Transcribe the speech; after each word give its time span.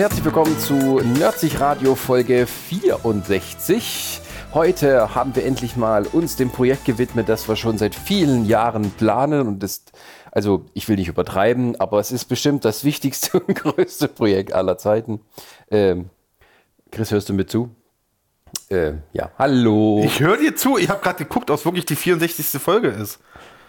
herzlich 0.00 0.24
willkommen 0.24 0.58
zu 0.58 1.00
Nerdsich 1.18 1.60
Radio 1.60 1.94
Folge 1.94 2.46
64. 2.46 4.22
Heute 4.54 5.14
haben 5.14 5.36
wir 5.36 5.44
endlich 5.44 5.76
mal 5.76 6.06
uns 6.06 6.36
dem 6.36 6.48
Projekt 6.48 6.86
gewidmet, 6.86 7.28
das 7.28 7.46
wir 7.50 7.56
schon 7.56 7.76
seit 7.76 7.94
vielen 7.94 8.46
Jahren 8.46 8.92
planen 8.92 9.46
und 9.46 9.62
ist, 9.62 9.92
also 10.32 10.64
ich 10.72 10.88
will 10.88 10.96
nicht 10.96 11.08
übertreiben, 11.08 11.78
aber 11.78 12.00
es 12.00 12.12
ist 12.12 12.24
bestimmt 12.24 12.64
das 12.64 12.82
wichtigste 12.82 13.40
und 13.46 13.54
größte 13.54 14.08
Projekt 14.08 14.54
aller 14.54 14.78
Zeiten. 14.78 15.20
Ähm, 15.70 16.08
Chris, 16.90 17.10
hörst 17.10 17.28
du 17.28 17.34
mit 17.34 17.50
zu? 17.50 17.68
Äh, 18.70 18.92
ja, 19.12 19.32
hallo. 19.38 20.00
Ich 20.02 20.20
höre 20.20 20.38
dir 20.38 20.56
zu. 20.56 20.78
Ich 20.78 20.88
habe 20.88 21.02
gerade 21.02 21.24
geguckt, 21.24 21.50
ob 21.50 21.58
es 21.58 21.66
wirklich 21.66 21.84
die 21.84 21.96
64. 21.96 22.58
Folge 22.58 22.88
ist. 22.88 23.20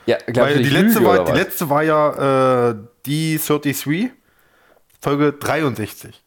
Ja, 0.06 0.16
glaub, 0.28 0.48
Weil 0.48 0.62
ich 0.62 0.70
die 0.70 0.74
letzte, 0.74 1.00
lüge, 1.00 1.10
war, 1.10 1.26
die 1.26 1.32
letzte 1.34 1.70
war 1.70 1.84
ja 1.84 2.70
äh, 2.70 2.76
die 3.06 3.38
33, 3.38 4.12
Folge 5.02 5.34
63 5.34 6.24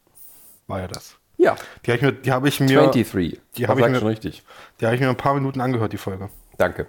war 0.66 0.80
ja 0.80 0.88
das. 0.88 1.16
Ja, 1.36 1.56
Die 1.84 1.90
habe 1.92 1.96
ich 1.96 2.02
mir, 2.02 2.12
die 2.12 2.32
habe 2.32 2.48
ich 2.48 2.60
mir, 2.60 2.66
23. 2.78 3.40
die 3.56 3.66
habe 3.68 3.80
ich 3.80 3.86
mir- 3.88 3.98
schon 3.98 4.08
richtig. 4.08 4.42
die 4.80 4.86
habe 4.86 4.94
ich 4.94 5.00
mir 5.00 5.08
ein 5.08 5.16
paar 5.16 5.34
Minuten 5.34 5.60
angehört, 5.60 5.92
die 5.92 5.98
Folge. 5.98 6.30
Danke. 6.58 6.86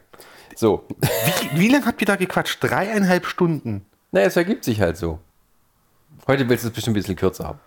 So, 0.56 0.86
Wie, 1.52 1.60
wie 1.60 1.68
lange 1.68 1.86
habt 1.86 2.00
ihr 2.02 2.06
da 2.08 2.16
gequatscht? 2.16 2.64
Dreieinhalb 2.64 3.26
Stunden. 3.26 3.86
naja, 4.12 4.28
es 4.28 4.36
ergibt 4.38 4.64
sich 4.64 4.80
halt 4.82 4.98
so. 4.98 5.20
Heute 6.28 6.48
willst 6.48 6.64
du 6.64 6.70
es 6.70 6.74
bestimmt 6.74 6.94
ein 6.96 7.00
bisschen 7.02 7.16
kürzer 7.18 7.46
haben. 7.46 7.60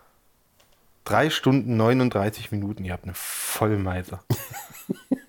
Drei 1.05 1.29
Stunden 1.31 1.77
39 1.77 2.51
Minuten. 2.51 2.85
Ihr 2.85 2.93
habt 2.93 3.05
eine 3.05 3.15
Vollmeise. 3.15 4.21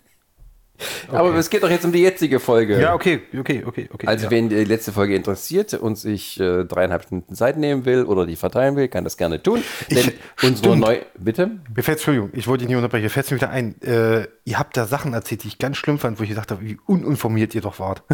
Aber 1.09 1.33
es 1.35 1.49
geht 1.49 1.63
doch 1.63 1.69
jetzt 1.69 1.85
um 1.85 1.91
die 1.91 1.99
jetzige 2.01 2.39
Folge. 2.39 2.79
Ja, 2.79 2.93
okay, 2.93 3.21
okay, 3.37 3.63
okay, 3.65 3.89
okay. 3.93 4.07
Also 4.07 4.25
ja. 4.25 4.31
wenn 4.31 4.49
die 4.49 4.63
letzte 4.63 4.91
Folge 4.91 5.15
interessiert 5.15 5.73
und 5.73 5.97
sich 5.97 6.39
äh, 6.39 6.63
dreieinhalb 6.65 7.03
Stunden 7.03 7.35
Zeit 7.35 7.57
nehmen 7.57 7.85
will 7.85 8.03
oder 8.03 8.25
die 8.25 8.35
verteilen 8.35 8.75
will, 8.75 8.87
kann 8.87 9.03
das 9.03 9.17
gerne 9.17 9.41
tun. 9.43 9.61
Denn 9.91 9.97
Ich- 9.97 10.13
unsere 10.43 10.69
stimmt. 10.69 10.79
neu... 10.81 10.97
Bitte? 11.17 11.51
Mir 11.75 11.83
fällt, 11.83 11.97
Entschuldigung, 11.97 12.29
ich 12.33 12.47
wollte 12.47 12.61
dich 12.63 12.69
nicht 12.69 12.77
unterbrechen, 12.77 13.03
mir 13.03 13.09
fällt 13.09 13.29
mir 13.31 13.37
wieder 13.37 13.49
ein. 13.49 13.81
Äh, 13.81 14.27
ihr 14.45 14.57
habt 14.59 14.77
da 14.77 14.85
Sachen 14.85 15.13
erzählt, 15.13 15.43
die 15.43 15.47
ich 15.49 15.57
ganz 15.57 15.77
schlimm 15.77 15.99
fand, 15.99 16.19
wo 16.19 16.23
ich 16.23 16.29
gesagt 16.29 16.51
habe, 16.51 16.61
wie 16.63 16.77
uninformiert 16.85 17.53
ihr 17.55 17.61
doch 17.61 17.79
wart. 17.79 18.03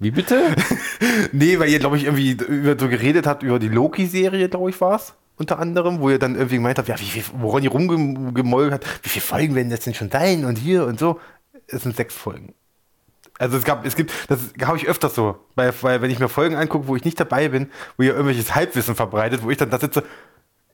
Wie 0.00 0.10
bitte? 0.10 0.42
nee, 1.32 1.58
weil 1.60 1.68
ihr, 1.70 1.78
glaube 1.78 1.96
ich, 1.96 2.04
irgendwie 2.04 2.32
über 2.32 2.76
so 2.78 2.88
geredet 2.88 3.26
habt, 3.28 3.44
über 3.44 3.60
die 3.60 3.68
Loki-Serie, 3.68 4.48
glaube 4.48 4.70
ich, 4.70 4.80
war 4.80 4.96
es. 4.96 5.14
Unter 5.36 5.58
anderem, 5.60 6.00
wo 6.00 6.10
ihr 6.10 6.18
dann 6.18 6.34
irgendwie 6.34 6.56
gemeint 6.56 6.78
habt, 6.78 6.88
ja, 6.88 6.98
wie 6.98 7.04
viel, 7.04 7.22
woran 7.38 7.62
ihr 7.62 7.70
rumgemolgt 7.70 8.72
hat, 8.72 8.84
wie 9.02 9.08
viele 9.08 9.24
Folgen 9.24 9.54
werden 9.54 9.70
das 9.70 9.80
denn 9.80 9.94
schon 9.94 10.10
sein 10.10 10.44
und 10.44 10.56
hier 10.58 10.84
und 10.86 10.98
so. 10.98 11.20
Es 11.68 11.82
sind 11.82 11.96
sechs 11.96 12.14
Folgen. 12.14 12.54
Also 13.38 13.56
es 13.56 13.64
gab, 13.64 13.84
es 13.84 13.96
gibt, 13.96 14.12
das 14.28 14.40
habe 14.64 14.76
ich 14.76 14.86
öfters 14.86 15.14
so, 15.14 15.36
weil, 15.56 15.74
weil 15.82 16.02
wenn 16.02 16.10
ich 16.10 16.20
mir 16.20 16.28
Folgen 16.28 16.54
angucke, 16.54 16.86
wo 16.86 16.94
ich 16.94 17.04
nicht 17.04 17.18
dabei 17.18 17.48
bin, 17.48 17.70
wo 17.96 18.04
ihr 18.04 18.12
irgendwelches 18.12 18.54
Halbwissen 18.54 18.94
verbreitet, 18.94 19.42
wo 19.42 19.50
ich 19.50 19.58
dann 19.58 19.70
da 19.70 19.78
sitze, 19.78 20.04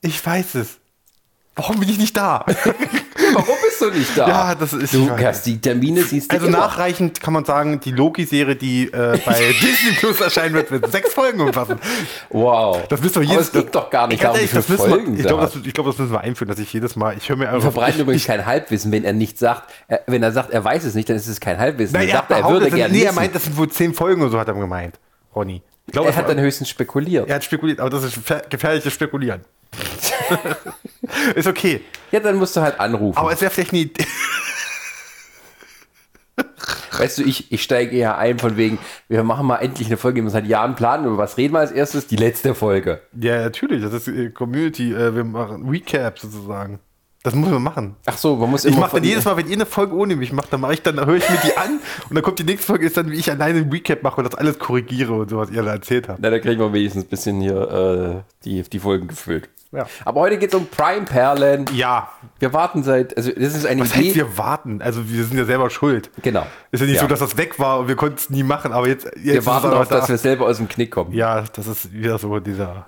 ich 0.02 0.24
weiß 0.24 0.56
es. 0.56 0.78
Warum 1.56 1.80
bin 1.80 1.88
ich 1.88 1.98
nicht 1.98 2.16
da? 2.16 2.44
Bist 3.80 3.94
du 3.94 3.98
nicht 3.98 4.18
da? 4.18 4.28
Ja, 4.28 4.54
das 4.54 4.72
ist- 4.72 4.94
Du 4.94 5.10
ich 5.18 5.24
hast 5.24 5.46
die 5.46 5.60
Termine, 5.60 6.02
siehst 6.02 6.30
du 6.30 6.36
Also 6.36 6.46
immer. 6.48 6.58
nachreichend 6.58 7.20
kann 7.20 7.32
man 7.32 7.44
sagen, 7.44 7.80
die 7.80 7.90
Loki-Serie, 7.92 8.56
die 8.56 8.84
äh, 8.92 9.18
bei 9.24 9.32
Disney 9.62 9.92
Plus 9.98 10.20
erscheinen 10.20 10.54
wird, 10.54 10.70
wird 10.70 10.90
sechs 10.92 11.12
Folgen 11.14 11.40
umfassen. 11.40 11.78
Wow. 12.30 12.86
Das 12.88 13.00
müssen 13.02 13.16
wir 13.16 13.22
Aber 13.22 13.32
jedes 13.32 13.46
es 13.48 13.52
geht 13.52 13.74
doch 13.74 13.90
gar 13.90 14.06
nicht 14.06 14.22
darum, 14.22 14.38
wie 14.38 14.46
viele 14.46 14.58
müssen 14.60 14.70
wir- 14.78 14.78
Folgen 14.78 15.16
Ich 15.16 15.26
glaube, 15.26 15.42
das, 15.42 15.56
ich 15.56 15.72
glaub, 15.72 15.86
das 15.86 15.98
müssen 15.98 16.12
wir 16.12 16.20
einführen, 16.20 16.48
dass 16.48 16.58
ich 16.58 16.72
jedes 16.72 16.96
Mal, 16.96 17.16
ich 17.16 17.28
höre 17.28 17.36
mir 17.36 17.44
Wir 17.44 17.48
einfach. 17.54 17.72
verbreiten 17.72 17.96
ich, 17.96 18.02
übrigens 18.02 18.24
kein 18.26 18.46
Halbwissen. 18.46 18.92
Wenn 18.92 19.04
er 19.04 19.12
nicht 19.12 19.38
sagt, 19.38 19.70
er, 19.88 20.00
wenn 20.06 20.22
er 20.22 20.32
sagt, 20.32 20.50
er 20.50 20.64
weiß 20.64 20.84
es 20.84 20.94
nicht, 20.94 21.08
dann 21.08 21.16
ist 21.16 21.26
es 21.26 21.40
kein 21.40 21.58
Halbwissen. 21.58 21.94
Dann 21.94 22.02
er, 22.06 22.12
sagt 22.12 22.30
er, 22.30 22.48
würde 22.48 22.70
gerne 22.70 22.92
nee, 22.94 23.02
er 23.02 23.12
meint, 23.12 23.34
das 23.34 23.44
sind 23.44 23.56
wohl 23.56 23.68
zehn 23.70 23.94
Folgen 23.94 24.22
oder 24.22 24.30
so, 24.30 24.38
hat 24.38 24.48
er 24.48 24.54
gemeint, 24.54 24.98
Ronny. 25.34 25.62
Ich 25.90 25.92
glaube, 25.92 26.10
er 26.10 26.14
hat 26.14 26.28
dann 26.28 26.38
höchstens 26.38 26.68
spekuliert. 26.68 27.28
er 27.28 27.34
hat 27.34 27.42
spekuliert, 27.42 27.80
aber 27.80 27.90
das 27.90 28.04
ist 28.04 28.20
gefährliches 28.48 28.92
Spekulieren. 28.92 29.40
ist 31.34 31.48
okay. 31.48 31.80
Ja, 32.12 32.20
dann 32.20 32.36
musst 32.36 32.54
du 32.54 32.60
halt 32.60 32.78
anrufen. 32.78 33.18
Aber 33.18 33.32
es 33.32 33.40
wäre 33.40 33.50
vielleicht 33.50 33.72
Idee. 33.72 34.06
Weißt 36.96 37.18
du, 37.18 37.24
ich, 37.24 37.50
ich 37.50 37.64
steige 37.64 37.96
eher 37.96 38.18
ein 38.18 38.38
von 38.38 38.56
wegen, 38.56 38.78
wir 39.08 39.24
machen 39.24 39.48
mal 39.48 39.56
endlich 39.56 39.88
eine 39.88 39.96
Folge, 39.96 40.22
wir 40.22 40.30
seit 40.30 40.46
Jahren 40.46 40.76
planen. 40.76 41.06
Über 41.06 41.18
was 41.18 41.36
reden 41.36 41.54
wir 41.54 41.58
als 41.58 41.72
erstes? 41.72 42.06
Die 42.06 42.14
letzte 42.14 42.54
Folge. 42.54 43.00
Ja, 43.20 43.42
natürlich, 43.42 43.82
das 43.82 43.92
ist 43.92 44.06
äh, 44.06 44.30
Community. 44.30 44.92
Äh, 44.92 45.16
wir 45.16 45.24
machen 45.24 45.68
Recap 45.68 46.20
sozusagen. 46.20 46.78
Das 47.22 47.34
müssen 47.34 47.52
wir 47.52 47.58
machen. 47.58 47.96
Ach 48.06 48.16
so, 48.16 48.34
man 48.36 48.50
muss 48.50 48.64
Ich 48.64 48.72
immer 48.72 48.80
mache 48.86 48.96
dann 48.96 49.04
jedes 49.04 49.26
Mal, 49.26 49.36
wenn 49.36 49.46
ihr 49.46 49.52
eine 49.54 49.66
Folge 49.66 49.94
ohne 49.94 50.16
mich 50.16 50.32
macht, 50.32 50.50
dann 50.52 50.60
mache 50.62 50.72
ich 50.72 50.82
dann, 50.82 50.96
höre 51.04 51.16
ich 51.16 51.28
mir 51.28 51.36
die 51.44 51.54
an 51.56 51.78
und 52.08 52.14
dann 52.14 52.22
kommt 52.22 52.38
die 52.38 52.44
nächste 52.44 52.66
Folge, 52.66 52.86
ist 52.86 52.96
dann, 52.96 53.10
wie 53.10 53.16
ich 53.16 53.30
alleine 53.30 53.58
ein 53.58 53.68
Recap 53.70 54.02
mache 54.02 54.22
und 54.22 54.24
das 54.24 54.34
alles 54.38 54.58
korrigiere 54.58 55.12
und 55.12 55.28
so, 55.28 55.36
was 55.36 55.50
ihr 55.50 55.62
da 55.62 55.72
erzählt 55.72 56.08
habt. 56.08 56.20
Na, 56.22 56.30
da 56.30 56.38
kriegen 56.38 56.58
wir 56.58 56.72
wenigstens 56.72 57.04
ein 57.04 57.08
bisschen 57.08 57.40
hier 57.42 58.24
äh, 58.24 58.44
die, 58.44 58.62
die 58.62 58.78
Folgen 58.78 59.08
gefüllt. 59.08 59.50
Ja. 59.72 59.86
Aber 60.06 60.20
heute 60.22 60.38
geht 60.38 60.48
es 60.52 60.58
um 60.58 60.66
Prime-Perlen. 60.66 61.66
Ja, 61.74 62.08
Wir 62.38 62.52
warten 62.54 62.82
seit, 62.82 63.16
also 63.16 63.30
das 63.30 63.54
ist 63.54 63.66
eine 63.66 63.82
was 63.82 63.94
Idee. 63.94 64.06
heißt 64.06 64.16
wir 64.16 64.38
warten? 64.38 64.80
Also 64.82 65.08
wir 65.08 65.22
sind 65.24 65.36
ja 65.36 65.44
selber 65.44 65.68
schuld. 65.70 66.10
genau. 66.22 66.44
Ist 66.72 66.80
ja 66.80 66.86
nicht 66.86 66.96
Ja. 66.96 67.02
so, 67.02 67.06
dass 67.06 67.20
das 67.20 67.36
weg 67.36 67.58
war 67.58 67.80
und 67.80 67.88
wir 67.88 67.96
konnten 67.96 68.16
es 68.16 68.30
nie 68.30 68.42
machen, 68.42 68.72
aber 68.72 68.88
jetzt, 68.88 69.04
jetzt 69.04 69.24
Wir 69.24 69.46
warten 69.46 69.70
darauf, 69.70 69.88
da. 69.88 69.98
dass 69.98 70.08
wir 70.08 70.16
selber 70.18 70.46
aus 70.46 70.56
dem 70.56 70.68
Knick 70.68 70.90
kommen. 70.90 71.12
Ja, 71.12 71.44
das 71.54 71.66
ist 71.66 71.92
wieder 71.92 72.18
so 72.18 72.40
dieser. 72.40 72.86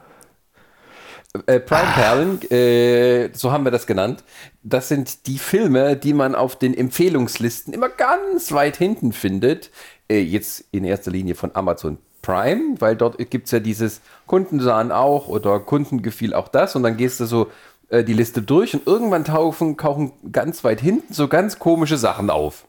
Äh, 1.47 1.61
Prime-Perlen, 1.61 2.51
äh, 2.51 3.31
so 3.33 3.53
haben 3.53 3.65
wir 3.65 3.71
das 3.71 3.87
genannt, 3.87 4.23
das 4.63 4.89
sind 4.89 5.27
die 5.27 5.39
Filme, 5.39 5.97
die 5.97 6.13
man 6.13 6.35
auf 6.35 6.57
den 6.57 6.77
Empfehlungslisten 6.77 7.73
immer 7.73 7.89
ganz 7.89 8.53
weit 8.53 8.77
hinten 8.77 9.15
findet. 9.15 9.71
Äh, 10.11 10.21
jetzt 10.21 10.65
in 10.73 10.85
erster 10.85 11.11
Linie 11.11 11.35
von 11.35 11.51
Amazon 11.55 11.97
Prime, 12.21 12.77
weil 12.81 12.97
dort 12.97 13.17
gibt 13.31 13.47
es 13.47 13.51
ja 13.51 13.61
dieses 13.61 14.03
Kunden 14.27 14.61
sahen 14.61 14.93
auch 14.93 15.27
oder 15.27 15.59
Kunden 15.59 16.03
gefiel 16.03 16.35
auch 16.35 16.49
das 16.49 16.77
und 16.77 16.83
dann 16.83 16.99
gehst 16.99 17.19
du 17.19 17.25
so 17.25 17.51
äh, 17.89 18.05
die 18.05 18.13
Liste 18.13 18.43
durch 18.43 18.75
und 18.75 18.87
irgendwann 18.87 19.25
tauchen, 19.25 19.79
tauchen 19.79 20.13
ganz 20.33 20.63
weit 20.65 20.83
hinten 20.83 21.15
so 21.15 21.29
ganz 21.29 21.59
komische 21.59 21.97
Sachen 21.97 22.29
auf. 22.29 22.67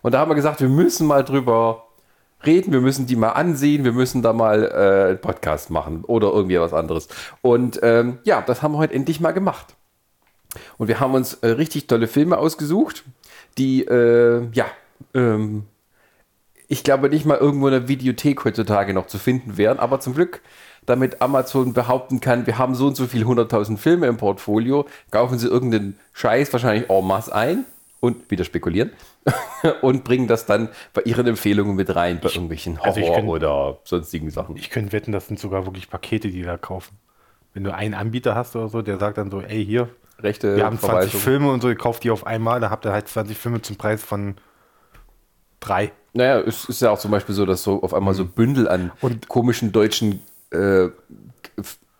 Und 0.00 0.12
da 0.12 0.20
haben 0.20 0.30
wir 0.30 0.36
gesagt, 0.36 0.62
wir 0.62 0.70
müssen 0.70 1.06
mal 1.06 1.22
drüber 1.22 1.85
reden, 2.44 2.72
wir 2.72 2.80
müssen 2.80 3.06
die 3.06 3.16
mal 3.16 3.30
ansehen, 3.30 3.84
wir 3.84 3.92
müssen 3.92 4.22
da 4.22 4.32
mal 4.32 4.64
äh, 4.64 5.08
einen 5.10 5.20
Podcast 5.20 5.70
machen 5.70 6.04
oder 6.04 6.32
irgendwie 6.32 6.60
was 6.60 6.72
anderes. 6.72 7.08
Und 7.42 7.80
ähm, 7.82 8.18
ja, 8.24 8.42
das 8.42 8.62
haben 8.62 8.72
wir 8.72 8.78
heute 8.78 8.94
endlich 8.94 9.20
mal 9.20 9.32
gemacht. 9.32 9.74
Und 10.78 10.88
wir 10.88 11.00
haben 11.00 11.14
uns 11.14 11.34
äh, 11.34 11.48
richtig 11.48 11.86
tolle 11.86 12.06
Filme 12.06 12.38
ausgesucht, 12.38 13.04
die, 13.58 13.82
äh, 13.84 14.46
ja, 14.52 14.66
ähm, 15.14 15.64
ich 16.68 16.82
glaube 16.82 17.08
nicht 17.08 17.26
mal 17.26 17.38
irgendwo 17.38 17.68
in 17.68 17.72
der 17.72 17.88
Videothek 17.88 18.44
heutzutage 18.44 18.92
noch 18.92 19.06
zu 19.06 19.18
finden 19.18 19.56
wären, 19.56 19.78
aber 19.78 20.00
zum 20.00 20.14
Glück, 20.14 20.40
damit 20.84 21.20
Amazon 21.20 21.72
behaupten 21.72 22.20
kann, 22.20 22.46
wir 22.46 22.58
haben 22.58 22.74
so 22.74 22.86
und 22.86 22.96
so 22.96 23.06
viel 23.06 23.24
100.000 23.24 23.76
Filme 23.76 24.06
im 24.06 24.16
Portfolio, 24.16 24.86
kaufen 25.10 25.38
sie 25.38 25.48
irgendeinen 25.48 25.98
Scheiß 26.12 26.52
wahrscheinlich 26.52 26.88
en 26.90 27.06
masse 27.06 27.34
ein 27.34 27.64
und 28.00 28.30
wieder 28.30 28.44
spekulieren 28.44 28.90
und 29.82 30.04
bringen 30.04 30.26
das 30.28 30.46
dann 30.46 30.68
bei 30.92 31.02
ihren 31.02 31.26
Empfehlungen 31.26 31.76
mit 31.76 31.94
rein, 31.94 32.20
bei 32.20 32.28
irgendwelchen 32.28 32.78
Horror 32.78 32.86
also 32.88 33.00
ich 33.00 33.06
kenn- 33.08 33.26
oder 33.26 33.78
sonstigen 33.84 34.30
Sachen. 34.30 34.56
Ich 34.56 34.70
könnte 34.70 34.92
wetten, 34.92 35.12
das 35.12 35.26
sind 35.28 35.38
sogar 35.38 35.64
wirklich 35.66 35.88
Pakete, 35.90 36.28
die 36.28 36.42
da 36.42 36.56
kaufen. 36.56 36.96
Wenn 37.54 37.64
du 37.64 37.74
einen 37.74 37.94
Anbieter 37.94 38.34
hast 38.34 38.54
oder 38.54 38.68
so, 38.68 38.82
der 38.82 38.98
sagt 38.98 39.16
dann 39.18 39.30
so, 39.30 39.40
ey, 39.40 39.64
hier, 39.64 39.88
Rechte 40.20 40.56
wir 40.56 40.64
haben 40.64 40.78
20 40.78 40.88
Verweisung. 40.90 41.20
Filme 41.20 41.50
und 41.52 41.60
so, 41.62 41.68
ihr 41.68 41.74
kauft 41.76 42.04
die 42.04 42.10
auf 42.10 42.26
einmal, 42.26 42.60
da 42.60 42.70
habt 42.70 42.84
ihr 42.86 42.92
halt 42.92 43.08
20 43.08 43.36
Filme 43.36 43.62
zum 43.62 43.76
Preis 43.76 44.02
von 44.02 44.36
drei. 45.60 45.92
Naja, 46.12 46.40
es 46.40 46.66
ist 46.66 46.80
ja 46.82 46.90
auch 46.90 46.98
zum 46.98 47.10
Beispiel 47.10 47.34
so, 47.34 47.44
dass 47.46 47.62
so 47.62 47.82
auf 47.82 47.92
einmal 47.94 48.14
so 48.14 48.24
Bündel 48.24 48.68
an 48.68 48.84
Mhm. 48.84 48.90
Und- 49.00 49.28
komischen 49.28 49.72
deutschen 49.72 50.20
äh, 50.50 50.88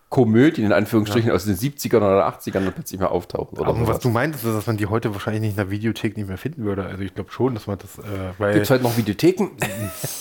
Komödien 0.09 0.67
in 0.67 0.72
Anführungsstrichen 0.72 1.33
aus 1.33 1.47
den 1.47 1.56
70ern 1.56 1.97
oder 1.97 2.28
80ern 2.28 2.61
dann 2.61 2.72
plötzlich 2.72 3.00
mal 3.00 3.09
auftauchen. 3.09 3.59
Oder 3.59 3.71
Aber 3.71 3.81
was 3.81 3.87
sowas. 3.87 3.99
du 4.00 4.11
meintest, 4.11 4.44
ist, 4.44 4.55
dass 4.55 4.67
man 4.67 4.76
die 4.76 4.87
heute 4.87 5.12
wahrscheinlich 5.12 5.41
nicht 5.43 5.50
in 5.50 5.56
der 5.56 5.70
Videothek 5.70 6.17
nicht 6.17 6.29
mehr 6.29 6.38
finden 6.38 6.64
würde. 6.64 6.85
Also 6.85 7.03
ich 7.03 7.12
glaube 7.12 7.32
schon, 7.32 7.55
dass 7.55 7.67
man 7.67 7.79
das, 7.79 7.99
äh. 7.99 8.53
Gibt 8.53 8.64
es 8.64 8.70
heute 8.70 8.85
noch 8.85 8.97
Videotheken? 8.97 9.50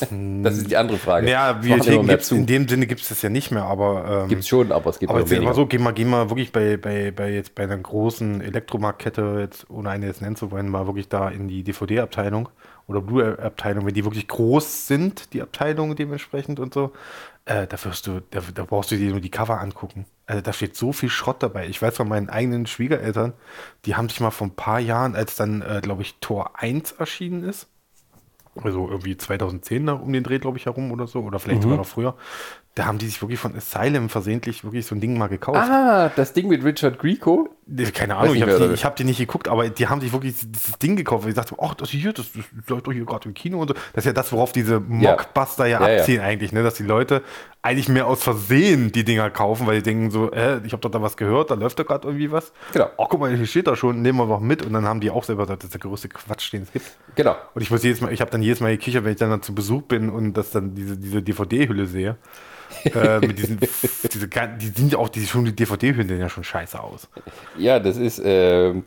das 0.44 0.58
ist 0.58 0.72
die 0.72 0.78
andere 0.78 0.98
Frage. 0.98 1.30
ja, 1.30 1.64
Videotheken 1.64 2.08
gibt's, 2.08 2.28
zu. 2.30 2.36
in 2.36 2.48
dem 2.48 2.68
Sinne 2.68 2.88
gibt 2.88 3.02
es 3.02 3.10
das 3.10 3.22
ja 3.22 3.30
nicht 3.30 3.52
mehr, 3.52 3.64
aber... 3.64 4.24
Ähm, 4.24 4.28
Gibt 4.28 4.42
es 4.42 4.48
schon, 4.48 4.72
aber 4.72 4.90
es 4.90 4.98
gibt 4.98 5.12
aber 5.12 5.20
jetzt 5.20 5.44
mal 5.44 5.54
so, 5.54 5.68
geh 5.68 5.78
mal, 5.78 5.94
geh 5.94 6.06
mal 6.06 6.32
wirklich 6.32 6.52
bei, 6.52 6.78
bei, 6.78 7.12
bei, 7.12 7.32
jetzt 7.32 7.54
bei 7.54 7.64
einer 7.64 7.78
großen 7.78 8.42
Elektromarktkette, 8.42 9.38
jetzt, 9.40 9.70
ohne 9.70 9.92
eine 9.92 10.08
jetzt 10.08 10.22
nennen 10.22 10.36
zu 10.36 10.50
wollen, 10.50 10.68
mal 10.68 10.88
wirklich 10.88 11.10
da 11.10 11.30
in 11.30 11.48
die 11.48 11.62
DVD-Abteilung 11.62 12.50
oder 12.88 13.02
Blu-ray-Abteilung, 13.02 13.86
wenn 13.86 13.94
die 13.94 14.04
wirklich 14.04 14.28
groß 14.28 14.88
sind, 14.88 15.34
die 15.34 15.42
Abteilungen 15.42 15.96
dementsprechend 15.96 16.60
und 16.60 16.74
so, 16.74 16.92
äh, 17.46 17.68
da, 17.68 17.84
wirst 17.84 18.08
du, 18.08 18.22
da, 18.32 18.42
da 18.54 18.66
brauchst 18.66 18.92
du 18.92 18.98
dir 18.98 19.12
nur 19.12 19.22
die 19.22 19.30
Cover 19.30 19.60
angucken. 19.60 20.06
Also 20.26 20.42
da 20.42 20.52
steht 20.54 20.76
so 20.76 20.92
viel 20.92 21.10
Schrott 21.10 21.44
dabei. 21.44 21.68
Ich 21.68 21.82
weiß 21.82 21.96
von 21.96 22.08
meinen 22.08 22.30
eigenen 22.30 22.66
Schwiegereltern, 22.66 23.34
die 23.86 23.96
haben 23.96 24.10
sich 24.10 24.20
mal 24.20 24.32
vor 24.32 24.48
ein 24.48 24.56
paar 24.56 24.80
Jahren, 24.80 25.16
als 25.16 25.36
dann, 25.36 25.62
äh, 25.62 25.82
glaube 25.82 26.02
ich, 26.02 26.16
Tor 26.20 26.60
1 26.60 26.94
erschienen 26.94 27.44
ist, 27.44 27.68
also 28.64 28.90
irgendwie 28.90 29.18
2010 29.18 29.86
da 29.86 29.94
um 29.94 30.12
den 30.12 30.24
Dreh, 30.24 30.40
glaube 30.40 30.58
ich, 30.58 30.66
herum 30.66 30.92
oder 30.92 31.08
so, 31.08 31.22
oder 31.22 31.40
vielleicht 31.40 31.62
sogar 31.64 31.78
noch 31.78 31.86
früher. 31.86 32.16
Da 32.76 32.86
haben 32.86 32.98
die 32.98 33.06
sich 33.06 33.22
wirklich 33.22 33.40
von 33.40 33.56
Asylum 33.56 34.10
versehentlich 34.10 34.66
wirklich 34.66 34.86
so 34.86 34.96
ein 34.96 35.00
Ding 35.00 35.18
mal 35.18 35.28
gekauft. 35.28 35.58
Ah, 35.58 36.12
das 36.14 36.34
Ding 36.34 36.50
mit 36.50 36.62
Richard 36.62 37.00
Grieco? 37.00 37.48
Keine 37.94 38.18
Ahnung, 38.18 38.36
ich 38.36 38.42
habe 38.42 38.68
die, 38.68 38.74
ich 38.74 38.84
hab 38.84 38.98
die 38.98 39.06
nicht 39.06 39.18
geguckt, 39.18 39.48
aber 39.48 39.70
die 39.70 39.88
haben 39.88 40.02
sich 40.02 40.12
wirklich 40.12 40.36
dieses 40.36 40.78
Ding 40.78 40.98
gekauft. 40.98 41.26
Ich 41.26 41.36
dachte, 41.36 41.56
ach, 41.58 41.74
das 41.74 41.90
hier, 41.90 42.12
das, 42.12 42.28
das 42.34 42.44
läuft 42.68 42.86
doch 42.86 42.92
hier 42.92 43.06
gerade 43.06 43.30
im 43.30 43.34
Kino 43.34 43.62
und 43.62 43.70
so. 43.70 43.74
Das 43.94 44.04
ist 44.04 44.06
ja 44.06 44.12
das, 44.12 44.32
worauf 44.34 44.52
diese 44.52 44.82
Mockbuster 44.82 45.66
ja, 45.66 45.80
Ja, 45.80 45.90
ja. 45.90 46.00
abziehen 46.00 46.20
eigentlich, 46.20 46.52
ne? 46.52 46.64
dass 46.64 46.74
die 46.74 46.84
Leute 46.84 47.24
eigentlich 47.62 47.88
mehr 47.88 48.08
aus 48.08 48.22
Versehen 48.22 48.92
die 48.92 49.06
Dinger 49.06 49.30
kaufen, 49.30 49.66
weil 49.68 49.78
die 49.78 49.84
denken 49.84 50.12
so, 50.12 50.32
äh, 50.32 50.60
ich 50.66 50.74
habe 50.74 50.82
doch 50.82 50.92
da 50.92 51.02
was 51.02 51.16
gehört, 51.16 51.52
da 51.52 51.56
läuft 51.56 51.80
doch 51.80 51.86
gerade 51.86 52.08
irgendwie 52.10 52.30
was. 52.30 52.52
Genau. 52.74 52.90
Ach, 52.98 53.08
guck 53.10 53.22
mal, 53.22 53.34
hier 53.34 53.48
steht 53.48 53.68
da 53.68 53.78
schon, 53.78 54.02
nehmen 54.02 54.20
wir 54.20 54.28
doch 54.28 54.42
mit. 54.42 54.66
Und 54.66 54.74
dann 54.74 54.86
haben 54.86 55.00
die 55.00 55.10
auch 55.12 55.24
selber 55.24 55.44
gesagt, 55.44 55.64
das 55.64 55.68
ist 55.70 55.74
der 55.74 55.80
größte 55.90 56.10
Quatsch, 56.10 56.52
den 56.52 56.64
es 56.64 56.74
gibt. 56.74 56.86
Genau. 57.16 57.38
Und 57.54 57.62
ich 57.62 57.72
muss 57.72 57.84
jedes 57.84 58.02
Mal, 58.02 58.12
ich 58.12 58.20
habe 58.20 58.30
dann 58.32 58.44
jedes 58.44 58.60
Mal 58.60 58.72
gekichert, 58.72 59.06
wenn 59.06 59.14
ich 59.14 59.18
dann, 59.18 59.30
dann 59.30 59.42
zu 59.42 59.56
Besuch 59.56 59.84
bin 59.84 60.10
und 60.10 60.34
das 60.34 60.52
dann 60.52 60.76
diese, 60.76 60.98
diese 60.98 61.22
DVD-Hülle 61.24 61.88
sehe. 61.88 62.18
Äh, 62.94 63.22
mit 63.22 63.38
diesen, 63.40 63.60
diese, 64.14 64.28
die 64.28 64.68
sind 64.68 64.92
ja 64.94 64.98
auch, 65.00 65.10
die 65.10 65.26
schon 65.26 65.46
die 65.46 65.56
DVD-Hüllen 65.56 66.08
sehen 66.08 66.20
ja 66.20 66.30
schon 66.30 66.44
scheiße 66.44 66.80
aus. 66.82 67.08
Ja, 67.58 67.80
das 67.80 67.98
ist. 67.98 68.22
ähm, 68.24 68.86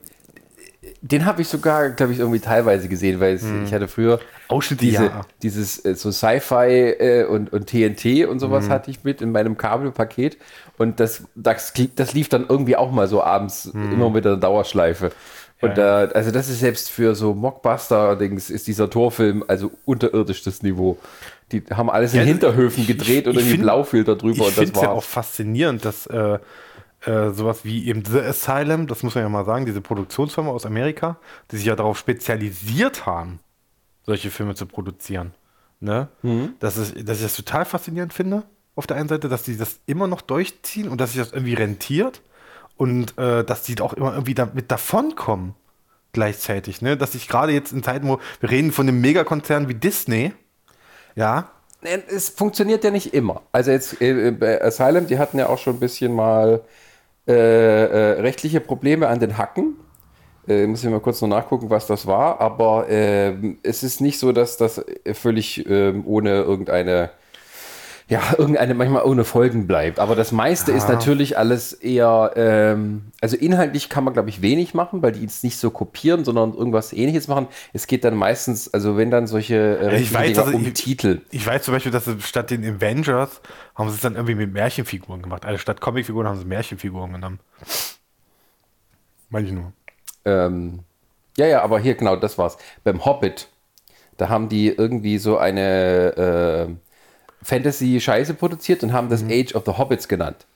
den 1.03 1.25
habe 1.27 1.43
ich 1.43 1.49
sogar, 1.49 1.91
glaube 1.91 2.13
ich, 2.13 2.19
irgendwie 2.21 2.41
teilweise 2.41 2.89
gesehen, 2.89 3.21
weil 3.21 3.35
es, 3.35 3.53
ich 3.53 3.73
hatte 3.73 3.89
früher 3.89 4.21
Ausschnitte, 4.47 4.81
diese, 4.81 5.05
ja. 5.07 5.27
dieses 5.43 5.85
äh, 5.85 5.95
so 5.95 6.11
Sci-Fi 6.13 6.55
äh, 6.99 7.25
und, 7.25 7.53
und 7.53 7.67
TNT 7.67 8.27
und 8.29 8.39
sowas 8.39 8.69
Mhm. 8.69 8.73
hatte 8.73 8.91
ich 8.91 9.05
mit 9.05 9.21
in 9.21 9.33
meinem 9.33 9.57
Kabelpaket 9.57 10.39
und 10.79 11.01
das, 11.01 11.25
das, 11.35 11.73
das 11.97 12.15
lief 12.15 12.29
dann 12.29 12.47
irgendwie 12.49 12.77
auch 12.77 12.91
mal 12.93 13.09
so 13.09 13.23
abends 13.23 13.67
immer 13.67 14.11
mit 14.11 14.25
der 14.25 14.37
Dauerschleife. 14.37 15.13
Und. 15.61 15.71
Ja, 15.77 16.07
da, 16.07 16.13
also 16.13 16.31
das 16.31 16.49
ist 16.49 16.61
selbst 16.61 16.91
für 16.91 17.15
so 17.15 17.35
Mockbuster-Dings 17.35 18.51
ist 18.51 18.67
dieser 18.67 18.89
Torfilm 18.91 19.45
also 19.49 19.71
unterirdischtes 19.85 20.63
Niveau. 20.63 20.99
Die 21.53 21.63
haben 21.71 21.91
alles 21.91 22.13
in 22.15 22.21
Ja, 22.21 22.27
Hinterhöfen 22.27 22.83
ich- 22.83 22.87
gedreht 22.89 23.23
ich- 23.23 23.27
und 23.27 23.33
ich 23.33 23.39
irgendwie 23.39 23.51
find- 23.53 23.63
Blaufilter 23.65 24.17
drüber 24.17 24.35
Ich 24.37 24.41
und 24.41 24.49
das 24.49 24.55
finde 24.65 24.73
es 24.77 24.83
ja 24.83 24.91
auch 24.91 25.03
faszinierend, 25.03 25.85
dass 25.85 26.07
äh, 26.07 26.39
äh, 27.07 27.31
sowas 27.31 27.61
wie 27.65 27.87
eben 27.89 28.05
The 28.05 28.21
Asylum, 28.21 28.87
das 28.87 29.03
muss 29.03 29.15
man 29.15 29.25
ja 29.25 29.29
mal 29.29 29.45
sagen, 29.45 29.67
diese 29.67 29.81
Produktionsfirma 29.81 30.51
aus 30.51 30.67
Amerika, 30.67 31.17
die 31.51 31.57
sich 31.57 31.67
ja 31.67 31.77
darauf 31.77 31.99
spezialisiert 31.99 33.07
haben, 33.07 33.41
solche 34.05 34.31
Filme 34.31 34.55
zu 34.55 34.67
produzieren. 34.67 35.33
Ne? 35.81 36.09
Mhm. 36.23 36.55
Dass, 36.61 36.77
ich, 36.79 37.05
dass 37.05 37.19
ich 37.19 37.23
das 37.25 37.37
total 37.37 37.65
faszinierend 37.65 38.13
finde, 38.13 38.43
auf 38.75 38.87
der 38.87 38.97
einen 38.97 39.09
Seite, 39.09 39.29
dass 39.29 39.43
die 39.45 39.57
das 39.57 39.81
immer 39.87 40.07
noch 40.07 40.21
durchziehen 40.21 40.89
und 40.89 41.01
dass 41.01 41.13
sich 41.13 41.21
das 41.21 41.33
irgendwie 41.33 41.55
rentiert 41.55 42.21
und 42.79 43.19
äh, 43.19 43.45
dass 43.45 43.65
die 43.65 43.81
auch 43.83 43.95
immer 43.95 44.13
irgendwie 44.15 44.35
damit 44.35 44.71
davonkommen 44.73 45.55
gleichzeitig. 46.13 46.83
Ne? 46.83 46.97
Dass 46.97 47.15
ich 47.15 47.29
gerade 47.29 47.53
jetzt 47.53 47.73
in 47.73 47.83
Zeiten, 47.83 48.09
wo 48.09 48.21
wir 48.41 48.51
reden 48.51 48.73
von 48.73 48.89
einem 48.89 49.01
Megakonzern 49.01 49.69
wie 49.69 49.75
Disney, 49.75 50.33
ja, 51.17 51.51
Äh, 51.83 51.99
Es 52.09 52.29
funktioniert 52.31 52.85
ja 52.85 52.91
nicht 52.91 53.15
immer. 53.15 53.43
Also 53.53 53.71
jetzt 53.71 54.01
äh, 54.01 54.31
bei 54.33 54.63
Asylum, 54.63 55.07
die 55.07 55.19
hatten 55.19 55.39
ja 55.39 55.49
auch 55.49 55.59
schon 55.59 55.77
ein 55.77 55.81
bisschen 55.81 56.13
mal 56.15 56.63
äh, 57.29 57.33
äh, 57.35 58.21
rechtliche 58.21 58.61
Probleme 58.61 59.09
an 59.09 59.21
den 59.21 59.39
Hacken. 59.39 59.77
Äh, 60.49 60.67
muss 60.67 60.85
ich 60.85 60.91
mal 60.91 61.01
kurz 61.01 61.21
noch 61.23 61.29
nachgucken, 61.29 61.71
was 61.71 61.87
das 61.87 62.07
war. 62.07 62.41
Aber 62.41 62.87
ähm, 62.89 63.59
es 63.63 63.83
ist 63.83 64.01
nicht 64.01 64.19
so, 64.19 64.33
dass 64.33 64.57
das 64.59 64.85
völlig 65.15 65.67
ähm, 65.69 66.05
ohne 66.07 66.31
irgendeine, 66.43 67.11
ja, 68.09 68.21
irgendeine, 68.39 68.75
manchmal 68.75 69.05
ohne 69.05 69.25
Folgen 69.25 69.67
bleibt. 69.67 69.99
Aber 69.99 70.17
das 70.17 70.33
meiste 70.33 70.73
ist 70.73 70.89
natürlich 70.89 71.37
alles 71.37 71.73
eher, 71.75 72.33
ähm, 72.37 73.13
also 73.21 73.37
inhaltlich 73.37 73.89
kann 73.91 74.03
man, 74.05 74.15
glaube 74.15 74.31
ich, 74.31 74.41
wenig 74.41 74.73
machen, 74.75 75.03
weil 75.03 75.13
die 75.13 75.21
jetzt 75.21 75.45
nicht 75.45 75.59
so 75.59 75.71
kopieren, 75.71 76.25
sondern 76.25 76.55
irgendwas 76.55 76.93
ähnliches 76.93 77.29
machen. 77.29 77.49
Es 77.75 77.87
geht 77.87 78.05
dann 78.05 78.15
meistens, 78.17 78.73
also 78.73 78.97
wenn 78.97 79.11
dann 79.11 79.27
solche 79.27 79.79
äh, 79.79 80.01
ich 80.01 80.13
weiß, 80.13 80.29
Dinger 80.29 80.43
also 80.47 80.57
um 80.57 80.67
ich- 80.67 80.73
Titel. 80.73 81.21
Ich 81.31 81.47
weiß 81.47 81.63
zum 81.63 81.75
Beispiel, 81.75 81.93
dass 81.93 82.07
sie 82.07 82.21
statt 82.23 82.51
den 82.51 82.65
Avengers 82.65 83.41
haben 83.75 83.91
sie 83.91 83.97
es 83.97 84.01
dann 84.01 84.15
irgendwie 84.15 84.35
mit 84.35 84.53
Märchenfiguren 84.53 85.21
gemacht. 85.23 85.45
Also 85.45 85.59
statt 85.59 85.81
Comicfiguren 85.81 86.27
haben 86.27 86.39
sie 86.39 86.47
Märchenfiguren 86.47 87.13
genommen. 87.13 87.41
Meine 89.29 89.47
ich 89.47 89.53
nur. 89.53 89.73
Ähm, 90.25 90.81
ja, 91.37 91.47
ja, 91.47 91.63
aber 91.63 91.79
hier 91.79 91.95
genau, 91.95 92.17
das 92.17 92.39
war's. 92.39 92.57
Beim 92.85 93.05
Hobbit, 93.05 93.49
da 94.17 94.29
haben 94.29 94.49
die 94.49 94.69
irgendwie 94.69 95.19
so 95.19 95.39
eine 95.39 96.69
äh, 96.69 96.75
Fantasy-Scheiße 97.43 98.35
produziert 98.35 98.83
und 98.83 98.93
haben 98.93 99.09
das 99.09 99.23
Age 99.25 99.55
of 99.55 99.65
the 99.67 99.73
Hobbits 99.73 100.09
genannt. 100.09 100.47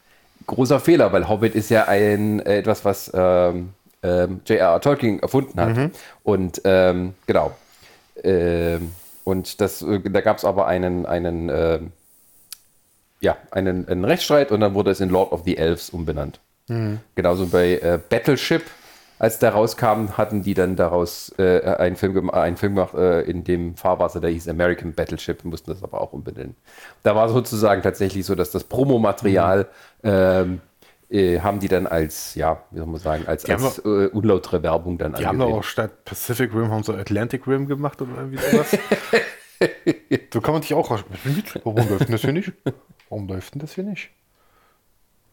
Großer 0.47 0.81
Fehler, 0.81 1.13
weil 1.13 1.29
Hobbit 1.29 1.55
ist 1.55 1.71
ja 1.71 1.87
ein 1.87 2.41
äh, 2.41 2.59
etwas, 2.59 2.85
was 2.85 3.11
ähm, 3.15 3.71
ähm, 4.03 4.41
J.R.R. 4.47 4.81
Tolkien 4.81 5.21
erfunden 5.21 5.61
hat. 5.61 5.77
Und 6.25 6.61
ähm, 6.65 7.15
genau. 7.27 7.53
Ähm, 8.23 8.93
und 9.25 9.61
das, 9.61 9.83
äh, 9.83 10.01
da 10.01 10.21
gab 10.21 10.39
es 10.39 10.45
aber 10.45 10.67
einen, 10.67 11.07
einen, 11.07 11.49
ähm, 11.49 11.93
ja, 13.21 13.37
einen, 13.53 13.87
einen 13.89 14.05
Rechtsstreit 14.05 14.51
und 14.51 14.61
dann 14.61 14.75
wurde 14.75 14.91
es 14.91 15.01
in 15.01 15.09
Lord 15.09 15.33
of 15.33 15.43
the 15.45 15.57
Elves 15.57 15.91
umbenannt. 15.91 16.41
Genauso 17.15 17.47
bei 17.47 17.75
äh, 17.79 17.99
Battleship, 18.09 18.63
als 19.23 19.39
der 19.39 19.51
rauskam, 19.51 20.17
hatten 20.17 20.43
die 20.43 20.53
dann 20.53 20.75
daraus 20.75 21.33
äh, 21.39 21.61
einen, 21.61 21.95
Film 21.95 22.29
einen 22.31 22.57
Film 22.57 22.75
gemacht 22.75 22.95
äh, 22.95 23.21
in 23.21 23.45
dem 23.45 23.77
Fahrwasser, 23.77 24.21
der 24.21 24.31
hieß 24.31 24.49
American 24.49 24.95
Battleship, 24.95 25.45
mussten 25.45 25.71
das 25.71 25.85
aber 25.85 26.01
auch 26.01 26.13
umbenennen. 26.13 26.57
Da 27.05 27.15
war 27.15 27.29
sozusagen 27.29 27.83
tatsächlich 27.83 28.27
so, 28.27 28.35
dass 28.35 28.51
das 28.51 28.65
Promomaterial 28.65 29.69
ähm, 30.03 30.61
äh, 31.09 31.39
haben 31.39 31.61
die 31.61 31.69
dann 31.69 31.87
als, 31.87 32.35
ja, 32.35 32.65
wie 32.73 32.79
soll 32.79 32.89
man 32.89 33.01
sagen, 33.01 33.29
als, 33.29 33.45
Die 33.45 33.53
haben 33.53 33.63
als 33.63 33.79
äh, 33.79 34.09
unlautere 34.09 34.61
Werbung 34.65 34.99
dann 34.99 35.15
Die 35.15 35.25
haben 35.25 35.39
doch 35.39 35.45
angesehen. 35.45 35.61
auch 35.61 35.65
statt 35.65 36.05
Pacific 36.05 36.53
Rim 36.53 36.73
haben 36.73 36.83
sie 36.83 36.93
Atlantic 36.93 37.47
Rim 37.47 37.69
gemacht 37.69 38.03
oder 38.03 38.17
irgendwie 38.17 38.39
sowas. 38.39 38.77
so 40.35 40.41
kann 40.41 40.55
man 40.55 40.63
sich 40.63 40.75
auch 40.75 40.91
raus. 40.91 41.05
Warum 41.63 41.89
läuft 41.89 42.07
denn 42.07 42.11
das 42.11 42.23
hier 42.23 42.33
nicht? 42.33 42.53
Warum 43.09 43.29
läuft 43.29 43.55
denn 43.55 43.61
das 43.61 43.73
hier 43.77 43.85
nicht? 43.85 44.11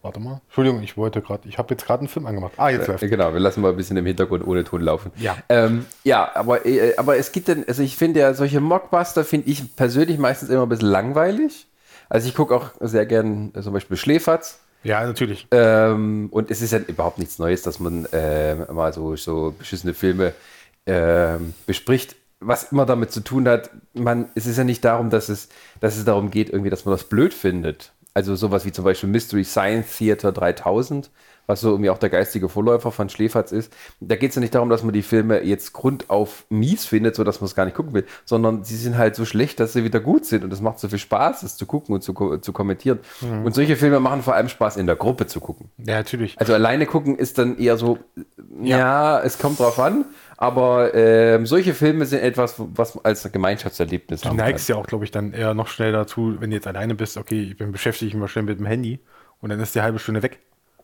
Warte 0.02 0.20
mal. 0.22 0.40
Entschuldigung, 0.46 0.82
ich 0.82 0.96
wollte 0.96 1.22
gerade, 1.22 1.48
ich 1.50 1.58
habe 1.58 1.74
jetzt 1.74 1.86
gerade 1.86 2.00
einen 2.00 2.08
Film 2.08 2.26
angemacht. 2.26 2.54
Ah, 2.58 2.70
jetzt 2.70 2.88
läuft. 2.88 3.04
Äh, 3.04 3.10
Genau, 3.10 3.34
wir 3.34 3.40
lassen 3.40 3.62
mal 3.62 3.72
ein 3.72 3.76
bisschen 3.78 3.98
im 3.98 4.06
Hintergrund 4.06 4.48
ohne 4.48 4.64
Ton 4.64 4.82
laufen. 4.82 5.12
Ja. 5.18 5.36
ähm, 5.50 5.86
ja 6.04 6.32
aber, 6.36 6.66
äh, 6.66 6.96
aber 6.96 7.18
es 7.18 7.32
gibt 7.34 7.50
dann, 7.50 7.66
also 7.68 7.84
ich 7.84 7.98
finde 7.98 8.22
ja, 8.22 8.34
solche 8.34 8.62
Mockbuster 8.62 9.26
finde 9.26 9.50
ich 9.50 9.76
persönlich 9.76 10.18
meistens 10.18 10.50
immer 10.50 10.64
ein 10.64 10.70
bisschen 10.70 10.88
langweilig. 10.90 11.68
Also 12.08 12.28
ich 12.30 12.36
gucke 12.36 12.56
auch 12.56 12.72
sehr 12.80 13.06
gern 13.06 13.52
äh, 13.54 13.62
zum 13.62 13.74
Beispiel 13.74 13.98
Schläferz. 13.98 14.60
Ja, 14.84 15.06
natürlich. 15.06 15.48
Ähm, 15.52 16.30
und 16.32 16.50
es 16.50 16.62
ist 16.62 16.72
ja 16.72 16.80
überhaupt 16.80 17.20
nichts 17.20 17.38
Neues, 17.38 17.62
dass 17.64 17.80
man 17.82 18.06
äh, 18.14 18.56
mal 18.72 18.94
so, 18.94 19.18
so 19.18 19.54
beschissene 19.58 19.94
Filme 19.94 20.34
ähm, 20.86 21.54
bespricht. 21.66 22.16
Was 22.40 22.72
immer 22.72 22.86
damit 22.86 23.12
zu 23.12 23.20
tun 23.20 23.50
hat, 23.50 23.70
man, 23.94 24.30
es 24.36 24.46
ist 24.46 24.58
ja 24.58 24.64
nicht 24.64 24.86
darum, 24.86 25.10
dass 25.10 25.28
es, 25.28 25.50
dass 25.82 25.98
es 25.98 26.06
darum 26.06 26.32
geht, 26.32 26.50
irgendwie, 26.50 26.70
dass 26.70 26.86
man 26.86 26.94
das 26.94 27.04
blöd 27.04 27.34
findet. 27.34 27.92
Also 28.20 28.36
sowas 28.36 28.66
wie 28.66 28.74
zum 28.74 28.84
Beispiel 28.84 29.08
Mystery 29.08 29.46
Science 29.46 29.98
Theater 29.98 30.34
3000, 30.34 31.10
was 31.48 31.62
so 31.62 31.70
irgendwie 31.70 31.90
auch 31.90 31.98
der 31.98 32.10
geistige 32.10 32.50
Vorläufer 32.50 32.92
von 32.92 33.08
Schläferz 33.08 33.54
ist. 33.54 33.72
Da 34.02 34.18
geht 34.18 34.32
es 34.32 34.36
ja 34.36 34.42
nicht 34.42 34.54
darum, 34.54 34.70
dass 34.70 34.84
man 34.84 34.92
die 34.94 35.04
Filme 35.04 35.42
jetzt 35.42 35.72
grundauf 35.72 36.46
mies 36.50 36.84
findet, 36.84 37.16
sodass 37.16 37.40
man 37.40 37.46
es 37.46 37.56
gar 37.56 37.64
nicht 37.64 37.76
gucken 37.78 37.94
will, 37.94 38.04
sondern 38.26 38.66
sie 38.66 38.76
sind 38.76 38.98
halt 38.98 39.16
so 39.16 39.24
schlecht, 39.24 39.62
dass 39.62 39.72
sie 39.72 39.86
wieder 39.86 40.02
gut 40.02 40.26
sind 40.26 40.44
und 40.44 40.52
es 40.52 40.60
macht 40.60 40.80
so 40.80 40.90
viel 40.90 41.00
Spaß, 41.00 41.44
es 41.44 41.56
zu 41.56 41.66
gucken 41.66 41.96
und 41.96 42.02
zu, 42.04 42.14
ko- 42.14 42.38
zu 42.40 42.52
kommentieren. 42.52 43.00
Und 43.46 43.56
solche 43.56 43.78
Filme 43.78 44.02
machen 44.02 44.22
vor 44.22 44.36
allem 44.36 44.50
Spaß, 44.50 44.76
in 44.76 44.86
der 44.86 44.98
Gruppe 44.98 45.28
zu 45.28 45.40
gucken. 45.40 45.70
Ja, 45.78 45.96
natürlich. 45.96 46.38
Also 46.38 46.54
alleine 46.54 46.86
gucken 46.86 47.18
ist 47.18 47.38
dann 47.38 47.58
eher 47.58 47.78
so, 47.78 48.00
ja, 48.62 49.22
es 49.22 49.38
kommt 49.40 49.60
drauf 49.60 49.80
an, 49.80 50.06
aber 50.42 50.94
ähm, 50.96 51.46
solche 51.46 51.74
Filme 51.74 52.06
sind 52.06 52.20
etwas, 52.22 52.56
was 52.58 52.98
als 53.04 53.26
ein 53.26 53.32
Gemeinschaftserlebnis 53.34 54.22
Du 54.22 54.34
neigst 54.34 54.70
ja 54.70 54.78
auch, 54.78 54.88
glaube 54.88 55.04
ich, 55.04 55.12
dann 55.12 55.34
eher 55.34 55.54
noch 55.54 55.68
schnell 55.68 55.92
dazu, 55.92 56.38
wenn 56.40 56.50
du 56.50 56.56
jetzt 56.56 56.66
alleine 56.66 56.96
bist, 56.96 57.18
okay, 57.18 57.42
ich 57.44 57.58
bin 57.58 57.74
beschäftigt 57.74 58.14
mich 58.14 58.22
mal 58.22 58.30
schnell 58.30 58.46
mit 58.46 58.58
dem 58.58 58.66
Handy 58.66 59.00
und 59.42 59.50
dann 59.50 59.60
ist 59.60 59.76
die 59.76 59.82
halbe 59.82 60.00
Stunde 60.00 60.24
weg. 60.24 60.40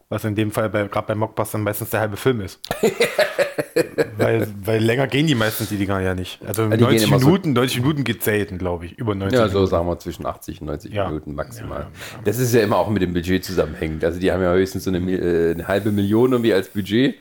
Was 0.09 0.25
in 0.25 0.35
dem 0.35 0.51
Fall 0.51 0.69
bei, 0.69 0.83
gerade 0.87 1.07
bei 1.07 1.15
Mockbustern 1.15 1.63
meistens 1.63 1.89
der 1.89 2.01
halbe 2.01 2.17
Film 2.17 2.41
ist. 2.41 2.59
weil, 4.17 4.47
weil 4.63 4.83
länger 4.83 5.07
gehen 5.07 5.25
die 5.27 5.35
meistens 5.35 5.69
die 5.69 5.77
Dinger 5.77 5.99
ja 5.99 6.13
nicht. 6.15 6.39
Also 6.45 6.65
die 6.69 6.77
gehen 6.77 6.81
90 6.81 7.07
immer 7.07 7.19
so- 7.19 7.25
Minuten, 7.27 7.53
90 7.53 7.81
Minuten 7.81 8.03
geht 8.03 8.23
selten, 8.23 8.57
glaube 8.57 8.85
ich. 8.85 8.97
Über 8.99 9.15
90 9.15 9.39
Ja, 9.39 9.47
so 9.47 9.53
Minuten. 9.53 9.71
sagen 9.71 9.87
wir 9.87 9.99
zwischen 9.99 10.25
80 10.25 10.61
und 10.61 10.67
90 10.67 10.93
Ja. 10.93 11.07
Minuten 11.07 11.33
maximal. 11.33 11.79
Ja, 11.79 11.85
ja. 11.85 11.89
Das 12.23 12.37
ist 12.39 12.53
ja 12.53 12.61
immer 12.61 12.77
auch 12.77 12.89
mit 12.89 13.01
dem 13.01 13.13
Budget 13.13 13.43
zusammenhängend. 13.43 14.03
Also 14.03 14.19
die 14.19 14.31
haben 14.31 14.41
ja 14.43 14.53
höchstens 14.53 14.83
so 14.83 14.91
eine, 14.91 14.99
äh, 15.11 15.51
eine 15.53 15.67
halbe 15.67 15.91
Million 15.91 16.31
irgendwie 16.33 16.53
als 16.53 16.69
Budget 16.69 17.15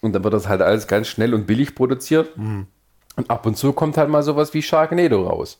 und 0.00 0.14
dann 0.14 0.24
wird 0.24 0.34
das 0.34 0.48
halt 0.48 0.62
alles 0.62 0.86
ganz 0.86 1.08
schnell 1.08 1.34
und 1.34 1.46
billig 1.46 1.74
produziert. 1.74 2.36
Mhm. 2.36 2.66
Und 3.16 3.30
ab 3.30 3.46
und 3.46 3.56
zu 3.56 3.72
kommt 3.72 3.96
halt 3.96 4.08
mal 4.08 4.22
sowas 4.22 4.54
wie 4.54 4.62
Sharknado 4.62 5.26
raus. 5.26 5.58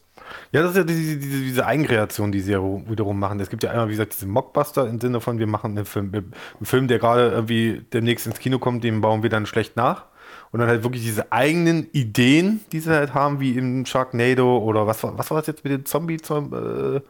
Ja, 0.52 0.62
das 0.62 0.72
ist 0.72 0.76
ja 0.76 0.84
diese, 0.84 1.16
diese, 1.16 1.40
diese 1.40 1.66
Eigenkreation, 1.66 2.30
die 2.30 2.40
sie 2.40 2.52
ja 2.52 2.60
wiederum 2.62 3.18
machen. 3.18 3.40
Es 3.40 3.50
gibt 3.50 3.64
ja 3.64 3.70
einmal, 3.70 3.88
wie 3.88 3.92
gesagt, 3.92 4.12
diese 4.14 4.26
Mockbuster 4.26 4.86
im 4.86 5.00
Sinne 5.00 5.20
von, 5.20 5.40
wir 5.40 5.48
machen 5.48 5.76
einen 5.76 5.84
Film, 5.84 6.12
einen 6.14 6.32
Film, 6.62 6.86
der 6.86 7.00
gerade 7.00 7.30
irgendwie 7.30 7.84
demnächst 7.92 8.26
ins 8.26 8.38
Kino 8.38 8.60
kommt, 8.60 8.84
den 8.84 9.00
bauen 9.00 9.24
wir 9.24 9.30
dann 9.30 9.46
schlecht 9.46 9.76
nach. 9.76 10.04
Und 10.52 10.60
dann 10.60 10.68
halt 10.68 10.82
wirklich 10.84 11.02
diese 11.02 11.32
eigenen 11.32 11.88
Ideen, 11.92 12.60
die 12.72 12.80
sie 12.80 12.90
halt 12.90 13.12
haben, 13.12 13.40
wie 13.40 13.52
im 13.58 13.84
Sharknado 13.84 14.58
oder 14.58 14.86
was 14.86 15.02
war, 15.02 15.18
was 15.18 15.30
war 15.30 15.38
das 15.38 15.46
jetzt 15.48 15.64
mit 15.64 15.72
dem 15.72 15.84
Zombie 15.84 16.18
zum, 16.18 16.54
äh, 16.54 17.00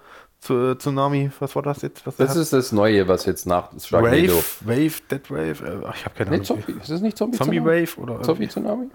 Tsunami? 0.40 1.30
Was 1.40 1.54
war 1.57 1.62
das 1.62 1.83
jetzt? 1.83 2.04
Das 2.18 2.37
ist 2.37 2.52
das 2.52 2.73
Neue, 2.73 3.09
was 3.09 3.26
jetzt 3.26 3.47
nach 3.47 3.71
Sharknado. 3.80 4.37
Wave, 4.37 4.45
Wave, 4.61 5.00
Dead 5.11 5.30
Wave, 5.30 5.64
äh, 5.66 5.87
ach, 5.87 5.97
ich 5.97 6.04
habe 6.04 6.14
keine 6.14 6.30
Nee, 6.30 6.37
Ahnung. 6.37 6.45
Zombie. 6.45 6.73
Ist 6.80 6.90
das 6.90 7.00
nicht 7.00 7.18
Zombie? 7.18 7.37
Zombie 7.38 7.57
Tsunami? 7.59 7.83
Wave 7.83 8.00
oder 8.00 8.23
Zombie 8.23 8.49
Tsunami? 8.49 8.87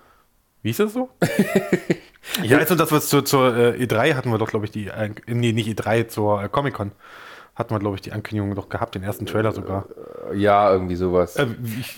Wie 0.61 0.69
ist 0.69 0.79
das 0.79 0.93
so? 0.93 1.09
ja, 2.43 2.59
jetzt 2.59 2.71
und 2.71 2.79
das, 2.79 2.91
was 2.91 3.09
zur, 3.09 3.25
zur 3.25 3.55
äh, 3.55 3.83
E3 3.83 4.15
hatten 4.15 4.31
wir 4.31 4.37
doch, 4.37 4.49
glaube 4.49 4.65
ich, 4.65 4.71
die, 4.71 4.87
äh, 4.87 5.09
nee, 5.27 5.51
nicht 5.51 5.67
E3, 5.67 6.07
zur 6.07 6.41
äh, 6.43 6.49
Comic-Con. 6.49 6.91
Hat 7.55 7.69
man, 7.69 7.79
glaube 7.79 7.95
ich, 7.95 8.01
die 8.01 8.11
Ankündigung 8.11 8.55
doch 8.55 8.67
gehabt, 8.67 8.95
den 8.95 9.03
ersten 9.03 9.27
Trailer 9.27 9.51
sogar. 9.51 9.85
Ja, 10.33 10.71
irgendwie 10.71 10.95
sowas. 10.95 11.35
Äh, 11.35 11.45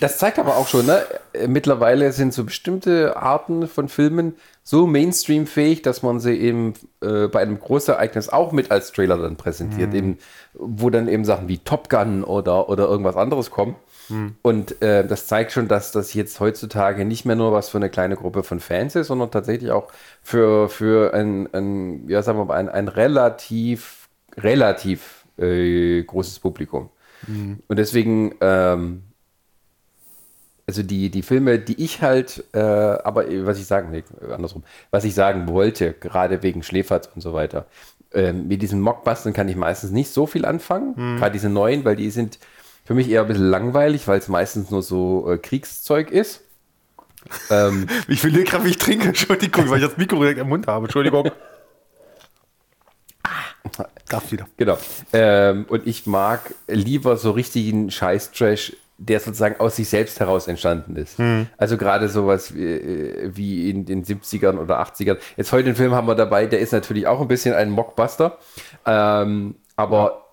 Das 0.00 0.18
zeigt 0.18 0.38
aber 0.38 0.56
auch 0.56 0.68
schon, 0.68 0.84
ne? 0.84 1.02
äh, 1.32 1.48
Mittlerweile 1.48 2.12
sind 2.12 2.34
so 2.34 2.44
bestimmte 2.44 3.16
Arten 3.16 3.66
von 3.66 3.88
Filmen 3.88 4.34
so 4.62 4.86
Mainstream-fähig, 4.86 5.80
dass 5.80 6.02
man 6.02 6.20
sie 6.20 6.36
eben 6.36 6.74
äh, 7.00 7.28
bei 7.28 7.40
einem 7.40 7.58
Großereignis 7.58 8.28
auch 8.28 8.52
mit 8.52 8.70
als 8.70 8.92
Trailer 8.92 9.16
dann 9.16 9.36
präsentiert, 9.36 9.94
eben, 9.94 10.18
wo 10.52 10.90
dann 10.90 11.08
eben 11.08 11.24
Sachen 11.24 11.48
wie 11.48 11.58
Top 11.58 11.88
Gun 11.88 12.22
oder, 12.24 12.68
oder 12.68 12.86
irgendwas 12.86 13.16
anderes 13.16 13.50
kommen. 13.50 13.76
Und 14.42 14.82
äh, 14.82 15.04
das 15.04 15.26
zeigt 15.26 15.50
schon, 15.52 15.66
dass 15.68 15.90
das 15.90 16.14
jetzt 16.14 16.38
heutzutage 16.38 17.04
nicht 17.04 17.24
mehr 17.24 17.34
nur 17.34 17.50
was 17.52 17.70
für 17.70 17.78
eine 17.78 17.90
kleine 17.90 18.14
Gruppe 18.16 18.44
von 18.44 18.60
Fans 18.60 18.94
ist, 18.94 19.08
sondern 19.08 19.32
tatsächlich 19.32 19.72
auch 19.72 19.88
für, 20.22 20.68
für 20.68 21.12
ein, 21.12 21.48
ein, 21.52 22.08
ja, 22.08 22.22
sagen 22.22 22.38
wir 22.38 22.44
mal, 22.44 22.54
ein, 22.54 22.68
ein 22.68 22.86
relativ, 22.88 24.08
relativ 24.36 25.15
äh, 25.38 26.02
großes 26.02 26.38
Publikum. 26.40 26.90
Und 27.28 27.76
deswegen, 27.78 28.34
ähm, 28.40 29.02
also 30.66 30.82
die, 30.82 31.10
die 31.10 31.22
Filme, 31.22 31.58
die 31.58 31.82
ich 31.82 32.02
halt, 32.02 32.44
äh, 32.52 32.58
aber 32.58 33.28
äh, 33.28 33.46
was 33.46 33.58
ich 33.58 33.66
sagen, 33.66 33.90
nee, 33.90 34.04
andersrum, 34.32 34.64
was 34.90 35.04
ich 35.04 35.14
sagen 35.14 35.48
wollte, 35.48 35.92
gerade 35.92 36.42
wegen 36.42 36.62
Schläferz 36.62 37.08
und 37.14 37.20
so 37.22 37.32
weiter, 37.32 37.66
ähm, 38.12 38.46
mit 38.48 38.62
diesen 38.62 38.80
Mockbustern 38.80 39.32
kann 39.32 39.48
ich 39.48 39.56
meistens 39.56 39.90
nicht 39.90 40.10
so 40.10 40.26
viel 40.26 40.44
anfangen, 40.44 40.94
gerade 41.16 41.32
diese 41.32 41.48
neuen, 41.48 41.84
weil 41.84 41.96
die 41.96 42.10
sind 42.10 42.38
für 42.84 42.94
mich 42.94 43.08
eher 43.08 43.22
ein 43.22 43.26
bisschen 43.28 43.48
langweilig, 43.50 44.06
weil 44.06 44.18
es 44.20 44.28
meistens 44.28 44.70
nur 44.70 44.82
so 44.82 45.30
äh, 45.32 45.38
Kriegszeug 45.38 46.10
ist. 46.12 46.42
ähm, 47.50 47.88
Ich 48.08 48.22
will 48.22 48.44
gerade, 48.44 48.64
wie 48.64 48.70
ich 48.70 48.78
trinke. 48.78 49.08
Entschuldigung, 49.08 49.68
weil 49.68 49.80
ich 49.80 49.88
das 49.88 49.96
Mikro 49.96 50.18
direkt 50.20 50.38
im 50.38 50.48
Mund 50.48 50.68
habe. 50.68 50.86
Entschuldigung. 50.86 51.30
Darf 54.08 54.30
wieder. 54.30 54.46
Genau. 54.56 54.78
Ähm, 55.12 55.66
und 55.68 55.86
ich 55.86 56.06
mag 56.06 56.54
lieber 56.68 57.16
so 57.16 57.32
richtigen 57.32 57.90
Scheiß-Trash, 57.90 58.76
der 58.98 59.20
sozusagen 59.20 59.60
aus 59.60 59.76
sich 59.76 59.88
selbst 59.88 60.20
heraus 60.20 60.48
entstanden 60.48 60.96
ist. 60.96 61.18
Also 61.58 61.76
gerade 61.76 62.08
sowas 62.08 62.54
wie, 62.54 62.64
äh, 62.64 63.30
wie 63.34 63.68
in 63.68 63.84
den 63.84 64.04
70ern 64.04 64.58
oder 64.58 64.80
80ern. 64.80 65.18
Jetzt 65.36 65.52
heute 65.52 65.64
den 65.64 65.76
Film 65.76 65.92
haben 65.92 66.06
wir 66.06 66.14
dabei, 66.14 66.46
der 66.46 66.60
ist 66.60 66.72
natürlich 66.72 67.06
auch 67.06 67.20
ein 67.20 67.28
bisschen 67.28 67.54
ein 67.54 67.70
Mockbuster. 67.70 68.38
Ähm, 68.86 69.56
aber 69.76 70.25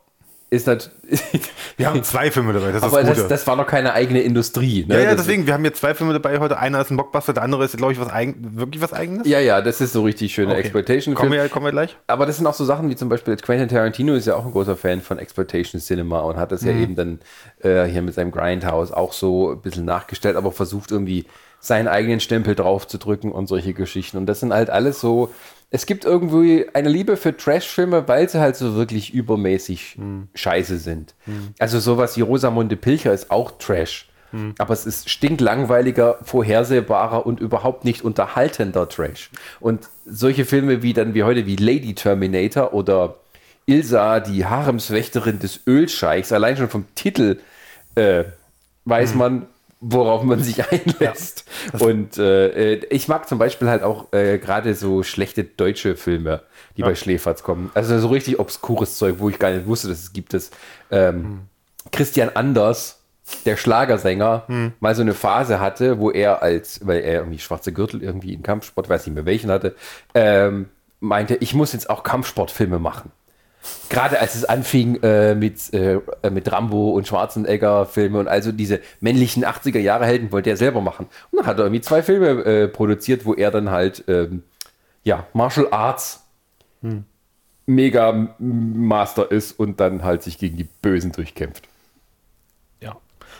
ist 0.54 0.68
natürlich. 0.68 0.94
Wir 1.78 1.88
haben 1.90 2.04
zwei 2.04 2.30
Filme 2.32 2.54
dabei, 2.54 2.68
das 2.68 2.78
ist 2.78 2.84
aber 2.84 3.00
das 3.02 3.10
das, 3.10 3.18
Gute. 3.18 3.30
das 3.30 3.48
war 3.48 3.56
noch 3.56 3.66
keine 3.68 3.94
eigene 3.94 4.22
Industrie. 4.22 4.86
Ne? 4.88 4.96
ja, 4.96 5.02
ja, 5.02 5.10
Das- 5.16 5.26
deswegen, 5.26 5.48
wir 5.48 5.54
haben 5.54 5.66
jetzt 5.66 5.80
zwei 5.80 5.94
Filme 5.96 6.14
dabei 6.14 6.38
heute. 6.40 6.58
Einer 6.60 6.80
ist 6.82 6.92
ein 6.92 6.98
Blockbuster, 6.98 7.34
der 7.34 7.42
andere 7.44 7.66
ist, 7.66 7.76
glaube 7.76 7.94
ich, 7.94 8.00
was 8.00 8.10
eigen, 8.10 8.56
wirklich 8.58 8.82
was 8.82 8.94
Eigenes. 8.94 9.28
Ja, 9.28 9.40
ja, 9.40 9.62
das 9.62 9.82
ist 9.82 9.94
so 9.94 10.04
richtig 10.04 10.34
schöne 10.34 10.52
Okay. 10.52 10.62
Exploitation. 10.62 11.16
Kommen 11.16 11.32
wir, 11.32 11.50
kommen 11.50 11.66
wir 11.66 11.72
gleich. 11.72 11.98
Aber 12.08 12.26
das 12.28 12.38
sind 12.38 12.46
auch 12.46 12.54
so 12.54 12.64
Sachen 12.66 12.90
wie 12.90 12.96
zum 12.96 13.10
Beispiel 13.10 13.36
Quentin 13.38 13.68
Tarantino 13.70 14.14
ist 14.14 14.28
ja 14.28 14.36
auch 14.36 14.46
ein 14.46 14.52
großer 14.52 14.78
Fan 14.78 15.02
von 15.02 15.18
Exploitation 15.18 15.82
Cinema 15.82 16.20
und 16.20 16.38
hat 16.38 16.52
das 16.52 16.64
ja 16.64 16.72
eben 16.72 16.96
dann 16.96 17.20
äh, 17.62 17.86
hier 17.86 18.02
mit 18.04 18.14
seinem 18.14 18.32
Grindhouse 18.32 18.92
auch 18.92 19.14
so 19.14 19.52
ein 19.52 19.62
bisschen 19.62 19.86
nachgestellt, 19.86 20.36
aber 20.36 20.52
versucht 20.52 20.92
irgendwie 20.92 21.26
seinen 21.60 21.88
eigenen 21.88 22.20
Stempel 22.20 22.56
drauf 22.56 22.88
zu 22.88 22.98
drücken 22.98 23.32
und 23.32 23.48
solche 23.48 23.74
Geschichten. 23.74 24.18
Und 24.18 24.26
das 24.28 24.42
sind 24.42 24.54
halt 24.54 24.70
alles 24.70 25.00
so, 25.00 25.34
es 25.74 25.88
gibt 25.88 26.06
irgendwie 26.06 26.68
eine 26.74 26.88
Liebe 26.88 27.18
für 27.18 27.36
Trash-Filme, 27.36 28.08
weil 28.08 28.30
sie 28.30 28.40
halt 28.40 28.56
so 28.56 28.76
wirklich 28.76 29.12
übermäßig 29.12 29.98
scheiße 30.36 30.78
sind. 30.78 31.16
Also 31.58 31.80
sowas 31.80 32.16
wie 32.16 32.22
Rosamunde 32.22 32.76
Pilcher 32.76 33.12
ist 33.12 33.32
auch 33.32 33.58
Trash. 33.58 34.08
Aber 34.60 34.74
es 34.74 34.86
ist 34.86 35.10
stinklangweiliger, 35.10 36.20
vorhersehbarer 36.24 37.26
und 37.26 37.40
überhaupt 37.40 37.86
nicht 37.86 38.04
unterhaltender 38.04 38.88
Trash. 38.88 39.32
Und 39.60 39.90
solche 40.06 40.46
Filme 40.46 40.84
wie 40.84 40.94
dann 40.94 41.16
wie 41.16 41.24
heute 41.24 41.48
wie 41.48 41.56
Lady 41.56 41.96
Terminator 41.96 42.74
oder 42.74 43.16
Ilsa, 43.66 44.20
die 44.20 44.46
Haremswächterin 44.46 45.40
des 45.40 45.62
Ölscheichs, 45.66 46.32
allein 46.32 46.56
schon 46.56 46.70
vom 46.70 46.86
Titel 46.94 47.40
äh, 47.96 48.26
weiß 48.86 49.16
man, 49.16 49.48
worauf 49.84 50.24
man 50.24 50.42
sich 50.42 50.72
einlässt. 50.72 51.46
und 51.80 52.18
äh, 52.18 52.74
äh, 52.74 52.86
ich 52.90 53.08
mag 53.08 53.28
zum 53.28 53.38
Beispiel 53.38 53.70
halt 53.70 53.84
auch 53.84 54.12
äh, 54.14 54.38
gerade 54.38 54.74
so 54.76 55.04
schlechte 55.04 55.44
deutsche 55.44 55.96
Filme, 55.96 56.42
die 56.78 56.82
bei 56.82 56.96
Schläferz 56.96 57.44
kommen. 57.44 57.70
Also 57.74 58.00
so 58.00 58.08
richtig 58.08 58.40
obskures 58.40 58.98
Zeug, 58.98 59.16
wo 59.20 59.30
ich 59.30 59.38
gar 59.38 59.52
nicht 59.52 59.68
wusste, 59.68 59.90
dass 59.90 60.00
es 60.00 60.14
gibt 60.14 60.34
es. 60.34 60.52
Ähm, 60.90 61.42
Christian 61.92 62.30
Anders, 62.34 63.02
der 63.46 63.58
Schlagersänger, 63.58 64.46
mal 64.80 64.96
so 64.96 65.02
eine 65.02 65.14
Phase 65.14 65.60
hatte, 65.60 66.00
wo 66.00 66.12
er 66.12 66.42
als, 66.42 66.86
weil 66.86 67.02
er 67.02 67.20
irgendwie 67.20 67.40
schwarze 67.40 67.72
Gürtel 67.72 68.02
irgendwie 68.02 68.34
in 68.34 68.44
Kampfsport, 68.44 68.90
weiß 68.90 69.06
nicht 69.06 69.16
mehr 69.16 69.26
welchen 69.26 69.52
hatte, 69.52 69.76
ähm, 70.14 70.70
meinte, 71.00 71.36
ich 71.36 71.54
muss 71.54 71.74
jetzt 71.74 71.90
auch 71.90 72.04
Kampfsportfilme 72.04 72.80
machen. 72.80 73.12
Gerade 73.90 74.20
als 74.20 74.36
es 74.36 74.46
anfing 74.46 75.02
äh, 75.04 75.36
mit, 75.36 75.74
äh, 75.74 76.00
mit 76.30 76.52
Rambo 76.52 76.92
und 76.92 77.08
Schwarzenegger-Filme 77.08 78.20
und 78.20 78.28
also 78.28 78.52
diese 78.52 78.82
männlichen 79.00 79.46
80er-Jahre-Helden 79.46 80.32
wollte 80.32 80.50
er 80.50 80.58
selber 80.58 80.82
machen. 80.82 81.08
Und 81.32 81.40
dann 81.40 81.46
hat 81.46 81.58
er 81.58 81.66
irgendwie 81.66 81.82
zwei 81.82 82.04
Filme 82.04 82.44
äh, 82.44 82.68
produziert, 82.68 83.26
wo 83.26 83.34
er 83.34 83.52
dann 83.52 83.72
halt, 83.72 84.04
ähm, 84.08 84.44
ja, 85.04 85.28
Martial 85.34 85.68
Arts 85.72 86.24
Mega 87.66 88.30
Master 88.40 89.32
ist 89.32 89.58
und 89.58 89.80
dann 89.80 90.04
halt 90.04 90.22
sich 90.22 90.38
gegen 90.38 90.58
die 90.58 90.66
Bösen 90.66 91.14
durchkämpft. 91.14 91.68
Ja. 92.82 92.98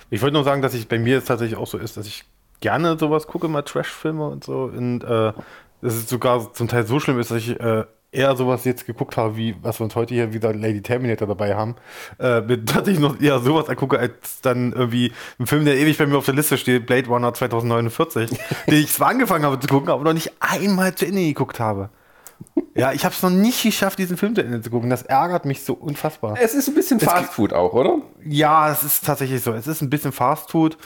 Ich 0.10 0.22
wollte 0.22 0.36
nur 0.36 0.46
sagen, 0.46 0.62
dass 0.62 0.74
ich 0.74 0.88
bei 0.88 0.98
mir 0.98 1.18
es 1.18 1.26
tatsächlich 1.26 1.60
auch 1.60 1.68
so 1.68 1.78
ist, 1.78 1.98
dass 1.98 2.08
ich 2.08 2.24
gerne 2.62 2.98
sowas 2.98 3.28
gucke, 3.28 3.50
mal 3.50 3.64
Trash-Filme 3.64 4.26
und 4.26 4.46
so. 4.46 4.64
Und 4.64 5.04
äh, 5.04 5.34
dass 5.82 5.96
es 5.96 6.10
sogar 6.10 6.54
zum 6.54 6.70
Teil 6.70 6.88
so 6.88 7.02
schlimm 7.02 7.20
ist, 7.20 7.32
dass 7.32 7.40
ich 7.40 7.60
äh, 7.60 7.84
eher 8.14 8.36
sowas 8.36 8.64
jetzt 8.66 8.86
geguckt 8.86 9.18
habe, 9.18 9.36
wie 9.36 9.56
was 9.62 9.80
wir 9.80 9.86
uns 9.86 9.96
heute 9.96 10.14
hier 10.14 10.34
wieder 10.34 10.54
Lady 10.54 10.82
Terminator 10.82 11.28
dabei 11.28 11.56
haben. 11.56 11.76
Äh, 12.18 12.42
dass 12.58 12.88
ich 12.88 13.00
noch 13.00 13.20
eher 13.20 13.40
sowas 13.40 13.70
angucke, 13.70 14.00
als 14.00 14.42
dann 14.42 14.74
irgendwie 14.74 15.12
ein 15.40 15.48
Film, 15.48 15.66
der 15.66 15.78
ewig 15.78 15.98
bei 15.98 16.06
mir 16.06 16.18
auf 16.18 16.26
der 16.26 16.36
Liste 16.36 16.58
steht, 16.58 16.86
Blade 16.86 17.08
Runner 17.08 17.34
2049, 17.34 18.30
den 18.68 18.74
ich 18.74 18.92
zwar 18.92 19.10
angefangen 19.10 19.46
habe 19.46 19.60
zu 19.60 19.68
gucken, 19.68 19.90
aber 19.90 20.04
noch 20.04 20.14
nicht 20.14 20.32
einmal 20.40 20.96
zu 20.96 21.06
Ende 21.06 21.22
geguckt 21.22 21.60
habe. 21.60 21.90
Ja, 22.76 22.92
ich 22.92 23.06
habe 23.06 23.14
es 23.14 23.22
noch 23.22 23.30
nicht 23.30 23.64
geschafft, 23.64 24.00
diesen 24.00 24.18
Film 24.18 24.36
zu 24.36 24.44
Ende 24.44 24.62
zu 24.62 24.70
gucken. 24.70 24.90
Das 24.90 25.04
ärgert 25.04 25.46
mich 25.46 25.64
so 25.64 25.74
unfassbar. 25.74 26.38
Es 26.42 26.54
ist 26.54 26.68
ein 26.68 26.74
bisschen 26.74 27.00
Fast 27.00 27.34
Food 27.34 27.54
auch, 27.54 27.74
oder? 27.74 28.00
Ja, 28.26 28.72
es 28.72 28.84
ist 28.84 29.06
tatsächlich 29.06 29.42
so. 29.42 29.54
Es 29.54 29.68
ist 29.68 29.82
ein 29.82 29.90
bisschen 29.90 30.12
Fast 30.12 30.52
Food 30.52 30.78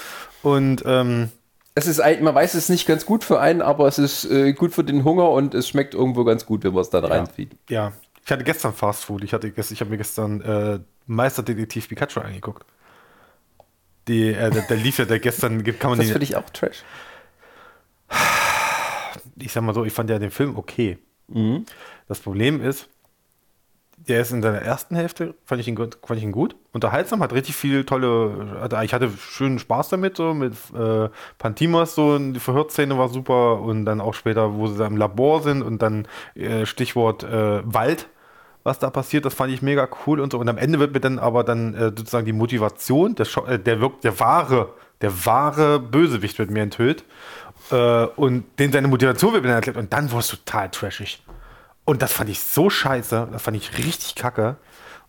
und 0.43 0.84
ähm, 0.86 1.29
Es 1.77 1.86
ist 1.86 2.00
man 2.00 2.34
weiß, 2.34 2.55
es 2.55 2.63
ist 2.63 2.69
nicht 2.69 2.88
ganz 2.88 3.05
gut 3.05 3.24
für 3.24 3.39
einen, 3.39 3.62
aber 3.62 3.88
es 3.88 4.00
ist 4.00 4.25
äh, 4.25 4.53
gut 4.53 4.74
für 4.74 4.84
den 4.84 5.03
Hunger 5.03 5.29
und 5.29 5.53
es 5.53 5.69
schmeckt 5.69 5.93
irgendwo 5.93 6.24
ganz 6.24 6.48
gut, 6.48 6.63
wenn 6.63 6.74
man 6.74 6.81
es 6.81 6.89
dann 6.89 7.05
reinzieht. 7.05 7.51
ja, 7.69 7.93
ich 8.25 8.31
hatte 8.31 8.43
gestern 8.43 8.74
Fast 8.74 9.05
Food. 9.05 9.24
Ich, 9.24 9.31
hatte 9.31 9.48
ich 9.48 9.79
habe 9.79 9.91
mir 9.91 9.98
gestern 9.98 10.41
äh, 10.41 10.79
Meisterdetektiv 11.05 11.88
Pikachu 11.88 12.19
angeguckt. 12.19 12.65
Die, 14.07 14.29
äh, 14.29 14.50
der, 14.50 14.63
der 14.63 14.77
lief 14.77 14.98
ja, 14.98 15.05
der 15.05 15.19
gestern 15.19 15.63
kann 15.79 15.91
man 15.91 16.00
Das 16.00 16.10
finde 16.10 16.24
ich 16.24 16.36
auch 16.36 16.50
Trash. 16.50 16.84
ich 19.36 19.51
sag 19.51 19.62
mal 19.62 19.75
so, 19.75 19.86
ich 19.86 19.93
fand 19.93 20.10
ja 20.10 20.17
den 20.17 20.31
Film 20.31 20.57
okay. 20.57 20.98
Das 22.07 22.19
Problem 22.19 22.60
ist, 22.60 22.89
der 23.98 24.22
ist 24.22 24.32
in 24.32 24.42
seiner 24.42 24.62
ersten 24.62 24.96
Hälfte, 24.96 25.34
fand 25.44 25.60
ich 25.60 25.68
ihn 25.68 25.75
gut, 25.75 25.98
fand 26.06 26.20
ich 26.20 26.24
ihn 26.24 26.32
gut. 26.32 26.56
Unterhaltsam, 26.72 27.22
hat 27.22 27.34
richtig 27.34 27.56
viel 27.56 27.84
tolle, 27.84 28.70
ich 28.84 28.94
hatte 28.94 29.10
schönen 29.18 29.60
Spaß 29.60 29.89
damit, 29.89 30.18
so 30.18 30.34
mit 30.34 30.54
äh, 30.77 31.10
Pantimos, 31.39 31.96
so 31.96 32.18
die 32.18 32.39
Verhörszene 32.39 32.98
war 32.98 33.10
super 33.10 33.60
und 33.60 33.86
dann 33.86 34.00
auch 34.00 34.13
später, 34.13 34.54
wo 34.54 34.68
sie 34.68 34.77
da 34.77 34.86
im 34.86 34.98
Labor 34.98 35.42
sind 35.42 35.63
und 35.63 35.82
dann 35.82 36.08
äh, 36.36 36.66
Stichwort 36.66 37.24
äh, 37.24 37.62
Wald, 37.66 38.08
was 38.63 38.80
da 38.80 38.89
passiert, 38.89 39.25
das 39.25 39.34
fand 39.34 39.51
ich 39.51 39.62
mega 39.62 39.88
cool 40.06 40.20
und 40.20 40.32
so. 40.32 40.39
Und 40.39 40.48
am 40.48 40.58
Ende 40.58 40.80
wird 40.80 40.94
mir 40.94 41.00
dann 41.00 41.20
aber 41.20 41.44
dann 41.44 41.74
äh, 41.74 41.86
sozusagen 41.86 42.25
die 42.25 42.34
Motivation, 42.34 43.16
der, 43.16 43.25
äh, 43.48 43.58
der 43.58 43.82
wirkt, 43.82 44.04
der 44.04 44.20
wahre, 44.20 44.74
der 45.01 45.25
wahre 45.25 45.80
Bösewicht 45.80 46.38
wird 46.38 46.51
mir 46.51 46.63
enthüllt. 46.63 47.04
Äh, 47.72 48.06
und 48.16 48.44
den 48.60 48.72
seine 48.72 48.88
Motivation 48.88 49.34
wird 49.34 49.44
mir 49.44 49.50
dann 49.50 49.58
erklärt 49.58 49.77
und 49.77 49.92
dann 49.92 50.12
wurde 50.12 50.20
es 50.20 50.27
total 50.27 50.70
trashig. 50.70 51.24
Und 51.88 52.01
das 52.01 52.12
fand 52.12 52.29
ich 52.29 52.41
so 52.44 52.70
scheiße, 52.70 53.29
das 53.32 53.41
fand 53.41 53.56
ich 53.56 53.77
richtig 53.77 54.15
kacke 54.15 54.58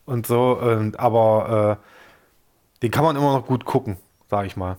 und 0.04 0.28
so, 0.28 0.56
und, 0.56 1.00
aber 1.00 1.80
äh, 1.80 2.82
den 2.82 2.92
kann 2.92 3.02
man 3.02 3.16
immer 3.16 3.32
noch 3.32 3.46
gut 3.46 3.64
gucken, 3.64 3.96
sage 4.30 4.46
ich 4.46 4.56
mal. 4.56 4.76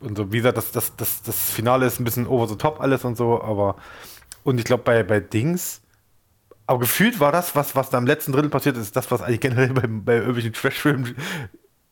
Und 0.00 0.18
so, 0.18 0.30
wie 0.32 0.36
gesagt, 0.36 0.58
das, 0.58 0.70
das, 0.70 0.94
das, 0.96 1.22
das 1.22 1.50
Finale 1.50 1.86
ist 1.86 1.98
ein 1.98 2.04
bisschen 2.04 2.26
over 2.26 2.46
the 2.46 2.56
top 2.56 2.82
alles 2.82 3.06
und 3.06 3.16
so, 3.16 3.40
aber 3.40 3.76
und 4.44 4.58
ich 4.58 4.66
glaube 4.66 4.82
bei, 4.82 5.02
bei 5.02 5.18
Dings, 5.18 5.80
aber 6.66 6.80
gefühlt 6.80 7.20
war 7.20 7.32
das, 7.32 7.56
was, 7.56 7.74
was 7.74 7.88
da 7.88 7.96
im 7.96 8.06
letzten 8.06 8.32
Drittel 8.32 8.50
passiert 8.50 8.76
ist, 8.76 8.94
das, 8.94 9.10
was 9.10 9.22
eigentlich 9.22 9.40
generell 9.40 9.68
bei, 9.72 9.86
bei 9.86 10.14
irgendwelchen 10.16 10.52
Trash-Filmen 10.52 11.16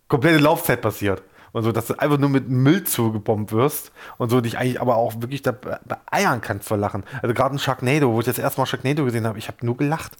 komplette 0.08 0.40
Laufzeit 0.40 0.82
passiert. 0.82 1.22
Und 1.56 1.62
so, 1.62 1.72
dass 1.72 1.86
du 1.86 1.94
einfach 1.98 2.18
nur 2.18 2.28
mit 2.28 2.50
Müll 2.50 2.84
zugebombt 2.84 3.50
wirst 3.50 3.90
und 4.18 4.28
so 4.28 4.42
dich 4.42 4.58
eigentlich 4.58 4.78
aber 4.78 4.96
auch 4.96 5.14
wirklich 5.22 5.40
da 5.40 5.52
be- 5.52 5.80
beeiern 5.86 6.42
kannst 6.42 6.68
vor 6.68 6.76
Lachen. 6.76 7.02
Also 7.22 7.32
gerade 7.32 7.54
ein 7.56 7.58
Sharknado, 7.58 8.12
wo 8.12 8.20
ich 8.20 8.26
das 8.26 8.38
erste 8.38 8.60
Mal 8.60 8.66
Sharknado 8.66 9.06
gesehen 9.06 9.26
habe, 9.26 9.38
ich 9.38 9.48
habe 9.48 9.64
nur 9.64 9.74
gelacht. 9.78 10.18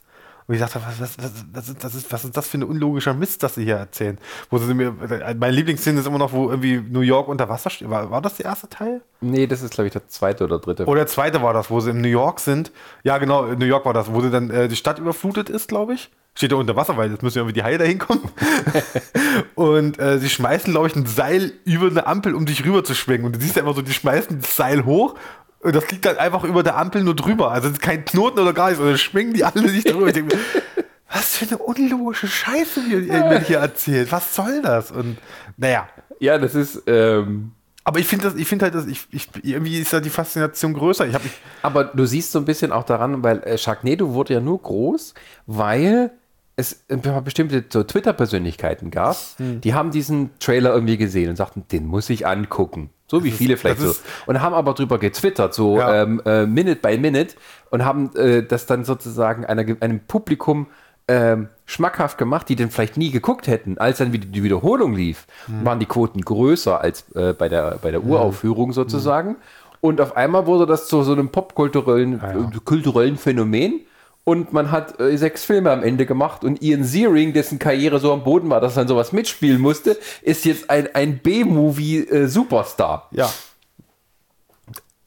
Und 0.49 0.55
ich 0.55 0.61
dachte, 0.61 0.81
was, 0.87 1.01
was, 1.01 1.19
was, 1.19 1.45
was, 1.53 1.69
ist, 1.69 1.83
das 1.83 1.95
ist, 1.97 2.13
was 2.13 2.25
ist 2.25 2.37
das 2.37 2.47
für 2.47 2.59
ein 2.59 2.63
unlogischer 2.63 3.15
Mist, 3.15 3.43
das 3.43 3.57
sie 3.57 3.65
hier 3.65 3.77
erzählen? 3.77 4.17
Wo 4.49 4.59
sie 4.59 4.75
mir, 4.75 4.93
meine 4.93 5.51
Lieblingsszene 5.51 5.99
ist 5.99 6.07
immer 6.07 6.19
noch, 6.19 6.33
wo 6.33 6.51
irgendwie 6.51 6.77
New 6.77 7.01
York 7.01 7.27
unter 7.27 7.49
Wasser 7.49 7.69
steht. 7.69 7.91
War, 7.91 8.13
war 8.13 8.23
das 8.23 8.37
der 8.37 8.47
erste 8.47 8.69
Teil? 8.69 9.03
Nee, 9.21 9.49
das 9.49 9.63
ist, 9.63 9.75
glaube 9.75 9.89
ich, 9.89 9.93
der 9.93 10.07
zweite 10.07 10.45
oder 10.45 10.61
dritte. 10.61 10.85
Oder 10.87 11.01
der 11.01 11.09
zweite 11.09 11.43
war 11.43 11.53
das, 11.53 11.69
wo 11.69 11.81
sie 11.81 11.91
in 11.91 12.01
New 12.01 12.09
York 12.09 12.39
sind. 12.39 12.71
Ja, 13.03 13.19
genau, 13.19 13.47
in 13.47 13.59
New 13.59 13.67
York 13.67 13.85
war 13.87 13.93
das, 13.93 14.13
wo 14.13 14.21
sie 14.21 14.31
dann 14.31 14.51
äh, 14.51 14.69
die 14.69 14.77
Stadt 14.77 15.01
überflutet 15.01 15.49
ist, 15.51 15.67
glaube 15.67 15.95
ich. 15.95 16.11
Steht 16.37 16.53
da 16.53 16.57
unter 16.57 16.77
Wasser, 16.77 16.97
weil 16.97 17.11
jetzt 17.11 17.23
müssen 17.23 17.39
ja 17.39 17.43
irgendwie 17.43 17.61
die 17.61 17.65
Haie 17.65 17.79
da 17.79 17.85
hinkommen. 17.85 18.23
und 19.57 19.99
äh, 19.99 20.19
sie 20.19 20.29
schmeißen, 20.29 20.71
glaube 20.71 20.87
ich, 20.87 20.95
ein 20.95 21.07
Seil 21.07 21.53
über 21.65 21.89
eine 21.89 22.07
Ampel, 22.07 22.35
um 22.35 22.47
dich 22.47 22.65
rüber 22.65 22.85
zu 22.85 22.95
schwingen. 22.95 23.27
Und 23.27 23.35
du 23.35 23.41
siehst 23.41 23.57
ja 23.57 23.63
immer 23.63 23.73
so, 23.73 23.83
die 23.83 23.93
schmeißen 23.93 24.41
das 24.41 24.55
Seil 24.55 24.85
hoch 24.85 25.17
und 25.67 25.75
das 25.75 25.91
liegt 25.91 26.05
dann 26.05 26.17
einfach 26.17 26.45
über 26.45 26.63
der 26.63 26.77
Ampel 26.77 27.03
nur 27.03 27.17
drüber. 27.17 27.51
Also 27.51 27.67
es 27.67 27.75
ist 27.75 27.83
kein 27.83 28.05
Knoten 28.05 28.39
oder 28.39 28.53
gar 28.53 28.69
nichts. 28.69 28.81
Und 28.81 28.87
dann 28.87 28.99
schwingen 28.99 29.35
die 29.35 29.43
alle 29.43 29.69
sich 29.69 29.83
drüber. 29.83 30.13
Denke 30.13 30.39
was 31.13 31.39
für 31.39 31.47
eine 31.47 31.59
unlogische 31.59 32.29
Scheiße 32.29 32.83
mir, 32.83 32.99
mir 33.01 33.41
hier 33.41 33.59
erzählt. 33.59 34.13
Was 34.13 34.33
soll 34.33 34.63
das? 34.63 34.93
Und 34.93 35.19
naja. 35.57 35.89
Ja, 36.21 36.39
das 36.39 36.55
ist. 36.55 36.85
Ähm 36.87 37.51
aber 37.83 37.99
ich 37.99 38.07
finde 38.07 38.33
ich 38.37 38.51
halt, 38.51 38.75
dass 38.77 38.87
ich, 38.87 39.09
ich, 39.11 39.29
irgendwie 39.43 39.81
ist 39.81 39.93
da 39.93 39.99
die 39.99 40.11
Faszination 40.11 40.73
größer. 40.73 41.05
Ich 41.09 41.15
hab, 41.15 41.25
ich 41.25 41.33
aber 41.63 41.85
du 41.85 42.07
siehst 42.07 42.31
so 42.31 42.39
ein 42.39 42.45
bisschen 42.45 42.71
auch 42.71 42.85
daran, 42.85 43.25
weil 43.25 43.43
äh, 43.43 43.59
Sharknado 43.59 44.13
wurde 44.13 44.35
ja 44.35 44.41
nur 44.41 44.63
groß, 44.63 45.15
weil 45.47 46.13
es 46.55 46.85
bestimmte 47.25 47.65
so 47.69 47.83
Twitter-Persönlichkeiten 47.83 48.93
gab, 48.93 49.17
hm. 49.39 49.61
die 49.61 49.75
haben 49.75 49.91
diesen 49.91 50.31
Trailer 50.39 50.73
irgendwie 50.73 50.97
gesehen 50.97 51.31
und 51.31 51.37
sagten, 51.37 51.65
den 51.73 51.87
muss 51.87 52.09
ich 52.09 52.25
angucken. 52.25 52.91
So 53.07 53.23
wie 53.23 53.31
viele 53.31 53.57
vielleicht 53.57 53.81
so. 53.81 53.95
Und 54.27 54.41
haben 54.41 54.55
aber 54.55 54.75
drüber 54.75 54.99
getwittert, 54.99 55.55
so 55.55 55.79
ja. 55.79 56.03
ähm, 56.03 56.21
äh, 56.25 56.47
Minute 56.47 56.81
by 56.81 56.99
Minute, 56.99 57.37
und 57.71 57.85
haben 57.85 58.15
äh, 58.17 58.43
das 58.43 58.67
dann 58.67 58.85
sozusagen 58.85 59.45
einer, 59.45 59.65
einem 59.81 60.01
Publikum 60.01 60.67
ähm, 61.09 61.49
schmackhaft 61.67 62.19
gemacht, 62.19 62.49
die 62.49 62.57
den 62.57 62.71
vielleicht 62.71 62.97
nie 62.97 63.11
geguckt 63.11 63.47
hätten. 63.47 63.79
Als 63.79 63.99
dann 63.99 64.13
wieder 64.13 64.27
die 64.27 64.43
Wiederholung 64.43 64.95
lief, 64.95 65.27
mhm. 65.47 65.65
waren 65.65 65.79
die 65.79 65.87
Quoten 65.87 66.21
größer 66.21 66.81
als 66.81 67.05
äh, 67.15 67.33
bei, 67.33 67.49
der, 67.49 67.79
bei 67.81 67.93
der 67.93 68.03
hm. 68.03 68.11
Uraufführung 68.11 68.73
sozusagen. 68.73 69.31
Mhm. 69.31 69.37
Und 69.81 70.01
auf 70.01 70.17
einmal 70.17 70.47
wurde 70.47 70.67
das 70.67 70.89
zu 70.89 71.03
so 71.03 71.13
einem 71.13 71.29
popkulturellen 71.29 72.21
ja, 72.21 72.33
ja. 72.33 72.51
kulturellen 72.65 73.17
Phänomen 73.17 73.83
und 74.27 74.53
man 74.53 74.73
hat 74.73 74.99
äh, 74.99 75.17
sechs 75.17 75.45
Filme 75.45 75.71
am 75.71 75.85
Ende 75.85 76.05
gemacht 76.05 76.43
und 76.43 76.61
Ian 76.61 76.83
Ziering, 76.83 77.33
dessen 77.33 77.61
Karriere 77.61 78.01
so 78.01 78.13
am 78.13 78.25
Boden 78.25 78.51
war, 78.51 78.61
dass 78.61 78.73
er 78.73 78.81
dann 78.81 78.89
sowas 78.89 79.13
mitspielen 79.13 79.61
musste, 79.61 79.97
ist 80.21 80.45
jetzt 80.45 80.69
ein, 80.69 80.93
ein 80.97 81.19
B-Movie-Superstar. 81.19 83.09
Äh, 83.13 83.19
ja. 83.19 83.31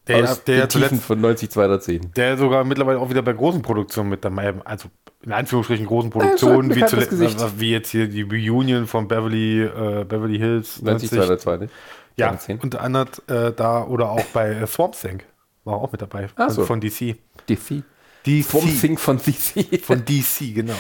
Der, 0.08 0.24
Aus 0.24 0.44
der 0.46 0.68
den 0.68 0.70
Tiefen 0.70 1.02
von 1.02 1.20
90, 1.20 1.52
210. 1.52 2.14
Der 2.16 2.38
sogar 2.38 2.64
mittlerweile 2.64 2.98
auch 2.98 3.10
wieder 3.10 3.22
bei 3.22 3.34
großen 3.34 3.62
Produktionen 3.62 4.10
mit 4.10 4.24
dabei, 4.24 4.54
also 4.64 4.88
in 5.22 5.34
Anführungsstrichen 5.34 5.86
großen 5.86 6.12
Produktionen, 6.12 6.74
wie, 6.74 6.86
zuletzt, 6.86 7.60
wie 7.60 7.72
jetzt 7.72 7.90
hier 7.90 8.08
die 8.08 8.22
Reunion 8.22 8.88
von 8.88 9.10
Beverly, 9.10 9.64
äh, 9.64 10.06
Beverly 10.06 10.38
Hills 10.38 10.82
90, 10.82 11.10
202, 11.10 11.58
ne? 11.58 11.70
Ja, 12.16 12.38
unter 12.62 12.80
anderem 12.82 13.10
äh, 13.28 13.52
da 13.52 13.84
oder 13.84 14.12
auch 14.12 14.26
bei 14.34 14.52
äh, 14.52 14.66
Swamp 14.66 14.94
Thing 14.94 15.24
war 15.66 15.76
auch 15.76 15.92
mit 15.92 16.02
dabei 16.02 16.30
von, 16.30 16.50
so. 16.50 16.64
von 16.64 16.80
DC. 16.80 17.18
DC. 17.50 17.84
DC. 18.26 18.46
Swamp 18.46 18.82
Thing 18.82 18.98
von 18.98 19.18
DC. 19.18 19.84
Von 19.84 20.06
DC, 20.06 20.54
genau. 20.54 20.76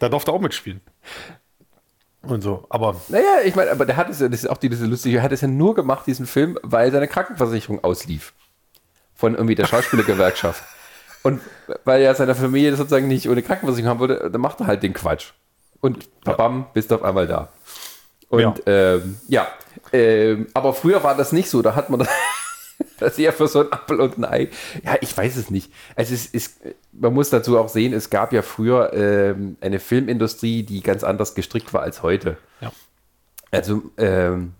da 0.00 0.08
durfte 0.08 0.30
er 0.30 0.34
auch 0.34 0.40
mitspielen. 0.40 0.80
Und 2.22 2.42
so, 2.42 2.66
aber. 2.68 3.00
Naja, 3.08 3.40
ich 3.44 3.56
meine, 3.56 3.72
aber 3.72 3.84
der 3.84 3.96
hat 3.96 4.08
es 4.08 4.20
ja, 4.20 4.28
das 4.28 4.44
ist 4.44 4.50
auch 4.50 4.56
diese 4.56 4.86
lustige, 4.86 5.18
er 5.18 5.22
hat 5.22 5.32
es 5.32 5.40
ja 5.40 5.48
nur 5.48 5.74
gemacht, 5.74 6.06
diesen 6.06 6.26
Film, 6.26 6.58
weil 6.62 6.92
seine 6.92 7.08
Krankenversicherung 7.08 7.82
auslief. 7.82 8.32
Von 9.14 9.34
irgendwie 9.34 9.54
der 9.54 9.66
Schauspielergewerkschaft. 9.66 10.62
Und 11.22 11.40
weil 11.84 12.02
er 12.02 12.14
seine 12.14 12.34
Familie 12.34 12.74
sozusagen 12.74 13.06
nicht 13.06 13.28
ohne 13.28 13.42
Krankenversicherung 13.42 13.90
haben 13.90 14.00
wollte, 14.00 14.30
dann 14.30 14.40
macht 14.40 14.60
er 14.60 14.66
halt 14.66 14.82
den 14.82 14.92
Quatsch. 14.92 15.32
Und 15.80 16.08
babam, 16.24 16.60
ja. 16.60 16.66
bist 16.74 16.90
du 16.90 16.96
auf 16.96 17.02
einmal 17.02 17.26
da. 17.26 17.48
Und 18.28 18.40
ja, 18.40 18.54
ähm, 18.66 19.20
ja 19.28 19.48
ähm, 19.92 20.46
aber 20.54 20.74
früher 20.74 21.02
war 21.02 21.16
das 21.16 21.32
nicht 21.32 21.50
so. 21.50 21.62
Da 21.62 21.74
hat 21.74 21.90
man 21.90 22.00
das 22.00 22.08
das 23.02 23.12
ist 23.12 23.18
ja 23.18 23.32
für 23.32 23.48
so 23.48 23.60
ein 23.60 23.72
Apfel 23.72 24.00
und 24.00 24.18
ein 24.18 24.24
Ei. 24.24 24.48
Ja, 24.84 24.96
ich 25.00 25.16
weiß 25.16 25.36
es 25.36 25.50
nicht. 25.50 25.72
Also 25.96 26.14
es 26.14 26.26
ist, 26.26 26.60
man 26.92 27.12
muss 27.12 27.30
dazu 27.30 27.58
auch 27.58 27.68
sehen, 27.68 27.92
es 27.92 28.10
gab 28.10 28.32
ja 28.32 28.42
früher 28.42 28.92
ähm, 28.94 29.56
eine 29.60 29.78
Filmindustrie, 29.78 30.62
die 30.62 30.82
ganz 30.82 31.04
anders 31.04 31.34
gestrickt 31.34 31.74
war 31.74 31.82
als 31.82 32.02
heute. 32.02 32.36
Ja. 32.60 32.72
Also 33.50 33.82
ähm, 33.98 34.52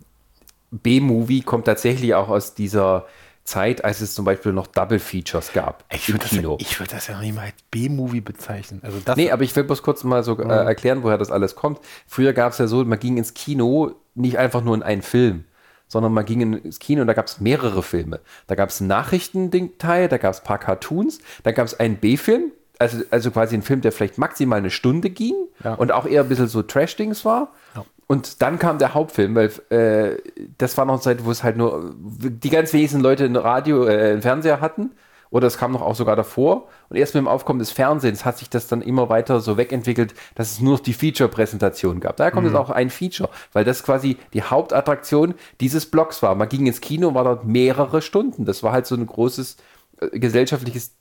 B-Movie 0.70 1.42
kommt 1.42 1.66
tatsächlich 1.66 2.14
auch 2.14 2.28
aus 2.28 2.54
dieser 2.54 3.06
Zeit, 3.44 3.84
als 3.84 4.00
es 4.00 4.14
zum 4.14 4.24
Beispiel 4.24 4.52
noch 4.52 4.66
Double 4.68 4.98
Features 4.98 5.52
gab 5.52 5.84
ich 5.92 6.08
im 6.08 6.18
Kino. 6.18 6.56
Das, 6.58 6.68
ich 6.68 6.78
würde 6.78 6.92
das 6.92 7.08
ja 7.08 7.14
noch 7.14 7.22
nicht 7.22 7.34
mal 7.34 7.46
als 7.46 7.54
B-Movie 7.70 8.20
bezeichnen. 8.20 8.80
Also 8.84 8.98
das 9.04 9.16
nee, 9.16 9.30
aber 9.30 9.42
ich 9.42 9.54
will 9.56 9.64
bloß 9.64 9.82
kurz 9.82 10.04
mal 10.04 10.22
so 10.22 10.38
äh, 10.38 10.48
erklären, 10.48 11.02
woher 11.02 11.18
das 11.18 11.30
alles 11.30 11.56
kommt. 11.56 11.80
Früher 12.06 12.32
gab 12.32 12.52
es 12.52 12.58
ja 12.58 12.66
so, 12.66 12.84
man 12.84 12.98
ging 12.98 13.16
ins 13.16 13.34
Kino 13.34 13.92
nicht 14.14 14.38
einfach 14.38 14.62
nur 14.62 14.74
in 14.74 14.82
einen 14.82 15.02
Film, 15.02 15.44
sondern 15.92 16.14
man 16.14 16.24
ging 16.24 16.40
ins 16.40 16.78
Kino 16.78 17.02
und 17.02 17.06
da 17.06 17.12
gab 17.12 17.26
es 17.26 17.38
mehrere 17.38 17.82
Filme. 17.82 18.20
Da 18.46 18.54
gab 18.54 18.70
es 18.70 18.80
einen 18.80 18.88
Nachrichtending-Teil, 18.88 20.08
da 20.08 20.16
gab 20.16 20.32
es 20.32 20.40
ein 20.40 20.44
paar 20.44 20.56
Cartoons, 20.58 21.18
da 21.42 21.52
gab 21.52 21.66
es 21.66 21.78
einen 21.78 21.96
B-Film, 21.96 22.50
also, 22.78 23.02
also 23.10 23.30
quasi 23.30 23.54
ein 23.54 23.60
Film, 23.60 23.82
der 23.82 23.92
vielleicht 23.92 24.16
maximal 24.16 24.56
eine 24.56 24.70
Stunde 24.70 25.10
ging 25.10 25.34
ja. 25.62 25.74
und 25.74 25.92
auch 25.92 26.06
eher 26.06 26.22
ein 26.22 26.28
bisschen 26.30 26.48
so 26.48 26.62
Trash-Dings 26.62 27.26
war. 27.26 27.52
Ja. 27.76 27.84
Und 28.06 28.40
dann 28.40 28.58
kam 28.58 28.78
der 28.78 28.94
Hauptfilm, 28.94 29.34
weil 29.34 29.52
äh, 29.68 30.16
das 30.56 30.78
war 30.78 30.86
noch 30.86 30.94
eine 30.94 31.02
Zeit, 31.02 31.26
wo 31.26 31.30
es 31.30 31.42
halt 31.44 31.58
nur 31.58 31.94
die 31.98 32.50
ganz 32.50 32.72
wenigsten 32.72 33.00
Leute 33.00 33.26
ein 33.26 33.36
Radio, 33.36 33.86
äh, 33.86 34.12
einen 34.12 34.22
Fernseher 34.22 34.62
hatten 34.62 34.92
oder 35.32 35.46
es 35.46 35.56
kam 35.56 35.72
noch 35.72 35.80
auch 35.80 35.96
sogar 35.96 36.14
davor. 36.14 36.68
Und 36.90 36.98
erst 36.98 37.14
mit 37.14 37.22
dem 37.22 37.26
Aufkommen 37.28 37.58
des 37.58 37.72
Fernsehens 37.72 38.24
hat 38.24 38.36
sich 38.36 38.50
das 38.50 38.68
dann 38.68 38.82
immer 38.82 39.08
weiter 39.08 39.40
so 39.40 39.56
wegentwickelt, 39.56 40.14
dass 40.34 40.52
es 40.52 40.60
nur 40.60 40.74
noch 40.74 40.80
die 40.80 40.92
Feature-Präsentation 40.92 42.00
gab. 42.00 42.18
Daher 42.18 42.30
kommt 42.30 42.46
mhm. 42.46 42.52
jetzt 42.52 42.60
auch 42.60 42.70
ein 42.70 42.90
Feature, 42.90 43.30
weil 43.54 43.64
das 43.64 43.82
quasi 43.82 44.18
die 44.34 44.42
Hauptattraktion 44.42 45.34
dieses 45.60 45.86
Blogs 45.86 46.22
war. 46.22 46.34
Man 46.34 46.50
ging 46.50 46.66
ins 46.66 46.82
Kino 46.82 47.08
und 47.08 47.14
war 47.14 47.24
dort 47.24 47.46
mehrere 47.46 48.02
Stunden. 48.02 48.44
Das 48.44 48.62
war 48.62 48.72
halt 48.72 48.86
so 48.86 48.94
ein 48.94 49.06
großes 49.06 49.56
äh, 50.00 50.18
gesellschaftliches 50.18 50.92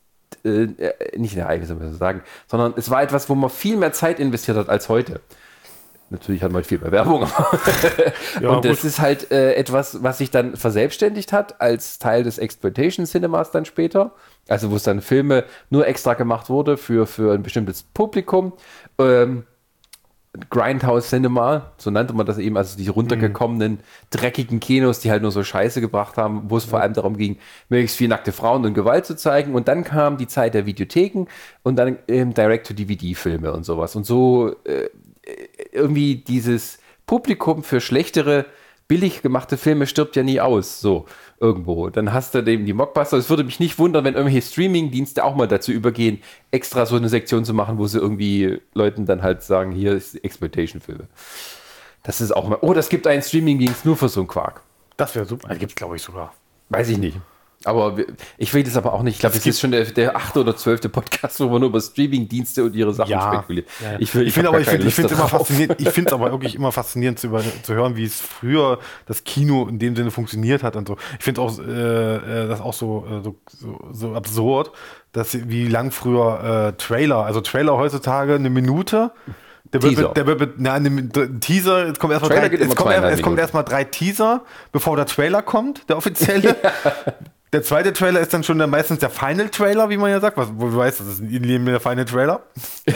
äh, 0.44 0.62
äh 0.62 1.18
nicht 1.18 1.36
ein 1.36 1.40
Ereignis, 1.40 1.68
man 1.68 1.92
so 1.92 1.98
sagen, 1.98 2.22
sondern 2.46 2.72
es 2.74 2.88
war 2.88 3.02
etwas, 3.02 3.28
wo 3.28 3.34
man 3.34 3.50
viel 3.50 3.76
mehr 3.76 3.92
Zeit 3.92 4.18
investiert 4.18 4.56
hat 4.56 4.70
als 4.70 4.88
heute. 4.88 5.20
Natürlich 6.12 6.42
hat 6.42 6.52
man 6.52 6.62
viel 6.62 6.78
mehr 6.78 6.92
Werbung. 6.92 7.22
ja, 8.40 8.50
und 8.50 8.64
das 8.66 8.82
gut. 8.82 8.84
ist 8.84 9.00
halt 9.00 9.30
äh, 9.30 9.54
etwas, 9.54 10.02
was 10.02 10.18
sich 10.18 10.30
dann 10.30 10.56
verselbstständigt 10.56 11.32
hat 11.32 11.60
als 11.60 11.98
Teil 11.98 12.22
des 12.22 12.36
Exploitation 12.36 13.06
Cinemas 13.06 13.50
dann 13.50 13.64
später. 13.64 14.12
Also 14.46 14.70
wo 14.70 14.76
es 14.76 14.82
dann 14.82 15.00
Filme 15.00 15.44
nur 15.70 15.86
extra 15.86 16.12
gemacht 16.12 16.50
wurde 16.50 16.76
für, 16.76 17.06
für 17.06 17.32
ein 17.32 17.42
bestimmtes 17.42 17.82
Publikum. 17.82 18.52
Ähm, 18.98 19.44
Grindhouse 20.48 21.10
Cinema, 21.10 21.72
so 21.76 21.90
nannte 21.90 22.14
man 22.14 22.24
das 22.24 22.38
eben, 22.38 22.56
also 22.56 22.78
die 22.78 22.88
runtergekommenen, 22.88 23.80
dreckigen 24.08 24.60
Kinos, 24.60 25.00
die 25.00 25.10
halt 25.10 25.20
nur 25.20 25.30
so 25.30 25.44
Scheiße 25.44 25.82
gebracht 25.82 26.16
haben, 26.16 26.44
wo 26.48 26.56
es 26.56 26.64
vor 26.64 26.80
allem 26.80 26.94
darum 26.94 27.18
ging, 27.18 27.36
möglichst 27.68 27.98
viel 27.98 28.08
nackte 28.08 28.32
Frauen 28.32 28.64
und 28.64 28.72
Gewalt 28.72 29.04
zu 29.04 29.14
zeigen. 29.14 29.54
Und 29.54 29.68
dann 29.68 29.84
kam 29.84 30.16
die 30.16 30.26
Zeit 30.26 30.54
der 30.54 30.64
Videotheken 30.64 31.26
und 31.62 31.76
dann 31.76 31.98
ähm, 32.08 32.32
Direct-to-DVD-Filme 32.32 33.52
und 33.52 33.64
sowas. 33.64 33.94
Und 33.94 34.06
so 34.06 34.54
äh, 34.64 34.88
irgendwie 35.72 36.16
dieses 36.16 36.78
Publikum 37.06 37.62
für 37.62 37.80
schlechtere, 37.80 38.46
billig 38.88 39.22
gemachte 39.22 39.56
Filme 39.56 39.86
stirbt 39.86 40.16
ja 40.16 40.22
nie 40.22 40.40
aus, 40.40 40.80
so 40.80 41.06
irgendwo. 41.40 41.88
Dann 41.88 42.12
hast 42.12 42.34
du 42.34 42.40
eben 42.40 42.66
die 42.66 42.72
Mockbuster. 42.72 43.16
Es 43.16 43.30
würde 43.30 43.42
mich 43.42 43.58
nicht 43.58 43.78
wundern, 43.78 44.04
wenn 44.04 44.14
irgendwelche 44.14 44.46
Streaming-Dienste 44.46 45.24
auch 45.24 45.34
mal 45.34 45.48
dazu 45.48 45.72
übergehen, 45.72 46.20
extra 46.50 46.86
so 46.86 46.96
eine 46.96 47.08
Sektion 47.08 47.44
zu 47.44 47.54
machen, 47.54 47.78
wo 47.78 47.86
sie 47.86 47.98
irgendwie 47.98 48.60
Leuten 48.74 49.06
dann 49.06 49.22
halt 49.22 49.42
sagen, 49.42 49.72
hier 49.72 49.92
ist 49.92 50.14
Exploitation-Filme. 50.22 51.08
Das 52.02 52.20
ist 52.20 52.32
auch 52.32 52.48
mal. 52.48 52.58
Oh, 52.60 52.74
das 52.74 52.88
gibt 52.88 53.06
einen 53.06 53.22
Streaming-Dienst 53.22 53.84
nur 53.84 53.96
für 53.96 54.08
so 54.08 54.20
einen 54.20 54.28
Quark. 54.28 54.62
Das 54.96 55.14
wäre 55.14 55.24
super. 55.24 55.48
Also 55.48 55.58
gibt 55.58 55.72
es, 55.72 55.76
glaube 55.76 55.96
ich, 55.96 56.02
sogar. 56.02 56.34
Weiß 56.68 56.88
ich 56.88 56.98
nicht. 56.98 57.16
Aber 57.64 57.96
ich 58.38 58.52
will 58.54 58.62
das 58.62 58.76
aber 58.76 58.92
auch 58.92 59.02
nicht. 59.02 59.14
Ich 59.14 59.20
glaube, 59.20 59.36
das, 59.36 59.46
ist 59.46 59.60
schon 59.60 59.70
der, 59.70 59.84
der 59.84 60.16
achte 60.16 60.40
oder 60.40 60.56
zwölfte 60.56 60.88
Podcast, 60.88 61.40
wo 61.40 61.48
man 61.48 61.60
nur 61.60 61.70
über 61.70 61.80
Streaming-Dienste 61.80 62.64
und 62.64 62.74
ihre 62.74 62.92
Sachen 62.92 63.10
ja, 63.10 63.32
spekuliert. 63.32 63.68
Ja, 63.82 63.98
Ich, 63.98 64.14
ich, 64.14 64.28
ich 64.28 64.34
finde 64.34 64.48
aber, 64.48 64.60
ich 64.60 64.68
finde, 64.68 64.86
ich 64.86 64.94
finde 64.94 65.14
immer 65.14 65.28
faszinierend, 65.28 65.80
ich 65.80 65.88
finde 65.90 66.08
es 66.08 66.12
aber 66.12 66.30
wirklich 66.32 66.54
immer 66.54 66.72
faszinierend 66.72 67.18
zu, 67.18 67.28
über, 67.28 67.42
zu 67.62 67.74
hören, 67.74 67.96
wie 67.96 68.04
es 68.04 68.20
früher 68.20 68.78
das 69.06 69.24
Kino 69.24 69.66
in 69.68 69.78
dem 69.78 69.96
Sinne 69.96 70.10
funktioniert 70.10 70.62
hat 70.62 70.76
und 70.76 70.88
so. 70.88 70.96
Ich 71.18 71.24
finde 71.24 71.40
auch, 71.40 71.58
äh, 71.58 71.62
äh, 71.62 72.48
das 72.48 72.60
auch 72.60 72.74
so, 72.74 73.06
äh, 73.06 73.22
so, 73.22 73.36
so, 73.46 73.88
so 73.92 74.14
absurd, 74.14 74.72
dass 75.12 75.48
wie 75.48 75.68
lang 75.68 75.90
früher 75.90 76.68
äh, 76.68 76.72
Trailer, 76.78 77.24
also 77.24 77.40
Trailer 77.40 77.76
heutzutage 77.76 78.34
eine 78.34 78.50
Minute. 78.50 79.12
Der 79.72 79.80
Teaser. 79.80 80.02
Wird, 80.02 80.16
der 80.16 80.26
wird, 80.26 80.54
na, 80.58 80.78
ne, 80.78 81.08
Teaser, 81.40 81.86
jetzt 81.86 81.98
kommt 81.98 82.12
erstmal 82.12 82.48
drei, 82.48 82.56
es 82.56 82.74
kommt, 82.74 82.92
erst, 82.92 83.14
es 83.14 83.22
kommt 83.22 83.38
erstmal 83.38 83.64
drei 83.64 83.84
Teaser, 83.84 84.42
bevor 84.70 84.96
der 84.96 85.06
Trailer 85.06 85.40
kommt, 85.40 85.88
der 85.88 85.96
offizielle. 85.98 86.56
Der 87.54 87.62
zweite 87.62 87.92
Trailer 87.92 88.20
ist 88.20 88.32
dann 88.32 88.42
schon 88.42 88.56
der, 88.56 88.66
meistens 88.66 89.00
der 89.00 89.10
Final 89.10 89.50
Trailer, 89.50 89.90
wie 89.90 89.98
man 89.98 90.10
ja 90.10 90.20
sagt, 90.20 90.38
was, 90.38 90.48
wo 90.56 90.70
du 90.70 90.76
weißt, 90.76 91.00
das 91.00 91.06
ist 91.06 91.20
ein 91.20 91.66
der 91.66 91.80
Final 91.80 92.06
Trailer. 92.06 92.40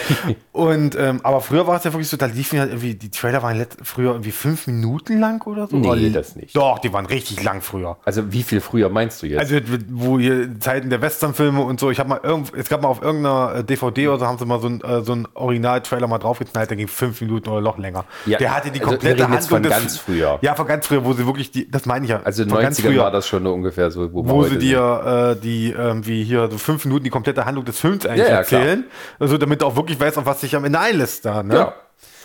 und 0.53 0.97
ähm, 0.99 1.21
aber 1.25 1.43
früher 1.43 1.67
war 1.67 1.77
es 1.77 1.85
ja 1.85 1.93
wirklich 1.93 2.09
so, 2.09 2.17
da 2.17 2.25
liefen 2.25 2.59
halt 2.59 2.71
irgendwie, 2.71 2.95
die 2.95 3.11
Trailer 3.11 3.43
waren 3.43 3.59
let, 3.59 3.77
früher 3.83 4.13
irgendwie 4.13 4.31
fünf 4.31 4.67
Minuten 4.67 5.21
lang 5.21 5.47
oder 5.47 5.67
so. 5.67 5.77
Nee, 5.77 5.87
Oder- 5.87 6.09
das 6.09 6.37
nicht. 6.37 6.57
Doch, 6.57 6.79
die 6.79 6.91
waren 6.91 7.05
richtig 7.05 7.43
lang 7.45 7.61
früher. 7.61 7.99
Also 8.07 8.33
wie 8.33 8.43
viel 8.43 8.63
früher 8.63 8.89
meinst 8.89 9.23
du 9.23 9.27
jetzt? 9.27 9.41
Also 9.41 9.59
wo 9.91 10.19
hier 10.19 10.59
Zeiten 10.59 10.89
der 10.89 11.03
Westernfilme 11.03 11.61
und 11.61 11.79
so, 11.79 11.91
ich 11.91 11.99
habe 11.99 12.09
mal 12.09 12.21
irgend, 12.23 12.55
es 12.55 12.71
gab 12.71 12.81
mal 12.81 12.89
auf 12.89 13.03
irgendeiner 13.03 13.57
äh, 13.57 13.65
DVD 13.65 14.09
oder 14.09 14.21
so, 14.21 14.27
haben 14.27 14.39
sie 14.39 14.47
mal 14.47 14.61
so 14.63 14.69
ein, 14.69 14.81
äh, 14.81 15.03
so 15.03 15.13
ein 15.13 15.29
Original-Trailer 15.35 16.07
mal 16.07 16.17
draufgeknallt, 16.17 16.71
der 16.71 16.79
ging 16.79 16.89
fünf 16.89 17.21
Minuten 17.21 17.51
oder 17.51 17.61
noch 17.61 17.77
länger. 17.77 18.07
Ja, 18.25 18.39
der 18.39 18.57
hatte 18.57 18.71
die 18.71 18.81
also 18.81 18.93
komplette 18.93 19.19
jetzt 19.19 19.31
Handlung 19.31 19.49
von 19.51 19.63
des- 19.65 19.73
ganz 19.73 19.99
früher. 19.99 20.39
Ja, 20.41 20.55
von 20.55 20.67
ganz 20.67 20.87
früher, 20.87 21.05
wo 21.05 21.13
sie 21.13 21.27
wirklich 21.27 21.51
die, 21.51 21.71
das 21.71 21.85
meine 21.85 22.07
ich 22.07 22.11
ja. 22.11 22.23
also 22.25 22.43
in 22.43 22.49
von 22.49 22.59
den 22.61 22.65
ganz 22.65 22.79
90ern 22.79 22.83
früher, 22.87 23.03
war 23.03 23.11
das 23.11 23.29
schon 23.29 23.45
irgendwer 23.45 23.91
so, 23.91 24.01
wir 24.01 24.15
wo 24.15 24.46
heute 24.47 24.61
sie 24.61 24.67
dir 24.67 25.37
äh, 25.37 25.41
die 25.41 25.71
irgendwie 25.71 26.25
hier 26.25 26.49
so 26.51 26.59
fünf 26.59 26.85
Minuten 26.85 27.05
die 27.05 27.11
komplette 27.11 27.45
Handlung 27.45 27.65
des 27.65 27.79
Films 27.79 28.07
eigentlich 28.07 28.27
Ja, 28.27 28.33
ja, 28.33 28.39
erzählen. 28.39 28.85
Also 29.19 29.39
damit 29.39 29.63
du 29.63 29.67
auch 29.67 29.77
wirklich 29.77 29.99
weißt, 29.99 30.19
auf 30.19 30.27
was 30.27 30.41
sich 30.41 30.55
am 30.57 30.65
Ende 30.65 30.79
einlässt 30.79 31.25
da. 31.25 31.43
Ne? 31.43 31.55
Ja. 31.55 31.75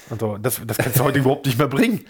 Also, 0.09 0.37
das, 0.37 0.61
das 0.65 0.77
kannst 0.77 0.99
du 0.99 1.03
heute 1.03 1.19
überhaupt 1.19 1.45
nicht 1.45 1.57
mehr 1.57 1.67
bringen. 1.67 2.05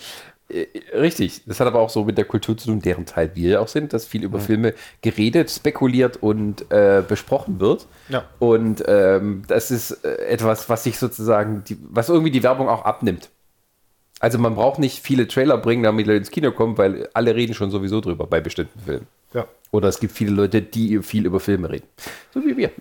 Äh, 0.50 0.67
Richtig, 0.93 1.43
das 1.45 1.60
hat 1.60 1.67
aber 1.67 1.80
auch 1.80 1.89
so 1.89 2.04
mit 2.04 2.17
der 2.17 2.26
Kultur 2.26 2.58
zu 2.58 2.67
tun, 2.67 2.82
deren 2.82 3.06
Teil 3.06 3.32
wir 3.36 3.50
ja 3.50 3.60
auch 3.60 3.67
sind, 3.67 3.93
dass 3.93 4.06
viel 4.06 4.24
über 4.24 4.39
Filme 4.39 4.74
geredet, 5.02 5.50
spekuliert 5.50 6.17
und 6.17 6.71
äh, 6.71 7.04
besprochen 7.08 7.60
wird. 7.60 7.88
Ja. 8.10 8.26
Und 8.39 8.84
ähm, 8.88 9.43
das 9.47 9.71
ist 9.71 10.04
äh, 10.04 10.15
etwas, 10.26 10.69
was 10.69 10.84
sich 10.84 10.97
sozusagen, 10.97 11.63
die, 11.67 11.78
was 11.82 12.10
irgendwie 12.10 12.32
die 12.32 12.43
Werbung 12.43 12.67
auch 12.67 12.84
abnimmt. 12.84 13.30
Also 14.19 14.38
man 14.38 14.54
braucht 14.56 14.78
nicht 14.78 15.00
viele 15.02 15.28
Trailer 15.28 15.58
bringen, 15.58 15.84
damit 15.84 16.06
Leute 16.06 16.19
ins 16.19 16.32
Kino 16.32 16.52
kommen, 16.52 16.78
weil 16.78 17.10
alle 17.13 17.34
reden 17.34 17.56
schon 17.56 17.71
sowieso 17.71 18.02
drüber 18.02 18.28
bei 18.28 18.39
bestimmten 18.39 18.80
Filmen. 18.80 19.08
Ja. 19.34 19.47
Oder 19.74 19.88
es 19.88 20.02
gibt 20.02 20.12
viele 20.12 20.32
Leute, 20.32 20.62
die 20.62 21.02
viel 21.02 21.26
über 21.26 21.40
Filme 21.40 21.70
reden. 21.70 21.88
So 22.34 22.44
wie 22.46 22.58
wir. 22.58 22.72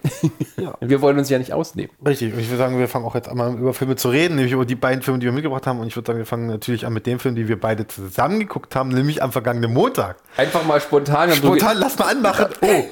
Ja. 0.56 0.74
Wir 0.80 1.00
wollen 1.00 1.18
uns 1.18 1.30
ja 1.30 1.38
nicht 1.38 1.52
ausnehmen. 1.52 1.92
Richtig, 2.04 2.32
und 2.32 2.40
ich 2.40 2.48
würde 2.48 2.58
sagen, 2.58 2.78
wir 2.78 2.88
fangen 2.88 3.04
auch 3.04 3.14
jetzt 3.14 3.28
an, 3.28 3.36
mal 3.36 3.56
über 3.56 3.72
Filme 3.72 3.94
zu 3.94 4.08
reden, 4.08 4.34
nämlich 4.34 4.52
über 4.52 4.66
die 4.66 4.74
beiden 4.74 5.02
Filme, 5.02 5.20
die 5.20 5.26
wir 5.26 5.32
mitgebracht 5.32 5.66
haben. 5.66 5.78
Und 5.78 5.86
ich 5.86 5.96
würde 5.96 6.06
sagen, 6.06 6.18
wir 6.18 6.26
fangen 6.26 6.48
natürlich 6.48 6.86
an 6.86 6.92
mit 6.92 7.06
dem 7.06 7.20
Film, 7.20 7.36
die 7.36 7.46
wir 7.46 7.60
beide 7.60 7.86
zusammen 7.86 8.40
geguckt 8.40 8.74
haben, 8.74 8.88
nämlich 8.88 9.22
am 9.22 9.30
vergangenen 9.30 9.72
Montag. 9.72 10.16
Einfach 10.36 10.64
mal 10.64 10.80
spontan. 10.80 11.32
Spontan, 11.32 11.76
lass 11.78 11.98
mal 11.98 12.10
anmachen. 12.10 12.46
Oh, 12.62 12.84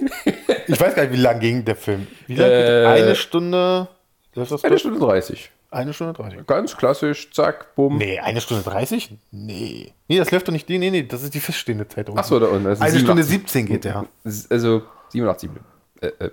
ich 0.66 0.80
weiß 0.80 0.94
gar 0.94 1.02
nicht, 1.02 1.12
wie 1.12 1.20
lang 1.20 1.40
ging 1.40 1.64
der 1.64 1.76
Film. 1.76 2.06
Wie 2.26 2.36
lang? 2.36 2.50
Äh, 2.50 2.86
eine 2.86 3.16
Stunde. 3.16 3.88
Eine? 4.34 4.78
Stunde 4.78 4.98
30. 4.98 5.50
Eine 5.70 5.92
Stunde 5.92 6.14
30. 6.14 6.46
Ganz 6.46 6.76
klassisch, 6.76 7.30
zack, 7.30 7.74
bumm. 7.74 7.98
Nee, 7.98 8.18
eine 8.20 8.40
Stunde 8.40 8.62
30? 8.62 9.12
Nee. 9.32 9.92
Nee, 10.08 10.18
das 10.18 10.30
läuft 10.30 10.48
doch 10.48 10.52
nicht. 10.52 10.68
Nee, 10.68 10.78
nee, 10.78 10.90
nee, 10.90 11.02
das 11.02 11.22
ist 11.22 11.34
die 11.34 11.40
feststehende 11.40 11.86
Zeit. 11.86 12.08
Achso, 12.16 12.40
da 12.40 12.46
unten. 12.46 12.66
Also 12.66 12.82
Eine 12.82 12.98
Stunde 12.98 13.22
87. 13.22 13.62
17 13.62 13.66
geht 13.66 13.84
der. 13.84 14.06
Also 14.24 14.82
87 15.10 15.50
Minuten. 15.50 15.66
Äh, 16.00 16.06
äh, 16.06 16.30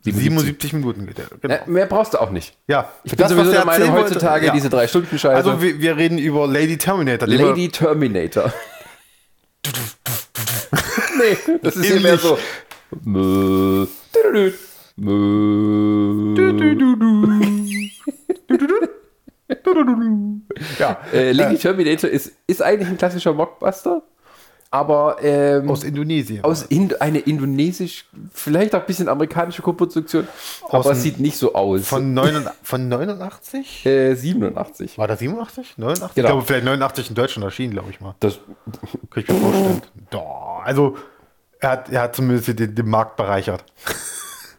77. 0.00 0.22
77 0.22 0.72
Minuten 0.72 1.06
geht 1.06 1.18
der. 1.18 1.26
Genau. 1.40 1.54
Äh, 1.54 1.60
mehr 1.66 1.84
brauchst 1.84 2.14
du 2.14 2.18
auch 2.18 2.30
nicht. 2.30 2.56
Ja, 2.66 2.90
Ich 3.04 3.14
bin 3.14 3.28
sowieso 3.28 3.50
der 3.50 3.66
Meinung, 3.66 3.92
heutzutage 3.92 4.46
ja. 4.46 4.52
diese 4.52 4.70
drei 4.70 4.88
Stunden 4.88 5.18
Scheiße. 5.18 5.36
Also 5.36 5.60
wir, 5.60 5.78
wir 5.80 5.96
reden 5.98 6.18
über 6.18 6.46
Lady 6.46 6.78
Terminator. 6.78 7.28
Lady 7.28 7.68
Terminator. 7.68 8.52
nee, 11.18 11.58
das 11.62 11.76
ist 11.76 12.02
mehr 12.02 12.16
so. 12.16 12.38
Mö, 13.04 13.86
mö. 14.96 17.37
Ja. 20.78 20.98
Äh, 21.12 21.32
Lady 21.32 21.56
Terminator 21.56 22.10
ist, 22.10 22.32
ist 22.46 22.62
eigentlich 22.62 22.88
ein 22.88 22.98
klassischer 22.98 23.32
Mockbuster, 23.32 24.02
aber 24.70 25.16
ähm, 25.22 25.70
Aus 25.70 25.82
Indonesien. 25.84 26.44
aus 26.44 26.64
Ind 26.64 27.00
eine 27.00 27.20
indonesisch, 27.20 28.06
vielleicht 28.32 28.74
auch 28.74 28.80
ein 28.80 28.86
bisschen 28.86 29.08
amerikanische 29.08 29.62
Koproduktion, 29.62 30.28
aber 30.68 30.90
es 30.90 31.02
sieht 31.02 31.18
nicht 31.20 31.38
so 31.38 31.54
aus. 31.54 31.86
Von, 31.88 32.12
89, 32.12 32.52
von 32.62 32.88
89? 32.88 33.86
äh, 33.86 34.14
87. 34.14 34.98
War 34.98 35.08
das 35.08 35.20
87? 35.20 35.78
89? 35.78 36.14
Genau. 36.14 36.26
Ich 36.26 36.30
glaube, 36.30 36.46
vielleicht 36.46 36.64
89 36.64 37.08
in 37.08 37.14
Deutschland 37.14 37.44
erschienen, 37.44 37.72
glaube 37.72 37.90
ich 37.90 38.00
mal. 38.00 38.14
Das, 38.20 38.38
Kann 39.10 39.22
ich 39.22 39.28
mir 39.28 39.34
vorstellen. 39.36 39.82
Doch, 40.10 40.60
also 40.62 40.96
er 41.60 41.70
hat, 41.70 41.88
er 41.90 42.02
hat 42.02 42.16
zumindest 42.16 42.58
den, 42.58 42.74
den 42.74 42.88
Markt 42.88 43.16
bereichert. 43.16 43.64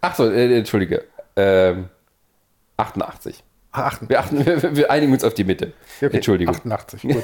ach 0.01 0.15
so, 0.15 0.25
äh, 0.29 0.57
entschuldige. 0.57 1.03
Ähm, 1.35 1.89
88. 2.80 3.44
Ah, 3.72 3.84
acht- 3.88 4.10
Wir, 4.10 4.20
achten, 4.20 4.44
wir, 4.46 4.76
wir 4.76 4.89
einigen 4.89 5.13
uns 5.13 5.24
auf 5.24 5.36
die 5.36 5.44
Mitte. 5.44 5.74
okay, 6.02 6.15
Entschuldigung. 6.15 6.56
88, 6.56 7.02
gut. 7.04 7.24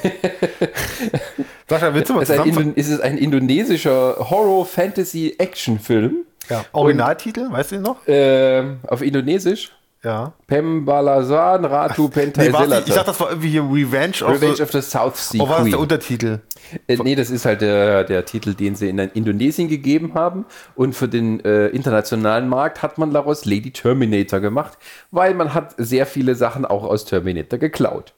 Sascha, 1.68 1.92
willst 1.92 2.08
du 2.10 2.14
mal 2.14 2.22
Es 2.22 2.28
ist, 2.30 2.36
es 2.76 3.00
ein 3.00 3.18
indonesischer 3.18 4.16
Horror-Fantasy-Action-Film. 4.30 6.24
Ja. 6.48 6.64
Originaltitel, 6.72 7.50
weißt 7.50 7.72
du 7.72 7.76
ihn 7.76 7.82
noch? 7.82 7.96
Ähm, 8.06 8.78
auf 8.86 9.02
Indonesisch. 9.02 9.72
Ja. 10.06 10.34
Pembalasan 10.46 11.64
Ratu 11.64 12.04
Nee, 12.04 12.08
Pentai 12.10 12.52
warte, 12.52 12.84
ich 12.86 12.94
dachte, 12.94 13.06
das 13.06 13.18
war 13.18 13.30
irgendwie 13.30 13.48
hier 13.48 13.62
Revenge 13.62 14.22
of 14.22 14.34
Revenge 14.34 14.54
the, 14.54 14.62
of 14.62 14.70
the 14.70 14.80
South 14.80 15.16
Sea 15.16 15.42
Oh, 15.42 15.48
war 15.48 15.58
das 15.58 15.70
der 15.70 15.80
Untertitel? 15.80 16.38
Äh, 16.86 16.96
nee, 17.02 17.16
das 17.16 17.28
ist 17.28 17.44
halt 17.44 17.60
der, 17.60 18.04
der 18.04 18.24
Titel, 18.24 18.54
den 18.54 18.76
sie 18.76 18.88
in 18.88 19.00
Indonesien 19.00 19.66
gegeben 19.66 20.14
haben. 20.14 20.46
Und 20.76 20.94
für 20.94 21.08
den 21.08 21.44
äh, 21.44 21.66
internationalen 21.70 22.48
Markt 22.48 22.84
hat 22.84 22.98
man 22.98 23.12
daraus 23.12 23.46
Lady 23.46 23.72
Terminator 23.72 24.38
gemacht, 24.38 24.78
weil 25.10 25.34
man 25.34 25.54
hat 25.54 25.74
sehr 25.76 26.06
viele 26.06 26.36
Sachen 26.36 26.64
auch 26.64 26.84
aus 26.84 27.04
Terminator 27.04 27.58
geklaut. 27.58 28.12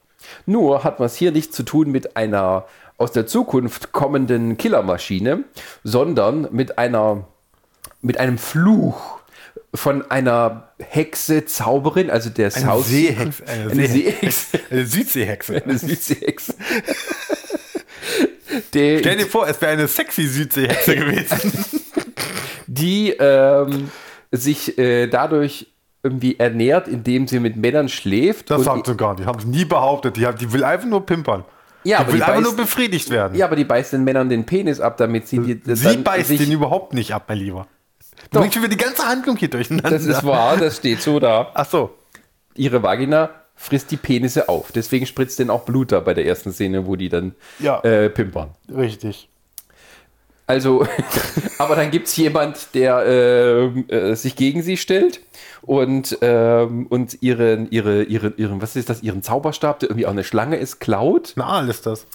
Nur 0.44 0.85
hat 0.85 0.98
man 0.98 1.07
es 1.07 1.16
hier 1.16 1.33
nicht 1.33 1.55
zu 1.55 1.62
tun 1.62 1.90
mit 1.90 2.18
einer 2.18 2.66
aus 2.98 3.12
der 3.12 3.27
Zukunft 3.27 3.92
kommenden 3.92 4.59
Killermaschine, 4.59 5.44
sondern 5.85 6.48
mit 6.51 6.77
einer 6.77 7.24
mit 8.03 8.20
einem 8.20 8.37
Fluch 8.37 9.17
von 9.74 10.11
einer 10.11 10.70
Hexe, 10.78 11.44
Zauberin, 11.44 12.11
also 12.11 12.31
der 12.31 12.46
Eine 12.54 12.64
Sea- 12.64 12.78
Seehexe. 12.83 13.42
Eine, 13.46 13.70
Eine 13.70 13.87
Seehexe. 13.88 14.61
Eine 14.70 14.87
Südseehexe. 14.87 15.62
eine 15.64 15.78
Südseehexe. 15.78 16.54
Die, 18.74 18.98
Stell 19.00 19.16
dir 19.16 19.26
vor, 19.26 19.46
es 19.46 19.61
wäre 19.61 19.72
eine 19.72 19.88
sexy 19.88 20.26
Südseehexe 20.26 20.96
gewesen. 20.96 21.52
die 22.66 23.11
ähm, 23.11 23.90
sich 24.33 24.78
äh, 24.78 25.07
dadurch 25.07 25.66
irgendwie 26.02 26.38
ernährt, 26.38 26.88
indem 26.88 27.26
sie 27.28 27.40
mit 27.40 27.57
Männern 27.57 27.88
schläft. 27.88 28.50
Das 28.50 28.64
sagt 28.64 28.87
sie 28.87 28.96
gar 28.96 29.14
nicht. 29.16 29.26
Haben 29.26 29.40
sie 29.40 29.48
nie 29.48 29.64
behauptet. 29.64 30.16
Die, 30.16 30.26
die 30.40 30.52
will 30.52 30.64
einfach 30.64 30.87
nur 30.88 31.04
pimpern. 31.04 31.44
Ja, 31.85 31.98
die 31.98 32.02
aber 32.04 32.12
will 32.12 32.18
die 32.20 32.22
einfach 32.24 32.38
beißt- 32.40 32.42
nur 32.44 32.57
befriedigt 32.57 33.11
werden. 33.11 33.37
ja, 33.37 33.44
aber 33.46 33.57
die 33.57 33.64
beißt 33.64 33.92
den 33.92 34.04
Männern 34.04 34.28
den 34.28 34.46
Penis 34.46 34.81
ab, 34.81 34.96
damit 34.96 35.28
sie 35.28 35.38
die, 35.40 35.61
sie 35.74 35.96
beißt 35.98 36.28
sich, 36.28 36.38
den 36.40 36.52
überhaupt 36.52 36.94
nicht 36.94 37.12
ab, 37.12 37.24
mein 37.28 37.38
Lieber. 37.38 37.66
Du 38.24 38.28
Doch. 38.33 38.40
bringst 38.40 38.54
schon 38.54 38.62
wieder 38.64 38.76
die 38.76 38.83
ganze 38.85 39.07
Handlung 39.07 39.37
hier 39.37 39.48
durcheinander. 39.48 39.90
Das 39.90 40.04
ist 40.04 40.24
wahr, 40.24 40.57
das 40.57 40.76
steht 40.76 41.00
so 41.02 41.18
da. 41.20 41.50
Ach 41.54 41.68
so. 41.68 41.94
Ihre 42.54 42.83
Vagina 42.83 43.31
frisst 43.54 43.90
die 43.90 43.96
Penisse 43.96 44.48
auf. 44.48 44.72
Deswegen 44.72 45.07
spritzt 45.07 45.38
denn 45.38 45.50
auch 45.50 45.62
Blut 45.64 45.92
da 45.92 46.00
bei 46.00 46.14
der 46.14 46.26
ersten 46.26 46.52
Szene, 46.52 46.87
wo 46.87 46.96
die 46.96 47.09
dann 47.09 47.35
Ja. 47.59 47.81
äh, 47.81 48.09
pimpern. 48.11 48.50
Richtig. 48.74 49.28
Also, 50.46 50.87
aber 51.59 51.76
dann 51.76 51.90
gibt 51.90 52.07
es 52.09 52.16
jemand, 52.16 52.74
der 52.74 53.04
ähm, 53.07 53.85
äh, 53.88 54.14
sich 54.14 54.35
gegen 54.35 54.62
sie 54.62 54.76
stellt 54.78 55.20
und, 55.62 56.16
ähm, 56.22 56.87
und 56.88 57.22
ihren, 57.22 57.70
ihre, 57.70 58.02
ihre, 58.04 58.28
ihren, 58.37 58.62
was 58.62 58.74
ist 58.74 58.88
das, 58.88 59.02
ihren 59.02 59.22
Zauberstab, 59.22 59.81
der 59.81 59.90
irgendwie 59.90 60.07
auch 60.07 60.11
eine 60.12 60.24
Schlange 60.24 60.57
ist, 60.57 60.81
klaut. 60.81 61.33
Na, 61.37 61.46
alles 61.48 61.83
das. 61.83 62.07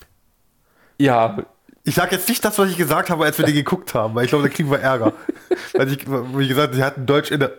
Ja, 0.98 1.44
Ich 1.84 1.96
sag 1.96 2.12
jetzt 2.12 2.30
nicht 2.30 2.44
das, 2.46 2.58
was 2.58 2.70
ich 2.70 2.78
gesagt 2.78 3.10
habe, 3.10 3.26
als 3.26 3.38
wir 3.38 3.46
die 3.46 3.54
geguckt 3.54 3.94
haben, 3.94 4.16
weil 4.16 4.24
ich 4.24 4.30
glaube, 4.30 4.48
da 4.48 4.54
kriegen 4.54 4.72
wir 4.72 4.80
Ärger. 4.80 5.14
weil 5.74 5.92
ich, 5.92 6.08
wie 6.08 6.48
gesagt, 6.48 6.76
sie 6.76 6.84
hatten 6.84 7.06
Deutsch 7.06 7.30
in 7.32 7.42
der. 7.42 7.52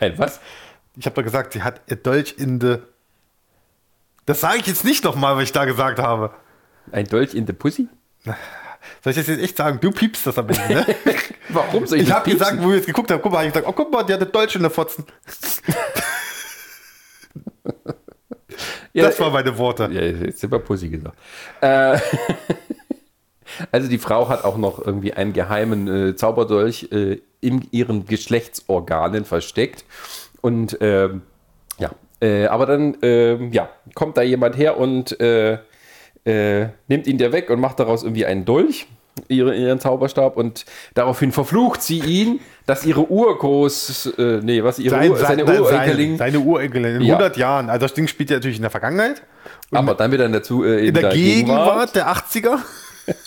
ein 0.00 0.18
was? 0.18 0.40
Ich 0.96 1.06
habe 1.06 1.16
da 1.16 1.22
gesagt, 1.22 1.54
sie 1.54 1.62
hat 1.62 1.80
ihr 1.86 1.96
Deutsch 1.96 2.32
in 2.32 2.58
der. 2.58 2.80
Das 4.26 4.40
sage 4.40 4.58
ich 4.58 4.66
jetzt 4.66 4.84
nicht 4.84 5.04
nochmal, 5.04 5.36
was 5.36 5.44
ich 5.44 5.52
da 5.52 5.64
gesagt 5.64 5.98
habe. 5.98 6.34
Ein 6.92 7.06
Dolch 7.06 7.34
in 7.34 7.46
the 7.46 7.52
Pussy? 7.52 7.88
Soll 8.24 9.12
ich 9.12 9.16
das 9.16 9.26
jetzt 9.26 9.42
echt 9.42 9.56
sagen? 9.56 9.80
Du 9.80 9.90
piepst 9.90 10.26
das 10.26 10.36
am 10.36 10.48
Ende, 10.48 10.74
ne? 10.74 10.86
Warum 11.48 11.86
soll 11.86 11.98
ich 11.98 12.08
Ich 12.08 12.12
habe 12.12 12.30
gesagt, 12.30 12.62
wo 12.62 12.68
wir 12.68 12.76
jetzt 12.76 12.86
geguckt 12.86 13.10
haben, 13.10 13.22
guck 13.22 13.32
mal, 13.32 13.38
hab 13.38 13.46
ich 13.46 13.52
gesagt, 13.52 13.66
oh 13.66 13.72
guck 13.72 13.90
mal, 13.90 14.02
die 14.02 14.12
hatte 14.12 14.26
Deutsch 14.26 14.56
in 14.56 14.62
der 14.62 14.70
Fotzen. 14.70 15.04
Ja, 18.92 19.04
Das 19.04 19.20
waren 19.20 19.32
meine 19.32 19.56
Worte. 19.56 19.88
Ja, 19.92 20.00
jetzt 20.00 20.40
sind 20.40 20.50
wir 20.50 20.58
Pussy 20.58 20.88
gesagt. 20.88 21.16
Äh, 21.60 21.96
also 23.72 23.88
die 23.88 23.98
Frau 23.98 24.28
hat 24.28 24.44
auch 24.44 24.56
noch 24.56 24.84
irgendwie 24.84 25.12
einen 25.12 25.32
geheimen 25.32 26.10
äh, 26.10 26.16
Zauberdolch 26.16 26.88
äh, 26.92 27.20
in 27.40 27.66
ihren 27.70 28.06
Geschlechtsorganen 28.06 29.24
versteckt. 29.24 29.84
Und 30.40 30.78
ähm, 30.80 31.22
ja, 31.78 31.90
äh, 32.20 32.46
aber 32.46 32.66
dann 32.66 32.96
ähm, 33.02 33.52
ja, 33.52 33.68
kommt 33.94 34.16
da 34.16 34.22
jemand 34.22 34.56
her 34.56 34.78
und 34.78 35.18
äh, 35.20 35.58
äh, 36.24 36.68
nimmt 36.88 37.06
ihn 37.06 37.18
der 37.18 37.32
weg 37.32 37.50
und 37.50 37.60
macht 37.60 37.80
daraus 37.80 38.02
irgendwie 38.02 38.26
einen 38.26 38.44
Dolch, 38.44 38.86
ihre, 39.28 39.54
ihren 39.54 39.80
Zauberstab. 39.80 40.36
Und 40.36 40.64
daraufhin 40.94 41.32
verflucht 41.32 41.82
sie 41.82 42.00
ihn, 42.00 42.40
dass 42.66 42.84
ihre 42.84 43.10
Urgroß, 43.10 44.14
äh, 44.18 44.40
nee, 44.42 44.62
was 44.62 44.78
ihre 44.78 44.96
Sein, 44.96 45.10
Ur, 45.10 45.16
seine 45.16 45.46
sein, 45.46 45.60
Urenkelin, 45.60 46.18
seine, 46.18 46.32
seine 46.32 46.44
Urenkelin 46.44 46.96
in 46.96 47.02
Ja. 47.02 47.14
100 47.16 47.36
Jahren. 47.36 47.70
Also 47.70 47.86
das 47.86 47.94
Ding 47.94 48.06
spielt 48.06 48.30
ja 48.30 48.36
natürlich 48.36 48.58
in 48.58 48.62
der 48.62 48.70
Vergangenheit. 48.70 49.22
aber 49.70 49.94
dann 49.94 50.12
wieder 50.12 50.28
dazu 50.28 50.64
äh, 50.64 50.86
In 50.86 50.94
der 50.94 51.10
Gegenwart 51.10 51.94
der 51.96 52.08
80er. 52.08 52.58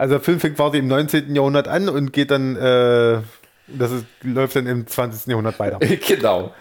Also 0.00 0.14
der 0.14 0.20
Film 0.22 0.40
fängt 0.40 0.56
quasi 0.56 0.78
im 0.78 0.86
19. 0.86 1.34
Jahrhundert 1.34 1.68
an 1.68 1.90
und 1.90 2.14
geht 2.14 2.30
dann, 2.30 2.56
äh, 2.56 3.20
das 3.66 3.92
ist, 3.92 4.06
läuft 4.22 4.56
dann 4.56 4.66
im 4.66 4.86
20. 4.86 5.26
Jahrhundert 5.26 5.58
weiter. 5.58 5.78
genau. 6.08 6.54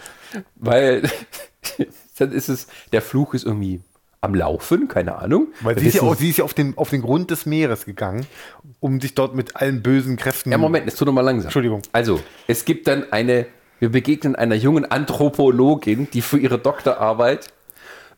Weil 0.55 1.03
dann 2.17 2.33
ist 2.33 2.49
es, 2.49 2.67
der 2.91 3.01
Fluch 3.01 3.33
ist 3.33 3.45
irgendwie 3.45 3.79
am 4.19 4.35
Laufen, 4.35 4.89
keine 4.89 5.15
Ahnung. 5.17 5.47
Weil 5.61 5.79
sie 5.79 5.87
ist, 5.87 5.95
ja 5.95 6.01
auch, 6.01 6.15
sie 6.15 6.31
ist 6.31 6.37
ja 6.37 6.43
auf 6.43 6.53
den, 6.53 6.77
auf 6.77 6.89
den 6.89 7.01
Grund 7.01 7.31
des 7.31 7.45
Meeres 7.45 7.85
gegangen, 7.85 8.27
um 8.81 8.99
sich 8.99 9.15
dort 9.15 9.35
mit 9.35 9.55
allen 9.55 9.81
bösen 9.81 10.17
Kräften. 10.17 10.51
Ja, 10.51 10.57
Moment, 10.57 10.87
es 10.87 10.95
tut 10.95 11.05
noch 11.05 11.13
mal 11.13 11.21
langsam. 11.21 11.45
Entschuldigung. 11.45 11.81
Also, 11.93 12.19
es 12.47 12.65
gibt 12.65 12.87
dann 12.87 13.11
eine, 13.13 13.45
wir 13.79 13.89
begegnen 13.89 14.35
einer 14.35 14.55
jungen 14.55 14.83
Anthropologin, 14.83 16.09
die 16.11 16.21
für 16.21 16.37
ihre 16.37 16.59
Doktorarbeit 16.59 17.53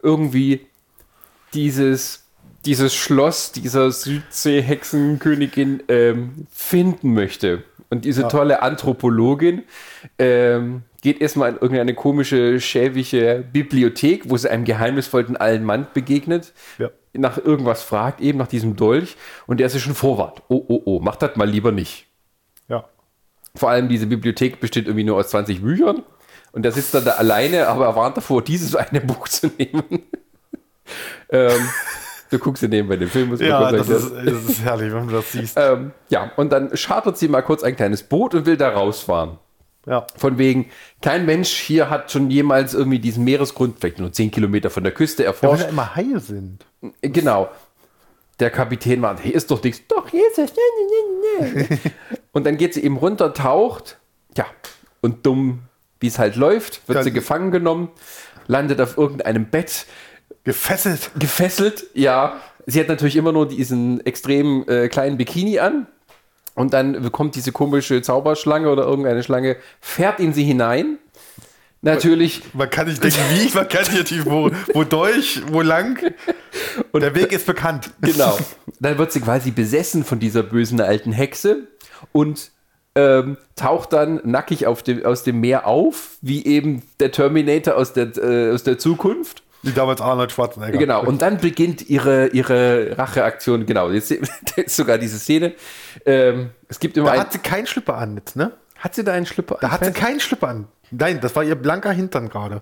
irgendwie 0.01 0.65
dieses, 1.53 2.20
dieses 2.65 2.93
Schloss 2.93 3.51
dieser 3.51 3.91
Südsee-Hexenkönigin 3.91 5.83
ähm, 5.87 6.47
finden 6.51 7.13
möchte. 7.13 7.63
Und 7.89 8.05
diese 8.05 8.27
tolle 8.29 8.61
Anthropologin 8.61 9.63
ähm, 10.17 10.83
geht 11.01 11.19
erstmal 11.19 11.49
in 11.49 11.55
irgendeine 11.55 11.93
komische, 11.93 12.61
schäbige 12.61 13.43
Bibliothek, 13.51 14.29
wo 14.29 14.37
sie 14.37 14.49
einem 14.49 14.63
geheimnisvollen 14.63 15.35
alten 15.35 15.65
Mann 15.65 15.87
begegnet, 15.93 16.53
Ja. 16.77 16.89
nach 17.13 17.37
irgendwas 17.37 17.83
fragt, 17.83 18.21
eben 18.21 18.37
nach 18.37 18.47
diesem 18.47 18.77
Dolch, 18.77 19.17
und 19.45 19.59
der 19.59 19.67
ist 19.67 19.73
ja 19.73 19.79
schon 19.79 19.95
vorwart. 19.95 20.41
Oh, 20.47 20.63
oh, 20.67 20.81
oh, 20.85 20.99
mach 21.01 21.17
das 21.17 21.35
mal 21.35 21.49
lieber 21.49 21.73
nicht. 21.73 22.05
Ja. 22.69 22.85
Vor 23.55 23.69
allem 23.69 23.89
diese 23.89 24.07
Bibliothek 24.07 24.61
besteht 24.61 24.85
irgendwie 24.85 25.03
nur 25.03 25.17
aus 25.17 25.29
20 25.29 25.61
Büchern. 25.61 26.03
Und 26.53 26.63
der 26.63 26.71
sitzt 26.71 26.93
dann 26.93 27.05
da 27.05 27.11
alleine, 27.11 27.67
aber 27.67 27.85
er 27.85 27.95
warnt 27.95 28.15
davor, 28.17 28.41
dieses 28.41 28.75
eine 28.75 29.01
Buch 29.01 29.27
zu 29.27 29.47
nehmen. 29.57 29.83
ähm, 31.29 31.69
du 32.31 32.39
guckst 32.39 32.63
dir 32.63 32.69
nebenbei 32.69 32.95
den 32.95 33.07
Film. 33.07 33.35
Ja, 33.35 33.71
das 33.71 33.89
ist, 33.89 34.11
das 34.11 34.43
ist 34.45 34.63
herrlich, 34.63 34.91
wenn 34.91 35.07
du 35.07 35.13
das 35.13 35.31
siehst. 35.31 35.55
ähm, 35.59 35.91
ja, 36.09 36.31
und 36.37 36.51
dann 36.51 36.75
chartert 36.75 37.17
sie 37.17 37.27
mal 37.27 37.41
kurz 37.41 37.63
ein 37.63 37.75
kleines 37.75 38.03
Boot 38.03 38.33
und 38.33 38.45
will 38.45 38.57
da 38.57 38.69
rausfahren. 38.69 39.37
Ja. 39.85 40.05
Von 40.15 40.37
wegen, 40.37 40.69
kein 41.01 41.25
Mensch 41.25 41.49
hier 41.49 41.89
hat 41.89 42.11
schon 42.11 42.29
jemals 42.29 42.73
irgendwie 42.73 42.99
diesen 42.99 43.23
Meeresgrund, 43.23 43.77
vielleicht 43.79 43.99
nur 43.99 44.11
10 44.11 44.31
Kilometer 44.31 44.69
von 44.69 44.83
der 44.83 44.93
Küste 44.93 45.23
Weil 45.23 45.27
erforscht. 45.27 45.63
ja 45.63 45.69
immer 45.69 45.95
Haie 45.95 46.19
sind. 46.19 46.65
Genau. 47.01 47.49
Der 48.39 48.49
Kapitän 48.49 49.01
war, 49.01 49.19
hier 49.19 49.35
ist 49.35 49.51
doch 49.51 49.61
nichts. 49.63 49.81
Doch. 49.87 50.11
Nee, 50.11 50.21
nee, 50.37 50.45
nee, 51.41 51.65
nee. 51.69 51.77
Und 52.31 52.45
dann 52.45 52.57
geht 52.57 52.73
sie 52.73 52.83
eben 52.83 52.97
runter, 52.97 53.33
taucht. 53.33 53.97
Ja, 54.35 54.45
und 55.01 55.25
dumm, 55.25 55.63
wie 55.99 56.07
es 56.07 56.17
halt 56.17 56.35
läuft, 56.37 56.87
wird 56.87 56.95
Ja, 56.97 57.03
sie 57.03 57.11
gefangen 57.11 57.51
genommen, 57.51 57.89
landet 58.47 58.79
auf 58.79 58.97
irgendeinem 58.97 59.45
Bett, 59.45 59.85
Gefesselt. 60.43 61.11
gefesselt. 61.19 61.85
Ja, 61.93 62.39
sie 62.65 62.79
hat 62.79 62.87
natürlich 62.87 63.15
immer 63.15 63.31
nur 63.31 63.47
diesen 63.47 64.05
extrem 64.05 64.65
äh, 64.67 64.87
kleinen 64.87 65.17
Bikini 65.17 65.59
an. 65.59 65.87
Und 66.55 66.73
dann 66.73 67.11
kommt 67.11 67.35
diese 67.35 67.51
komische 67.51 68.01
Zauberschlange 68.01 68.69
oder 68.69 68.83
irgendeine 68.83 69.23
Schlange, 69.23 69.57
fährt 69.79 70.19
in 70.19 70.33
sie 70.33 70.43
hinein. 70.43 70.97
Natürlich 71.83 72.43
Man 72.53 72.69
kann 72.69 72.87
nicht 72.87 73.03
denken, 73.03 73.17
wie, 73.31 73.55
man 73.55 73.67
kann 73.67 73.81
nicht 73.81 73.97
natürlich, 73.97 74.25
wo, 74.25 74.51
wodurch, 74.73 75.41
wo 75.47 75.61
lang. 75.61 76.13
Und 76.91 77.01
der 77.01 77.15
Weg 77.15 77.31
ist 77.31 77.45
bekannt. 77.45 77.89
Genau. 78.01 78.37
Dann 78.79 78.97
wird 78.97 79.11
sie 79.11 79.21
quasi 79.21 79.51
besessen 79.51 80.03
von 80.03 80.19
dieser 80.19 80.43
bösen 80.43 80.81
alten 80.81 81.11
Hexe 81.11 81.67
und 82.11 82.51
ähm, 82.95 83.37
taucht 83.55 83.93
dann 83.93 84.19
nackig 84.23 84.65
dem, 84.85 85.05
aus 85.05 85.23
dem 85.23 85.39
Meer 85.39 85.67
auf, 85.67 86.17
wie 86.21 86.43
eben 86.45 86.81
der 86.99 87.11
Terminator 87.11 87.75
aus 87.75 87.93
der, 87.93 88.17
äh, 88.17 88.51
aus 88.51 88.63
der 88.63 88.79
Zukunft. 88.79 89.43
Wie 89.63 89.71
damals 89.71 90.01
Arnold 90.01 90.31
Schwarzenegger. 90.31 90.77
Genau. 90.77 91.03
Und 91.03 91.21
dann 91.21 91.37
beginnt 91.37 91.89
ihre, 91.89 92.27
ihre 92.27 92.97
Racheaktion. 92.97 93.65
Genau. 93.65 93.91
Jetzt 93.91 94.11
ist 94.55 94.75
sogar 94.75 94.97
diese 94.97 95.19
Szene. 95.19 95.53
Ähm, 96.05 96.49
es 96.67 96.79
gibt 96.79 96.97
immer 96.97 97.11
Da 97.11 97.19
hat 97.19 97.33
sie 97.33 97.39
keinen 97.39 97.67
Schlipper 97.67 97.97
an 97.97 98.17
jetzt, 98.17 98.35
ne? 98.35 98.53
hat 98.81 98.95
sie 98.95 99.03
da 99.03 99.13
einen 99.13 99.27
Schlipper? 99.27 99.57
Da 99.61 99.71
hat 99.71 99.85
sie 99.85 99.91
keinen 99.91 100.19
Schlipper 100.19 100.47
an. 100.47 100.67
Nein, 100.89 101.21
das 101.21 101.35
war 101.35 101.43
ihr 101.43 101.55
blanker 101.55 101.91
Hintern 101.91 102.29
gerade. 102.29 102.61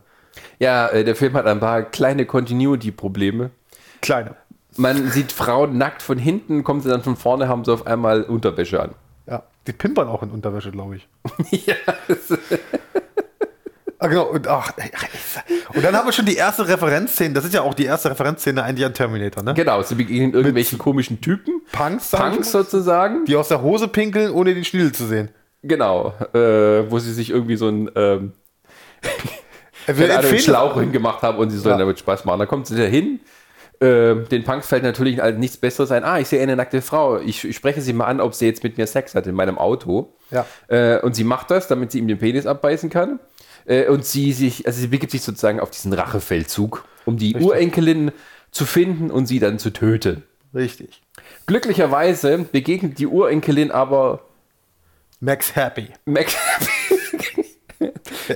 Ja, 0.59 0.87
äh, 0.89 1.03
der 1.03 1.15
Film 1.15 1.33
hat 1.33 1.47
ein 1.47 1.59
paar 1.59 1.83
kleine 1.83 2.25
Continuity-Probleme. 2.25 3.51
Kleiner. 4.01 4.35
Man 4.77 5.09
sieht 5.09 5.31
Frauen 5.31 5.77
nackt 5.77 6.01
von 6.01 6.17
hinten, 6.17 6.63
kommen 6.63 6.81
sie 6.81 6.89
dann 6.89 7.03
von 7.03 7.15
vorne, 7.15 7.47
haben 7.47 7.65
sie 7.65 7.73
auf 7.73 7.87
einmal 7.87 8.23
Unterwäsche 8.23 8.81
an. 8.81 8.95
Ja. 9.27 9.43
Die 9.65 9.73
pimpern 9.73 10.07
auch 10.07 10.21
in 10.21 10.29
Unterwäsche, 10.29 10.71
glaube 10.71 10.97
ich. 10.97 11.07
ja, 11.65 11.75
Ah, 14.01 14.07
genau. 14.07 14.27
Und, 14.27 14.47
ach, 14.47 14.71
und 15.73 15.83
dann 15.83 15.93
haben 15.95 16.07
wir 16.07 16.13
schon 16.13 16.25
die 16.25 16.35
erste 16.37 16.65
Referenzszene. 16.67 17.33
Das 17.33 17.43
ist 17.43 17.53
ja 17.53 17.61
auch 17.61 17.73
die 17.73 17.83
erste 17.85 18.09
Referenzszene 18.09 18.63
eigentlich 18.63 18.85
an 18.85 18.93
Terminator, 18.93 19.43
ne? 19.43 19.53
Genau, 19.53 19.81
sie 19.81 19.95
begegnen 19.95 20.33
irgendwelchen 20.33 20.77
komischen 20.77 21.19
Typen. 21.19 21.61
Punks, 21.73 22.11
Punks 22.11 22.51
sozusagen. 22.51 23.25
die 23.25 23.35
aus 23.35 23.49
der 23.49 23.61
Hose 23.61 23.89
pinkeln, 23.89 24.31
ohne 24.31 24.53
den 24.55 24.63
Schniedel 24.63 24.93
zu 24.93 25.05
sehen. 25.05 25.29
Genau, 25.63 26.13
äh, 26.33 26.89
wo 26.89 26.99
sie 26.99 27.11
sich 27.11 27.29
irgendwie 27.29 27.57
so 27.57 27.67
ein 27.67 27.91
ähm, 27.95 28.31
einen 29.87 30.39
Schlauch 30.39 30.79
hingemacht 30.79 31.21
haben 31.21 31.37
und 31.37 31.49
sie 31.49 31.57
sollen 31.57 31.73
Ja. 31.75 31.79
damit 31.79 31.99
Spaß 31.99 32.25
machen. 32.25 32.39
Da 32.39 32.45
kommt 32.45 32.67
sie 32.67 32.77
da 32.77 32.83
hin. 32.83 33.19
Ähm, 33.81 34.27
den 34.29 34.43
Punks 34.43 34.67
fällt 34.67 34.83
natürlich 34.83 35.21
nichts 35.37 35.57
Besseres 35.57 35.91
ein. 35.91 36.03
Ah, 36.03 36.19
ich 36.19 36.27
sehe 36.27 36.41
eine 36.41 36.55
nackte 36.55 36.81
Frau. 36.81 37.17
Ich, 37.19 37.45
ich 37.45 37.55
spreche 37.55 37.81
sie 37.81 37.93
mal 37.93 38.05
an, 38.05 38.19
ob 38.19 38.33
sie 38.33 38.45
jetzt 38.45 38.61
mit 38.63 38.77
mir 38.77 38.87
Sex 38.87 39.15
hat 39.15 39.25
in 39.25 39.35
meinem 39.35 39.57
Auto. 39.57 40.13
Ja. 40.31 40.45
Äh, 40.67 40.99
und 40.99 41.15
sie 41.15 41.23
macht 41.23 41.49
das, 41.49 41.67
damit 41.69 41.91
sie 41.91 41.99
ihm 41.99 42.07
den 42.07 42.17
Penis 42.19 42.45
abbeißen 42.45 42.89
kann. 42.89 43.19
Äh, 43.69 43.87
und 43.87 44.03
sie 44.03 44.33
sich, 44.33 44.65
also 44.65 44.81
sie 44.81 44.87
begibt 44.87 45.11
sich 45.11 45.21
sozusagen 45.21 45.59
auf 45.59 45.69
diesen 45.69 45.93
Rachefeldzug, 45.93 46.85
um 47.05 47.17
die 47.17 47.35
Urenkelin 47.35 48.11
zu 48.51 48.65
finden 48.65 49.11
und 49.11 49.27
sie 49.27 49.39
dann 49.39 49.59
zu 49.59 49.71
töten. 49.71 50.23
Richtig. 50.53 51.03
Glücklicherweise 51.45 52.39
begegnet 52.51 52.97
die 52.97 53.05
Urenkelin 53.05 53.71
aber 53.71 54.23
Max 55.19 55.55
Happy. 55.55 55.87
Max. 56.05 56.35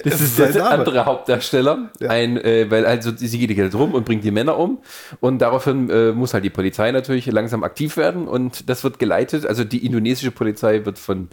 Das 0.05 0.21
ist 0.21 0.39
der 0.39 0.49
Name. 0.49 0.69
andere 0.69 1.05
Hauptdarsteller. 1.05 1.91
Ein, 2.07 2.37
äh, 2.37 2.71
weil 2.71 2.85
also 2.85 3.11
sie 3.15 3.37
geht 3.37 3.57
halt 3.59 3.75
rum 3.75 3.93
und 3.93 4.05
bringt 4.05 4.23
die 4.23 4.31
Männer 4.31 4.57
um. 4.57 4.79
Und 5.19 5.39
daraufhin 5.39 5.89
äh, 5.89 6.13
muss 6.13 6.33
halt 6.33 6.45
die 6.45 6.49
Polizei 6.49 6.91
natürlich 6.91 7.25
langsam 7.27 7.63
aktiv 7.63 7.97
werden. 7.97 8.27
Und 8.27 8.69
das 8.69 8.83
wird 8.83 8.99
geleitet. 8.99 9.45
Also 9.45 9.65
die 9.65 9.85
indonesische 9.85 10.31
Polizei 10.31 10.85
wird 10.85 10.97
von, 10.97 11.27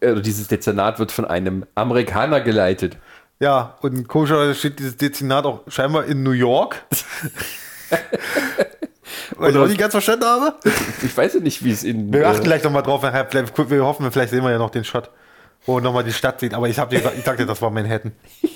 äh, 0.00 0.10
oder 0.10 0.20
dieses 0.20 0.48
Dezernat 0.48 0.98
wird 0.98 1.12
von 1.12 1.24
einem 1.24 1.64
Amerikaner 1.76 2.40
geleitet. 2.40 2.98
Ja, 3.38 3.76
und 3.82 4.08
komischerweise 4.08 4.54
steht 4.54 4.78
dieses 4.78 4.96
Dezernat 4.96 5.44
auch 5.44 5.60
scheinbar 5.68 6.04
in 6.06 6.22
New 6.22 6.30
York. 6.30 6.82
Weil 9.36 9.50
ich 9.52 9.56
auch 9.58 9.66
nicht 9.66 9.78
ganz 9.78 9.92
verstanden 9.92 10.24
habe. 10.24 10.54
Ich 11.02 11.16
weiß 11.16 11.34
ja 11.34 11.40
nicht, 11.40 11.62
wie 11.64 11.70
es 11.70 11.84
in. 11.84 12.12
Wir 12.12 12.28
achten 12.28 12.42
äh, 12.42 12.44
gleich 12.44 12.64
nochmal 12.64 12.82
drauf. 12.82 13.02
nachher. 13.02 13.26
Wir 13.68 13.84
hoffen, 13.84 14.10
vielleicht 14.10 14.30
sehen 14.30 14.42
wir 14.42 14.50
ja 14.50 14.58
noch 14.58 14.70
den 14.70 14.84
Shot, 14.84 15.10
wo 15.66 15.80
nochmal 15.80 16.04
die 16.04 16.12
Stadt 16.12 16.40
sieht. 16.40 16.54
Aber 16.54 16.68
ich, 16.68 16.78
hab 16.78 16.90
dir, 16.90 16.98
gesagt- 16.98 17.16
ich 17.18 17.24
sagte, 17.24 17.44
das 17.46 17.60
war 17.60 17.70
Manhattan. 17.70 18.12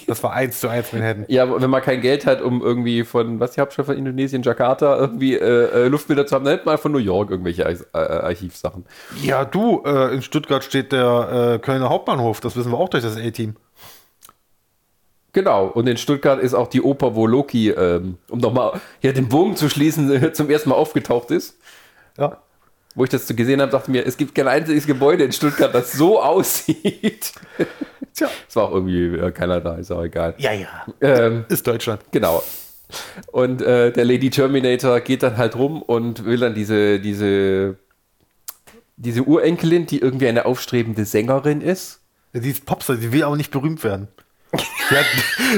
Das 0.07 0.23
war 0.23 0.33
eins 0.33 0.59
zu 0.61 0.69
eins 0.69 0.93
Manhattan. 0.93 1.25
ja, 1.29 1.61
wenn 1.61 1.71
man 1.71 1.83
kein 1.83 2.01
Geld 2.01 2.25
hat, 2.27 2.41
um 2.41 2.63
irgendwie 2.63 3.05
von, 3.05 3.39
was 3.41 3.51
ist 3.51 3.57
die 3.57 3.61
Hauptstadt 3.61 3.87
von 3.87 3.97
Indonesien, 3.97 4.43
Jakarta, 4.43 4.97
irgendwie 4.97 5.35
äh, 5.35 5.85
äh, 5.85 5.89
Luftbilder 5.89 6.27
zu 6.27 6.35
haben, 6.35 6.45
dann 6.45 6.55
hätte 6.55 6.67
man 6.67 6.79
von 6.79 6.93
New 6.93 6.99
York 6.99 7.31
irgendwelche 7.31 7.63
äh, 7.63 7.77
Archivsachen. 7.99 8.87
Ja, 9.23 9.45
du, 9.45 9.83
äh, 9.85 10.15
in 10.15 10.23
Stuttgart 10.23 10.65
steht 10.65 10.93
der 10.93 11.55
äh, 11.55 11.59
Kölner 11.59 11.91
Hauptbahnhof. 11.91 12.41
Das 12.41 12.57
wissen 12.57 12.73
wir 12.73 12.79
auch 12.79 12.89
durch 12.89 13.03
das 13.05 13.17
A-Team. 13.17 13.57
Genau, 15.33 15.67
und 15.67 15.87
in 15.87 15.97
Stuttgart 15.97 16.41
ist 16.41 16.55
auch 16.55 16.67
die 16.69 16.83
Oper, 16.83 17.15
wo 17.15 17.27
Loki, 17.27 17.71
ähm, 17.71 18.19
um 18.29 18.41
nochmal 18.41 18.81
hier 19.01 19.13
den 19.13 19.29
Bogen 19.29 19.57
zu 19.57 19.69
schließen, 19.69 20.33
zum 20.35 20.51
ersten 20.51 20.71
Mal 20.71 20.77
aufgetaucht 20.77 21.31
ist. 21.31 21.57
Ja. 22.19 22.39
Wo 22.97 23.05
ich 23.05 23.11
das 23.11 23.29
so 23.29 23.35
gesehen 23.35 23.61
habe, 23.61 23.71
dachte 23.71 23.91
mir, 23.91 24.05
es 24.05 24.17
gibt 24.17 24.35
kein 24.35 24.49
einziges 24.49 24.87
Gebäude 24.87 25.23
in 25.25 25.33
Stuttgart, 25.33 25.73
das 25.73 25.93
so 25.93 26.21
aussieht. 26.23 27.33
Tja. 28.15 28.29
Es 28.49 28.57
war 28.57 28.65
auch 28.65 28.73
irgendwie 28.75 29.05
äh, 29.17 29.31
keiner 29.31 29.61
da, 29.61 29.77
ist 29.77 29.93
auch 29.93 30.03
egal. 30.03 30.35
Ja, 30.39 30.53
ja. 30.53 30.69
Ähm, 31.01 31.45
Ist 31.49 31.65
Deutschland. 31.67 32.01
genau. 32.11 32.43
Und 33.31 33.63
äh, 33.63 33.93
der 33.93 34.05
Lady 34.05 34.31
Terminator 34.31 34.99
geht 34.99 35.23
dann 35.23 35.37
halt 35.37 35.55
rum 35.55 35.81
und 35.81 36.25
will 36.25 36.39
dann 36.39 36.55
diese, 36.55 36.99
diese, 36.99 37.77
diese 38.97 39.23
Urenkelin, 39.23 39.87
die 39.87 40.01
irgendwie 40.01 40.27
eine 40.27 40.45
aufstrebende 40.45 41.05
Sängerin 41.05 41.61
ist. 41.61 42.01
Sie 42.33 42.51
ist 42.51 42.67
Popstar, 42.67 42.97
sie 42.97 43.13
will 43.13 43.23
aber 43.23 43.37
nicht 43.37 43.53
berühmt 43.53 43.85
werden. 43.85 44.09
Sie 44.53 44.97
hat, 44.97 45.07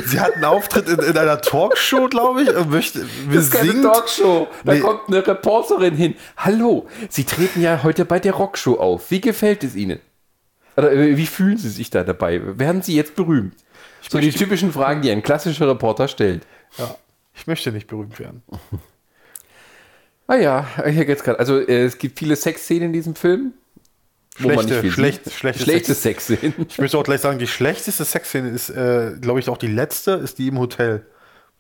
sie 0.07 0.21
hat 0.21 0.35
einen 0.35 0.45
Auftritt 0.45 0.87
in, 0.89 0.99
in 0.99 1.17
einer 1.17 1.41
Talkshow, 1.41 2.09
glaube 2.09 2.43
ich, 2.43 2.55
und 2.55 2.69
möchte, 2.71 3.07
Das 3.33 3.45
ist 3.45 3.51
keine. 3.53 3.81
Talkshow. 3.81 4.49
Da 4.65 4.75
Nee. 4.75 4.81
kommt 4.81 5.09
eine 5.09 5.27
Reporterin 5.27 5.95
hin. 5.95 6.15
Hallo, 6.37 6.87
Sie 7.09 7.25
treten 7.25 7.63
ja 7.63 7.83
heute 7.83 8.05
bei 8.05 8.21
der 8.21 8.33
Rockshow 8.35 8.75
auf. 8.79 9.11
Wie 9.11 9.21
gefällt 9.23 9.65
es 9.65 9.75
Ihnen? 9.75 9.99
Oder 10.77 10.93
äh, 10.93 11.17
wie 11.17 11.27
fühlen 11.27 11.57
Sie 11.57 11.71
sich 11.71 11.89
da 11.91 12.05
dabei? 12.05 12.41
Werden 12.59 12.83
Sie 12.83 12.95
jetzt 12.95 13.15
berühmt? 13.15 13.55
So 14.11 14.19
die 14.19 14.31
typischen 14.31 14.73
Fragen, 14.73 15.01
die 15.01 15.11
ein 15.11 15.23
klassischer 15.23 15.69
Reporter 15.69 16.09
stellt. 16.09 16.43
Ja, 16.77 16.95
ich 17.35 17.47
möchte 17.47 17.73
nicht 17.73 17.87
berühmt 17.87 18.19
werden. 18.21 18.43
Ah 20.27 20.37
ja, 20.37 20.67
hier 20.87 21.05
geht's 21.05 21.23
gerade. 21.25 21.39
Also 21.39 21.59
äh, 21.59 21.85
es 21.85 21.99
gibt 21.99 22.19
viele 22.19 22.37
Sexszenen 22.37 22.85
in 22.89 22.93
diesem 22.93 23.15
Film. 23.15 23.55
Schlechte, 24.39 24.91
schlecht, 24.91 25.31
schlechte, 25.31 25.63
schlechte 25.63 25.95
Sex. 25.95 26.27
Sexszenen. 26.27 26.55
Ich 26.69 26.79
möchte 26.79 26.97
auch 26.97 27.05
gleich 27.05 27.21
sagen, 27.21 27.39
die 27.39 27.47
schlechteste 27.47 28.05
Sexszene 28.05 28.49
ist, 28.49 28.71
äh, 28.71 29.13
glaube 29.21 29.41
ich, 29.41 29.49
auch 29.49 29.59
die 29.59 29.67
letzte, 29.67 30.13
ist 30.13 30.39
die 30.39 30.49
im 30.49 30.59
Hotel. 30.59 31.07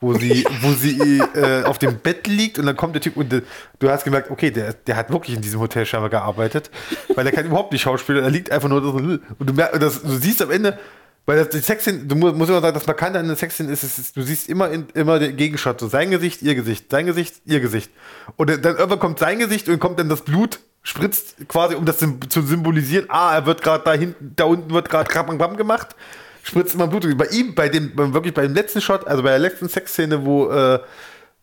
wo 0.02 0.14
sie, 0.14 0.44
wo 0.62 0.72
sie 0.72 1.20
äh, 1.35 1.62
auf 1.64 1.78
dem 1.78 1.98
Bett 1.98 2.26
liegt 2.26 2.58
und 2.58 2.66
dann 2.66 2.76
kommt 2.76 2.94
der 2.94 3.02
Typ 3.02 3.16
und 3.16 3.32
äh, 3.32 3.42
du 3.78 3.88
hast 3.88 4.04
gemerkt, 4.04 4.30
okay, 4.30 4.50
der, 4.50 4.74
der 4.74 4.96
hat 4.96 5.11
wirklich 5.11 5.37
in 5.37 5.42
diesem 5.42 5.61
Hotel 5.61 5.87
scheinbar 5.87 6.11
gearbeitet, 6.11 6.70
weil 7.14 7.24
er 7.24 7.32
kann 7.32 7.46
überhaupt 7.46 7.72
nicht 7.72 7.82
Schauspieler, 7.82 8.22
er 8.22 8.30
liegt 8.30 8.50
einfach 8.50 8.68
nur 8.68 8.82
und 8.82 9.22
du, 9.38 9.52
merkst, 9.52 9.80
das, 9.80 10.02
du 10.02 10.16
siehst 10.16 10.42
am 10.42 10.50
Ende, 10.50 10.78
weil 11.24 11.38
das, 11.38 11.50
die 11.50 11.61
Sexszene, 11.61 12.00
du 12.00 12.16
musst, 12.16 12.35
immer 12.35 12.61
sagen, 12.61 12.74
das 12.74 12.87
Markante 12.87 13.18
an 13.18 13.28
der 13.28 13.37
Sexszene 13.37 13.72
ist, 13.72 13.85
ist, 13.85 13.98
ist, 13.98 14.16
du 14.16 14.22
siehst 14.22 14.48
immer, 14.48 14.70
in, 14.70 14.87
immer 14.94 15.20
den 15.20 15.37
Gegenshot, 15.37 15.78
so 15.78 15.87
sein 15.87 16.11
Gesicht, 16.11 16.42
ihr 16.42 16.56
Gesicht, 16.56 16.90
sein 16.90 17.06
Gesicht, 17.06 17.37
ihr 17.44 17.61
Gesicht. 17.61 17.92
Und 18.37 18.50
dann 18.50 18.76
irgendwann 18.76 18.98
kommt 18.98 19.20
sein 19.20 19.38
Gesicht 19.38 19.68
und 19.68 19.78
kommt 19.78 20.00
dann 20.00 20.08
das 20.08 20.22
Blut, 20.22 20.58
spritzt 20.82 21.48
quasi, 21.48 21.74
um 21.74 21.84
das 21.84 21.98
zu 21.98 22.42
symbolisieren, 22.42 23.06
ah, 23.08 23.34
er 23.34 23.46
wird 23.46 23.62
gerade 23.62 23.84
da 23.84 23.92
hinten, 23.92 24.32
da 24.36 24.44
unten 24.44 24.70
wird 24.70 24.88
gerade 24.88 25.08
Krabben 25.08 25.38
gemacht 25.56 25.94
spritzt 26.42 26.74
immer 26.74 26.86
Blut. 26.86 27.06
Bei 27.16 27.26
ihm, 27.26 27.54
bei 27.54 27.68
dem, 27.68 27.92
wirklich 27.96 28.34
bei 28.34 28.42
dem 28.42 28.54
letzten 28.54 28.80
Shot, 28.80 29.06
also 29.06 29.22
bei 29.22 29.30
der 29.30 29.38
letzten 29.38 29.68
Sexszene, 29.68 30.24
wo 30.24 30.50
äh, 30.50 30.80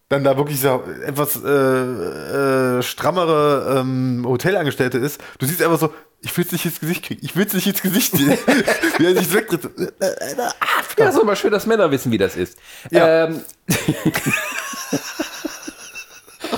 dann 0.10 0.24
da 0.24 0.38
wirklich 0.38 0.60
so 0.60 0.84
etwas 1.06 1.42
äh, 1.44 1.50
äh, 1.50 2.82
strammere 2.82 3.80
ähm, 3.80 4.26
Hotelangestellte 4.28 4.98
ist, 4.98 5.22
du 5.38 5.46
siehst 5.46 5.62
einfach 5.62 5.80
so, 5.80 5.94
ich 6.22 6.36
will 6.36 6.46
es 6.46 6.52
nicht 6.52 6.66
ins 6.66 6.80
Gesicht 6.80 7.06
kriegen, 7.06 7.22
ich 7.24 7.36
will 7.36 7.46
es 7.46 7.54
nicht 7.54 7.68
ins 7.68 7.82
Gesicht 7.82 8.14
kriegen. 8.14 8.32
wie 8.98 9.06
er 9.06 9.16
sich 9.16 9.34
wegtritt. 9.34 9.70
ja, 10.98 11.10
ist 11.10 11.20
immer 11.20 11.36
schön, 11.36 11.52
dass 11.52 11.66
Männer 11.66 11.92
wissen, 11.92 12.12
wie 12.12 12.18
das 12.18 12.36
ist. 12.36 12.58
Ja. 12.92 13.26
Ähm. 13.26 13.42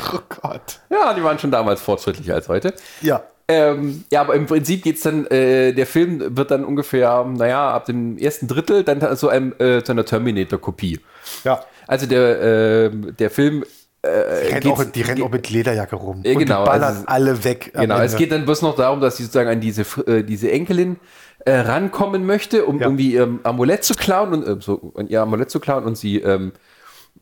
oh 0.13 0.19
Gott. 0.41 0.79
Ja, 0.89 1.13
die 1.13 1.23
waren 1.23 1.39
schon 1.39 1.51
damals 1.51 1.81
fortschrittlicher 1.81 2.35
als 2.35 2.47
heute. 2.47 2.73
Ja. 3.01 3.23
Ähm, 3.47 4.05
ja, 4.11 4.21
aber 4.21 4.35
im 4.35 4.45
Prinzip 4.45 4.83
geht 4.83 4.95
es 4.95 5.01
dann, 5.01 5.25
äh, 5.25 5.73
der 5.73 5.85
Film 5.85 6.37
wird 6.37 6.51
dann 6.51 6.63
ungefähr, 6.63 7.25
naja, 7.25 7.71
ab 7.71 7.85
dem 7.85 8.17
ersten 8.17 8.47
Drittel 8.47 8.83
dann 8.83 9.15
so 9.17 9.27
einem, 9.27 9.53
äh, 9.59 9.83
zu 9.83 9.91
einer 9.91 10.05
Terminator-Kopie. 10.05 11.01
Ja. 11.43 11.65
Also 11.87 12.05
der, 12.05 12.41
äh, 12.41 12.91
der 12.91 13.29
Film 13.29 13.65
äh, 14.03 14.59
die, 14.61 14.67
rennen 14.69 14.71
auch, 14.71 14.83
die 14.83 15.01
rennen 15.01 15.23
auch 15.23 15.29
mit 15.29 15.49
Lederjacke 15.49 15.95
rum. 15.95 16.21
Äh, 16.23 16.35
genau, 16.35 16.59
und 16.59 16.65
die 16.65 16.69
ballern 16.69 16.83
also, 16.83 17.03
alle 17.07 17.43
weg. 17.43 17.71
Genau, 17.73 17.99
es 17.99 18.15
geht 18.15 18.31
dann 18.31 18.45
bloß 18.45 18.61
noch 18.63 18.75
darum, 18.75 18.99
dass 18.99 19.17
sie 19.17 19.23
sozusagen 19.23 19.49
an 19.49 19.59
diese, 19.59 19.81
äh, 20.07 20.23
diese 20.23 20.51
Enkelin 20.51 20.97
äh, 21.45 21.51
rankommen 21.51 22.25
möchte, 22.25 22.65
um 22.65 22.79
ja. 22.79 22.85
irgendwie 22.85 23.13
ihr 23.13 23.39
Amulett 23.43 23.83
zu 23.83 23.93
klauen 23.93 24.33
und 24.33 24.47
äh, 24.47 24.61
so, 24.61 24.93
ihr 25.07 25.21
Amulett 25.21 25.51
zu 25.51 25.59
klauen 25.59 25.83
und 25.83 25.97
sie 25.97 26.17
ähm, 26.17 26.53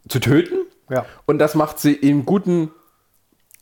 zu 0.08 0.20
töten. 0.20 0.60
Ja. 0.90 1.06
Und 1.26 1.40
das 1.40 1.56
macht 1.56 1.80
sie 1.80 1.94
im 1.94 2.26
guten 2.26 2.72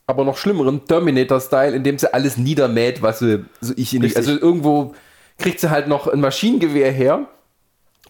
aber 0.08 0.24
noch 0.24 0.38
schlimmeren 0.38 0.86
Terminator-Style, 0.86 1.76
in 1.76 1.84
dem 1.84 1.98
sie 1.98 2.12
alles 2.12 2.38
niedermäht, 2.38 3.02
was 3.02 3.18
sie 3.18 3.44
so 3.60 3.74
ich 3.76 3.94
in 3.94 4.02
Also 4.16 4.32
irgendwo 4.32 4.94
kriegt 5.36 5.60
sie 5.60 5.70
halt 5.70 5.86
noch 5.86 6.08
ein 6.08 6.20
Maschinengewehr 6.20 6.90
her 6.90 7.28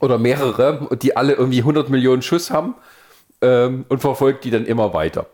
oder 0.01 0.17
mehrere, 0.17 0.89
die 1.03 1.17
alle 1.17 1.33
irgendwie 1.33 1.59
100 1.59 1.91
Millionen 1.91 2.23
Schuss 2.23 2.53
haben 2.53 2.77
ähm, 3.43 3.85
und 3.89 4.01
verfolgt 4.01 4.45
die 4.45 4.51
dann 4.51 4.65
immer 4.65 4.95
weiter. 4.95 5.27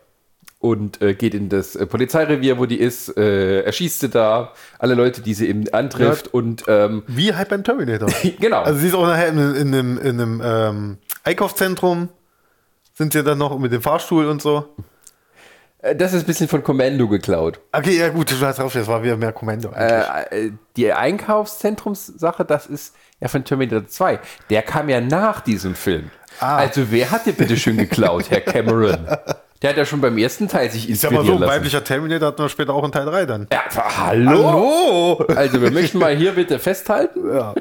Und 0.57 1.03
äh, 1.03 1.13
geht 1.13 1.35
in 1.35 1.49
das 1.49 1.75
äh, 1.75 1.85
Polizeirevier, 1.85 2.57
wo 2.57 2.65
die 2.65 2.79
ist, 2.79 3.15
äh, 3.15 3.61
erschießt 3.61 3.99
sie 3.99 4.09
da 4.09 4.53
alle 4.79 4.95
Leute, 4.95 5.21
die 5.21 5.35
sie 5.35 5.47
eben 5.47 5.71
antrifft. 5.71 6.27
Ja, 6.27 6.31
und, 6.33 6.63
ähm, 6.67 7.03
wie 7.05 7.35
halt 7.35 7.49
beim 7.49 7.63
Terminator. 7.63 8.09
genau. 8.39 8.63
Also 8.63 8.79
sie 8.79 8.87
ist 8.87 8.95
auch 8.95 9.05
nachher 9.05 9.29
in, 9.29 9.37
in 9.37 9.73
einem, 9.73 9.97
in 9.99 10.19
einem 10.19 10.41
ähm, 10.43 10.97
Einkaufszentrum, 11.23 12.09
sind 12.95 13.13
sie 13.13 13.23
dann 13.23 13.37
noch 13.37 13.57
mit 13.59 13.71
dem 13.71 13.81
Fahrstuhl 13.81 14.25
und 14.27 14.41
so. 14.41 14.75
Äh, 15.79 15.95
das 15.95 16.13
ist 16.13 16.23
ein 16.23 16.25
bisschen 16.25 16.47
von 16.47 16.63
Commando 16.63 17.07
geklaut. 17.07 17.59
Okay, 17.71 17.97
ja 17.97 18.09
gut, 18.09 18.31
du 18.31 18.39
hast 18.45 18.57
drauf, 18.59 18.73
das 18.73 18.87
war 18.87 19.03
wieder 19.03 19.17
mehr 19.17 19.33
Commando. 19.33 19.69
Äh, 19.71 20.51
die 20.75 20.91
Einkaufszentrumssache, 20.91 22.45
das 22.45 22.65
ist 22.65 22.95
ja 23.19 23.27
von 23.27 23.43
Terminator 23.43 23.87
2. 23.87 24.19
Der 24.49 24.61
kam 24.63 24.89
ja 24.89 25.01
nach 25.01 25.41
diesem 25.41 25.75
Film. 25.75 26.09
Ah. 26.39 26.57
Also 26.57 26.91
wer 26.91 27.11
hat 27.11 27.25
dir 27.25 27.33
bitte 27.33 27.55
schön 27.55 27.77
geklaut, 27.77 28.29
Herr 28.29 28.41
Cameron? 28.41 29.07
Der 29.61 29.69
hat 29.69 29.77
ja 29.77 29.85
schon 29.85 30.01
beim 30.01 30.17
ersten 30.17 30.47
Teil 30.49 30.69
sich 30.69 30.89
inspirieren 30.89 30.93
Ich 30.93 30.99
sag 30.99 31.11
mal 31.11 31.25
so, 31.25 31.39
lassen. 31.39 31.53
weiblicher 31.53 31.83
Terminator 31.83 32.27
hat 32.27 32.39
man 32.39 32.49
später 32.49 32.73
auch 32.73 32.83
in 32.83 32.91
Teil 32.91 33.05
3 33.05 33.25
dann. 33.25 33.47
Ja, 33.51 33.63
hallo? 33.97 34.51
hallo? 34.51 35.25
Also 35.35 35.61
wir 35.61 35.71
möchten 35.71 35.97
mal 35.97 36.13
hier 36.15 36.33
bitte 36.33 36.59
festhalten. 36.59 37.33
Ja. 37.33 37.53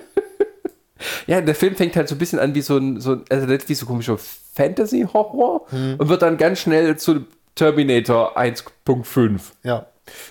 Ja, 1.26 1.40
der 1.40 1.54
Film 1.54 1.76
fängt 1.76 1.96
halt 1.96 2.08
so 2.08 2.14
ein 2.14 2.18
bisschen 2.18 2.38
an 2.38 2.54
wie 2.54 2.62
so 2.62 2.76
ein, 2.76 3.00
so, 3.00 3.18
also 3.30 3.48
wie 3.48 3.74
so 3.74 3.86
komischer 3.86 4.18
Fantasy-Horror 4.54 5.66
hm. 5.70 5.96
und 5.98 6.08
wird 6.08 6.22
dann 6.22 6.36
ganz 6.36 6.60
schnell 6.60 6.96
zu 6.96 7.26
Terminator 7.54 8.38
1.5. 8.38 9.40
Ja. 9.62 9.86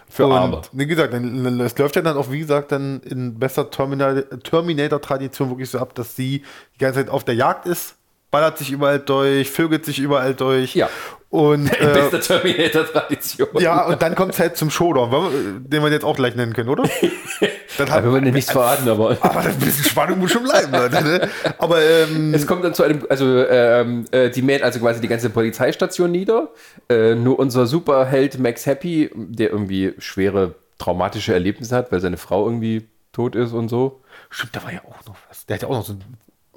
Für 0.08 0.26
Arme. 0.26 0.62
Wie 0.72 0.86
gesagt, 0.86 1.14
es 1.14 1.78
läuft 1.78 1.96
ja 1.96 2.04
dann 2.04 2.16
auch, 2.16 2.32
wie 2.32 2.40
gesagt, 2.40 2.72
dann 2.72 3.02
in 3.02 3.40
besser 3.40 3.72
Terminator-Tradition 3.72 5.50
wirklich 5.50 5.70
so 5.72 5.80
ab, 5.80 5.96
dass 5.96 6.16
sie 6.16 6.44
die 6.76 6.80
ganze 6.80 7.00
Zeit 7.00 7.10
auf 7.10 7.24
der 7.24 7.34
Jagd 7.34 7.66
ist, 7.66 7.96
ballert 8.34 8.58
sich 8.58 8.72
überall 8.72 8.98
durch, 8.98 9.52
vögelt 9.52 9.86
sich 9.86 10.00
überall 10.00 10.34
durch. 10.34 10.74
Ja. 10.74 10.90
Und, 11.30 11.72
In 11.80 11.88
äh, 11.88 11.94
bester 11.94 12.20
Terminator-Tradition. 12.20 13.48
Ja, 13.60 13.86
und 13.86 14.02
dann 14.02 14.16
kommt 14.16 14.34
es 14.34 14.40
halt 14.40 14.58
zum 14.58 14.72
Showdown, 14.72 15.64
den 15.68 15.84
wir 15.84 15.92
jetzt 15.92 16.04
auch 16.04 16.16
gleich 16.16 16.36
nennen 16.36 16.54
können, 16.54 16.70
oder? 16.70 16.84
Dann 17.78 17.90
hat, 17.90 18.04
wir 18.04 18.12
wollen 18.12 18.26
ja 18.26 18.32
nichts 18.32 18.52
verraten, 18.52 18.88
aber. 18.88 19.18
Aber 19.20 19.40
ein 19.40 19.58
bisschen 19.58 19.86
Spannung 19.86 20.20
muss 20.20 20.32
schon 20.32 20.44
bleiben, 20.44 20.72
Leute, 20.72 21.04
ne? 21.04 21.30
Aber 21.58 21.82
ähm, 21.82 22.36
es 22.36 22.46
kommt 22.46 22.64
dann 22.64 22.76
zu 22.76 22.84
einem, 22.84 23.04
also 23.10 23.26
ähm, 23.48 24.06
äh, 24.12 24.30
die 24.30 24.44
mäht 24.44 24.62
also 24.62 24.80
quasi 24.80 25.02
die 25.02 25.08
ganze 25.08 25.32
Polizeistation 25.32 26.12
nieder. 26.12 26.50
Äh, 26.88 27.16
nur 27.16 27.40
unser 27.40 27.66
Superheld 27.66 28.38
Max 28.38 28.68
Happy, 28.68 29.10
der 29.16 29.50
irgendwie 29.50 29.96
schwere 29.98 30.54
traumatische 30.78 31.34
Erlebnisse 31.34 31.76
hat, 31.76 31.92
weil 31.92 32.00
seine 32.00 32.18
Frau 32.18 32.46
irgendwie 32.46 32.88
tot 33.12 33.36
ist 33.36 33.54
und 33.54 33.70
so. 33.70 34.02
Stimmt, 34.30 34.56
da 34.56 34.64
war 34.64 34.72
ja 34.72 34.82
auch 34.82 35.04
noch 35.08 35.16
was. 35.30 35.48
Der 35.48 35.56
hat 35.56 35.64
ja 35.64 35.68
auch 35.68 35.78
noch 35.78 35.86
so 35.86 35.94
ein 35.94 36.04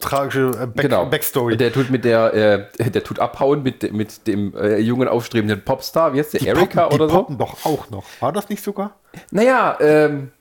tragische 0.00 0.50
äh, 0.50 0.66
Back 0.66 0.82
genau. 0.82 1.06
Backstory. 1.06 1.56
Der 1.56 1.72
tut 1.72 1.90
mit 1.90 2.04
der, 2.04 2.68
äh, 2.78 2.90
der 2.90 3.02
tut 3.02 3.18
abhauen 3.18 3.62
mit, 3.62 3.92
mit 3.92 4.26
dem 4.26 4.54
äh, 4.54 4.78
jungen 4.78 5.08
aufstrebenden 5.08 5.64
Popstar, 5.64 6.12
wie 6.14 6.18
heißt 6.18 6.34
der, 6.34 6.40
die 6.40 6.46
Erika 6.48 6.82
poppen, 6.82 6.94
oder 6.94 7.06
die 7.06 7.12
so? 7.12 7.18
poppen 7.18 7.38
doch 7.38 7.64
auch 7.64 7.90
noch. 7.90 8.04
War 8.20 8.32
das 8.32 8.48
nicht 8.48 8.62
sogar? 8.62 8.96
Naja, 9.30 9.76
ähm, 9.80 10.32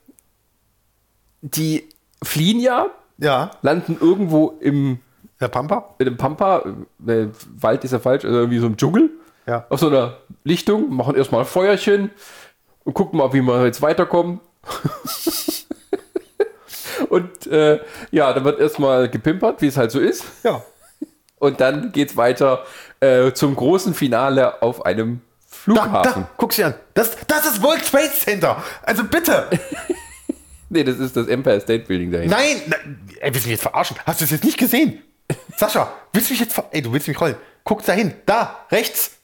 die 1.40 1.88
fliehen 2.22 2.60
ja, 2.60 2.90
ja, 3.18 3.50
landen 3.62 3.96
irgendwo 4.00 4.58
im 4.60 5.00
der 5.40 5.48
Pampa? 5.48 5.94
In 5.98 6.06
dem 6.06 6.16
Pampa, 6.16 6.62
äh, 7.06 7.26
Wald 7.58 7.84
ist 7.84 7.92
ja 7.92 7.98
falsch, 7.98 8.24
also 8.24 8.36
irgendwie 8.36 8.58
so 8.58 8.66
im 8.66 8.76
Dschungel. 8.76 9.10
Ja. 9.46 9.66
Auf 9.68 9.80
so 9.80 9.88
einer 9.88 10.16
Lichtung, 10.44 10.94
machen 10.94 11.14
erstmal 11.14 11.42
ein 11.42 11.46
Feuerchen 11.46 12.10
und 12.84 12.94
gucken 12.94 13.18
mal, 13.18 13.32
wie 13.32 13.42
wir 13.42 13.64
jetzt 13.64 13.82
weiterkommen. 13.82 14.40
Und 17.06 17.46
äh, 17.46 17.80
ja, 18.10 18.32
dann 18.32 18.44
wird 18.44 18.60
erstmal 18.60 19.08
gepimpert, 19.08 19.62
wie 19.62 19.66
es 19.66 19.76
halt 19.76 19.90
so 19.90 20.00
ist. 20.00 20.24
Ja. 20.42 20.62
Und 21.38 21.60
dann 21.60 21.92
geht 21.92 22.10
es 22.10 22.16
weiter 22.16 22.64
äh, 23.00 23.32
zum 23.32 23.54
großen 23.54 23.94
Finale 23.94 24.62
auf 24.62 24.84
einem 24.86 25.20
Flughafen. 25.46 25.92
Da, 25.92 26.20
da, 26.20 26.30
guck 26.36 26.52
sie 26.52 26.64
an. 26.64 26.74
Das, 26.94 27.16
das 27.26 27.46
ist 27.46 27.62
World 27.62 27.84
Trade 27.84 28.10
Center. 28.10 28.62
Also 28.82 29.04
bitte. 29.04 29.48
nee, 30.68 30.84
das 30.84 30.98
ist 30.98 31.16
das 31.16 31.26
Empire 31.26 31.60
State 31.60 31.84
Building 31.86 32.10
dahinter. 32.10 32.36
Nein, 32.36 32.62
na, 32.66 32.76
ey, 33.20 33.34
willst 33.34 33.46
du 33.46 33.48
mich 33.48 33.56
jetzt 33.56 33.62
verarschen? 33.62 33.96
Hast 34.06 34.20
du 34.20 34.24
es 34.24 34.30
jetzt 34.30 34.44
nicht 34.44 34.58
gesehen? 34.58 35.02
Sascha, 35.56 35.92
willst 36.12 36.30
du 36.30 36.34
mich 36.34 36.40
jetzt 36.40 36.54
ver 36.54 36.68
Ey, 36.70 36.82
du 36.82 36.92
willst 36.92 37.08
mich 37.08 37.20
rollen. 37.20 37.36
Guck 37.64 37.84
dahin. 37.84 38.14
Da, 38.26 38.64
rechts. 38.70 39.15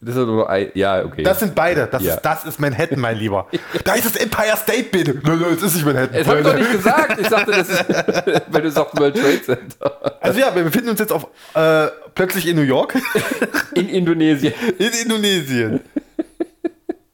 Das 0.00 0.14
ist 0.14 0.26
nur 0.26 0.48
ein, 0.48 0.70
ja, 0.74 1.04
okay. 1.04 1.22
Das 1.22 1.40
sind 1.40 1.54
beide. 1.54 1.86
Das, 1.86 2.02
ja. 2.02 2.14
ist, 2.14 2.22
das 2.22 2.44
ist 2.44 2.60
Manhattan, 2.60 3.00
mein 3.00 3.16
Lieber. 3.16 3.46
da 3.82 3.94
ist 3.94 4.04
das 4.04 4.16
Empire 4.16 4.56
State 4.56 4.90
Building. 4.90 5.20
Nein, 5.24 5.40
nein, 5.40 5.54
es 5.54 5.62
ist 5.62 5.74
nicht 5.74 5.86
Manhattan. 5.86 6.18
Das 6.18 6.28
hab 6.28 6.36
ich 6.36 6.44
doch 6.44 6.54
nicht 6.54 6.72
gesagt. 6.72 7.20
Ich 7.20 7.28
sagte, 7.28 7.50
das 7.52 7.68
ist, 7.70 7.84
weil 8.50 8.62
du 8.62 8.70
sagst 8.70 8.98
World 8.98 9.16
Trade 9.16 9.42
Center. 9.42 10.20
Also 10.20 10.38
ja, 10.38 10.54
wir 10.54 10.64
befinden 10.64 10.90
uns 10.90 11.00
jetzt 11.00 11.12
auf, 11.12 11.26
äh, 11.54 11.86
plötzlich 12.14 12.46
in 12.46 12.56
New 12.56 12.62
York. 12.62 12.94
In 13.74 13.88
Indonesien. 13.88 14.54
In 14.78 14.90
Indonesien. 14.90 15.80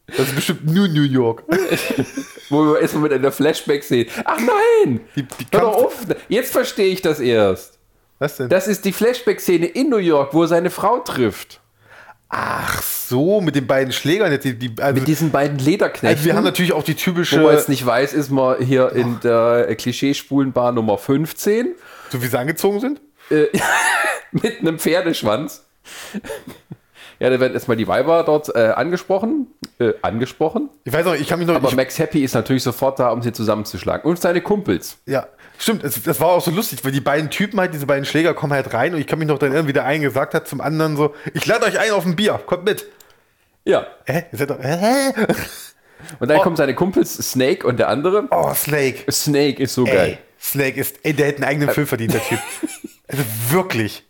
Das 0.07 0.29
ist 0.29 0.35
bestimmt 0.35 0.67
nur 0.67 0.89
New 0.89 1.03
York. 1.03 1.45
Wo 2.51 2.65
wir 2.65 2.81
erstmal 2.81 3.05
mit 3.05 3.13
einer 3.13 3.33
Flashback 3.33 3.83
sehen. 3.83 4.09
Ach 4.25 4.39
nein! 4.39 5.01
Die, 5.17 5.23
die 5.23 5.47
Hör 5.53 5.61
doch 5.61 5.75
auf. 5.75 6.07
Jetzt 6.29 6.53
verstehe 6.53 6.93
ich 6.93 7.01
das 7.01 7.19
erst. 7.19 7.79
Was 8.19 8.37
denn? 8.37 8.49
Das 8.49 8.69
ist 8.69 8.85
die 8.85 8.93
Flashback-Szene 8.93 9.67
in 9.67 9.89
New 9.89 9.97
York, 9.97 10.35
wo 10.35 10.43
er 10.43 10.49
seine 10.49 10.71
Frau 10.71 10.99
trifft. 10.99 11.62
Ach 12.35 12.81
so, 12.83 13.43
mit 13.43 13.57
den 13.57 13.67
beiden 13.67 13.93
Schlägern. 13.93 14.41
Die, 14.41 14.59
die, 14.59 14.73
also, 14.81 14.99
mit 14.99 15.07
diesen 15.07 15.31
beiden 15.31 15.59
Lederknechten. 15.59 16.09
Also 16.09 16.25
wir 16.25 16.35
haben 16.35 16.45
natürlich 16.45 16.73
auch 16.73 16.83
die 16.83 16.95
typische. 16.95 17.39
Wo 17.39 17.45
man 17.45 17.55
jetzt 17.55 17.69
nicht 17.69 17.85
weiß, 17.85 18.15
ist 18.15 18.31
man 18.31 18.59
hier 18.59 18.91
oh. 18.91 18.97
in 18.97 19.21
der 19.21 19.75
Klischeespulenbar 19.77 20.73
Nummer 20.73 20.97
15. 20.97 21.75
So 22.09 22.23
wie 22.23 22.27
sie 22.27 22.39
angezogen 22.39 22.81
sind? 22.81 23.03
Äh, 23.29 23.49
mit 24.33 24.61
einem 24.61 24.79
Pferdeschwanz. 24.79 25.63
Ja, 27.21 27.29
da 27.29 27.39
werden 27.39 27.53
erstmal 27.53 27.77
die 27.77 27.87
Weiber 27.87 28.25
dort 28.25 28.49
äh, 28.57 28.69
angesprochen. 28.71 29.49
Äh, 29.83 29.95
angesprochen. 30.03 30.71
Ich 30.85 30.93
weiß 30.93 31.05
noch, 31.05 31.15
ich 31.15 31.27
kann 31.27 31.39
mich 31.39 31.49
noch. 31.49 31.57
Aber 31.57 31.75
Max 31.75 31.99
Happy 31.99 32.23
ist 32.23 32.35
natürlich 32.35 32.63
sofort 32.63 33.01
da, 33.01 33.11
um 33.11 33.21
sie 33.21 33.33
zusammenzuschlagen. 33.33 34.09
Und 34.09 34.21
seine 34.21 34.41
Kumpels. 34.41 34.99
Ja. 35.07 35.27
Stimmt, 35.59 35.83
es, 35.83 36.03
das 36.03 36.21
war 36.21 36.29
auch 36.29 36.43
so 36.43 36.51
lustig, 36.51 36.85
weil 36.85 36.93
die 36.93 37.01
beiden 37.01 37.31
Typen 37.31 37.59
halt, 37.59 37.75
diese 37.75 37.87
beiden 37.87 38.05
Schläger 38.05 38.35
kommen 38.35 38.53
halt 38.53 38.73
rein 38.75 38.95
und 38.95 39.01
ich 39.01 39.07
kann 39.07 39.19
mich 39.19 39.29
noch 39.29 39.39
dann 39.39 39.53
irgendwie 39.53 39.73
der 39.73 39.85
eine 39.85 40.05
gesagt 40.05 40.35
hat 40.35 40.49
zum 40.49 40.61
anderen 40.61 40.97
so, 40.97 41.15
ich 41.35 41.47
lade 41.47 41.67
euch 41.67 41.79
ein 41.79 41.91
auf 41.93 42.05
ein 42.05 42.17
Bier, 42.17 42.41
kommt 42.47 42.65
mit. 42.65 42.87
Ja. 43.65 43.87
Hä? 44.07 44.25
Ihr 44.33 44.39
seid 44.39 44.51
doch, 44.51 44.59
hä? 44.61 45.13
Und 46.19 46.29
dann 46.29 46.39
oh. 46.39 46.43
kommen 46.43 46.57
seine 46.57 46.75
Kumpels 46.75 47.15
Snake 47.15 47.67
und 47.67 47.79
der 47.79 47.89
andere. 47.89 48.27
Oh, 48.31 48.53
Snake. 48.55 49.11
Snake 49.11 49.63
ist 49.63 49.75
so 49.75 49.85
ey, 49.87 49.95
geil. 49.95 50.19
Snake 50.41 50.81
ist, 50.81 50.97
ey, 51.03 51.13
der 51.13 51.27
hätte 51.27 51.39
einen 51.39 51.51
eigenen 51.51 51.71
Film 51.71 51.87
verdient, 51.87 52.15
der 52.15 52.23
Typ. 52.23 52.39
Also 53.09 53.25
wirklich. 53.51 54.05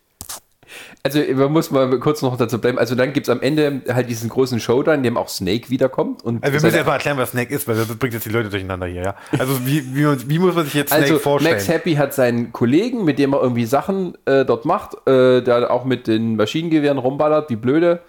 Also 1.05 1.19
man 1.35 1.51
muss 1.51 1.73
mal 1.73 1.99
kurz 1.99 2.23
noch 2.23 2.37
dazu 2.37 2.61
bleiben. 2.61 2.79
Also 2.79 2.95
dann 2.95 3.13
gibt 3.13 3.27
es 3.27 3.31
am 3.31 3.41
Ende 3.41 3.83
halt 3.93 4.09
diesen 4.09 4.29
großen 4.29 4.61
Showdown, 4.61 4.97
in 4.99 5.03
dem 5.03 5.17
auch 5.17 5.29
Snake 5.29 5.69
wiederkommt. 5.69 6.23
Und 6.23 6.37
Also 6.37 6.45
wir 6.45 6.51
müssen 6.53 6.63
seine- 6.63 6.77
jetzt 6.77 6.87
mal 6.87 6.93
erklären, 6.93 7.19
was 7.19 7.31
Snake 7.33 7.53
ist, 7.53 7.67
weil 7.67 7.75
das 7.75 7.89
bringt 7.89 8.15
jetzt 8.15 8.25
die 8.25 8.31
Leute 8.31 8.51
durcheinander 8.51 8.87
hier, 8.87 9.03
ja. 9.03 9.15
Also 9.37 9.67
wie, 9.67 9.85
wie, 9.97 10.29
wie 10.29 10.39
muss 10.39 10.55
man 10.55 10.65
sich 10.65 10.75
jetzt 10.75 10.91
Snake 10.91 11.05
also 11.05 11.19
vorstellen? 11.19 11.57
Max 11.57 11.67
Happy 11.67 11.95
hat 11.97 12.15
seinen 12.15 12.53
Kollegen, 12.53 13.05
mit 13.05 13.19
dem 13.19 13.33
er 13.33 13.43
irgendwie 13.43 13.67
Sachen 13.67 14.17
äh, 14.27 14.45
dort 14.45 14.65
macht, 14.65 14.95
äh, 15.09 15.43
der 15.43 15.73
auch 15.73 15.85
mit 15.85 16.07
den 16.07 16.37
Maschinengewehren 16.37 16.99
rumballert, 16.99 17.51
wie 17.51 17.57
blöde. 17.57 18.01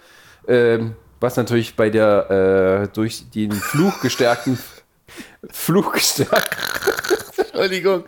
Ähm, 0.46 0.94
was 1.18 1.36
natürlich 1.36 1.74
bei 1.74 1.90
der 1.90 2.84
äh, 2.84 2.94
durch 2.94 3.28
den 3.30 3.50
Fluch 3.50 4.02
gestärkten 4.02 4.56
Fluch 5.50 5.92
gestärkten 5.92 6.58
Entschuldigung. 7.38 8.04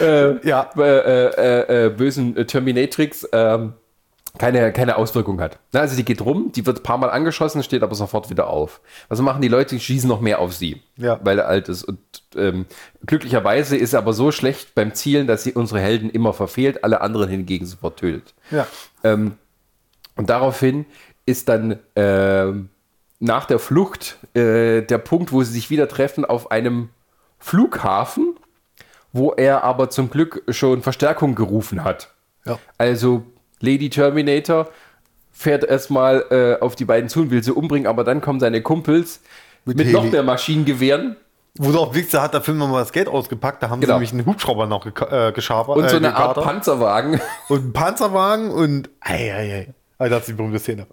Äh, 0.00 0.46
Ja. 0.46 0.70
äh, 0.76 0.82
äh, 0.82 1.86
äh, 1.86 1.90
bösen 1.90 2.36
äh, 2.36 2.44
Terminatrix 2.44 3.28
ähm, 3.32 3.74
keine, 4.38 4.72
keine 4.72 4.96
Auswirkung 4.96 5.42
hat. 5.42 5.58
Also 5.74 5.94
die 5.94 6.06
geht 6.06 6.22
rum, 6.22 6.52
die 6.56 6.64
wird 6.64 6.78
ein 6.80 6.82
paar 6.82 6.96
Mal 6.96 7.10
angeschossen, 7.10 7.62
steht 7.62 7.82
aber 7.82 7.94
sofort 7.94 8.30
wieder 8.30 8.46
auf. 8.48 8.80
Was 9.10 9.20
machen 9.20 9.42
die 9.42 9.48
Leute? 9.48 9.74
Die 9.74 9.80
schießen 9.80 10.08
noch 10.08 10.22
mehr 10.22 10.38
auf 10.38 10.54
sie, 10.54 10.80
Ja. 10.96 11.20
weil 11.22 11.38
er 11.38 11.48
alt 11.48 11.68
ist. 11.68 11.84
Und 11.84 11.98
ähm, 12.34 12.64
glücklicherweise 13.04 13.76
ist 13.76 13.92
er 13.92 13.98
aber 13.98 14.14
so 14.14 14.32
schlecht 14.32 14.74
beim 14.74 14.94
Zielen, 14.94 15.26
dass 15.26 15.44
sie 15.44 15.52
unsere 15.52 15.80
Helden 15.80 16.08
immer 16.08 16.32
verfehlt, 16.32 16.82
alle 16.82 17.02
anderen 17.02 17.28
hingegen 17.28 17.66
sofort 17.66 17.98
tötet. 17.98 18.32
Ja. 18.50 18.66
Ähm, 19.04 19.32
und 20.16 20.30
daraufhin 20.30 20.86
ist 21.26 21.50
dann 21.50 21.78
ähm, 21.94 22.70
nach 23.20 23.44
der 23.44 23.58
Flucht 23.58 24.16
äh, 24.34 24.80
der 24.80 24.98
Punkt, 24.98 25.32
wo 25.32 25.42
sie 25.42 25.52
sich 25.52 25.68
wieder 25.68 25.88
treffen, 25.88 26.24
auf 26.24 26.50
einem 26.50 26.88
Flughafen, 27.38 28.34
wo 29.12 29.32
er 29.32 29.64
aber 29.64 29.90
zum 29.90 30.10
Glück 30.10 30.42
schon 30.48 30.82
Verstärkung 30.82 31.34
gerufen 31.34 31.84
hat. 31.84 32.10
Ja. 32.46 32.58
Also 32.78 33.22
Lady 33.60 33.90
Terminator 33.90 34.68
fährt 35.30 35.64
erstmal 35.64 36.24
äh, 36.30 36.62
auf 36.62 36.74
die 36.76 36.84
beiden 36.84 37.08
zu 37.08 37.20
und 37.20 37.30
will 37.30 37.42
sie 37.42 37.52
umbringen, 37.52 37.86
aber 37.86 38.04
dann 38.04 38.20
kommen 38.20 38.40
seine 38.40 38.62
Kumpels 38.62 39.20
mit, 39.64 39.76
Mit 39.76 39.92
noch 39.92 40.04
mehr 40.10 40.22
Maschinengewehren 40.22 41.16
Wo 41.56 41.70
du 41.72 41.78
auch 41.78 41.92
blickst, 41.92 42.12
da 42.14 42.22
hat 42.22 42.34
der 42.34 42.40
Film 42.40 42.58
nochmal 42.58 42.82
das 42.82 42.92
Geld 42.92 43.08
ausgepackt, 43.08 43.62
da 43.62 43.70
haben 43.70 43.80
Genau. 43.80 43.92
sie 43.94 43.98
nämlich 43.98 44.12
einen 44.12 44.26
Hubschrauber 44.26 44.66
noch 44.66 44.84
geka- 44.86 45.28
äh, 45.28 45.32
geschabert. 45.32 45.76
und 45.76 45.88
so 45.88 45.94
äh, 45.96 45.98
eine 45.98 46.14
Art 46.16 46.34
gekatert. 46.34 46.44
Panzerwagen. 46.44 47.20
Und 47.48 47.58
einen 47.60 47.72
Panzerwagen 47.72 48.50
und. 48.50 48.90
Ei, 49.00 49.32
ei, 49.32 49.52
ei. 49.54 49.74
Alter, 49.98 50.14
das 50.16 50.22
ist 50.22 50.28
die 50.28 50.32
berühmte 50.32 50.58
Szene. 50.58 50.86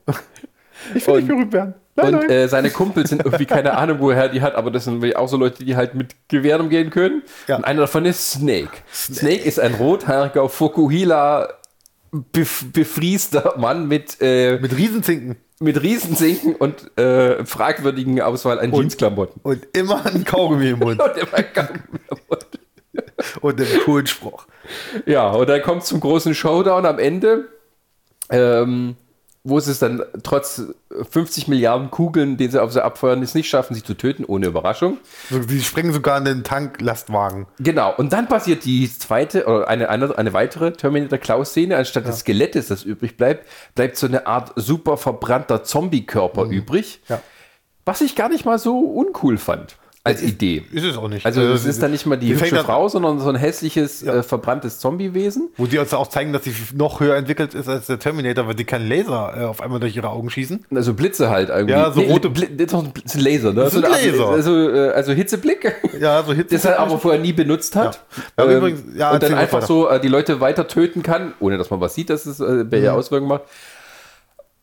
Ich 0.96 1.06
will 1.08 1.16
Und- 1.16 1.20
nicht 1.22 1.28
berühmt 1.30 1.54
werden. 1.54 1.74
Nein, 1.96 2.14
Und 2.16 2.22
nein. 2.22 2.30
äh, 2.30 2.48
seine 2.48 2.70
Kumpels 2.70 3.10
sind 3.10 3.26
irgendwie 3.26 3.46
keine 3.46 3.76
Ahnung, 3.78 3.98
woher 4.00 4.30
die 4.30 4.42
hat, 4.42 4.56
aber 4.56 4.72
das 4.72 4.86
sind 4.86 5.16
auch 5.18 5.28
so 5.28 5.36
Leute, 5.36 5.66
die 5.66 5.76
halt 5.76 5.96
mit 5.96 6.16
Gewehren 6.30 6.62
umgehen 6.62 6.92
können. 6.92 7.24
Ja. 7.48 7.58
Und 7.58 7.66
einer 7.66 7.82
davon 7.82 8.06
ist 8.06 8.32
Snake. 8.32 8.70
Snake, 8.94 9.42
ist 9.44 9.60
ein 9.60 9.74
rothaariger 9.74 10.48
Fukuhila 10.48 11.50
bef 12.12 12.66
befriester 12.72 13.56
Mann 13.58 13.88
mit, 13.90 14.18
äh, 14.22 14.60
Mit 14.60 14.78
Riesenzinken. 14.78 15.36
mit 15.60 15.82
Riesensinken 15.84 16.56
und 16.56 16.98
äh, 16.98 17.44
fragwürdigen 17.46 18.22
Auswahl 18.22 18.60
an 18.62 18.72
Jeansklamotten. 18.74 19.42
Und 19.44 19.68
immer 19.74 20.06
ein 20.06 20.24
Kaugummi 20.24 20.70
im 20.70 20.80
Mund. 20.80 21.02
Und 21.04 21.18
immer 21.18 21.44
Gang- 21.54 21.84
Und 23.42 23.60
einen 23.60 23.80
coolen 23.84 24.08
Spruch. 24.08 24.46
Ja, 25.06 25.30
und 25.32 25.50
dann 25.50 25.62
kommt 25.62 25.84
zum 25.84 26.00
großen 26.00 26.34
Showdown 26.34 26.86
am 26.86 26.98
Ende, 26.98 27.50
ähm, 28.30 28.96
wo 29.44 29.60
sie 29.60 29.72
es 29.72 29.80
dann 29.80 30.04
trotz 30.22 30.64
50 31.10 31.48
Milliarden 31.48 31.92
Kugeln, 31.92 32.38
den 32.38 32.52
sie 32.52 32.62
auf 32.62 32.74
sie 32.74 32.84
abfeuern, 32.84 33.24
es 33.24 33.36
nicht 33.36 33.50
schaffen, 33.50 33.74
sie 33.74 33.84
zu 33.84 33.94
töten, 33.94 34.26
ohne 34.26 34.48
Überraschung. 34.48 34.98
So, 35.30 35.40
die 35.40 35.62
sprengen 35.62 35.94
sogar 35.94 36.18
einen 36.18 36.44
Tanklastwagen. 36.44 37.48
Genau, 37.60 37.94
und 37.96 38.12
dann 38.12 38.28
passiert 38.28 38.66
die 38.66 38.92
zweite 38.92 39.46
oder 39.46 39.68
eine, 39.68 39.90
eine, 39.90 40.18
eine 40.18 40.34
weitere 40.34 40.74
Terminator-Klaus-Szene. 40.74 41.78
Anstatt 41.78 42.08
des 42.08 42.20
Skelettes, 42.20 42.68
das 42.68 42.84
übrig 42.84 43.16
bleibt, 43.16 43.48
bleibt 43.76 43.98
so 43.98 44.08
eine 44.08 44.28
Art 44.28 44.52
super 44.58 44.98
verbrannter 44.98 45.64
Zombie-Körper 45.64 46.44
übrig. 46.46 47.02
Ja. 47.08 47.22
Was 47.86 48.02
ich 48.02 48.16
gar 48.16 48.30
nicht 48.30 48.46
mal 48.46 48.60
so 48.60 48.78
uncool 48.78 49.38
fand 49.38 49.79
als 50.04 50.22
Idee. 50.24 50.64
Ist 50.72 50.86
es 50.86 50.98
auch 50.98 51.10
nicht. 51.10 51.26
Also 51.26 51.42
es 51.42 51.66
ist 51.66 51.84
dann 51.84 51.92
nicht 51.92 52.06
mal 52.06 52.16
die, 52.16 52.34
fängt 52.34 52.52
hübsche 52.52 52.64
Frau, 52.64 52.88
sondern 52.88 53.20
so 53.20 53.28
ein 53.30 53.36
hässliches, 53.36 54.02
äh, 54.02 54.24
verbranntes 54.24 54.80
Zombie-Wesen. 54.80 55.50
Wo 55.58 55.66
die 55.68 55.78
uns 55.78 55.94
auch 55.94 56.08
zeigen, 56.08 56.32
dass 56.32 56.46
sie 56.46 56.54
noch 56.74 57.00
höher 57.02 57.16
entwickelt 57.18 57.54
ist 57.54 57.68
als 57.68 57.88
der 57.88 58.00
Terminator, 58.00 58.48
weil 58.48 58.56
die 58.56 58.64
keinen 58.64 58.88
Laser 58.88 59.34
äh, 59.38 59.44
auf 59.44 59.62
einmal 59.62 59.80
durch 59.82 59.96
ihre 59.96 60.10
Augen 60.10 60.30
schießen. 60.30 60.66
Also 60.74 60.94
Blitze 60.94 61.30
halt 61.30 61.50
irgendwie. 61.50 61.74
Ja, 61.74 61.92
so 61.92 62.00
rote- 62.02 62.30
Bl 62.30 62.48
das 62.48 62.66
ist 62.68 62.74
doch 62.74 62.84
ein 62.84 62.94
ist 63.04 63.22
Laser, 63.22 63.50
ne? 63.54 63.62
Das 63.64 63.74
ist 63.74 63.82
So 63.82 63.86
ein 63.86 63.92
Laser. 63.92 64.30
Also, 64.30 64.70
äh, 64.70 64.90
also 64.92 65.12
Hitzeblick. 65.12 65.76
Ja, 66.00 66.24
so 66.24 66.34
Hitze. 66.34 66.56
das 66.56 66.66
er 66.66 66.80
aber 66.80 66.98
vorher 66.98 67.20
nie 67.20 67.34
benutzt 67.34 67.76
hat. 67.76 68.02
Ja. 68.38 68.46
Ja, 68.46 68.52
Ähm, 68.52 68.58
übrigens- 68.58 68.84
ja, 68.98 69.12
und 69.12 69.22
dann 69.22 69.34
einfach 69.34 69.58
weiter. 69.58 69.68
so 69.68 69.90
äh, 69.90 70.00
die 70.00 70.08
Leute 70.08 70.40
weiter 70.40 70.68
töten 70.68 71.04
kann, 71.04 71.34
ohne 71.42 71.58
dass 71.58 71.70
man 71.70 71.82
was 71.82 71.94
sieht, 71.94 72.10
dass 72.10 72.26
es 72.26 72.40
äh, 72.40 72.72
welche 72.72 72.90
Mhm. 72.92 72.96
Auswirkungen 72.98 73.30
macht. 73.30 73.44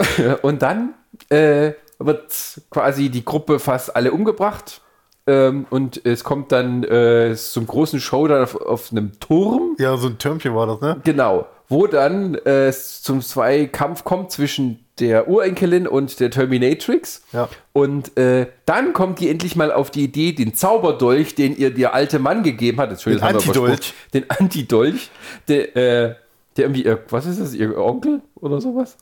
und 0.42 0.62
dann 0.62 0.94
äh, 1.28 1.72
wird 1.98 2.32
quasi 2.70 3.10
die 3.10 3.24
Gruppe 3.24 3.58
fast 3.58 3.94
alle 3.94 4.12
umgebracht. 4.12 4.80
Ähm, 5.26 5.66
und 5.70 6.04
es 6.04 6.22
kommt 6.22 6.52
dann 6.52 6.84
äh, 6.84 7.34
zum 7.34 7.66
großen 7.66 8.00
Showdown 8.00 8.42
auf, 8.42 8.54
auf 8.60 8.92
einem 8.92 9.18
Turm. 9.18 9.74
Ja, 9.78 9.96
so 9.96 10.06
ein 10.06 10.18
Türmchen 10.18 10.54
war 10.54 10.66
das, 10.66 10.80
ne? 10.80 11.00
Genau, 11.02 11.46
wo 11.68 11.86
dann 11.86 12.36
äh, 12.36 12.68
es 12.68 13.02
zum 13.02 13.20
Zweikampf 13.20 14.04
kommt 14.04 14.30
zwischen 14.30 14.84
der 15.00 15.28
Urenkelin 15.28 15.86
und 15.86 16.20
der 16.20 16.30
Terminatrix. 16.30 17.22
Ja. 17.32 17.48
Und 17.72 18.16
äh, 18.16 18.46
dann 18.64 18.92
kommt 18.92 19.20
die 19.20 19.28
endlich 19.28 19.56
mal 19.56 19.70
auf 19.72 19.90
die 19.90 20.04
Idee, 20.04 20.32
den 20.32 20.54
Zauberdolch, 20.54 21.34
den 21.34 21.56
ihr 21.56 21.74
der 21.74 21.92
alte 21.92 22.18
Mann 22.18 22.42
gegeben 22.42 22.78
hat, 22.80 22.90
Entschuldigung, 22.90 23.28
Den 23.28 23.36
Antidolch. 23.36 23.94
den 24.14 24.30
Antidolch, 24.30 25.10
der, 25.48 25.76
äh, 25.76 26.14
der 26.56 26.64
irgendwie, 26.64 26.84
ihr, 26.84 27.02
was 27.10 27.26
ist 27.26 27.40
das, 27.40 27.52
ihr 27.52 27.76
Onkel 27.76 28.22
oder 28.36 28.60
sowas? 28.60 28.96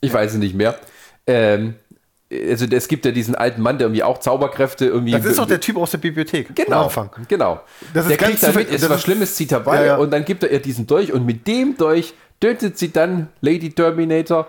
Ich 0.00 0.12
weiß 0.12 0.32
es 0.32 0.38
nicht 0.38 0.54
mehr. 0.54 0.78
Ähm, 1.26 1.74
also 2.32 2.66
es 2.66 2.88
gibt 2.88 3.04
ja 3.04 3.12
diesen 3.12 3.34
alten 3.34 3.60
Mann, 3.62 3.78
der 3.78 3.86
irgendwie 3.86 4.02
auch 4.02 4.18
Zauberkräfte 4.18 4.86
irgendwie. 4.86 5.12
Das 5.12 5.24
ist 5.24 5.38
doch 5.38 5.46
der 5.46 5.60
Typ 5.60 5.76
aus 5.76 5.90
der 5.90 5.98
Bibliothek. 5.98 6.54
Genau, 6.54 6.78
Am 6.78 6.84
Anfang. 6.84 7.10
genau. 7.28 7.60
Das 7.92 8.04
ist 8.06 8.10
der 8.10 8.16
ganz 8.16 8.40
kriegt 8.40 8.42
damit, 8.42 8.72
das 8.72 8.88
was 8.88 9.02
Schlimmes, 9.02 9.36
zieht 9.36 9.52
dabei 9.52 9.76
Ja, 9.76 9.84
ja. 9.84 9.96
und 9.96 10.10
dann 10.10 10.24
gibt 10.24 10.42
er 10.42 10.50
ihr 10.50 10.60
diesen 10.60 10.86
Dolch 10.86 11.12
und 11.12 11.24
mit 11.26 11.46
dem 11.46 11.76
Dolch 11.76 12.14
tötet 12.40 12.78
sie 12.78 12.92
dann 12.92 13.28
Lady 13.40 13.70
Terminator 13.70 14.46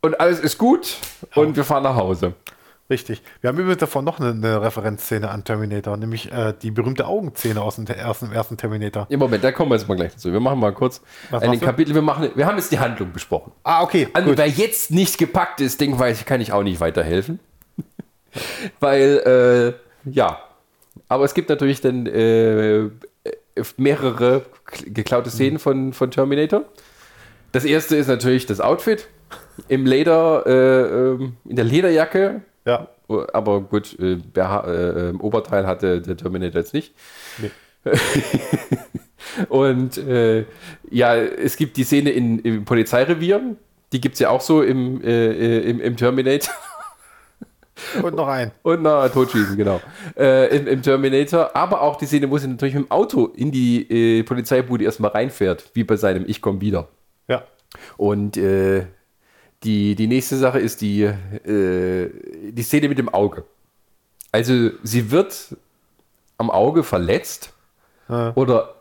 und 0.00 0.18
alles 0.18 0.40
ist 0.40 0.58
gut 0.58 0.96
und 1.34 1.56
wir 1.56 1.64
fahren 1.64 1.82
nach 1.84 1.96
Hause. 1.96 2.34
Richtig. 2.90 3.22
Wir 3.40 3.48
haben 3.48 3.58
übrigens 3.58 3.78
davon 3.80 4.04
noch 4.04 4.20
eine, 4.20 4.30
eine 4.32 4.60
Referenzszene 4.60 5.30
an 5.30 5.42
Terminator, 5.42 5.96
nämlich 5.96 6.30
äh, 6.30 6.52
die 6.60 6.70
berühmte 6.70 7.06
Augenszene 7.06 7.62
aus 7.62 7.76
dem 7.76 7.86
ersten, 7.86 8.30
ersten 8.30 8.58
Terminator. 8.58 9.06
Im 9.08 9.20
Moment, 9.20 9.42
da 9.42 9.52
kommen 9.52 9.70
wir 9.70 9.76
jetzt 9.76 9.88
mal 9.88 9.94
gleich 9.94 10.12
dazu. 10.12 10.30
Wir 10.32 10.40
machen 10.40 10.58
mal 10.60 10.72
kurz 10.74 11.00
Was 11.30 11.42
ein 11.42 11.48
machst 11.48 11.62
du? 11.62 11.66
Kapitel. 11.66 11.94
Wir, 11.94 12.02
machen, 12.02 12.30
wir 12.34 12.44
haben 12.46 12.56
jetzt 12.58 12.70
die 12.72 12.78
Handlung 12.78 13.10
besprochen. 13.12 13.52
Ah, 13.62 13.82
okay. 13.82 14.08
Also 14.12 14.28
gut. 14.28 14.38
wer 14.38 14.48
jetzt 14.48 14.90
nicht 14.90 15.16
gepackt 15.16 15.62
ist, 15.62 15.80
Ding 15.80 15.98
weiß, 15.98 16.26
kann 16.26 16.42
ich 16.42 16.52
auch 16.52 16.62
nicht 16.62 16.78
weiterhelfen. 16.80 17.40
Weil, 18.80 19.74
äh, 20.06 20.10
ja. 20.10 20.40
Aber 21.08 21.24
es 21.24 21.32
gibt 21.32 21.48
natürlich 21.48 21.80
dann 21.80 22.06
äh, 22.06 22.90
mehrere 23.78 24.44
k- 24.66 24.84
geklaute 24.86 25.30
Szenen 25.30 25.58
von, 25.58 25.92
von 25.94 26.10
Terminator. 26.10 26.64
Das 27.52 27.64
erste 27.64 27.96
ist 27.96 28.08
natürlich 28.08 28.46
das 28.46 28.60
Outfit 28.60 29.08
im 29.68 29.86
Leder, 29.86 30.44
äh, 30.46 30.82
ähm, 31.22 31.36
in 31.48 31.56
der 31.56 31.64
Lederjacke. 31.64 32.42
Ja. 32.64 32.88
Aber 33.32 33.60
gut, 33.60 33.98
äh, 33.98 34.18
äh, 34.36 35.10
im 35.10 35.20
Oberteil 35.20 35.66
hatte 35.66 36.00
der 36.00 36.16
Terminator 36.16 36.60
jetzt 36.60 36.74
nicht. 36.74 36.94
Nee. 37.38 37.50
Und 39.48 39.98
äh, 39.98 40.44
ja, 40.90 41.16
es 41.16 41.56
gibt 41.56 41.76
die 41.76 41.84
Szene 41.84 42.10
in, 42.10 42.38
im 42.40 42.64
Polizeirevier. 42.64 43.56
Die 43.92 44.00
gibt 44.00 44.14
es 44.14 44.20
ja 44.20 44.30
auch 44.30 44.40
so 44.40 44.62
im, 44.62 45.02
äh, 45.02 45.08
äh, 45.08 45.70
im, 45.70 45.80
im 45.80 45.96
Terminator. 45.96 46.54
Und 48.02 48.14
noch 48.14 48.28
ein. 48.28 48.52
Und 48.62 48.82
na, 48.82 49.08
Totschießen, 49.08 49.56
genau. 49.56 49.80
Äh, 50.16 50.56
im, 50.56 50.66
Im 50.66 50.82
Terminator. 50.82 51.54
Aber 51.54 51.82
auch 51.82 51.96
die 51.96 52.06
Szene, 52.06 52.30
wo 52.30 52.38
sie 52.38 52.48
natürlich 52.48 52.74
mit 52.74 52.84
dem 52.84 52.90
Auto 52.90 53.26
in 53.26 53.50
die 53.50 54.18
äh, 54.18 54.22
Polizeibude 54.22 54.84
erstmal 54.84 55.10
reinfährt, 55.10 55.70
wie 55.74 55.84
bei 55.84 55.96
seinem 55.96 56.24
Ich 56.26 56.40
komm 56.40 56.60
wieder. 56.60 56.88
Ja. 57.28 57.44
Und 57.96 58.36
äh, 58.36 58.86
die, 59.64 59.94
die 59.94 60.06
nächste 60.06 60.36
Sache 60.36 60.58
ist 60.60 60.80
die, 60.80 61.02
äh, 61.02 62.10
die 62.50 62.62
Szene 62.62 62.88
mit 62.88 62.98
dem 62.98 63.08
Auge. 63.08 63.44
Also 64.32 64.70
sie 64.82 65.10
wird 65.10 65.56
am 66.38 66.50
Auge 66.50 66.82
verletzt 66.82 67.52
Ja. 68.08 68.32
oder 68.34 68.74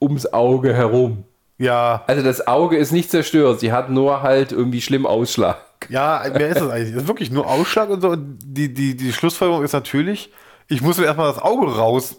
ums 0.00 0.26
Auge 0.32 0.72
herum. 0.74 1.24
Ja. 1.58 2.04
Also 2.06 2.22
das 2.22 2.46
Auge 2.46 2.76
ist 2.76 2.92
nicht 2.92 3.10
zerstört, 3.10 3.60
sie 3.60 3.72
hat 3.72 3.90
nur 3.90 4.22
halt 4.22 4.52
irgendwie 4.52 4.80
schlimm 4.80 5.06
Ausschlag. 5.06 5.58
Ja, 5.88 6.22
wer 6.32 6.48
ist 6.48 6.60
das 6.60 6.70
eigentlich? 6.70 6.94
Das 6.94 7.02
ist 7.02 7.08
wirklich 7.08 7.30
nur 7.30 7.46
Ausschlag 7.46 7.88
und 7.90 8.00
so. 8.00 8.10
Und 8.10 8.38
die, 8.42 8.72
die, 8.72 8.96
die 8.96 9.12
Schlussfolgerung 9.12 9.62
ist 9.64 9.72
natürlich, 9.72 10.30
ich 10.68 10.80
muss 10.82 10.98
mir 10.98 11.04
erstmal 11.04 11.32
das 11.32 11.42
Auge 11.42 11.66
raus, 11.76 12.16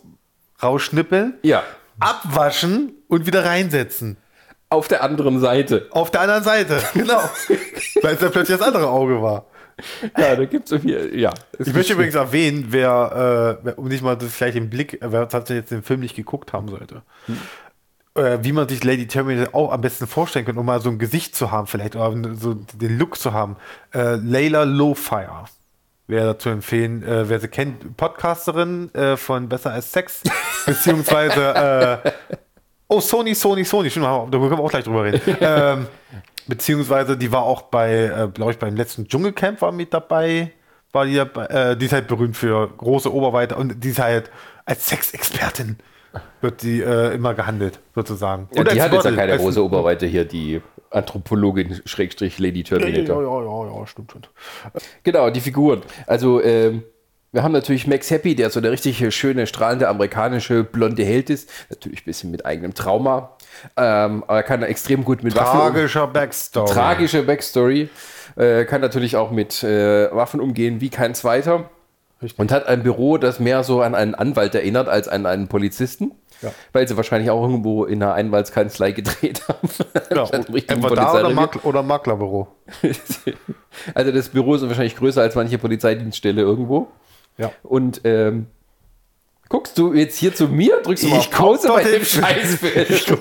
rausschnippeln, 0.62 1.36
Ja, 1.44 1.64
abwaschen 2.00 2.94
und 3.08 3.26
wieder 3.26 3.46
reinsetzen. 3.46 4.18
Auf 4.70 4.88
der 4.88 5.04
anderen 5.04 5.40
Seite. 5.40 5.88
Auf 5.92 6.12
der 6.12 6.22
anderen 6.22 6.44
Seite, 6.44 6.82
genau. 6.94 7.22
Weil 8.02 8.16
es 8.16 8.20
dann 8.20 8.32
plötzlich 8.32 8.58
das 8.58 8.68
andere 8.68 8.90
Auge 8.90 9.22
war. 9.22 9.46
Ja, 10.18 10.36
da 10.36 10.46
gibt 10.46 10.66
es 10.66 10.72
irgendwie, 10.72 11.20
ja. 11.20 11.32
es 11.58 11.68
Ich 11.68 11.74
möchte 11.74 11.94
übrigens 11.94 12.16
erwähnen, 12.16 12.68
wer, 12.70 13.60
äh, 13.62 13.66
wer 13.66 13.80
um 13.80 13.88
nicht 13.88 14.02
mal 14.02 14.18
das 14.18 14.38
gleich 14.38 14.56
im 14.56 14.70
Blick, 14.70 14.98
wer 15.02 15.30
tatsächlich 15.30 15.64
jetzt 15.64 15.72
den 15.72 15.84
Film 15.84 16.00
nicht 16.00 16.16
geguckt 16.16 16.52
haben 16.52 16.68
sollte. 16.68 17.04
äh, 18.16 18.40
wie 18.42 18.52
man 18.52 18.68
sich 18.68 18.84
Lady 18.84 19.08
Terminator 19.08 19.54
auch 19.54 19.72
am 19.72 19.82
besten 19.82 20.08
vorstellen 20.08 20.46
könnte, 20.46 20.60
um 20.60 20.66
mal 20.66 20.82
so 20.82 20.90
ein 20.90 20.98
Gesicht 20.98 21.36
zu 21.36 21.52
haben, 21.52 21.68
vielleicht, 21.68 21.96
oder 21.96 22.34
so 22.36 22.56
den 22.56 22.98
Look 22.98 23.20
zu 23.20 23.34
haben. 23.34 23.56
Äh, 23.94 24.16
Layla 24.16 24.64
Lowfire 24.64 25.46
wäre 26.08 26.26
dazu 26.28 26.50
empfehlen, 26.50 27.04
äh, 27.04 27.30
wer 27.30 27.40
sie 27.40 27.48
kennt, 27.48 27.96
Podcasterin 27.98 28.94
äh, 28.96 29.18
von 29.18 29.48
Besser 29.48 29.72
als 29.72 29.92
Sex, 29.92 30.24
beziehungsweise, 30.66 32.02
äh, 32.04 32.12
oh, 32.88 33.00
Sony, 33.00 33.36
Sony, 33.36 33.64
Sony, 33.64 33.90
stimmt, 33.90 34.06
da 34.06 34.26
können 34.30 34.52
wir 34.52 34.60
auch 34.60 34.70
gleich 34.70 34.84
drüber 34.84 35.04
reden. 35.06 35.22
ähm, 35.42 35.88
beziehungsweise, 36.48 37.18
die 37.18 37.32
war 37.32 37.44
auch 37.44 37.64
bei, 37.64 38.06
äh, 38.06 38.28
glaube 38.34 38.52
ich, 38.52 38.60
beim 38.60 38.76
letzten 38.76 39.08
Dschungelcamp 39.08 39.62
war 39.62 39.72
mit 39.72 39.94
dabei, 39.94 40.52
war 40.92 41.06
die, 41.06 41.18
äh, 41.18 41.76
die 41.76 41.86
ist 41.86 41.94
halt 41.94 42.08
berühmt 42.08 42.38
für 42.38 42.68
große 42.68 43.14
Oberweite 43.14 43.56
und 43.56 43.84
die 43.84 43.90
ist 43.90 44.00
halt 44.00 44.32
als 44.66 44.88
Sexexpertin 44.88 45.78
wird 46.42 46.62
die 46.62 46.82
äh, 46.82 47.14
immer 47.14 47.34
gehandelt, 47.34 47.80
sozusagen. 47.96 48.48
Ja, 48.54 48.62
Und 48.62 48.72
die 48.72 48.82
hat 48.82 48.92
jetzt 48.92 49.06
ja 49.06 49.12
Model, 49.12 49.28
keine 49.28 49.38
große 49.38 49.64
Oberweite 49.64 50.06
hier, 50.06 50.26
die 50.26 50.62
Anthropologin 50.90 51.82
Schrägstrich 51.86 52.40
Lady 52.40 52.64
Ja, 52.68 52.78
ja, 52.78 52.86
Terminator. 52.86 53.22
ja, 53.24 53.70
ja, 53.70 53.80
ja, 53.80 53.88
stimmt 53.88 54.12
schon. 54.12 54.22
Genau, 55.04 55.30
die 55.30 55.42
Figuren. 55.42 55.82
Also, 56.06 56.42
ähm, 56.42 56.84
wir 57.38 57.44
haben 57.44 57.52
natürlich 57.52 57.86
Max 57.86 58.10
Happy, 58.10 58.34
der 58.34 58.50
so 58.50 58.62
der 58.62 58.72
richtig 58.72 59.14
schöne, 59.14 59.46
strahlende 59.46 59.88
amerikanische 59.90 60.64
blonde 60.64 61.06
Held 61.06 61.30
ist. 61.30 61.48
Natürlich 61.70 62.02
ein 62.02 62.06
bisschen 62.06 62.32
mit 62.32 62.48
eigenem 62.48 62.74
Trauma. 62.74 63.38
Ähm, 63.76 64.24
aber 64.24 64.38
er 64.38 64.44
kann 64.44 64.64
extrem 64.64 65.06
gut 65.06 65.24
mit 65.24 65.36
Waffen. 65.36 65.60
um- 65.60 65.68
Tragischer 65.68 66.08
Backstory. 66.08 66.74
Tragische 66.74 67.22
Backstory. 67.22 67.90
Äh, 68.38 68.66
kann 68.66 68.82
natürlich 68.82 69.18
auch 69.18 69.30
mit 69.30 69.62
äh, 69.64 70.10
Waffen 70.12 70.40
umgehen 70.42 70.82
wie 70.82 70.90
kein 70.90 71.14
zweiter. 71.14 71.70
Richtig. 72.24 72.40
Und 72.40 72.52
hat 72.52 72.66
ein 72.66 72.82
Büro, 72.82 73.20
das 73.20 73.40
mehr 73.40 73.64
so 73.64 73.84
an 73.84 73.94
einen 73.94 74.16
Anwalt 74.16 74.56
erinnert 74.56 74.90
als 74.90 75.08
an 75.08 75.28
einen 75.28 75.48
Polizisten. 75.48 76.14
Ja. 76.42 76.50
Weil 76.74 76.88
sie 76.88 76.98
wahrscheinlich 76.98 77.30
auch 77.30 77.44
irgendwo 77.44 77.86
in 77.86 78.02
einer 78.02 78.16
Einwaltskanzlei 78.16 78.94
gedreht 78.94 79.48
haben. 79.48 79.70
Ja, 80.10 80.24
entweder 80.32 80.96
da 80.96 81.14
oder. 81.14 81.30
Makler, 81.30 81.66
oder 81.66 81.84
Maklerbüro. 81.84 82.48
Also 83.94 84.12
das 84.12 84.30
Büro 84.30 84.56
ist 84.56 84.64
wahrscheinlich 84.64 84.96
größer 84.96 85.22
als 85.22 85.36
manche 85.36 85.60
Polizeidienststelle 85.60 86.42
irgendwo. 86.42 86.88
Ja. 87.38 87.52
Und 87.64 88.02
ähm, 88.04 88.48
guckst 89.50 89.78
du 89.78 89.94
jetzt 89.94 90.18
hier 90.18 90.34
zu 90.34 90.48
mir? 90.48 90.82
Drückst 90.84 91.04
du 91.04 91.08
mal 91.10 91.18
auf 91.18 91.24
Ich 91.26 91.32
guck 91.32 91.38
Pause 91.40 91.68
bei 91.70 91.84
dem 91.84 92.04
Scheißfilm? 92.04 93.20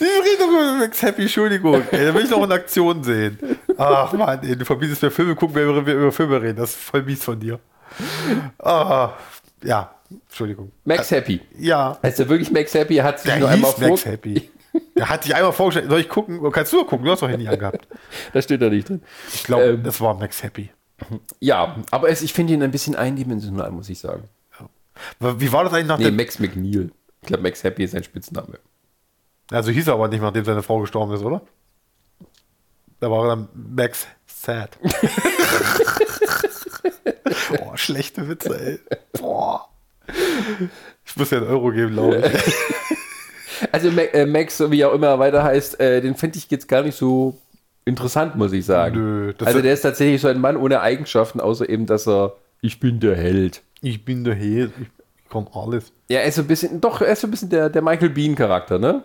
Die 0.00 0.04
reden 0.04 0.38
doch 0.38 0.48
über 0.48 0.78
Max 0.78 1.02
Happy, 1.02 1.22
Entschuldigung. 1.22 1.82
Ey, 1.90 2.06
da 2.06 2.14
will 2.14 2.24
ich 2.24 2.30
noch 2.30 2.42
eine 2.42 2.54
Aktion 2.54 3.02
sehen. 3.04 3.38
Ach 3.76 4.12
man, 4.12 4.42
ey, 4.42 4.56
du 4.56 4.64
verbietest 4.64 5.02
mir 5.02 5.10
Filme 5.10 5.34
gucken, 5.34 5.54
wenn 5.54 5.86
wir 5.86 5.94
über 5.94 6.12
Filme 6.12 6.40
reden. 6.40 6.56
Das 6.58 6.70
ist 6.70 6.80
voll 6.80 7.02
mies 7.02 7.22
von 7.24 7.38
dir. 7.38 7.58
Ah, 8.58 9.10
ja, 9.62 9.94
Entschuldigung. 10.28 10.70
Max 10.84 11.10
Happy. 11.10 11.40
Ja, 11.58 11.98
Heißt 12.02 12.18
der 12.18 12.28
wirklich 12.28 12.50
Max 12.50 12.74
Happy? 12.74 12.96
Hat 12.96 13.20
sich 13.20 13.30
der 13.30 13.40
nur 13.40 13.48
einmal 13.48 13.72
Max. 13.78 14.04
Happy. 14.04 14.50
Der 14.96 15.08
hat 15.08 15.24
sich 15.24 15.34
einmal 15.34 15.52
vorgestellt. 15.52 15.88
Soll 15.90 16.00
ich 16.00 16.08
gucken? 16.08 16.40
Kannst 16.52 16.72
du 16.72 16.84
gucken? 16.84 17.04
Du 17.04 17.10
hast 17.10 17.22
doch 17.22 17.28
Handy 17.28 17.48
angehabt. 17.48 17.88
Da 18.32 18.40
steht 18.42 18.62
er 18.62 18.70
nicht 18.70 18.88
drin. 18.88 19.02
Ich 19.34 19.44
glaube, 19.44 19.64
Ähm. 19.64 19.82
das 19.82 20.00
war 20.00 20.14
Max 20.14 20.42
Happy. 20.42 20.70
Ja, 21.40 21.76
aber 21.90 22.08
es, 22.08 22.22
ich 22.22 22.32
finde 22.32 22.52
ihn 22.54 22.62
ein 22.62 22.70
bisschen 22.70 22.94
eindimensional, 22.96 23.70
muss 23.70 23.88
ich 23.88 23.98
sagen. 23.98 24.24
Wie 25.18 25.52
war 25.52 25.64
das 25.64 25.72
eigentlich 25.72 25.86
nach 25.86 25.98
Nee, 25.98 26.04
dem... 26.06 26.16
Max 26.16 26.38
McNeil. 26.38 26.90
Ich 27.22 27.26
glaube, 27.28 27.42
Max 27.42 27.64
Happy 27.64 27.84
ist 27.84 27.92
sein 27.92 28.04
Spitzname. 28.04 28.58
Also 29.50 29.70
hieß 29.70 29.88
er 29.88 29.94
aber 29.94 30.08
nicht, 30.08 30.20
nachdem 30.20 30.44
seine 30.44 30.62
Frau 30.62 30.80
gestorben 30.80 31.12
ist, 31.14 31.22
oder? 31.22 31.42
Da 33.00 33.10
war 33.10 33.24
er 33.24 33.28
dann 33.36 33.48
Max 33.54 34.06
Sad. 34.26 34.78
Boah, 37.50 37.76
schlechte 37.76 38.28
Witze, 38.28 38.58
ey. 38.60 38.78
Boah. 39.20 39.68
Ich 41.04 41.16
muss 41.16 41.30
ja 41.30 41.38
einen 41.38 41.48
Euro 41.48 41.70
geben, 41.70 41.92
glaube 41.92 42.30
ich. 42.34 42.54
Also 43.72 43.88
äh, 43.90 44.24
Max, 44.24 44.56
so 44.56 44.70
wie 44.70 44.80
er 44.80 44.88
auch 44.88 44.94
immer 44.94 45.18
weiter 45.18 45.42
heißt, 45.42 45.78
äh, 45.80 46.00
den 46.00 46.14
finde 46.14 46.38
ich 46.38 46.50
jetzt 46.50 46.66
gar 46.66 46.82
nicht 46.82 46.96
so 46.96 47.36
interessant, 47.84 48.36
muss 48.36 48.52
ich 48.52 48.64
sagen. 48.64 48.96
Nö, 48.96 49.32
also 49.44 49.60
der 49.60 49.72
ist 49.72 49.82
tatsächlich 49.82 50.20
so 50.20 50.28
ein 50.28 50.40
Mann 50.40 50.56
ohne 50.56 50.80
Eigenschaften, 50.80 51.40
außer 51.40 51.68
eben, 51.68 51.86
dass 51.86 52.06
er, 52.06 52.34
ich 52.60 52.80
bin 52.80 53.00
der 53.00 53.16
Held. 53.16 53.62
Ich 53.80 54.04
bin 54.04 54.24
der 54.24 54.34
Held, 54.34 54.72
ich 54.80 54.88
kann 55.30 55.48
alles. 55.52 55.92
Ja, 56.08 56.20
er 56.20 56.26
ist 56.26 56.34
so 56.36 56.42
ein 56.42 56.48
bisschen, 56.48 56.80
doch, 56.80 57.00
er 57.00 57.12
ist 57.12 57.20
so 57.20 57.26
ein 57.26 57.30
bisschen 57.30 57.50
der, 57.50 57.70
der 57.70 57.82
Michael 57.82 58.10
Bean-Charakter, 58.10 58.78
ne? 58.78 59.02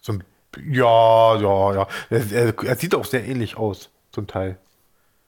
So 0.00 0.12
ein, 0.12 0.24
ja, 0.70 1.36
ja, 1.36 1.74
ja. 1.74 1.88
Er, 2.10 2.32
er, 2.32 2.64
er 2.64 2.76
sieht 2.76 2.94
auch 2.94 3.04
sehr 3.04 3.24
ähnlich 3.24 3.56
aus, 3.56 3.90
zum 4.12 4.26
Teil. 4.26 4.58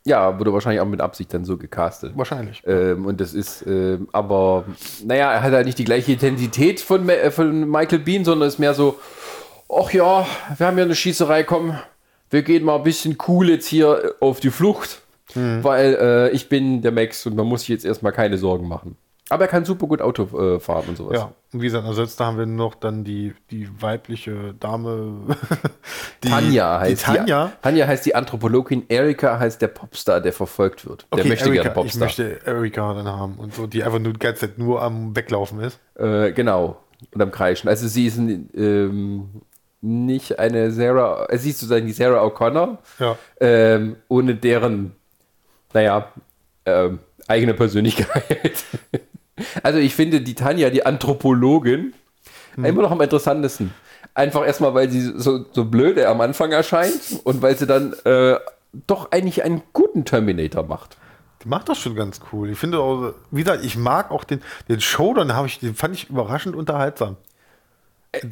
Ja, 0.05 0.39
wurde 0.39 0.53
wahrscheinlich 0.53 0.81
auch 0.81 0.87
mit 0.87 1.03
Absicht 1.03 1.33
dann 1.35 1.45
so 1.45 1.59
gecastet. 1.59 2.13
Wahrscheinlich. 2.17 2.63
Ähm, 2.67 3.05
und 3.05 3.21
das 3.21 3.35
ist, 3.35 3.67
ähm, 3.67 4.09
aber, 4.13 4.65
naja, 5.05 5.31
er 5.31 5.43
hat 5.43 5.53
halt 5.53 5.67
nicht 5.67 5.79
die 5.79 5.85
gleiche 5.85 6.13
Intensität 6.13 6.81
von, 6.81 7.09
von 7.31 7.71
Michael 7.71 7.99
Bean, 7.99 8.25
sondern 8.25 8.49
ist 8.49 8.59
mehr 8.59 8.73
so, 8.73 8.99
ach 9.69 9.93
ja, 9.93 10.27
wir 10.57 10.67
haben 10.67 10.79
ja 10.79 10.85
eine 10.85 10.95
Schießerei, 10.95 11.45
komm, 11.45 11.79
wir 12.31 12.43
gehen 12.43 12.65
mal 12.65 12.77
ein 12.77 12.83
bisschen 12.85 13.19
cool 13.29 13.51
jetzt 13.51 13.67
hier 13.67 14.15
auf 14.21 14.41
die 14.41 14.51
Flucht, 14.51 15.03
weil 15.35 15.95
äh, 16.01 16.31
ich 16.31 16.49
bin 16.49 16.83
der 16.83 16.93
Max 16.93 17.27
und 17.27 17.37
man 17.37 17.47
muss 17.47 17.61
sich 17.61 17.69
jetzt 17.71 17.85
erstmal 17.85 18.13
keine 18.13 18.39
Sorgen 18.39 18.67
machen. 18.69 18.97
Aber 19.31 19.45
er 19.45 19.49
kann 19.49 19.65
super 19.65 19.87
gut 19.87 20.03
Auto 20.03 20.25
äh, 20.37 20.59
fahren 20.59 20.87
und 20.89 20.97
sowas. 20.97 21.17
Ja, 21.17 21.33
und 21.53 21.61
wie 21.61 21.67
gesagt, 21.67 21.87
ansonsten 21.87 22.25
haben 22.25 22.37
wir 22.37 22.47
noch 22.47 22.75
dann 22.75 23.05
die, 23.05 23.33
die 23.53 23.69
weibliche 23.81 24.55
Dame. 24.59 25.37
Die, 26.25 26.29
Tanja 26.29 26.81
heißt 26.81 27.01
die 27.01 27.05
Tanja. 27.17 27.53
Tanja 27.63 27.87
heißt 27.87 28.05
die 28.05 28.15
Anthropologin, 28.15 28.85
Erika 28.89 29.39
heißt 29.39 29.63
der 29.63 29.69
Popstar, 29.69 30.21
der 30.21 30.35
verfolgt 30.35 30.87
wird. 30.87 31.07
Der 31.17 31.25
möchte 31.25 31.47
Erika, 31.47 31.63
gerne 31.63 31.69
ich 31.69 31.75
Popstar. 31.75 32.05
möchte 32.05 32.45
Erika 32.45 32.93
dann 32.93 33.07
haben 33.07 33.37
und 33.39 33.55
so, 33.55 33.67
die 33.67 33.83
einfach 33.85 34.01
nur 34.01 34.13
die 34.13 34.19
ganze 34.19 34.41
Zeit 34.43 34.59
nur 34.59 34.83
am 34.83 35.17
Weglaufen 35.17 35.61
ist. 35.61 35.79
Äh, 35.95 36.33
genau. 36.33 36.83
Und 37.15 37.23
am 37.23 37.31
Kreischen. 37.31 37.69
Also 37.69 37.89
sie 37.89 38.07
ist 38.07 38.19
ein, 38.19 38.51
ähm, 38.55 39.29
nicht 39.83 40.39
eine 40.39 40.71
Sarah, 40.73 41.27
äh, 41.31 41.39
sie 41.39 41.51
ist 41.51 41.61
sozusagen 41.61 41.87
die 41.87 41.93
Sarah 41.93 42.23
O'Connor, 42.25 42.79
Ja. 42.99 43.17
ähm, 43.41 43.97
ohne 44.09 44.35
deren, 44.35 44.93
naja, 45.73 46.09
ähm, 46.67 46.99
eigene 47.29 47.55
Persönlichkeit. 47.55 48.65
also 49.63 49.79
ich 49.79 49.95
finde 49.95 50.21
die 50.21 50.35
Tanja, 50.35 50.71
die 50.71 50.85
Anthropologin, 50.85 51.95
immer 52.57 52.83
noch 52.83 52.91
am 52.91 53.01
interessantesten. 53.01 53.73
Einfach 54.13 54.45
erstmal, 54.45 54.75
weil 54.75 54.91
sie 54.91 55.01
so, 55.17 55.47
so 55.53 55.65
blöde 55.65 56.09
am 56.09 56.21
Anfang 56.21 56.51
erscheint 56.53 57.21
und 57.25 57.41
weil 57.41 57.57
sie 57.57 57.67
dann 57.67 57.95
äh, 58.05 58.37
doch 58.87 59.13
eigentlich 59.13 59.45
einen 59.45 59.63
guten 59.73 60.05
Terminator 60.05 60.65
macht. 60.67 60.97
Die 61.43 61.49
macht 61.49 61.69
das 61.71 61.79
schon 61.79 61.95
ganz 61.95 62.21
cool. 62.33 62.51
Ich 62.51 62.59
finde 62.59 62.81
auch, 62.81 63.15
wie 63.31 63.45
gesagt, 63.45 63.65
ich 63.65 63.77
mag 63.79 64.11
auch 64.11 64.25
den, 64.25 64.43
den 64.69 64.81
Showdown, 64.81 65.33
habe 65.35 65.47
ich, 65.47 65.59
den 65.61 65.75
fand 65.75 65.95
ich 65.95 66.11
überraschend 66.11 66.55
unterhaltsam. 66.55 67.17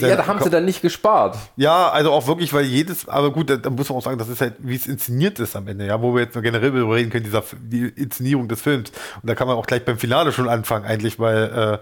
Ja, 0.01 0.17
da 0.17 0.27
haben 0.27 0.43
sie 0.43 0.51
dann 0.51 0.65
nicht 0.65 0.83
gespart. 0.83 1.37
Ja, 1.57 1.91
also 1.91 2.13
auch 2.13 2.27
wirklich, 2.27 2.53
weil 2.53 2.65
jedes, 2.65 3.09
aber 3.09 3.31
gut, 3.31 3.49
da, 3.49 3.57
da 3.57 3.71
muss 3.71 3.89
man 3.89 3.99
auch 3.99 4.05
sagen, 4.05 4.19
das 4.19 4.29
ist 4.29 4.41
halt, 4.41 4.55
wie 4.59 4.75
es 4.75 4.87
inszeniert 4.87 5.39
ist 5.39 5.55
am 5.55 5.69
Ende, 5.69 5.87
ja, 5.87 6.03
wo 6.03 6.15
wir 6.15 6.23
jetzt 6.23 6.35
noch 6.35 6.43
generell 6.43 6.73
darüber 6.73 6.97
reden 6.97 7.11
können, 7.11 7.25
dieser, 7.25 7.45
die 7.61 7.89
Inszenierung 7.89 8.49
des 8.49 8.61
Films. 8.61 8.91
Und 9.23 9.29
da 9.29 9.37
kann 9.37 9.47
man 9.47 9.57
auch 9.57 9.67
gleich 9.67 9.85
beim 9.85 9.99
Finale 9.99 10.33
schon 10.33 10.49
anfangen, 10.49 10.85
eigentlich, 10.85 11.21
weil, 11.21 11.45
äh, 11.45 11.79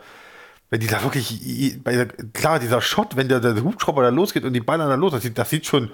wenn 0.68 0.80
die 0.80 0.88
da 0.88 1.02
wirklich, 1.04 1.78
der, 1.84 2.06
klar, 2.34 2.58
dieser 2.58 2.82
Shot, 2.82 3.16
wenn 3.16 3.28
der, 3.28 3.40
der 3.40 3.62
Hubschrauber 3.62 4.02
da 4.02 4.08
losgeht 4.10 4.44
und 4.44 4.52
die 4.52 4.60
ballern 4.60 4.88
da 4.88 4.96
los, 4.96 5.12
das 5.12 5.22
sieht, 5.22 5.38
das 5.38 5.48
sieht 5.48 5.64
schon, 5.64 5.90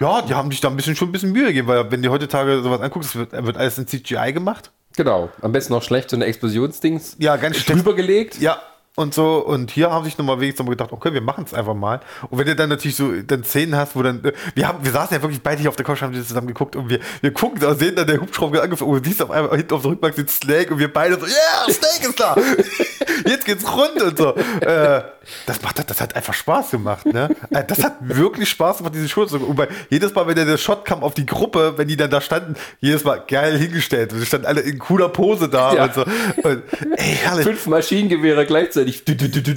ja, 0.00 0.22
die 0.22 0.34
haben 0.34 0.50
sich 0.50 0.60
da 0.60 0.68
ein 0.68 0.76
bisschen 0.76 0.96
schon 0.96 1.08
ein 1.08 1.12
bisschen 1.12 1.32
Mühe 1.32 1.46
gegeben, 1.46 1.68
weil 1.68 1.90
wenn 1.90 2.02
du 2.02 2.10
heutzutage 2.10 2.60
sowas 2.62 2.80
anguckst, 2.80 3.14
wird, 3.14 3.32
wird 3.32 3.56
alles 3.56 3.78
in 3.78 3.86
CGI 3.86 4.32
gemacht. 4.32 4.72
Genau. 4.96 5.30
Am 5.42 5.52
besten 5.52 5.74
noch 5.74 5.82
schlecht 5.82 6.10
so 6.10 6.16
eine 6.16 6.24
Explosionsdings 6.24 7.16
Ja, 7.18 7.36
ganz 7.36 7.64
drüber 7.64 7.94
gelegt. 7.94 8.40
Ja, 8.40 8.60
und 8.98 9.12
so, 9.12 9.38
und 9.44 9.70
hier 9.70 9.90
haben 9.90 10.04
sich 10.06 10.16
nochmal 10.16 10.40
wenigstens 10.40 10.66
gedacht, 10.68 10.90
okay, 10.90 11.12
wir 11.12 11.20
machen 11.20 11.44
es 11.46 11.52
einfach 11.52 11.74
mal. 11.74 12.00
Und 12.30 12.38
wenn 12.38 12.46
du 12.46 12.56
dann 12.56 12.70
natürlich 12.70 12.96
so 12.96 13.12
dann 13.12 13.44
Szenen 13.44 13.76
hast, 13.76 13.94
wo 13.94 14.02
dann, 14.02 14.22
wir 14.54 14.66
haben, 14.66 14.82
wir 14.82 14.90
saßen 14.90 15.14
ja 15.14 15.22
wirklich 15.22 15.42
beide 15.42 15.60
hier 15.60 15.68
auf 15.68 15.76
der 15.76 15.84
Couch, 15.84 16.00
haben 16.00 16.12
die 16.14 16.24
zusammen 16.24 16.46
geguckt 16.46 16.76
und 16.76 16.88
wir, 16.88 17.00
wir 17.20 17.30
gucken 17.34 17.60
da, 17.60 17.74
sehen 17.74 17.94
dann 17.94 18.06
der 18.06 18.20
Hubschrauber 18.20 18.62
angefangen 18.62 18.90
und 18.92 19.04
du 19.04 19.08
siehst 19.10 19.20
auf 19.22 19.30
einmal 19.30 19.54
hinten 19.54 19.74
auf 19.74 19.82
der 19.82 19.90
Rückbank 19.90 20.14
den 20.16 20.28
Snake 20.28 20.72
und 20.72 20.78
wir 20.78 20.90
beide 20.90 21.20
so, 21.20 21.26
yeah, 21.26 21.70
Snake 21.70 22.08
ist 22.08 22.18
da! 22.18 22.36
Jetzt 23.26 23.44
geht's 23.44 23.64
rund 23.70 24.00
und 24.02 24.16
so. 24.16 24.34
Äh, 24.60 25.02
das 25.46 25.60
macht, 25.62 25.90
das 25.90 26.00
hat 26.00 26.14
einfach 26.14 26.34
Spaß 26.34 26.70
gemacht, 26.70 27.04
ne? 27.06 27.34
Äh, 27.50 27.64
Das 27.64 27.82
hat 27.82 27.96
wirklich 28.00 28.48
Spaß 28.48 28.78
gemacht, 28.78 28.94
diese 28.94 29.08
Show 29.08 29.26
zu 29.26 29.38
gucken. 29.38 29.50
Und 29.50 29.56
bei, 29.56 29.68
jedes 29.90 30.14
Mal, 30.14 30.26
wenn 30.26 30.36
der, 30.36 30.56
Shot 30.56 30.84
kam 30.84 31.02
auf 31.02 31.14
die 31.14 31.26
Gruppe, 31.26 31.74
wenn 31.76 31.88
die 31.88 31.96
dann 31.96 32.10
da 32.10 32.20
standen, 32.20 32.54
jedes 32.80 33.04
Mal 33.04 33.22
geil 33.26 33.58
hingestellt. 33.58 34.12
Und 34.12 34.20
die 34.20 34.26
standen 34.26 34.46
alle 34.46 34.60
in 34.60 34.78
cooler 34.78 35.08
Pose 35.08 35.48
da 35.48 35.74
Ja. 35.74 35.84
und 35.84 35.94
so. 35.94 36.02
Und, 36.02 36.62
ey, 36.96 37.16
herrlich. 37.22 37.44
Fünf 37.46 37.66
Maschinengewehre 37.66 38.46
gleichzeitig. 38.46 38.85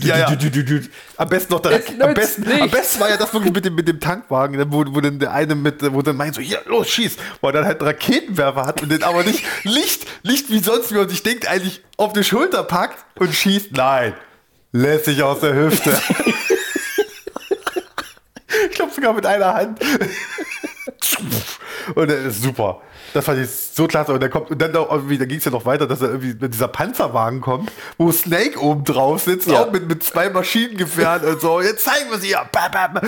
Ja, 0.07 0.17
ja. 0.17 0.35
du. 0.35 0.81
Am 1.17 1.29
besten 1.29 1.53
noch 1.53 1.61
der, 1.61 1.71
Es 1.71 1.89
am 1.99 2.13
besten, 2.13 2.51
am 2.61 2.69
besten 2.69 2.99
war 2.99 3.09
ja 3.09 3.17
das 3.17 3.33
wirklich 3.33 3.53
mit 3.53 3.65
dem, 3.65 3.75
mit 3.75 3.87
dem 3.87 3.99
Tankwagen, 3.99 4.57
ne, 4.57 4.65
wo, 4.69 4.83
wo 4.87 5.01
dann 5.01 5.19
der 5.19 5.31
eine 5.33 5.55
mit, 5.55 5.81
wo 5.93 6.01
dann 6.01 6.17
meint 6.17 6.35
so, 6.35 6.41
hier, 6.41 6.61
los, 6.65 6.89
schieß, 6.89 7.17
wo 7.41 7.47
er 7.47 7.53
dann 7.53 7.65
halt 7.65 7.79
einen 7.79 7.87
Raketenwerfer 7.87 8.65
hat 8.65 8.81
und 8.81 8.91
den 8.91 9.03
aber 9.03 9.23
nicht 9.23 9.43
Licht, 9.63 10.07
Licht 10.23 10.49
wie 10.49 10.59
sonst 10.59 10.91
wie 10.91 10.95
man 10.95 11.09
sich 11.09 11.23
denkt, 11.23 11.47
eigentlich 11.47 11.81
auf 11.97 12.13
die 12.13 12.23
Schulter 12.23 12.63
packt 12.63 13.05
und 13.19 13.33
schießt. 13.33 13.71
Nein, 13.73 14.13
lässt 14.71 15.05
sich 15.05 15.23
aus 15.23 15.39
der 15.41 15.55
Hüfte. 15.55 15.91
ich 18.69 18.75
glaube 18.75 18.93
sogar 18.93 19.13
mit 19.13 19.25
einer 19.25 19.53
Hand. 19.53 19.79
Und 21.95 22.09
das 22.09 22.25
ist 22.25 22.43
super. 22.43 22.81
Das 23.13 23.25
fand 23.25 23.39
ich 23.39 23.49
so 23.49 23.87
klasse. 23.87 24.13
Und 24.13 24.21
dann 24.21 24.29
kommt, 24.29 24.51
und 24.51 24.61
dann, 24.61 24.75
auch 24.75 24.91
irgendwie, 24.91 25.17
da 25.17 25.25
ging 25.25 25.37
es 25.39 25.45
ja 25.45 25.51
noch 25.51 25.65
weiter, 25.65 25.87
dass 25.87 26.01
er 26.01 26.09
irgendwie 26.09 26.35
mit 26.39 26.53
dieser 26.53 26.67
Panzerwagen 26.67 27.41
kommt, 27.41 27.71
wo 27.97 28.11
Snake 28.11 28.59
oben 28.59 28.83
drauf 28.83 29.21
sitzt, 29.23 29.47
Ja. 29.47 29.63
auch 29.63 29.71
mit, 29.71 29.87
mit 29.87 30.03
zwei 30.03 30.29
Maschinengewehren 30.29 31.23
und 31.27 31.41
so. 31.41 31.61
Jetzt 31.61 31.85
zeigen 31.85 32.09
wir 32.11 32.17
sie 32.19 32.29
ja. 32.31 32.47
Bam, 32.51 32.71
bam. 32.71 33.01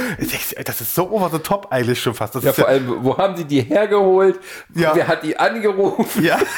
Das 0.66 0.82
ist 0.82 0.96
so 0.96 1.10
over 1.12 1.30
the 1.32 1.40
top 1.40 1.68
eigentlich 1.72 2.02
schon 2.02 2.14
fast. 2.14 2.36
Das 2.36 2.44
Ja, 2.44 2.54
vor 2.54 2.68
allem, 2.68 3.04
wo 3.04 3.18
haben 3.18 3.36
die 3.36 3.46
die 3.46 3.62
hergeholt? 3.62 4.40
Ja. 4.74 4.96
Wer 4.96 5.08
hat 5.08 5.24
die 5.24 5.38
angerufen? 5.38 6.24
Ja. 6.24 6.40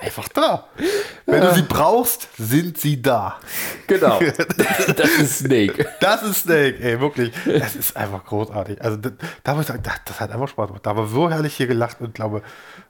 einfach 0.00 0.28
da. 0.28 0.66
Wenn 1.26 1.40
du 1.42 1.54
sie 1.54 1.62
brauchst, 1.62 2.28
sind 2.36 2.78
sie 2.78 3.00
da. 3.00 3.38
Genau. 3.86 4.18
Das 4.96 5.10
ist 5.18 5.38
Snake. 5.38 5.86
Das 6.00 6.22
ist 6.22 6.42
Snake, 6.42 6.78
ey, 6.80 7.00
wirklich. 7.00 7.32
Das 7.44 7.74
ist 7.74 7.96
einfach 7.96 8.24
großartig. 8.24 8.82
Also, 8.82 8.96
da, 8.96 9.10
da 9.42 9.54
muss 9.54 9.62
ich 9.62 9.68
sagen, 9.68 9.82
das, 9.82 9.94
das 10.04 10.20
hat 10.20 10.30
einfach 10.30 10.48
Spaß 10.48 10.68
gemacht. 10.68 10.86
Da 10.86 10.96
war 10.96 11.06
so 11.06 11.30
herrlich 11.30 11.54
hier 11.54 11.66
gelacht 11.66 12.00
und 12.00 12.14
glaube, 12.14 12.42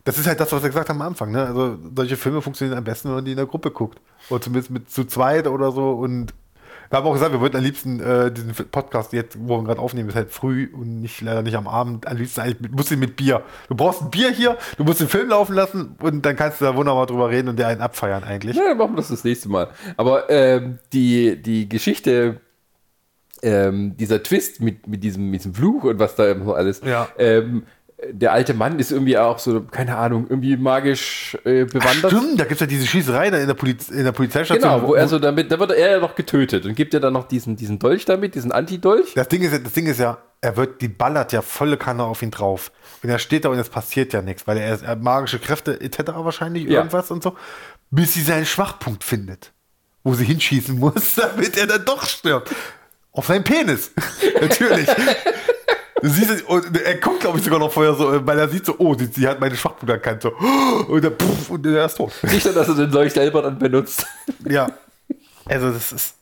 das 0.05 0.19
ist 0.19 0.27
halt 0.27 0.41
das, 0.41 0.53
was 0.53 0.63
wir 0.63 0.69
gesagt 0.69 0.89
haben 0.89 1.01
am 1.01 1.09
Anfang. 1.09 1.31
Ne? 1.31 1.47
Also, 1.47 1.79
solche 1.95 2.17
Filme 2.17 2.43
funktionieren 2.43 2.79
am 2.79 2.85
besten, 2.85 3.09
wenn 3.09 3.17
man 3.17 3.25
die 3.25 3.33
in 3.33 3.37
der 3.37 3.47
Gruppe 3.47 3.71
guckt. 3.71 4.01
Oder 4.29 4.41
zumindest 4.41 4.71
mit 4.71 4.91
zu 4.91 5.05
zweit 5.05 5.47
oder 5.47 5.73
so. 5.73 5.91
Und 5.93 6.33
wir 6.91 6.99
haben 6.99 7.07
auch 7.07 7.13
gesagt, 7.13 7.31
wir 7.33 7.41
wollten 7.41 7.57
am 7.57 7.63
liebsten 7.63 8.01
äh, 8.01 8.33
diesen 8.33 8.53
Podcast 8.53 9.13
jetzt, 9.13 9.39
wo 9.41 9.59
wir 9.59 9.65
gerade 9.65 9.81
aufnehmen, 9.81 10.09
ist 10.09 10.17
halt 10.17 10.33
früh 10.33 10.69
und 10.73 11.01
nicht 11.01 11.21
leider 11.21 11.43
nicht 11.43 11.57
am 11.57 11.69
Abend. 11.69 12.07
Am 12.09 12.17
liebsten 12.17 12.41
eigentlich 12.41 12.61
mit, 12.61 12.73
musst 12.73 12.91
du 12.91 12.97
mit 12.97 13.15
Bier. 13.17 13.43
Du 13.69 13.77
brauchst 13.77 14.03
ein 14.03 14.11
Bier 14.11 14.31
hier, 14.31 14.59
du 14.77 14.83
musst 14.85 15.01
den 15.01 15.09
Film 15.09 15.29
laufen 15.29 15.55
lassen 15.55 15.97
und 16.03 16.27
dann 16.27 16.35
kannst 16.35 16.61
du 16.61 16.65
da 16.65 16.75
wunderbar 16.75 17.07
drüber 17.07 17.31
reden 17.31 17.49
und 17.49 17.59
der 17.61 17.69
einen 17.69 17.81
abfeiern 17.81 18.25
eigentlich. 18.25 18.57
Ja, 18.57 18.65
dann 18.69 18.79
machen 18.79 18.93
wir 18.93 18.97
das 18.97 19.09
das 19.09 19.23
nächste 19.23 19.49
Mal. 19.49 19.69
Aber 19.97 20.29
ähm, 20.31 20.81
die, 20.93 21.41
die 21.41 21.69
Geschichte, 21.69 22.41
ähm, 23.43 23.97
dieser 23.97 24.23
Twist 24.23 24.61
mit, 24.61 24.87
mit, 24.87 25.03
diesem, 25.05 25.31
mit 25.31 25.41
diesem 25.41 25.55
Fluch 25.55 25.85
und 25.85 25.99
was 25.99 26.15
da 26.17 26.31
immer 26.31 26.45
so 26.45 26.55
alles, 26.55 26.81
Ja. 26.85 27.09
ähm, 27.19 27.63
der 28.13 28.33
alte 28.33 28.55
Mann 28.55 28.79
ist 28.79 28.93
irgendwie 28.93 29.19
auch 29.19 29.39
so, 29.39 29.61
keine 29.63 29.97
Ahnung, 29.97 30.27
irgendwie 30.29 30.57
magisch 30.57 31.37
äh, 31.45 31.65
bewandert. 31.65 32.11
Stimmt, 32.13 32.41
da 32.41 32.45
gibt 32.45 32.53
es 32.55 32.61
ja 32.61 32.67
diese 32.67 32.87
Schießerei 32.87 33.29
in 33.29 33.47
der, 33.47 33.55
Poliz 33.55 33.89
in 33.89 34.05
der 34.05 34.13
Polizeistation. 34.13 34.71
Genau, 34.73 34.89
wo 34.89 34.95
er 34.95 35.07
so 35.09 35.19
damit, 35.19 35.51
da 35.53 35.59
wird 35.59 35.73
er 35.73 35.91
ja 35.93 35.99
noch 36.01 36.15
getötet 36.15 36.65
und 36.65 36.75
gibt 36.75 36.95
ja 36.95 37.01
dann 37.01 37.13
noch 37.13 37.29
diesen, 37.29 37.57
diesen 37.57 37.79
Dolch 37.79 38.05
damit, 38.07 38.35
diesen 38.35 38.53
Anti-Dolch. 38.53 39.15
Das 39.15 39.29
Ding 39.29 39.43
ist, 39.43 39.53
ja- 39.53 39.59
das 39.59 39.73
Ding 39.73 39.87
ist 39.87 40.01
ja, 40.01 40.19
er 40.41 40.57
wird, 40.57 40.81
die 40.81 40.89
ballert 40.89 41.33
ja 41.33 41.43
volle 41.43 41.77
Kanne 41.77 42.05
auf 42.05 42.23
ihn 42.23 42.31
drauf. 42.31 42.73
Und 43.03 43.11
er 43.11 43.19
steht 43.19 43.45
da 43.45 43.51
und 43.51 43.59
es 43.59 43.69
passiert 43.69 44.13
ja 44.15 44.23
nichts, 44.23 44.47
weil 44.47 44.57
er, 44.57 44.83
er 44.83 44.97
magische 44.97 45.39
Kräfte 45.39 45.81
etc. 45.81 45.99
wahrscheinlich, 46.17 46.65
Ja. 46.65 46.79
irgendwas 46.79 47.11
und 47.11 47.23
so, 47.23 47.37
bis 47.91 48.15
sie 48.15 48.23
seinen 48.23 48.47
Schwachpunkt 48.47 49.05
findet, 49.05 49.53
wo 50.05 50.15
sie 50.15 50.25
hinschießen 50.25 50.79
muss, 50.79 51.17
damit 51.17 51.59
er 51.59 51.67
dann 51.67 51.85
doch 51.85 52.05
stirbt. 52.07 52.51
Auf 53.13 53.27
seinen 53.27 53.45
Penis. 53.45 53.91
Natürlich. 54.41 54.89
Du 56.03 56.09
siehst 56.09 56.31
es, 56.31 56.43
und 56.43 56.77
er 56.81 56.95
guckt, 56.97 57.21
glaube 57.21 57.39
ich, 57.39 57.45
sogar 57.45 57.59
noch 57.59 57.73
vorher 57.73 57.95
so, 57.95 58.27
weil 58.27 58.39
er 58.39 58.49
sieht 58.49 58.65
so, 58.67 58.75
oh, 58.79 58.95
sie, 58.95 59.07
sie 59.07 59.27
hat 59.29 59.41
meine 59.41 59.57
Schwachpunkt 59.57 59.91
erkannt. 59.91 60.23
So, 60.23 60.33
und, 60.89 61.05
dann, 61.05 61.17
puff, 61.17 61.51
und 61.51 61.67
er 61.67 61.87
ist 61.87 61.97
tot. 61.97 62.13
Nicht 62.23 62.45
nur, 62.45 62.55
dass 62.55 62.69
er 62.69 62.75
den 62.75 62.91
Dolch 62.91 63.13
selber 63.13 63.43
dann 63.43 63.59
benutzt. 63.59 64.07
Ja. 64.49 64.71
Also, 65.47 65.71
das 65.71 65.93
ist. 65.93 66.15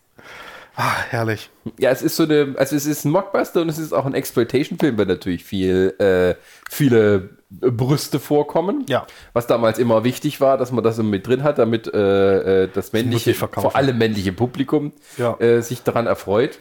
Ah, 0.81 0.95
herrlich. 1.11 1.51
Ja, 1.79 1.91
es 1.91 2.03
ist 2.03 2.15
so 2.15 2.23
eine, 2.23 2.55
also 2.57 2.77
es 2.77 2.87
ist 2.87 3.05
ein 3.05 3.11
Mockbuster 3.11 3.63
und 3.63 3.69
es 3.69 3.79
ist 3.79 3.93
auch 3.93 4.07
ein 4.07 4.15
Exploitation-Film, 4.15 4.97
weil 4.97 5.07
natürlich 5.07 5.43
viel, 5.43 5.93
äh, 5.99 6.37
viele 6.71 7.31
Brüste 7.51 8.21
vorkommen. 8.21 8.85
Ja. 8.89 9.05
Was 9.33 9.49
damals 9.49 9.81
immer 9.81 10.05
wichtig 10.05 10.41
war, 10.41 10.57
dass 10.57 10.71
man 10.71 10.85
das 10.85 10.97
mit 10.99 11.27
drin 11.27 11.43
hat, 11.43 11.59
damit 11.59 11.93
äh, 11.93 12.65
äh, 12.65 12.69
das 12.73 12.93
männliche, 12.93 13.35
vor 13.35 13.75
allem 13.75 13.99
männliche 13.99 14.33
Publikum 14.33 14.93
Ja. 15.17 15.37
äh, 15.41 15.63
sich 15.63 15.83
daran 15.83 16.07
erfreut. 16.07 16.61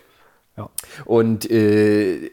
Ja. 0.58 0.70
Und 1.06 1.50
äh, 1.52 2.32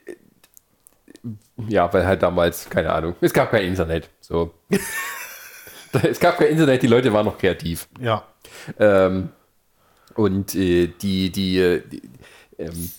ja, 1.68 1.92
weil 1.92 2.06
halt 2.06 2.22
damals, 2.22 2.68
keine 2.68 2.92
Ahnung, 2.92 3.14
es 3.20 3.32
gab 3.32 3.50
kein 3.50 3.64
Internet. 3.64 4.10
So. 4.20 4.54
es 6.02 6.18
gab 6.18 6.38
kein 6.38 6.48
Internet, 6.48 6.82
die 6.82 6.88
Leute 6.88 7.12
waren 7.12 7.26
noch 7.26 7.38
kreativ. 7.38 7.88
Ja. 8.00 8.24
Ähm, 8.78 9.30
und 10.14 10.54
äh, 10.54 10.88
die, 10.88 11.30
die, 11.30 11.58
äh, 11.58 11.82
die, 11.86 12.02
ähm, 12.58 12.90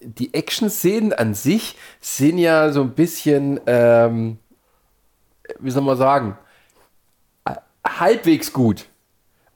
die 0.00 0.34
Action-Szenen 0.34 1.12
an 1.12 1.34
sich 1.34 1.76
sind 2.00 2.38
ja 2.38 2.72
so 2.72 2.82
ein 2.82 2.90
bisschen, 2.90 3.60
ähm, 3.66 4.38
wie 5.58 5.70
soll 5.70 5.82
man 5.82 5.96
sagen, 5.96 6.38
äh, 7.44 7.54
halbwegs 7.86 8.52
gut. 8.52 8.86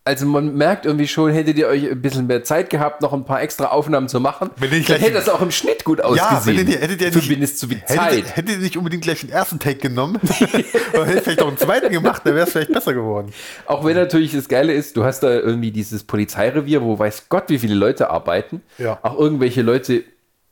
Also 0.03 0.25
man 0.25 0.55
merkt 0.57 0.87
irgendwie 0.87 1.07
schon, 1.07 1.31
hättet 1.31 1.59
ihr 1.59 1.69
euch 1.69 1.89
ein 1.91 2.01
bisschen 2.01 2.27
mehr 2.27 2.43
Zeit 2.43 2.71
gehabt, 2.71 3.03
noch 3.03 3.13
ein 3.13 3.27
paar 3.27 3.43
extra 3.43 3.67
Aufnahmen 3.67 4.09
zu 4.09 4.19
machen, 4.19 4.51
dann 4.59 4.71
hätte 4.71 5.13
das 5.13 5.29
auch 5.29 5.43
im 5.43 5.51
Schnitt 5.51 5.85
gut 5.85 5.99
Ja, 5.99 6.05
ausgesehen. 6.07 6.57
wenn 6.57 6.69
ihr, 6.69 6.79
hättet 6.81 7.01
ihr 7.03 7.11
nicht, 7.11 7.23
Zumindest 7.23 7.59
zu 7.59 7.69
viel 7.69 7.79
hättet, 7.81 7.97
Zeit. 7.97 8.37
hättet 8.37 8.49
ihr 8.57 8.59
nicht 8.59 8.77
unbedingt 8.79 9.03
gleich 9.03 9.21
den 9.21 9.29
ersten 9.31 9.59
Take 9.59 9.77
genommen 9.79 10.19
oder 10.95 11.05
hättet 11.07 11.25
vielleicht 11.25 11.43
auch 11.43 11.49
einen 11.49 11.59
zweiten 11.59 11.93
gemacht, 11.93 12.23
dann 12.25 12.35
wäre 12.35 12.47
es 12.47 12.53
vielleicht 12.53 12.73
besser 12.73 12.95
geworden. 12.95 13.31
Auch 13.67 13.85
wenn 13.85 13.95
natürlich 13.95 14.33
das 14.33 14.49
Geile 14.49 14.73
ist, 14.73 14.97
du 14.97 15.05
hast 15.05 15.21
da 15.21 15.31
irgendwie 15.35 15.71
dieses 15.71 16.03
Polizeirevier, 16.05 16.81
wo 16.83 16.99
weiß 16.99 17.27
Gott, 17.29 17.45
wie 17.49 17.59
viele 17.59 17.75
Leute 17.75 18.09
arbeiten. 18.09 18.63
Ja. 18.79 18.99
Auch 19.03 19.19
irgendwelche 19.19 19.61
Leute 19.61 20.03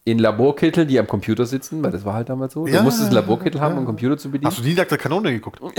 in 0.05 0.19
Laborkitteln, 0.19 0.87
die 0.89 0.99
am 0.99 1.07
Computer 1.07 1.47
sitzen, 1.47 1.83
weil 1.83 1.91
das 1.91 2.05
war 2.05 2.13
halt 2.15 2.29
damals 2.29 2.53
so. 2.53 2.67
Ja, 2.67 2.79
du 2.79 2.83
musstest 2.85 3.07
einen 3.07 3.15
Laborkittel 3.15 3.61
haben, 3.63 3.73
um 3.73 3.79
einen 3.79 3.87
Computer 3.87 4.19
zu 4.19 4.31
bedienen. 4.31 4.51
Hast 4.51 4.59
du 4.59 4.63
nie 4.63 4.75
nach 4.75 4.85
der 4.85 4.99
Kanone 4.99 5.33
geguckt? 5.33 5.61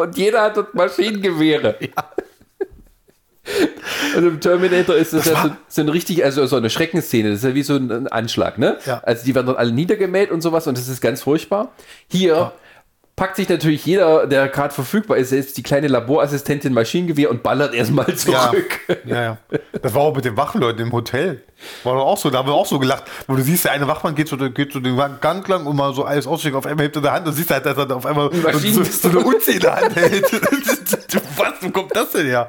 Und 0.00 0.16
jeder 0.16 0.42
hat 0.42 0.56
dort 0.56 0.74
Maschinengewehre. 0.74 1.76
Und 4.16 4.26
im 4.26 4.40
Terminator 4.40 4.94
ist 4.96 5.12
das, 5.12 5.24
Das 5.24 5.32
ja 5.32 5.42
so, 5.42 5.56
so 5.68 5.80
ein 5.82 5.88
richtig, 5.88 6.24
also 6.24 6.46
so 6.46 6.56
eine 6.56 6.70
Schreckensszene, 6.70 7.30
das 7.30 7.38
ist 7.38 7.44
ja 7.44 7.54
wie 7.54 7.62
so 7.62 7.74
ein, 7.74 7.90
ein 7.90 8.08
Anschlag, 8.08 8.58
ne? 8.58 8.78
Ja. 8.84 9.00
Also 9.04 9.24
die 9.24 9.34
werden 9.34 9.46
dort 9.46 9.58
alle 9.58 9.72
niedergemäht 9.72 10.30
und 10.30 10.40
sowas 10.40 10.66
und 10.66 10.76
das 10.76 10.88
ist 10.88 11.00
ganz 11.00 11.22
furchtbar. 11.22 11.72
Hier 12.08 12.52
packt 13.20 13.36
sich 13.36 13.50
natürlich 13.50 13.84
jeder, 13.84 14.26
der 14.26 14.48
gerade 14.48 14.72
verfügbar 14.72 15.18
ist, 15.18 15.28
selbst 15.28 15.54
die 15.58 15.62
kleine 15.62 15.88
Laborassistentin 15.88 16.72
Maschinengewehr 16.72 17.30
und 17.30 17.42
ballert 17.42 17.74
erstmal 17.74 18.14
zurück. 18.16 18.80
Ja, 19.04 19.22
ja. 19.22 19.38
Das 19.82 19.92
war 19.92 20.00
auch 20.00 20.16
mit 20.16 20.24
den 20.24 20.38
Wachleuten 20.38 20.86
im 20.86 20.90
Hotel. 20.90 21.42
War 21.84 21.96
doch 21.96 22.06
auch 22.06 22.16
so, 22.16 22.30
da 22.30 22.38
haben 22.38 22.48
wir 22.48 22.54
auch 22.54 22.64
so 22.64 22.78
gelacht, 22.78 23.04
wo 23.26 23.36
du 23.36 23.42
siehst, 23.42 23.66
der 23.66 23.72
eine 23.72 23.86
Wachmann 23.86 24.14
geht 24.14 24.28
so, 24.28 24.38
geht 24.38 24.72
so 24.72 24.80
den 24.80 24.96
Gang 25.20 25.46
lang 25.46 25.66
und 25.66 25.76
mal 25.76 25.92
so 25.92 26.04
alles 26.04 26.26
ausstreckt, 26.26 26.56
auf 26.56 26.64
einmal 26.64 26.86
hebt 26.86 26.96
er 26.96 27.02
die 27.02 27.10
Hand 27.10 27.26
und 27.26 27.34
siehst 27.34 27.50
halt, 27.50 27.66
dass 27.66 27.76
er 27.76 27.94
auf 27.94 28.06
einmal 28.06 28.30
so, 28.32 28.82
so, 28.84 29.08
eine 29.10 29.18
Uzi 29.18 29.52
in 29.52 29.60
der 29.60 29.76
Hand 29.76 29.96
hält. 29.96 30.32
Was, 31.36 31.52
wo 31.60 31.68
kommt 31.68 31.94
das 31.94 32.12
denn 32.12 32.24
her? 32.24 32.48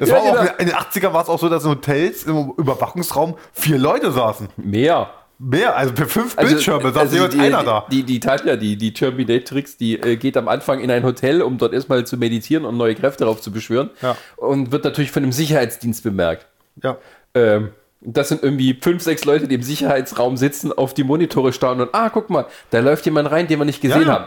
Das 0.00 0.08
Ja, 0.08 0.14
war 0.14 0.22
auch, 0.22 0.40
genau. 0.40 0.52
in 0.56 0.66
den 0.68 0.74
80er 0.74 1.12
war 1.12 1.22
es 1.22 1.28
auch 1.28 1.38
so, 1.38 1.50
dass 1.50 1.64
in 1.64 1.70
Hotels 1.70 2.22
im 2.22 2.54
Überwachungsraum 2.56 3.36
vier 3.52 3.76
Leute 3.76 4.10
saßen. 4.10 4.48
Mehr. 4.56 5.10
Mehr, 5.40 5.76
also 5.76 5.94
für 5.94 6.06
fünf 6.06 6.34
Bildschirme 6.34 6.90
saß 6.90 6.96
also 6.96 7.28
die, 7.28 7.38
einer 7.38 7.62
da. 7.62 7.86
Die, 7.92 8.02
die 8.02 8.18
Tatja, 8.18 8.56
die, 8.56 8.76
die 8.76 8.92
Terminatrix, 8.92 9.76
die 9.76 9.94
äh, 9.94 10.16
geht 10.16 10.36
am 10.36 10.48
Anfang 10.48 10.80
in 10.80 10.90
ein 10.90 11.04
Hotel, 11.04 11.42
um 11.42 11.58
dort 11.58 11.72
erstmal 11.72 12.04
zu 12.04 12.16
meditieren 12.16 12.64
und 12.64 12.76
neue 12.76 12.96
Kräfte 12.96 13.24
darauf 13.24 13.40
zu 13.40 13.52
beschwören. 13.52 13.90
Ja. 14.02 14.16
Und 14.36 14.72
wird 14.72 14.82
natürlich 14.82 15.12
von 15.12 15.22
dem 15.22 15.30
Sicherheitsdienst 15.30 16.02
bemerkt. 16.02 16.46
Ja. 16.82 16.98
Ähm, 17.34 17.70
das 18.00 18.28
sind 18.28 18.42
irgendwie 18.42 18.76
fünf, 18.80 19.02
sechs 19.02 19.24
Leute, 19.24 19.46
die 19.46 19.54
im 19.54 19.62
Sicherheitsraum 19.62 20.36
sitzen, 20.36 20.72
auf 20.72 20.94
die 20.94 21.04
Monitore 21.04 21.52
starren 21.52 21.80
und, 21.80 21.90
ah, 21.94 22.10
guck 22.10 22.30
mal, 22.30 22.46
da 22.70 22.80
läuft 22.80 23.04
jemand 23.06 23.30
rein, 23.30 23.46
den 23.46 23.58
wir 23.58 23.64
nicht 23.64 23.80
gesehen 23.80 24.02
Ja, 24.02 24.06
ja. 24.06 24.14
haben. 24.14 24.26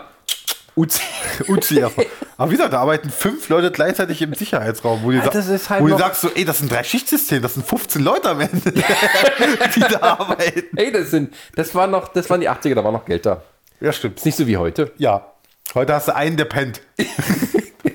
Uzi. 0.76 1.02
Uzi. 1.48 1.84
Aber 1.84 2.50
wie 2.50 2.56
gesagt, 2.56 2.74
da 2.74 2.80
arbeiten 2.80 3.10
fünf 3.10 3.50
Leute 3.50 3.72
gleichzeitig 3.72 4.22
im 4.22 4.34
Sicherheitsraum, 4.34 5.04
wo 5.04 5.12
du, 5.12 5.18
ist 5.18 5.70
halt 5.70 5.82
wo 5.82 5.88
du 5.88 5.98
sagst 5.98 6.22
so, 6.22 6.30
ey, 6.34 6.46
das 6.46 6.60
sind 6.60 6.72
drei 6.72 6.84
Schichtsystem, 6.84 7.42
das 7.42 7.56
sind 7.56 7.66
15 7.66 8.02
Leute 8.04 8.30
am 8.30 8.40
Ende, 8.40 8.72
die 9.76 9.80
da 9.80 10.00
arbeiten. 10.02 10.78
Ey, 10.78 10.92
das 10.92 11.12
sind, 11.12 11.34
das 11.56 11.76
war 11.76 11.88
noch, 11.88 12.08
das 12.08 12.30
waren 12.30 12.42
die 12.42 12.50
80er, 12.50 12.76
da 12.76 12.84
war 12.84 12.92
noch 12.92 13.06
Geld 13.06 13.26
da. 13.26 13.42
Ja, 13.80 13.92
stimmt. 13.92 14.18
Ist 14.18 14.26
nicht 14.26 14.38
so 14.38 14.48
wie 14.48 14.58
heute. 14.58 14.92
Ja. 14.98 15.26
Heute 15.74 15.94
hast 15.94 16.08
du 16.08 16.16
einen, 16.16 16.38
der 16.38 16.46
pennt. 16.46 16.82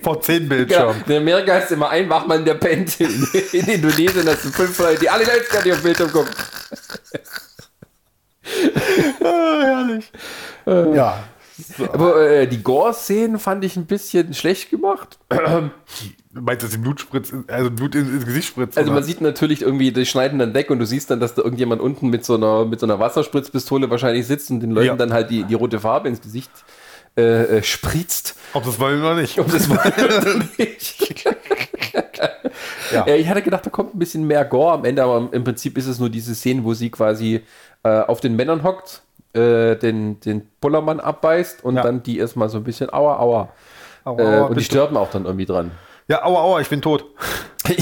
Vor 0.02 0.20
zehn 0.20 0.48
Genau. 0.48 0.54
Bildschirmen. 0.54 1.04
In 1.06 1.16
Amerika 1.16 1.54
hast 1.54 1.70
du 1.70 1.74
immer 1.74 1.90
einen 1.90 2.08
Wachmann, 2.08 2.44
der 2.44 2.54
pennt. 2.54 3.00
In, 3.00 3.28
in 3.52 3.66
Indonesien 3.66 4.28
hast 4.28 4.44
du 4.44 4.50
fünf 4.50 4.78
Leute, 4.78 5.00
die 5.00 5.10
alle 5.10 5.24
gleichzeitig 5.24 5.72
auf 5.72 5.82
Bildschirm 5.82 6.12
gucken. 6.12 6.30
Ah, 9.22 9.62
herrlich. 9.62 10.12
Ja. 10.66 11.24
Aber 11.92 12.20
äh, 12.30 12.46
die 12.46 12.62
Gore-Szenen 12.62 13.38
fand 13.38 13.64
ich 13.64 13.76
ein 13.76 13.86
bisschen 13.86 14.34
schlecht 14.34 14.70
gemacht. 14.70 15.18
Du 15.28 16.42
meinst, 16.42 16.62
dass 16.64 16.70
die 16.70 16.78
Blut 16.78 17.00
spritzt, 17.00 17.32
also 17.48 17.70
Blut 17.70 17.94
ins, 17.94 18.24
Gesicht 18.26 18.48
spritzt? 18.48 18.76
Also 18.76 18.90
oder? 18.90 19.00
man 19.00 19.04
sieht 19.04 19.20
natürlich 19.22 19.62
irgendwie, 19.62 19.90
die 19.90 20.04
schneiden 20.04 20.38
dann 20.38 20.52
weg 20.54 20.70
und 20.70 20.78
du 20.78 20.86
siehst 20.86 21.10
dann, 21.10 21.18
dass 21.20 21.34
da 21.34 21.42
irgendjemand 21.42 21.80
unten 21.80 22.08
mit 22.08 22.24
so 22.24 22.34
einer, 22.34 22.64
mit 22.66 22.80
so 22.80 22.86
einer 22.86 22.98
Wasserspritzpistole 22.98 23.88
wahrscheinlich 23.90 24.26
sitzt 24.26 24.50
und 24.50 24.60
den 24.60 24.70
Leuten 24.70 24.86
Ja. 24.88 24.96
dann 24.96 25.12
halt 25.12 25.30
die, 25.30 25.44
die 25.44 25.54
rote 25.54 25.80
Farbe 25.80 26.08
ins 26.08 26.20
Gesicht 26.20 26.50
äh, 27.16 27.22
äh, 27.58 27.62
spritzt. 27.62 28.36
Ob 28.52 28.64
das 28.64 28.78
wollen 28.78 29.00
oder 29.00 29.14
nicht. 29.14 29.38
Um 29.38 29.50
das 29.50 29.66
mal 29.68 29.90
nicht. 30.58 31.24
Ja. 32.92 33.06
Ja, 33.06 33.14
ich 33.14 33.28
hatte 33.28 33.42
gedacht, 33.42 33.66
da 33.66 33.70
kommt 33.70 33.94
ein 33.94 33.98
bisschen 33.98 34.26
mehr 34.26 34.44
Gore 34.44 34.74
am 34.74 34.84
Ende, 34.84 35.02
aber 35.02 35.28
im 35.32 35.44
Prinzip 35.44 35.76
ist 35.78 35.86
es 35.86 35.98
nur 35.98 36.10
diese 36.10 36.34
Szene, 36.34 36.62
wo 36.64 36.74
sie 36.74 36.90
quasi 36.90 37.42
äh, 37.82 37.88
auf 37.88 38.20
den 38.20 38.36
Männern 38.36 38.62
hockt, 38.62 39.02
äh, 39.36 39.76
den, 39.76 40.18
den 40.20 40.48
Pullermann 40.60 40.98
abbeißt 41.00 41.62
und 41.64 41.76
Ja. 41.76 41.82
dann 41.82 42.02
die 42.02 42.18
erstmal 42.18 42.48
so 42.48 42.58
ein 42.58 42.64
bisschen 42.64 42.92
aua, 42.92 43.18
aua. 43.18 43.48
Aua, 44.04 44.20
äh, 44.20 44.24
aua, 44.24 44.46
und 44.46 44.54
die 44.54 44.60
du- 44.60 44.64
sterben 44.64 44.96
auch 44.96 45.10
dann 45.10 45.24
irgendwie 45.24 45.46
dran. 45.46 45.70
Ja, 46.08 46.24
aua, 46.24 46.40
aua, 46.40 46.60
ich 46.60 46.68
bin 46.68 46.80
tot. 46.82 47.04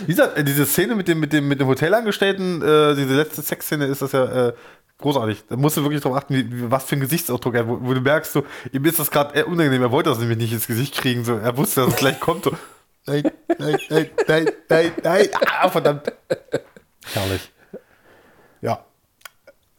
Wie 0.00 0.06
gesagt, 0.12 0.36
äh, 0.38 0.44
diese 0.44 0.64
Szene 0.66 0.94
mit 0.94 1.08
dem, 1.08 1.20
mit 1.20 1.32
dem, 1.32 1.48
mit 1.48 1.60
dem 1.60 1.66
Hotelangestellten, 1.68 2.62
äh, 2.62 2.94
diese 2.94 3.14
letzte 3.14 3.42
Sexszene 3.42 3.86
ist 3.86 4.02
das 4.02 4.12
ja 4.12 4.48
äh, 4.48 4.52
großartig. 4.98 5.44
Da 5.48 5.56
musst 5.56 5.76
du 5.76 5.82
wirklich 5.82 6.00
drauf 6.02 6.16
achten, 6.16 6.34
wie, 6.34 6.70
was 6.70 6.84
für 6.84 6.96
ein 6.96 7.00
Gesichtsausdruck 7.00 7.54
er, 7.54 7.68
wo, 7.68 7.78
wo 7.82 7.92
du 7.94 8.00
merkst, 8.00 8.32
so, 8.32 8.44
ihm 8.72 8.84
ist 8.84 8.98
das 8.98 9.10
gerade 9.10 9.44
unangenehm, 9.46 9.82
er 9.82 9.90
wollte 9.90 10.10
das 10.10 10.18
nämlich 10.18 10.38
nicht 10.38 10.52
ins 10.52 10.66
Gesicht 10.66 10.96
kriegen, 10.96 11.24
so, 11.24 11.36
er 11.36 11.56
wusste, 11.56 11.82
dass 11.82 11.90
es 11.90 11.96
gleich 11.96 12.18
kommt, 12.20 12.44
so, 12.44 12.52
nein, 13.06 13.30
nein, 13.58 13.78
nein, 13.90 14.10
nein, 14.28 14.50
nein, 14.68 14.92
nein, 15.02 15.28
ah, 15.60 15.68
verdammt. 15.68 16.12
Herrlich. 17.12 17.50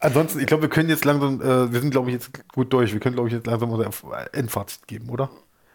Ansonsten, 0.00 0.38
ich 0.40 0.46
glaube, 0.46 0.62
wir 0.62 0.70
können 0.70 0.88
jetzt 0.88 1.04
langsam, 1.04 1.40
äh, 1.40 1.72
wir 1.72 1.80
sind, 1.80 1.90
glaube 1.90 2.08
ich, 2.10 2.14
jetzt 2.14 2.30
gut 2.52 2.72
durch. 2.72 2.92
Wir 2.92 3.00
können, 3.00 3.14
glaube 3.14 3.28
ich, 3.28 3.34
jetzt 3.34 3.46
langsam 3.46 3.70
unser 3.70 3.90
Endfazit 4.32 4.86
geben, 4.86 5.08
oder? 5.10 5.28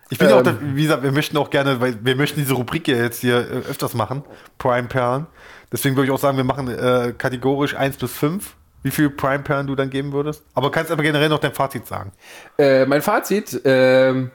Ich 0.09 0.17
bin 0.17 0.29
ähm, 0.29 0.35
auch, 0.35 0.45
wie 0.61 0.83
gesagt, 0.83 1.03
wir 1.03 1.11
möchten 1.11 1.37
auch 1.37 1.49
gerne, 1.49 1.81
weil 1.81 1.97
wir 2.03 2.15
möchten 2.15 2.39
diese 2.39 2.53
Rubrik 2.53 2.87
ja 2.87 2.97
jetzt 2.97 3.21
hier 3.21 3.37
äh, 3.37 3.69
öfters 3.69 3.93
machen, 3.93 4.23
Prime 4.57 4.87
Perlen. 4.87 5.27
Deswegen 5.71 5.95
würde 5.95 6.05
ich 6.05 6.11
auch 6.11 6.19
sagen, 6.19 6.37
wir 6.37 6.43
machen 6.43 6.67
äh, 6.67 7.13
kategorisch 7.17 7.75
1 7.75 7.97
bis 7.97 8.11
5. 8.13 8.55
Wie 8.83 8.91
viel 8.91 9.09
Prime 9.09 9.39
Perlen 9.39 9.65
du 9.65 9.75
dann 9.75 9.89
geben 9.89 10.11
würdest? 10.11 10.43
Aber 10.53 10.71
kannst 10.71 10.91
aber 10.91 11.03
generell 11.03 11.29
noch 11.29 11.39
dein 11.39 11.53
Fazit 11.53 11.87
sagen. 11.87 12.11
Äh, 12.57 12.85
mein 12.85 13.01
Fazit, 13.01 13.59
ähm, 13.63 14.29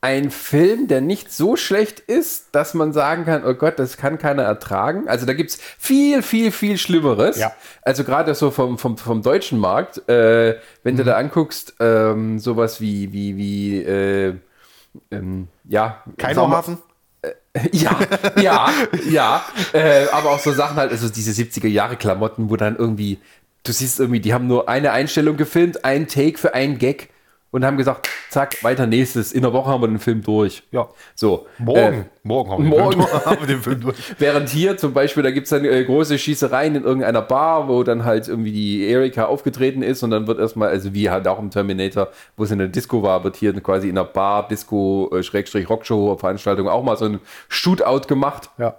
ein 0.00 0.30
Film, 0.30 0.88
der 0.88 1.00
nicht 1.00 1.32
so 1.32 1.56
schlecht 1.56 2.00
ist, 2.00 2.48
dass 2.52 2.74
man 2.74 2.92
sagen 2.92 3.24
kann, 3.24 3.44
oh 3.44 3.54
Gott, 3.54 3.78
das 3.78 3.96
kann 3.96 4.18
keiner 4.18 4.42
ertragen. 4.42 5.08
Also 5.08 5.26
da 5.26 5.32
gibt 5.32 5.50
es 5.50 5.58
viel, 5.78 6.22
viel, 6.22 6.52
viel 6.52 6.78
Schlimmeres. 6.78 7.38
Ja. 7.38 7.52
Also 7.82 8.04
gerade 8.04 8.34
so 8.34 8.50
vom, 8.50 8.78
vom, 8.78 8.98
vom 8.98 9.22
deutschen 9.22 9.58
Markt, 9.58 10.08
äh, 10.08 10.58
wenn 10.82 10.94
mhm. 10.94 10.98
du 10.98 11.04
da 11.04 11.16
anguckst, 11.16 11.74
ähm, 11.80 12.38
sowas 12.38 12.80
wie, 12.80 13.12
wie, 13.12 13.36
wie, 13.36 13.82
äh, 13.82 14.34
ähm, 15.10 15.48
ja. 15.64 16.02
Kaiserhafen? 16.18 16.78
Äh, 17.22 17.30
ja, 17.72 17.98
ja, 18.36 18.70
ja. 19.08 19.44
Äh, 19.72 20.06
aber 20.12 20.30
auch 20.30 20.40
so 20.40 20.52
Sachen 20.52 20.76
halt, 20.76 20.92
also 20.92 21.08
diese 21.08 21.30
70er 21.30 21.68
Jahre 21.68 21.96
Klamotten, 21.96 22.50
wo 22.50 22.56
dann 22.56 22.76
irgendwie, 22.76 23.18
du 23.64 23.72
siehst 23.72 23.98
irgendwie, 23.98 24.20
die 24.20 24.34
haben 24.34 24.46
nur 24.46 24.68
eine 24.68 24.92
Einstellung 24.92 25.36
gefilmt, 25.36 25.84
ein 25.84 26.06
Take 26.06 26.38
für 26.38 26.54
einen 26.54 26.78
Gag 26.78 27.08
und 27.56 27.64
haben 27.64 27.78
gesagt, 27.78 28.10
zack, 28.28 28.62
weiter 28.62 28.86
nächstes. 28.86 29.32
In 29.32 29.40
der 29.40 29.50
Woche 29.54 29.70
haben 29.70 29.80
wir 29.80 29.88
den 29.88 29.98
Film 29.98 30.22
durch. 30.22 30.62
Ja. 30.72 30.90
So. 31.14 31.46
Morgen. 31.56 32.02
Äh, 32.02 32.04
morgen 32.22 32.50
haben 32.50 32.64
wir, 32.64 32.78
morgen. 32.78 33.00
haben 33.24 33.40
wir 33.40 33.46
den 33.46 33.62
Film 33.62 33.80
durch. 33.80 33.96
Während 34.18 34.50
hier 34.50 34.76
zum 34.76 34.92
Beispiel, 34.92 35.22
da 35.22 35.30
gibt 35.30 35.44
es 35.44 35.50
dann 35.50 35.64
äh, 35.64 35.82
große 35.82 36.18
Schießereien 36.18 36.74
in 36.74 36.84
irgendeiner 36.84 37.22
Bar, 37.22 37.66
wo 37.66 37.82
dann 37.82 38.04
halt 38.04 38.28
irgendwie 38.28 38.52
die 38.52 38.86
Erika 38.86 39.24
aufgetreten 39.24 39.80
ist 39.80 40.02
und 40.02 40.10
dann 40.10 40.26
wird 40.26 40.38
erstmal, 40.38 40.68
also 40.68 40.92
wie 40.92 41.08
halt 41.08 41.26
auch 41.26 41.38
im 41.38 41.50
Terminator, 41.50 42.10
wo 42.36 42.44
es 42.44 42.50
in 42.50 42.58
der 42.58 42.68
Disco 42.68 43.02
war, 43.02 43.24
wird 43.24 43.36
hier 43.36 43.58
quasi 43.62 43.88
in 43.88 43.96
einer 43.96 44.06
Bar, 44.06 44.48
Disco, 44.48 45.10
äh, 45.14 45.22
Schrägstrich, 45.22 45.70
Rockshow, 45.70 46.14
Veranstaltung 46.18 46.68
auch 46.68 46.82
mal 46.82 46.98
so 46.98 47.06
ein 47.06 47.20
Shootout 47.48 48.06
gemacht. 48.06 48.50
Ja. 48.58 48.76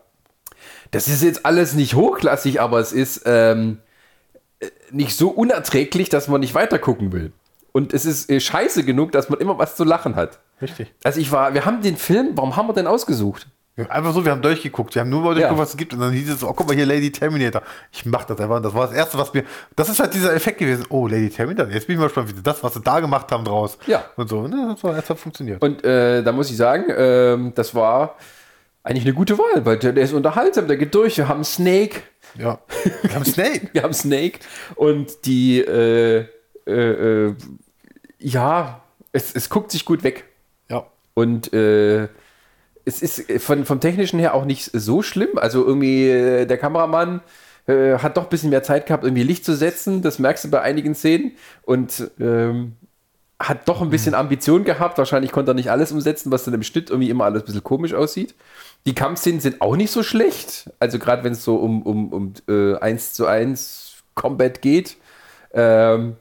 Das 0.92 1.08
ist 1.08 1.24
jetzt 1.24 1.48
alles 1.48 1.74
nicht 1.74 1.96
hochklassig, 1.96 2.62
aber 2.62 2.80
es 2.80 2.92
ist 2.92 3.24
ähm, 3.26 3.80
äh, 4.60 4.68
nicht 4.92 5.18
so 5.18 5.30
unerträglich, 5.30 6.10
dass 6.10 6.28
man 6.28 6.42
nicht 6.42 6.54
weiter 6.54 6.78
gucken 6.78 7.12
will. 7.12 7.32
Und 7.78 7.94
es 7.94 8.06
ist 8.06 8.28
äh, 8.32 8.40
scheiße 8.40 8.84
genug, 8.84 9.12
dass 9.12 9.30
man 9.30 9.40
immer 9.40 9.60
was 9.60 9.76
zu 9.76 9.84
lachen 9.84 10.16
hat. 10.16 10.40
Richtig. 10.64 10.92
Also 11.04 11.20
ich 11.20 11.32
war, 11.32 11.54
wir 11.54 11.64
haben 11.64 11.84
den 11.84 11.96
Film, 11.96 12.32
warum 12.34 12.56
haben 12.56 12.68
wir 12.68 12.74
den 12.74 12.88
ausgesucht? 12.88 13.46
Einfach 13.90 14.14
so, 14.14 14.26
wir 14.26 14.32
haben 14.32 14.42
durchgeguckt. 14.42 14.96
Wir 14.96 15.02
haben 15.02 15.12
nur 15.12 15.22
mal 15.22 15.36
durchgeguckt, 15.36 15.60
ja. 15.60 15.62
was 15.62 15.70
es 15.70 15.78
gibt. 15.78 15.94
Und 15.94 16.00
dann 16.00 16.12
hieß 16.12 16.28
es, 16.32 16.44
oh, 16.44 16.52
guck 16.54 16.68
mal 16.68 16.76
hier, 16.76 16.88
Lady 16.88 17.12
Terminator. 17.12 17.62
Ich 17.92 18.04
mach 18.08 18.24
das 18.24 18.40
einfach. 18.40 18.60
Das 18.64 18.74
war 18.74 18.88
das 18.88 18.96
Erste, 18.96 19.20
was 19.20 19.32
mir. 19.32 19.44
Das 19.76 19.90
ist 19.90 20.00
halt 20.00 20.16
dieser 20.16 20.34
Effekt 20.34 20.58
gewesen. 20.58 20.86
Oh, 20.90 21.08
Lady 21.08 21.30
Terminator. 21.30 21.72
Jetzt 21.72 21.86
bin 21.86 21.94
ich 21.94 22.00
mal 22.00 22.06
gespannt, 22.06 22.36
wie 22.36 22.42
das, 22.42 22.64
was 22.64 22.74
sie 22.74 22.82
da 22.82 23.00
gemacht 23.00 23.32
haben, 23.32 23.46
draus. 23.46 23.78
Ja. 23.86 24.06
Und 24.16 24.28
so. 24.28 24.48
Ne, 24.48 24.70
das, 24.74 24.84
war, 24.84 24.96
das 24.96 25.08
hat 25.08 25.20
funktioniert. 25.20 25.62
Und 25.62 25.84
äh, 25.84 26.24
da 26.24 26.32
muss 26.32 26.50
ich 26.50 26.58
sagen, 26.58 26.90
äh, 26.90 27.52
das 27.54 27.76
war 27.76 28.16
eigentlich 28.82 29.06
eine 29.06 29.14
gute 29.14 29.38
Wahl, 29.38 29.64
weil 29.64 29.78
der, 29.78 29.94
der, 29.94 30.04
ist 30.04 30.14
unterhaltsam, 30.14 30.68
der 30.68 30.78
geht 30.78 30.96
durch. 30.96 31.16
Wir 31.16 31.28
haben 31.28 31.44
Snake. 31.44 32.02
Ja. 32.40 32.58
Wir 33.04 33.14
haben 33.14 33.26
Snake. 33.26 33.70
wir 33.74 33.84
haben 33.84 33.94
Snake. 33.94 34.40
Und 34.74 35.28
die. 35.28 35.60
Äh, 35.60 36.26
äh, 36.66 37.28
äh 37.28 37.36
ja, 38.20 38.82
es, 39.12 39.34
es 39.36 39.50
guckt 39.50 39.72
sich 39.72 39.86
gut 39.86 40.04
weg. 40.04 40.26
Ja. 40.70 40.86
Und 41.14 41.54
äh, 41.54 42.08
es 42.86 43.02
ist 43.02 43.32
von, 43.42 43.66
vom 43.66 43.80
Technischen 43.80 44.20
her 44.20 44.34
auch 44.34 44.46
nicht 44.46 44.70
so 44.74 45.02
schlimm. 45.02 45.38
Also 45.38 45.66
irgendwie 45.66 46.10
äh, 46.10 46.46
der 46.46 46.58
Kameramann 46.58 47.22
äh, 47.68 47.98
hat 47.98 48.18
doch 48.18 48.24
ein 48.24 48.30
bisschen 48.30 48.50
mehr 48.50 48.64
Zeit 48.64 48.86
gehabt, 48.86 49.04
irgendwie 49.04 49.24
Licht 49.24 49.44
zu 49.44 49.56
setzen. 49.56 50.02
Das 50.02 50.20
merkst 50.20 50.46
du 50.46 50.50
bei 50.50 50.62
einigen 50.62 50.96
Szenen. 50.96 51.34
Und 51.64 52.12
ähm, 52.20 52.78
hat 53.40 53.68
doch 53.68 53.82
ein 53.82 53.90
bisschen 53.90 54.14
mhm. 54.14 54.20
Ambition 54.20 54.64
gehabt. 54.64 54.98
Wahrscheinlich 54.98 55.32
konnte 55.32 55.52
er 55.52 55.56
nicht 55.56 55.70
alles 55.70 55.92
umsetzen, 55.92 56.32
was 56.32 56.46
dann 56.46 56.54
im 56.54 56.64
Schnitt 56.64 56.90
irgendwie 56.90 57.10
immer 57.10 57.26
alles 57.26 57.44
ein 57.44 57.46
bisschen 57.46 57.64
komisch 57.64 57.94
aussieht. 57.94 58.36
Die 58.86 58.96
Kampfszenen 58.96 59.42
sind 59.42 59.62
auch 59.62 59.76
nicht 59.76 59.92
so 59.92 60.02
schlecht. 60.02 60.72
Also 60.80 60.98
gerade 60.98 61.24
wenn 61.24 61.34
es 61.34 61.44
so 61.44 61.58
um, 61.58 61.84
um, 61.84 62.14
um 62.14 62.34
äh, 62.48 62.76
1 62.76 63.14
zu 63.14 63.28
1 63.28 64.04
Combat 64.16 64.62
geht. 64.62 64.98
Ähm, 65.54 66.16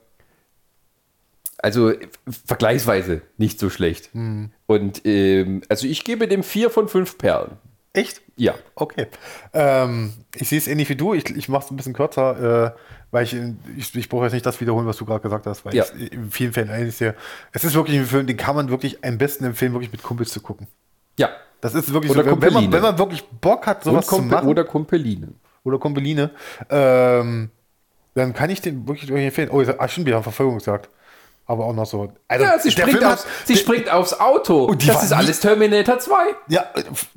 also 1.67 1.93
vergleichsweise 2.47 3.23
nicht 3.39 3.59
so 3.59 3.71
schlecht. 3.71 4.15
Mhm. 4.15 4.53
Und 4.67 5.05
ähm, 5.05 5.63
also 5.69 5.89
ich 5.89 6.05
gebe 6.05 6.29
dem 6.29 6.45
vier 6.45 6.71
von 6.71 6.87
fünf 6.87 7.19
Perlen. 7.19 7.57
Echt? 7.93 8.23
Ja. 8.37 8.55
Okay. 8.77 9.09
Ähm, 9.53 10.13
ich 10.37 10.49
sehe 10.49 10.59
es 10.59 10.69
ähnlich 10.69 10.89
wie 10.91 10.95
du. 10.95 11.13
Ich, 11.13 11.29
ich 11.29 11.49
mache 11.49 11.65
es 11.65 11.71
ein 11.73 11.77
bisschen 11.77 11.93
kürzer, 11.93 12.67
äh, 12.67 12.79
weil 13.11 13.25
ich, 13.25 13.37
ich, 13.77 13.97
ich 13.97 14.09
brauche 14.09 14.27
jetzt 14.27 14.35
nicht 14.35 14.47
das 14.47 14.61
wiederholen, 14.61 14.87
was 14.87 14.99
du 14.99 15.07
gerade 15.07 15.23
gesagt 15.23 15.45
hast, 15.47 15.65
weil 15.65 15.75
ja. 15.75 15.85
ich 15.99 16.13
in 16.13 16.31
vielen 16.31 16.53
Fällen 16.53 16.71
eigentlich 16.71 16.95
sehr. 16.95 17.17
Es 17.51 17.65
ist 17.65 17.75
wirklich 17.75 17.99
ein 17.99 18.07
Film, 18.07 18.29
den 18.29 18.37
kann 18.37 18.55
man 18.55 18.69
wirklich 18.69 19.05
am 19.05 19.19
besten 19.19 19.45
empfehlen, 19.45 19.73
wirklich 19.73 19.91
mit 19.91 20.05
Kumpels 20.05 20.31
zu 20.31 20.41
gucken. 20.41 20.69
Ja. 21.19 21.31
Das 21.61 21.75
ist 21.75 21.93
wirklich 21.93 22.13
oder 22.13 22.23
so, 22.23 22.41
wenn 22.41 22.53
man, 22.53 22.71
wenn 22.71 22.83
man 22.83 22.97
wirklich 22.97 23.25
Bock 23.41 23.67
hat, 23.67 23.83
sowas 23.83 24.07
zu 24.07 24.23
machen. 24.23 24.47
Oder 24.47 24.63
Kumpeline. 24.63 25.33
Oder 25.65 25.79
Kumpeline. 25.81 26.31
Ähm, 26.71 27.51
dann 28.15 28.35
kann 28.35 28.51
ich 28.51 28.61
den 28.61 28.87
wirklich 28.87 29.11
empfehlen. 29.11 29.49
Oh, 29.51 29.65
stimmt, 29.89 30.07
wir 30.07 30.15
haben 30.15 30.23
Verfolgungsjagd 30.23 30.91
aber 31.47 31.65
auch 31.67 31.73
noch 31.73 31.87
so. 31.87 32.13
Also, 32.27 32.45
ja, 32.45 32.59
sie, 32.59 32.73
springt, 32.73 33.05
aufs, 33.05 33.25
hat, 33.25 33.27
sie 33.45 33.57
springt 33.57 33.89
aufs 33.89 34.19
Auto. 34.19 34.65
Und 34.65 34.87
das 34.89 35.05
ist 35.05 35.13
alles 35.13 35.39
Terminator 35.39 35.99
2. 35.99 36.15
Ja, 36.49 36.65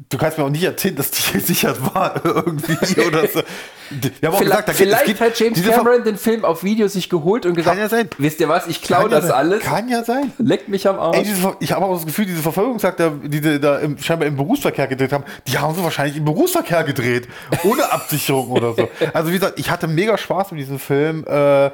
du 0.10 0.18
kannst 0.20 0.38
mir 0.38 0.44
auch 0.44 0.50
nicht 0.50 0.64
erzählen, 0.64 0.96
dass 0.96 1.10
die 1.10 1.34
gesichert 1.34 1.78
war 1.96 2.22
irgendwie 2.24 3.02
oder 3.02 3.28
so. 3.28 3.42
Wir 3.90 4.30
haben 4.30 4.36
auch 4.36 4.40
gesagt, 4.40 4.70
da 4.70 4.74
vielleicht 4.74 5.06
geht, 5.06 5.20
hat 5.20 5.40
James 5.40 5.64
Cameron 5.64 6.04
den 6.04 6.18
Film 6.18 6.46
auf 6.46 6.64
Video 6.64 6.88
sich 6.88 7.10
geholt 7.10 7.48
und 7.48 7.56
gesagt, 7.56 7.76
kann 7.76 7.84
ja 7.84 7.90
sein. 7.90 8.08
wisst 8.20 8.40
ihr 8.40 8.48
was, 8.48 8.68
ich 8.68 8.84
klaue 8.84 9.10
das 9.10 9.30
ja 9.30 9.34
alles. 9.34 9.64
Kann 9.64 9.90
ja 9.90 10.04
sein. 10.04 10.32
Leckt 10.38 10.70
mich 10.70 10.88
am 10.88 11.00
Arsch. 11.00 11.18
Ey, 11.18 11.24
diese, 11.24 11.56
ich 11.60 11.72
habe 11.72 11.86
auch 11.86 11.96
das 11.96 12.06
Gefühl, 12.06 12.28
diese 12.28 12.44
Verfolgungsjagd, 12.44 13.02
die 13.24 13.42
die 13.42 13.60
da 13.60 13.80
im, 13.80 13.98
scheinbar 13.98 14.28
im 14.28 14.36
Berufsverkehr 14.36 14.86
gedreht 14.86 15.12
haben, 15.12 15.24
die 15.48 15.58
haben 15.58 15.74
sie 15.74 15.84
wahrscheinlich 15.84 16.18
im 16.18 16.26
Berufsverkehr 16.26 16.84
gedreht. 16.84 17.28
Ohne 17.64 17.92
Absicherung 17.92 18.52
oder 18.52 18.74
so. 18.76 18.88
Also 19.14 19.30
wie 19.30 19.34
gesagt, 19.40 19.58
ich 19.58 19.72
hatte 19.72 19.88
mega 19.88 20.18
Spaß 20.18 20.52
mit 20.52 20.60
diesem 20.60 20.78
Film. 20.78 21.26
Äh, 21.26 21.72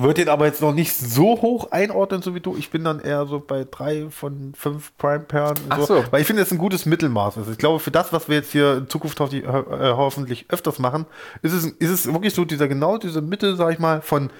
würde 0.00 0.14
den 0.14 0.28
aber 0.28 0.46
jetzt 0.46 0.60
noch 0.60 0.72
nicht 0.72 0.94
so 0.94 1.40
hoch 1.40 1.70
einordnen, 1.70 2.22
so 2.22 2.34
wie 2.34 2.40
du. 2.40 2.56
Ich 2.56 2.70
bin 2.70 2.84
dann 2.84 3.00
eher 3.00 3.26
so 3.26 3.40
bei 3.40 3.66
drei 3.70 4.08
von 4.10 4.52
fünf 4.56 4.96
Prime-Perlen. 4.98 5.56
So. 5.78 5.86
so. 5.86 6.04
Weil 6.10 6.20
ich 6.20 6.26
finde, 6.26 6.42
das 6.42 6.48
ist 6.48 6.52
ein 6.52 6.58
gutes 6.58 6.86
Mittelmaß. 6.86 7.38
Also 7.38 7.52
ich 7.52 7.58
glaube, 7.58 7.78
für 7.78 7.90
das, 7.90 8.12
was 8.12 8.28
wir 8.28 8.36
jetzt 8.36 8.52
hier 8.52 8.78
in 8.78 8.88
Zukunft 8.88 9.18
hoffentlich, 9.20 9.44
äh, 9.44 9.48
hoffentlich 9.48 10.46
öfters 10.48 10.78
machen, 10.78 11.06
ist 11.42 11.52
es, 11.52 11.64
ist 11.64 11.90
es 11.90 12.12
wirklich 12.12 12.34
so 12.34 12.44
dieser 12.44 12.68
genau 12.68 12.98
diese 12.98 13.22
Mitte, 13.22 13.56
sag 13.56 13.72
ich 13.72 13.78
mal, 13.78 14.02
von 14.02 14.30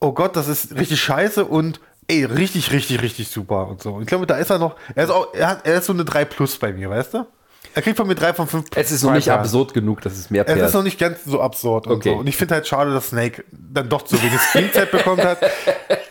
oh 0.00 0.12
Gott, 0.12 0.36
das 0.36 0.48
ist 0.48 0.74
richtig 0.76 1.00
scheiße 1.00 1.44
und 1.44 1.80
ey, 2.08 2.24
richtig, 2.24 2.72
richtig, 2.72 3.02
richtig 3.02 3.28
super 3.28 3.68
und 3.68 3.82
so. 3.82 4.00
Ich 4.00 4.06
glaube, 4.06 4.26
da 4.26 4.36
ist 4.36 4.50
er 4.50 4.58
noch, 4.58 4.76
er 4.94 5.04
ist 5.04 5.10
auch, 5.10 5.32
er, 5.34 5.48
hat, 5.48 5.66
er 5.66 5.78
ist 5.78 5.86
so 5.86 5.92
eine 5.92 6.04
3 6.04 6.24
Plus 6.24 6.58
bei 6.58 6.72
mir, 6.72 6.90
weißt 6.90 7.14
du? 7.14 7.26
Er 7.74 7.82
kriegt 7.82 7.96
von 7.96 8.06
mir 8.06 8.14
drei 8.14 8.34
von 8.34 8.46
fünf. 8.46 8.66
Es 8.74 8.90
ist 8.90 9.02
noch 9.02 9.12
nicht 9.12 9.30
absurd 9.30 9.74
genug, 9.74 10.00
dass 10.00 10.14
es 10.14 10.30
mehr 10.30 10.48
Es 10.48 10.60
ist 10.60 10.74
noch 10.74 10.82
nicht 10.82 10.98
ganz 10.98 11.24
so 11.24 11.40
absurd. 11.40 11.86
Und, 11.86 11.96
okay. 11.96 12.10
so. 12.10 12.16
und 12.16 12.26
ich 12.26 12.36
finde 12.36 12.54
halt 12.54 12.66
schade, 12.66 12.92
dass 12.92 13.08
Snake 13.08 13.44
dann 13.50 13.88
doch 13.88 14.02
zu 14.02 14.20
wenig 14.20 14.40
Screenzeit 14.40 14.90
bekommen 14.90 15.22
hat. 15.22 15.38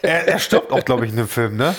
Er, 0.01 0.27
er 0.27 0.39
stirbt 0.39 0.71
auch, 0.71 0.85
glaube 0.85 1.05
ich, 1.05 1.11
in 1.11 1.17
dem 1.17 1.27
Film, 1.27 1.57
ne? 1.57 1.75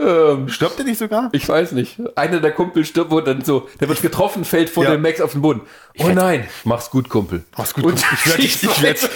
Ähm, 0.00 0.48
stirbt 0.48 0.78
er 0.78 0.84
nicht 0.86 0.98
sogar? 0.98 1.28
Ich 1.32 1.46
weiß 1.46 1.72
nicht. 1.72 2.00
Einer 2.16 2.40
der 2.40 2.52
Kumpel 2.52 2.86
stirbt, 2.86 3.10
wo 3.10 3.20
dann 3.20 3.44
so, 3.44 3.68
der 3.80 3.88
wird 3.88 4.00
getroffen, 4.00 4.46
fällt 4.46 4.70
vor 4.70 4.84
ja. 4.84 4.92
dem 4.92 5.02
Max 5.02 5.20
auf 5.20 5.32
den 5.32 5.42
Boden. 5.42 5.60
Oh 5.98 6.08
nein, 6.08 6.48
mach's 6.64 6.90
gut, 6.90 7.10
Kumpel. 7.10 7.44
Mach's 7.56 7.74
gut, 7.74 7.84
Kumpel. 7.84 8.02
Ich 8.14 8.26
werde 8.26 8.42
dich, 8.42 8.62
ich 8.62 8.82
werd, 8.82 9.10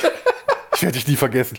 ich 0.74 0.82
werd 0.82 0.94
dich 0.94 1.08
nie 1.08 1.16
vergessen. 1.16 1.58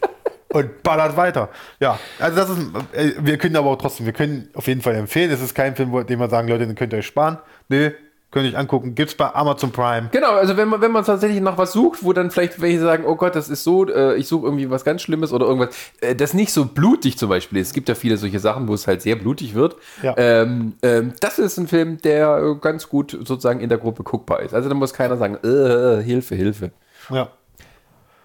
Und 0.50 0.84
ballert 0.84 1.18
weiter. 1.18 1.50
Ja, 1.80 2.00
also 2.20 2.38
das 2.38 2.50
ist, 2.50 2.60
äh, 2.94 3.14
wir 3.20 3.38
können 3.38 3.56
aber 3.56 3.72
auch 3.72 3.78
trotzdem, 3.78 4.06
wir 4.06 4.14
können 4.14 4.50
auf 4.54 4.68
jeden 4.68 4.82
Fall 4.82 4.96
empfehlen. 4.96 5.32
Es 5.32 5.42
ist 5.42 5.56
kein 5.56 5.76
Film, 5.76 6.06
den 6.06 6.20
wir 6.20 6.30
sagen, 6.30 6.48
Leute, 6.48 6.68
den 6.68 6.76
könnt 6.76 6.94
ihr 6.94 7.00
euch 7.00 7.08
sparen. 7.08 7.40
Nö, 7.68 7.92
Könnt 8.36 8.48
ihr 8.48 8.52
euch 8.52 8.58
angucken. 8.58 8.96
Gibt 8.96 9.12
es 9.12 9.16
bei 9.16 9.34
Amazon 9.34 9.72
Prime. 9.72 10.10
Genau, 10.12 10.32
also 10.32 10.58
wenn 10.58 10.68
man, 10.68 10.82
wenn 10.82 10.92
man 10.92 11.06
tatsächlich 11.06 11.40
nach 11.40 11.58
was 11.58 11.72
sucht, 11.72 12.04
wo 12.04 12.12
dann 12.12 12.32
vielleicht 12.32 12.60
welche 12.60 12.82
sagen, 12.82 13.06
oh 13.08 13.16
Gott, 13.16 13.34
das 13.34 13.48
ist 13.48 13.64
so, 13.64 13.88
äh, 13.88 14.18
ich 14.18 14.28
suche 14.28 14.48
irgendwie 14.48 14.70
was 14.70 14.84
ganz 14.84 15.04
Schlimmes 15.04 15.32
oder 15.32 15.46
irgendwas, 15.46 15.74
äh, 16.02 16.16
das 16.18 16.34
nicht 16.34 16.52
so 16.52 16.66
blutig 16.66 17.18
zum 17.18 17.30
Beispiel 17.30 17.60
ist. 17.60 17.68
Es 17.68 17.74
gibt 17.74 17.88
ja 17.88 17.96
viele 17.96 18.18
solche 18.18 18.42
Sachen, 18.42 18.68
wo 18.68 18.74
es 18.74 18.88
halt 18.88 19.02
sehr 19.02 19.16
blutig 19.16 19.56
wird. 19.56 19.78
Ja. 20.04 20.16
Ähm, 20.18 20.74
ähm, 20.82 21.14
das 21.22 21.40
ist 21.40 21.58
ein 21.58 21.70
Film, 21.70 21.98
der 22.00 22.40
äh, 22.40 22.56
ganz 22.60 22.90
gut 22.90 23.12
sozusagen 23.12 23.62
in 23.62 23.70
der 23.70 23.78
Gruppe 23.78 24.04
guckbar 24.04 24.42
ist. 24.42 24.54
Also 24.54 24.68
da 24.68 24.76
muss 24.76 24.94
keiner 24.94 25.16
sagen, 25.16 25.36
äh, 25.36 26.04
Hilfe, 26.04 26.36
Hilfe. 26.36 26.72
Ja. 27.10 27.30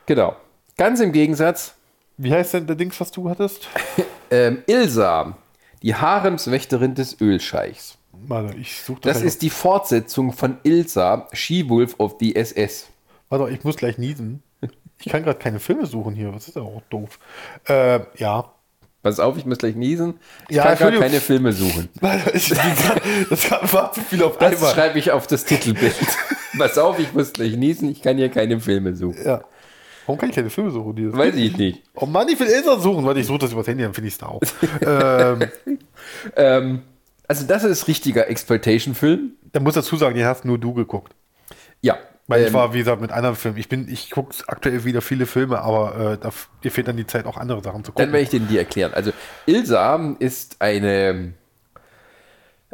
Genau. 0.06 0.34
Ganz 0.76 0.98
im 0.98 1.12
Gegensatz. 1.12 1.76
Wie 2.16 2.32
heißt 2.32 2.54
denn 2.54 2.66
der 2.66 2.74
Dings, 2.74 3.00
was 3.00 3.12
du 3.12 3.30
hattest? 3.30 3.68
ähm, 4.32 4.64
Ilsa, 4.66 5.36
die 5.84 5.94
Haremswächterin 5.94 6.96
des 6.96 7.20
Ölscheichs. 7.20 7.99
Warte, 8.26 8.56
ich 8.56 8.80
suche 8.82 9.00
Das 9.02 9.22
ist 9.22 9.42
die 9.42 9.50
Fortsetzung 9.50 10.32
von 10.32 10.58
Ilsa, 10.62 11.28
She-Wolf 11.32 11.94
of 11.98 12.16
the 12.20 12.34
SS. 12.36 12.88
Warte, 13.28 13.52
ich 13.52 13.64
muss 13.64 13.76
gleich 13.76 13.98
niesen. 13.98 14.42
Ich 15.02 15.10
kann 15.10 15.22
gerade 15.22 15.38
keine 15.38 15.60
Filme 15.60 15.86
suchen 15.86 16.14
hier. 16.14 16.34
Was 16.34 16.48
ist 16.48 16.56
ja 16.56 16.62
auch 16.62 16.82
doof. 16.90 17.18
Äh, 17.66 18.00
ja. 18.16 18.52
Pass 19.02 19.18
auf, 19.18 19.38
ich 19.38 19.46
muss 19.46 19.56
gleich 19.56 19.74
niesen. 19.76 20.20
Ich 20.50 20.56
Ja, 20.56 20.74
kann 20.74 20.92
gar 20.92 21.00
keine 21.00 21.20
Filme 21.20 21.52
suchen. 21.54 21.88
Ich, 22.34 22.50
das 22.50 23.50
war 23.72 23.92
zu 23.92 24.02
viel 24.02 24.22
auf 24.22 24.36
Das 24.36 24.56
einmal. 24.56 24.74
schreibe 24.74 24.98
ich 24.98 25.10
auf 25.10 25.26
das 25.26 25.46
Titelbild. 25.46 25.94
Pass 26.58 26.76
auf, 26.76 26.98
ich 26.98 27.14
muss 27.14 27.32
gleich 27.32 27.56
niesen, 27.56 27.90
ich 27.90 28.02
kann 28.02 28.18
hier 28.18 28.28
keine 28.28 28.60
Filme 28.60 28.94
suchen. 28.94 29.24
Ja. 29.24 29.42
Warum 30.04 30.18
kann 30.20 30.28
ich 30.28 30.34
keine 30.34 30.50
Filme 30.50 30.70
suchen? 30.70 30.96
Die 30.96 31.10
Weiß 31.10 31.34
ich 31.36 31.56
nicht. 31.56 31.82
Oh 31.94 32.04
Mann, 32.04 32.28
ich 32.28 32.38
will 32.38 32.48
Elsa 32.48 32.78
suchen. 32.78 33.04
Warte, 33.06 33.20
ich 33.20 33.26
suche 33.26 33.38
das 33.38 33.52
übers 33.52 33.66
Handy, 33.68 33.84
dann 33.84 33.94
finde 33.94 34.08
ich 34.08 34.14
es 34.14 34.18
da 34.18 34.26
auch. 34.26 34.40
ähm, 34.86 35.48
Ähm, 36.36 36.82
also 37.30 37.46
das 37.46 37.62
ist 37.62 37.86
richtiger 37.86 38.28
Exploitation-Film. 38.28 39.34
da 39.52 39.60
muss 39.60 39.74
dazu 39.74 39.94
sagen, 39.94 40.16
den 40.16 40.24
hast 40.26 40.44
nur 40.44 40.58
du 40.58 40.74
geguckt. 40.74 41.14
Ja. 41.80 41.96
Weil 42.26 42.42
ich 42.42 42.48
ähm, 42.48 42.54
war, 42.54 42.74
wie 42.74 42.78
gesagt, 42.78 43.00
mit 43.00 43.12
anderen 43.12 43.36
Filmen. 43.36 43.56
Ich 43.56 43.68
bin, 43.68 43.86
ich 43.88 44.10
gucke 44.10 44.34
aktuell 44.48 44.84
wieder 44.84 45.00
viele 45.00 45.26
Filme, 45.26 45.60
aber 45.60 46.14
äh, 46.14 46.18
da, 46.18 46.30
mir 46.64 46.72
fehlt 46.72 46.88
dann 46.88 46.96
die 46.96 47.06
Zeit, 47.06 47.26
auch 47.26 47.36
andere 47.36 47.62
Sachen 47.62 47.84
zu 47.84 47.92
Dann 47.92 48.06
gucken. 48.06 48.12
werde 48.14 48.24
ich 48.24 48.30
den 48.30 48.48
dir 48.48 48.58
erklären. 48.58 48.92
Also 48.94 49.12
Ilsa 49.46 50.16
ist 50.18 50.56
eine 50.58 51.34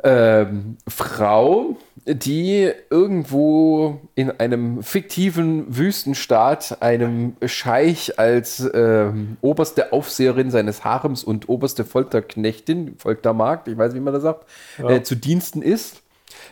ähm, 0.04 0.76
Frau, 0.86 1.76
die 2.06 2.70
irgendwo 2.90 4.00
in 4.14 4.30
einem 4.30 4.82
fiktiven 4.82 5.76
Wüstenstaat 5.76 6.80
einem 6.80 7.36
Scheich 7.44 8.18
als 8.18 8.68
ähm, 8.74 9.36
oberste 9.40 9.92
Aufseherin 9.92 10.50
seines 10.50 10.84
Harems 10.84 11.24
und 11.24 11.48
oberste 11.48 11.84
Folterknechtin, 11.84 12.96
Foltermagd, 12.98 13.68
ich 13.68 13.76
weiß 13.76 13.92
nicht, 13.92 14.00
wie 14.00 14.04
man 14.04 14.14
das 14.14 14.22
sagt, 14.22 14.46
äh, 14.78 15.02
zu 15.02 15.16
Diensten 15.16 15.62
ist. 15.62 16.02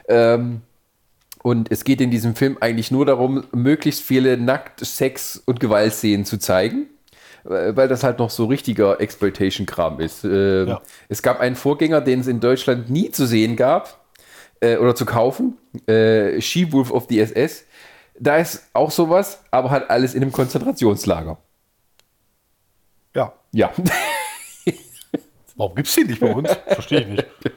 Ähm, 0.09 0.63
und 1.43 1.71
es 1.71 1.85
geht 1.85 2.01
in 2.01 2.11
diesem 2.11 2.35
Film 2.35 2.57
eigentlich 2.61 2.91
nur 2.91 3.05
darum, 3.05 3.45
möglichst 3.53 4.01
viele 4.01 4.39
Nackt-, 4.39 4.85
Sex- 4.85 5.43
und 5.45 5.61
Gewaltszenen 5.61 6.25
zu 6.25 6.39
zeigen, 6.39 6.87
weil 7.45 7.89
das 7.89 8.03
halt 8.03 8.19
noch 8.19 8.31
so 8.31 8.47
richtiger 8.47 9.01
Exploitation-Kram 9.01 10.01
ist. 10.01 10.25
Ähm, 10.25 10.69
Ja. 10.69 10.81
Es 11.09 11.23
gab 11.23 11.41
einen 11.41 11.57
Vorgänger, 11.57 12.01
den 12.01 12.21
es 12.21 12.27
in 12.27 12.41
Deutschland 12.41 12.91
nie 12.91 13.11
zu 13.11 13.27
sehen 13.27 13.57
gab 13.57 14.05
äh, 14.61 14.77
oder 14.79 14.95
zu 14.95 15.05
kaufen, 15.05 15.59
äh, 15.87 16.41
She-Wolf 16.41 16.91
of 16.91 17.07
the 17.09 17.21
SS. 17.21 17.65
Da 18.19 18.37
ist 18.39 18.69
auch 18.73 18.91
sowas, 18.91 19.41
aber 19.51 19.71
halt 19.71 19.91
alles 19.91 20.15
in 20.15 20.23
einem 20.23 20.33
Konzentrationslager. 20.33 21.37
Ja. 23.15 23.33
Ja. 23.53 23.73
Warum 25.57 25.75
gibt 25.77 25.89
es 25.89 25.95
den 25.95 26.09
nicht 26.09 26.21
bei 26.21 26.35
uns? 26.35 26.49
Verstehe 26.67 27.01
ich 27.01 27.07
nicht. 27.09 27.27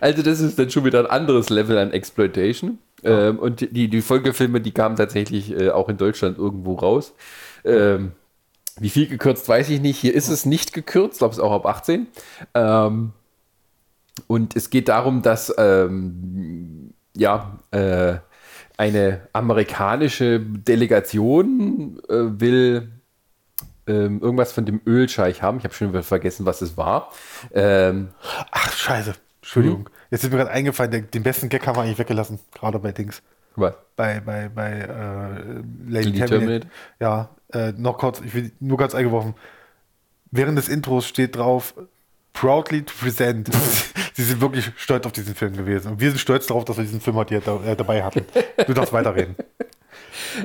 Also 0.00 0.22
das 0.22 0.38
ist 0.38 0.56
dann 0.60 0.70
schon 0.70 0.84
wieder 0.84 1.00
ein 1.00 1.06
anderes 1.06 1.50
Level 1.50 1.76
an 1.78 1.90
Exploitation. 1.92 2.78
Ähm, 3.02 3.40
und 3.40 3.60
die, 3.60 3.88
die 3.88 4.00
Folgefilme, 4.00 4.60
die 4.60 4.70
kamen 4.70 4.94
tatsächlich 4.94 5.50
äh, 5.50 5.70
auch 5.70 5.88
in 5.88 5.96
Deutschland 5.96 6.38
irgendwo 6.38 6.74
raus. 6.74 7.14
Ähm, 7.64 8.12
wie 8.78 8.90
viel 8.90 9.06
gekürzt, 9.06 9.48
weiß 9.48 9.70
ich 9.70 9.80
nicht. 9.80 9.98
Hier 9.98 10.14
ist 10.14 10.28
es 10.28 10.46
nicht 10.46 10.72
gekürzt, 10.72 11.18
glaube 11.18 11.32
es 11.32 11.40
auch 11.40 11.52
ab 11.52 11.66
18. 11.66 12.06
Ähm, 12.54 13.12
und 14.26 14.56
es 14.56 14.70
geht 14.70 14.88
darum, 14.88 15.22
dass 15.22 15.54
ähm, 15.58 16.92
ja, 17.14 17.58
äh, 17.70 18.16
eine 18.76 19.28
amerikanische 19.32 20.40
Delegation 20.40 22.00
äh, 22.08 22.40
will 22.40 22.92
ähm, 23.86 24.20
irgendwas 24.20 24.52
von 24.52 24.66
dem 24.66 24.80
Ölscheich 24.86 25.42
haben. 25.42 25.58
Ich 25.58 25.64
habe 25.64 25.74
schon 25.74 25.88
wieder 25.88 26.02
vergessen, 26.02 26.44
was 26.44 26.60
es 26.60 26.76
war. 26.76 27.10
Ähm, 27.54 28.08
Ach, 28.50 28.72
scheiße. 28.72 29.14
Entschuldigung. 29.40 29.88
Jetzt 30.10 30.24
ist 30.24 30.30
mir 30.30 30.38
gerade 30.38 30.50
eingefallen, 30.50 30.90
den, 30.90 31.10
den 31.10 31.22
besten 31.22 31.48
Gag 31.48 31.66
haben 31.66 31.76
wir 31.76 31.82
eigentlich 31.82 31.98
weggelassen. 31.98 32.40
Gerade 32.52 32.78
bei 32.78 32.92
Dings. 32.92 33.22
was? 33.54 33.74
Bei, 33.94 34.20
bei, 34.20 34.48
bei 34.48 34.70
äh, 34.72 34.86
Lady 35.88 36.10
Lady 36.10 36.12
Terminator. 36.12 36.26
Terminator. 36.26 36.70
Ja, 37.00 37.30
äh, 37.52 37.72
noch 37.72 37.98
kurz, 37.98 38.20
ich 38.20 38.34
will 38.34 38.52
nur 38.60 38.78
ganz 38.78 38.94
eingeworfen. 38.94 39.34
Während 40.30 40.58
des 40.58 40.68
Intros 40.68 41.06
steht 41.06 41.36
drauf, 41.36 41.74
proudly 42.32 42.82
to 42.82 42.92
present. 42.98 43.48
Sie 44.14 44.22
sind 44.22 44.40
wirklich 44.40 44.70
stolz 44.76 45.06
auf 45.06 45.12
diesen 45.12 45.34
Film 45.34 45.56
gewesen. 45.56 45.92
Und 45.92 46.00
wir 46.00 46.10
sind 46.10 46.18
stolz 46.18 46.46
darauf, 46.46 46.64
dass 46.64 46.76
wir 46.76 46.84
diesen 46.84 47.00
Film 47.00 47.16
heute 47.16 47.34
hier 47.34 47.40
da, 47.40 47.62
äh, 47.64 47.76
dabei 47.76 48.02
hatten. 48.02 48.24
Du 48.66 48.74
darfst 48.74 48.92
weiterreden. 48.92 49.36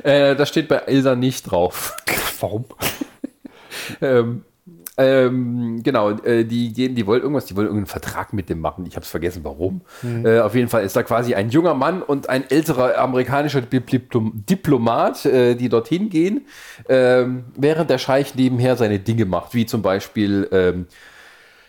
Äh, 0.02 0.36
das 0.36 0.48
steht 0.48 0.68
bei 0.68 0.82
Ilsa 0.86 1.14
nicht 1.14 1.50
drauf. 1.50 1.96
Warum? 2.40 2.64
ähm, 4.00 4.44
ähm, 4.98 5.82
genau, 5.82 6.10
äh, 6.10 6.44
die 6.44 6.72
gehen, 6.72 6.94
die 6.94 7.06
wollen 7.06 7.22
irgendwas, 7.22 7.46
die 7.46 7.56
wollen 7.56 7.66
irgendeinen 7.66 7.86
Vertrag 7.86 8.32
mit 8.32 8.50
dem 8.50 8.60
machen. 8.60 8.84
Ich 8.86 8.94
habe 8.94 9.04
es 9.04 9.10
vergessen, 9.10 9.40
warum. 9.42 9.80
Äh, 10.24 10.40
auf 10.40 10.54
jeden 10.54 10.68
Fall 10.68 10.84
ist 10.84 10.94
da 10.94 11.02
quasi 11.02 11.34
ein 11.34 11.48
junger 11.48 11.74
Mann 11.74 12.02
und 12.02 12.28
ein 12.28 12.44
älterer 12.50 12.98
amerikanischer 12.98 13.60
Dip- 13.60 13.90
Diplom 13.90 14.44
Diplomat, 14.48 15.24
äh, 15.24 15.54
die 15.54 15.68
dorthin 15.68 16.10
gehen, 16.10 16.46
ähm, 16.88 17.44
während 17.56 17.88
der 17.88 17.98
Scheich 17.98 18.34
nebenher 18.34 18.76
seine 18.76 18.98
Dinge 18.98 19.24
macht, 19.24 19.54
wie 19.54 19.64
zum 19.64 19.80
Beispiel 19.80 20.48
ähm, 20.52 20.86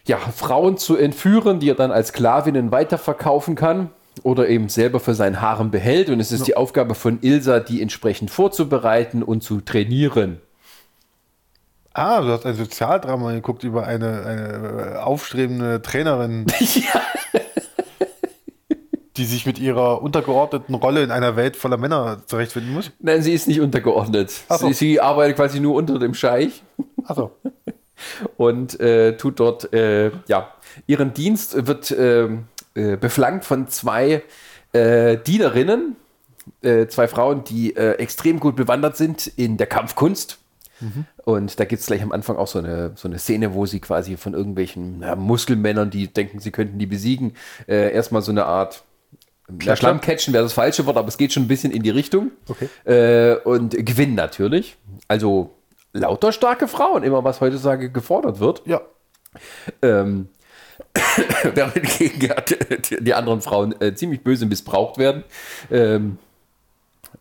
ja, 0.05 0.17
Frauen 0.17 0.77
zu 0.77 0.97
entführen, 0.97 1.61
die 1.61 1.69
er 1.69 1.75
dann 1.75 1.91
als 1.91 2.09
Sklavinnen 2.09 2.71
weiterverkaufen 2.71 3.55
kann 3.55 3.89
oder 4.21 4.49
eben 4.49 4.67
selber 4.67 4.99
für 4.99 5.13
sein 5.13 5.39
Harem 5.39 5.71
behält. 5.71 6.09
Und 6.09 6.19
es 6.19 6.33
ist 6.33 6.45
die 6.45 6.57
Aufgabe 6.57 6.93
von 6.93 7.19
Ilsa, 7.21 7.61
die 7.61 7.81
entsprechend 7.81 8.29
vorzubereiten 8.29 9.23
und 9.23 9.43
zu 9.43 9.61
trainieren. 9.61 10.41
Ah, 11.93 12.21
du 12.21 12.29
hast 12.29 12.45
ein 12.45 12.55
Sozialdrama 12.55 13.33
geguckt 13.33 13.63
über 13.63 13.85
eine, 13.85 14.25
eine 14.25 14.93
äh, 14.93 14.97
aufstrebende 14.97 15.81
Trainerin, 15.81 16.47
die 19.17 19.25
sich 19.25 19.45
mit 19.45 19.59
ihrer 19.59 20.01
untergeordneten 20.01 20.73
Rolle 20.73 21.03
in 21.03 21.11
einer 21.11 21.35
Welt 21.35 21.55
voller 21.55 21.77
Männer 21.77 22.23
zurechtfinden 22.25 22.73
muss. 22.73 22.91
Nein, 22.99 23.21
sie 23.21 23.33
ist 23.33 23.47
nicht 23.47 23.61
untergeordnet. 23.61 24.31
So. 24.49 24.67
Sie, 24.67 24.73
sie 24.73 24.99
arbeitet 24.99 25.35
quasi 25.35 25.59
nur 25.59 25.75
unter 25.75 25.99
dem 25.99 26.15
Scheich 26.15 26.63
Achso. 27.05 27.31
und 28.37 28.79
äh, 28.79 29.15
tut 29.17 29.39
dort, 29.39 29.71
äh, 29.73 30.11
ja, 30.27 30.51
ihren 30.87 31.13
Dienst 31.13 31.67
wird 31.67 31.91
ähm, 31.91 32.45
äh, 32.75 32.97
beflankt 32.97 33.45
von 33.45 33.67
zwei 33.67 34.23
äh, 34.71 35.17
Dienerinnen, 35.17 35.95
äh, 36.61 36.87
zwei 36.87 37.07
Frauen, 37.07 37.43
die 37.43 37.75
extrem 37.75 38.39
gut 38.39 38.55
bewandert 38.55 38.97
sind 38.97 39.27
in 39.27 39.57
der 39.57 39.67
Kampfkunst. 39.67 40.39
Und 41.25 41.59
da 41.59 41.65
gibt 41.65 41.81
es 41.81 41.87
gleich 41.87 42.01
am 42.01 42.11
Anfang 42.11 42.37
auch 42.37 42.47
so 42.47 42.59
eine, 42.59 42.91
so 42.95 43.07
eine 43.07 43.19
Szene, 43.19 43.53
wo 43.53 43.65
sie 43.65 43.79
quasi 43.79 44.17
von 44.17 44.33
irgendwelchen 44.33 45.01
ja, 45.01 45.15
Muskelmännern, 45.15 45.89
die 45.89 46.07
denken, 46.07 46.39
sie 46.39 46.51
könnten 46.51 46.79
die 46.79 46.85
besiegen, 46.85 47.33
äh, 47.67 47.93
erstmal 47.93 48.21
so 48.21 48.31
eine 48.31 48.45
Art 48.45 48.83
ja, 49.61 49.75
Schlammcatchen 49.75 50.33
wäre 50.33 50.43
das 50.43 50.53
falsche 50.53 50.85
Wort, 50.85 50.95
aber 50.95 51.09
es 51.09 51.17
geht 51.17 51.33
schon 51.33 51.43
ein 51.43 51.47
bisschen 51.47 51.71
in 51.71 51.83
die 51.83 51.89
Richtung. 51.89 52.31
Okay. 52.47 52.69
Äh, 52.85 53.35
und 53.43 53.71
gewinnen 53.85 54.15
natürlich. 54.15 54.77
Also 55.07 55.51
lauter 55.91 56.31
starke 56.31 56.67
Frauen, 56.67 57.03
immer 57.03 57.23
was 57.23 57.41
heutzutage 57.41 57.91
gefordert 57.91 58.39
wird. 58.39 58.63
Ja. 58.65 58.81
Ähm, 59.81 60.29
während 61.53 63.05
die 63.05 63.13
anderen 63.13 63.41
Frauen 63.41 63.79
äh, 63.81 63.93
ziemlich 63.93 64.23
böse 64.23 64.45
missbraucht 64.45 64.97
werden. 64.97 65.23
Ähm, 65.71 66.17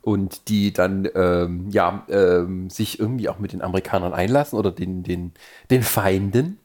und 0.02 0.48
die 0.48 0.72
dann 0.72 1.08
ähm, 1.14 1.70
ja, 1.70 2.04
ähm, 2.08 2.68
sich 2.68 2.98
irgendwie 2.98 3.28
auch 3.28 3.38
mit 3.38 3.52
den 3.52 3.62
Amerikanern 3.62 4.12
einlassen 4.12 4.58
oder 4.58 4.70
den, 4.70 5.02
den, 5.04 5.32
den 5.70 5.82
Feinden. 5.82 6.58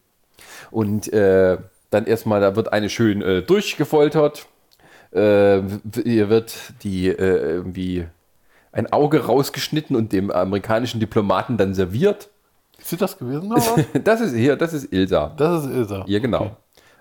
Und 0.71 1.11
äh, 1.13 1.57
dann 1.89 2.05
erstmal, 2.05 2.41
da 2.41 2.55
wird 2.55 2.73
eine 2.73 2.89
schön 2.89 3.21
äh, 3.21 3.43
durchgefoltert. 3.43 4.47
Äh, 5.13 5.59
ihr 6.03 6.29
wird 6.29 6.73
die 6.83 7.07
äh, 7.07 7.13
irgendwie 7.15 8.05
ein 8.71 8.91
Auge 8.91 9.25
rausgeschnitten 9.25 9.95
und 9.95 10.11
dem 10.11 10.31
amerikanischen 10.31 10.99
Diplomaten 10.99 11.57
dann 11.57 11.73
serviert. 11.73 12.29
Ist 12.77 12.89
sie 12.89 12.97
das 12.97 13.17
gewesen? 13.17 13.51
Oder? 13.51 13.63
Das 14.03 14.19
ist 14.19 14.35
hier, 14.35 14.55
das 14.55 14.73
ist 14.73 14.91
Ilsa. 14.91 15.33
Das 15.38 15.63
ist 15.63 15.71
Ilsa. 15.71 16.05
Ja, 16.07 16.19
genau. 16.19 16.41
Okay. 16.41 16.55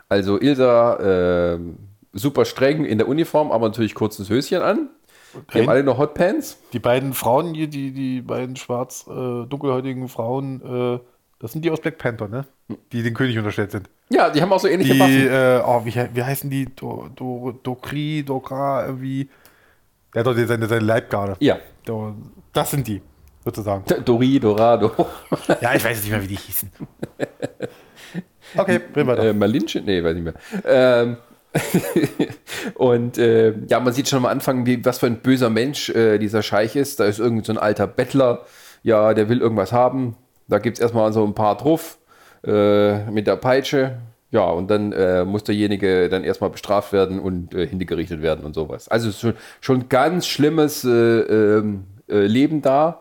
Also 0.08 0.40
Ilsa, 0.40 1.54
äh, 1.54 1.58
super 2.12 2.44
streng 2.44 2.84
in 2.84 2.98
der 2.98 3.08
Uniform, 3.08 3.50
aber 3.50 3.68
natürlich 3.68 3.94
kurzes 3.94 4.28
Höschen 4.30 4.62
an. 4.62 4.88
Die 5.52 5.60
haben 5.60 5.68
alle 5.68 5.82
noch 5.82 5.98
Hotpants. 5.98 6.58
Die 6.72 6.78
beiden 6.78 7.12
Frauen 7.12 7.54
hier, 7.54 7.68
die, 7.68 7.92
die 7.92 8.20
beiden 8.20 8.56
schwarz 8.56 9.06
äh, 9.08 9.46
dunkelhäutigen 9.46 10.08
Frauen, 10.08 10.96
äh, 10.96 11.00
das 11.38 11.52
sind 11.52 11.64
die 11.64 11.70
aus 11.70 11.80
Black 11.80 11.98
Panther, 11.98 12.28
ne? 12.28 12.46
Die 12.92 13.02
den 13.02 13.12
König 13.14 13.36
unterstellt 13.36 13.70
sind. 13.70 13.90
Ja, 14.08 14.30
die 14.30 14.40
haben 14.40 14.52
auch 14.52 14.60
so 14.60 14.68
ähnliche 14.68 14.94
Die, 14.94 15.00
Waffen. 15.00 15.28
äh, 15.28 15.62
oh, 15.64 15.84
wie, 15.84 15.94
wie 16.14 16.22
heißen 16.22 16.48
die? 16.48 16.66
Do, 16.74 17.08
Do, 17.14 17.52
Dokri, 17.62 18.22
Dokra, 18.24 18.86
irgendwie. 18.86 19.28
Der 20.14 20.20
hat 20.20 20.26
doch 20.26 20.34
seine, 20.34 20.66
seine 20.66 20.84
Leibgarde. 20.84 21.36
Ja. 21.40 21.58
Das 22.52 22.70
sind 22.70 22.88
die, 22.88 23.02
sozusagen. 23.44 23.84
Dori, 24.04 24.40
Dorado. 24.40 24.92
ja, 25.60 25.74
ich 25.74 25.84
weiß 25.84 26.00
nicht 26.00 26.10
mehr, 26.10 26.22
wie 26.22 26.28
die 26.28 26.36
hießen. 26.36 26.70
Okay, 28.56 28.80
reden 28.94 29.08
wir 29.08 29.18
äh, 29.18 29.32
Malinche? 29.32 29.82
Nee, 29.82 30.02
weiß 30.02 30.14
nicht 30.14 30.24
mehr. 30.24 30.34
Ähm, 30.64 31.16
und 32.74 33.18
äh, 33.18 33.54
ja, 33.68 33.80
man 33.80 33.92
sieht 33.92 34.08
schon 34.08 34.18
am 34.18 34.26
Anfang, 34.26 34.66
wie, 34.66 34.84
was 34.84 34.98
für 34.98 35.06
ein 35.06 35.20
böser 35.20 35.50
Mensch 35.50 35.90
äh, 35.90 36.18
dieser 36.18 36.42
Scheich 36.42 36.76
ist. 36.76 37.00
Da 37.00 37.04
ist 37.04 37.18
irgend 37.18 37.46
so 37.46 37.52
ein 37.52 37.58
alter 37.58 37.86
Bettler, 37.86 38.44
ja, 38.82 39.14
der 39.14 39.28
will 39.28 39.40
irgendwas 39.40 39.72
haben. 39.72 40.16
Da 40.48 40.58
gibt 40.58 40.78
es 40.78 40.82
erstmal 40.82 41.12
so 41.12 41.24
ein 41.24 41.34
paar 41.34 41.56
drauf 41.56 41.98
äh, 42.44 43.10
mit 43.10 43.26
der 43.26 43.36
Peitsche. 43.36 43.98
ja, 44.30 44.44
und 44.44 44.68
dann 44.70 44.92
äh, 44.92 45.24
muss 45.24 45.44
derjenige 45.44 46.08
dann 46.08 46.24
erstmal 46.24 46.50
bestraft 46.50 46.92
werden 46.92 47.18
und 47.18 47.54
äh, 47.54 47.66
hingerichtet 47.66 48.22
werden 48.22 48.44
und 48.44 48.54
sowas. 48.54 48.88
Also 48.88 49.10
schon, 49.12 49.34
schon 49.60 49.88
ganz 49.88 50.26
schlimmes 50.26 50.84
äh, 50.84 50.90
ähm, 50.90 51.84
äh, 52.08 52.26
Leben 52.26 52.62
da, 52.62 53.00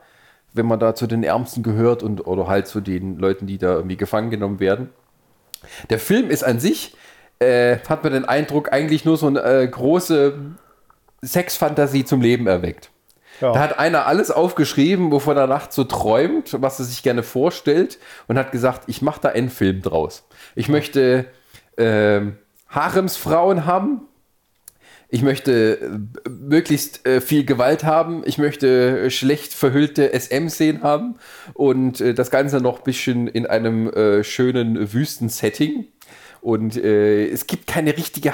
wenn 0.53 0.65
man 0.65 0.79
da 0.79 0.95
zu 0.95 1.07
den 1.07 1.23
Ärmsten 1.23 1.63
gehört 1.63 2.03
und 2.03 2.25
oder 2.25 2.47
halt 2.47 2.67
zu 2.67 2.79
den 2.79 3.17
Leuten, 3.17 3.47
die 3.47 3.57
da 3.57 3.75
irgendwie 3.75 3.97
gefangen 3.97 4.29
genommen 4.29 4.59
werden. 4.59 4.89
Der 5.89 5.99
Film 5.99 6.29
ist 6.29 6.43
an 6.43 6.59
sich, 6.59 6.95
äh, 7.39 7.77
hat 7.88 8.03
man 8.03 8.13
den 8.13 8.25
Eindruck, 8.25 8.71
eigentlich 8.71 9.05
nur 9.05 9.17
so 9.17 9.27
eine 9.27 9.43
äh, 9.43 9.67
große 9.67 10.33
Sexfantasie 11.23 12.05
zum 12.05 12.21
Leben 12.21 12.47
erweckt. 12.47 12.91
Ja. 13.41 13.51
Da 13.51 13.59
hat 13.59 13.79
einer 13.79 14.05
alles 14.05 14.31
aufgeschrieben, 14.31 15.11
wovon 15.11 15.36
er 15.36 15.47
nachts 15.47 15.75
so 15.75 15.83
träumt, 15.83 16.55
was 16.61 16.79
er 16.79 16.86
sich 16.86 17.03
gerne 17.03 17.23
vorstellt 17.23 17.97
und 18.27 18.38
hat 18.38 18.51
gesagt, 18.51 18.83
ich 18.88 19.01
mache 19.01 19.21
da 19.21 19.29
einen 19.29 19.49
Film 19.49 19.81
draus. 19.81 20.25
Ich 20.55 20.69
möchte 20.69 21.25
ähm, 21.77 22.38
Haremsfrauen 22.69 23.65
haben. 23.65 24.01
Ich 25.09 25.21
möchte 25.21 25.79
äh, 26.25 26.29
möglichst 26.29 27.05
äh, 27.05 27.21
viel 27.21 27.45
Gewalt 27.45 27.83
haben. 27.83 28.23
Ich 28.25 28.38
möchte 28.38 29.05
äh, 29.05 29.09
schlecht 29.09 29.53
verhüllte 29.53 30.17
SM-Szenen 30.17 30.81
haben. 30.81 31.15
Und 31.53 32.01
äh, 32.01 32.13
das 32.13 32.31
Ganze 32.31 32.59
noch 32.61 32.79
ein 32.79 32.83
bisschen 32.83 33.27
in 33.27 33.45
einem 33.45 33.89
äh, 33.89 34.23
schönen 34.23 34.93
Wüstensetting. 34.93 35.88
Und 36.45 36.77
äh, 36.77 37.27
es 37.27 37.47
gibt 37.47 37.65
keine 37.65 37.97
richtige, 37.97 38.31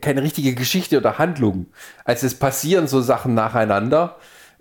keine 0.00 0.22
richtige 0.22 0.54
Geschichte 0.54 0.96
oder 0.96 1.18
Handlung. 1.18 1.66
Also 2.04 2.24
es 2.28 2.36
passieren 2.36 2.86
so 2.86 3.00
Sachen 3.00 3.34
nacheinander. 3.34 4.14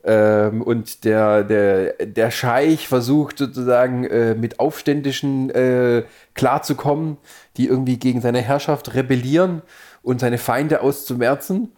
Ähm, 0.04 0.64
und 0.64 1.04
der, 1.04 1.44
der, 1.44 1.94
der 2.08 2.32
Scheich 2.32 2.88
versucht 2.88 3.38
sozusagen 3.38 4.04
äh, 4.06 4.34
mit 4.34 4.60
Aufständischen 4.60 5.52
äh, 5.52 6.06
klarzukommen, 6.34 7.18
die 7.58 7.68
irgendwie 7.68 7.98
gegen 8.00 8.20
seine 8.20 8.42
Herrschaft 8.42 8.96
rebellieren 8.96 9.62
und 10.02 10.20
seine 10.20 10.40
Feinde 10.40 10.82
auszumerzen, 10.82 11.74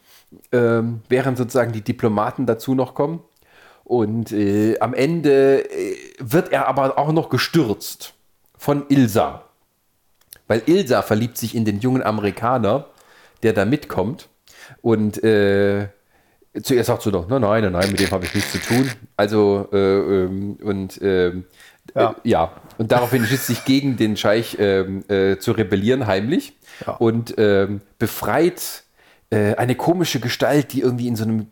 ähm, 0.54 1.02
während 1.10 1.38
sozusagen 1.38 1.74
die 1.74 1.84
Diplomaten 1.84 2.46
dazu 2.46 2.76
noch 2.76 2.94
kommen. 2.94 3.22
Und 3.84 4.32
äh, 4.32 4.80
am 4.80 4.94
Ende 4.94 5.70
äh, 5.70 5.98
wird 6.20 6.54
er 6.54 6.70
aber 6.70 6.98
auch 6.98 7.12
noch 7.12 7.28
gestürzt 7.28 8.14
von 8.58 8.86
Ilsa. 8.88 9.49
Weil 10.50 10.64
Ilsa 10.66 11.02
verliebt 11.04 11.38
sich 11.38 11.56
in 11.56 11.64
den 11.64 11.80
jungen 11.80 12.04
Amerikaner, 12.04 12.88
der 13.44 13.54
da 13.54 13.64
mitkommt. 13.64 14.28
Und 14.82 15.24
äh, 15.24 15.88
zuerst 16.62 16.88
sagt 16.88 17.04
sie 17.04 17.12
doch, 17.12 17.28
nein, 17.30 17.42
nein, 17.42 17.72
nein, 17.72 17.92
mit 17.92 18.00
dem 18.02 18.12
habe 18.12 18.26
ich 18.26 18.34
nichts 18.36 18.52
zu 18.52 18.58
tun. 18.60 18.92
Also, 19.16 19.70
äh, 19.72 19.78
ähm, 19.78 20.58
und 20.62 21.00
ähm, 21.02 21.46
Ja. 21.96 22.12
äh, 22.24 22.30
ja, 22.30 22.52
und 22.78 22.92
daraufhin 22.92 23.20
entschließt 23.22 23.48
sich 23.48 23.64
gegen 23.66 23.96
den 23.98 24.18
Scheich 24.18 24.58
ähm, 24.60 25.04
äh, 25.08 25.38
zu 25.38 25.52
rebellieren, 25.54 26.08
heimlich. 26.08 26.54
Ja. 26.86 26.94
Und 26.94 27.36
ähm, 27.38 27.82
befreit 28.00 28.84
äh, 29.30 29.56
eine 29.56 29.76
komische 29.76 30.20
Gestalt, 30.20 30.74
die 30.74 30.82
irgendwie 30.82 31.08
in 31.08 31.16
so 31.16 31.24
einem 31.26 31.48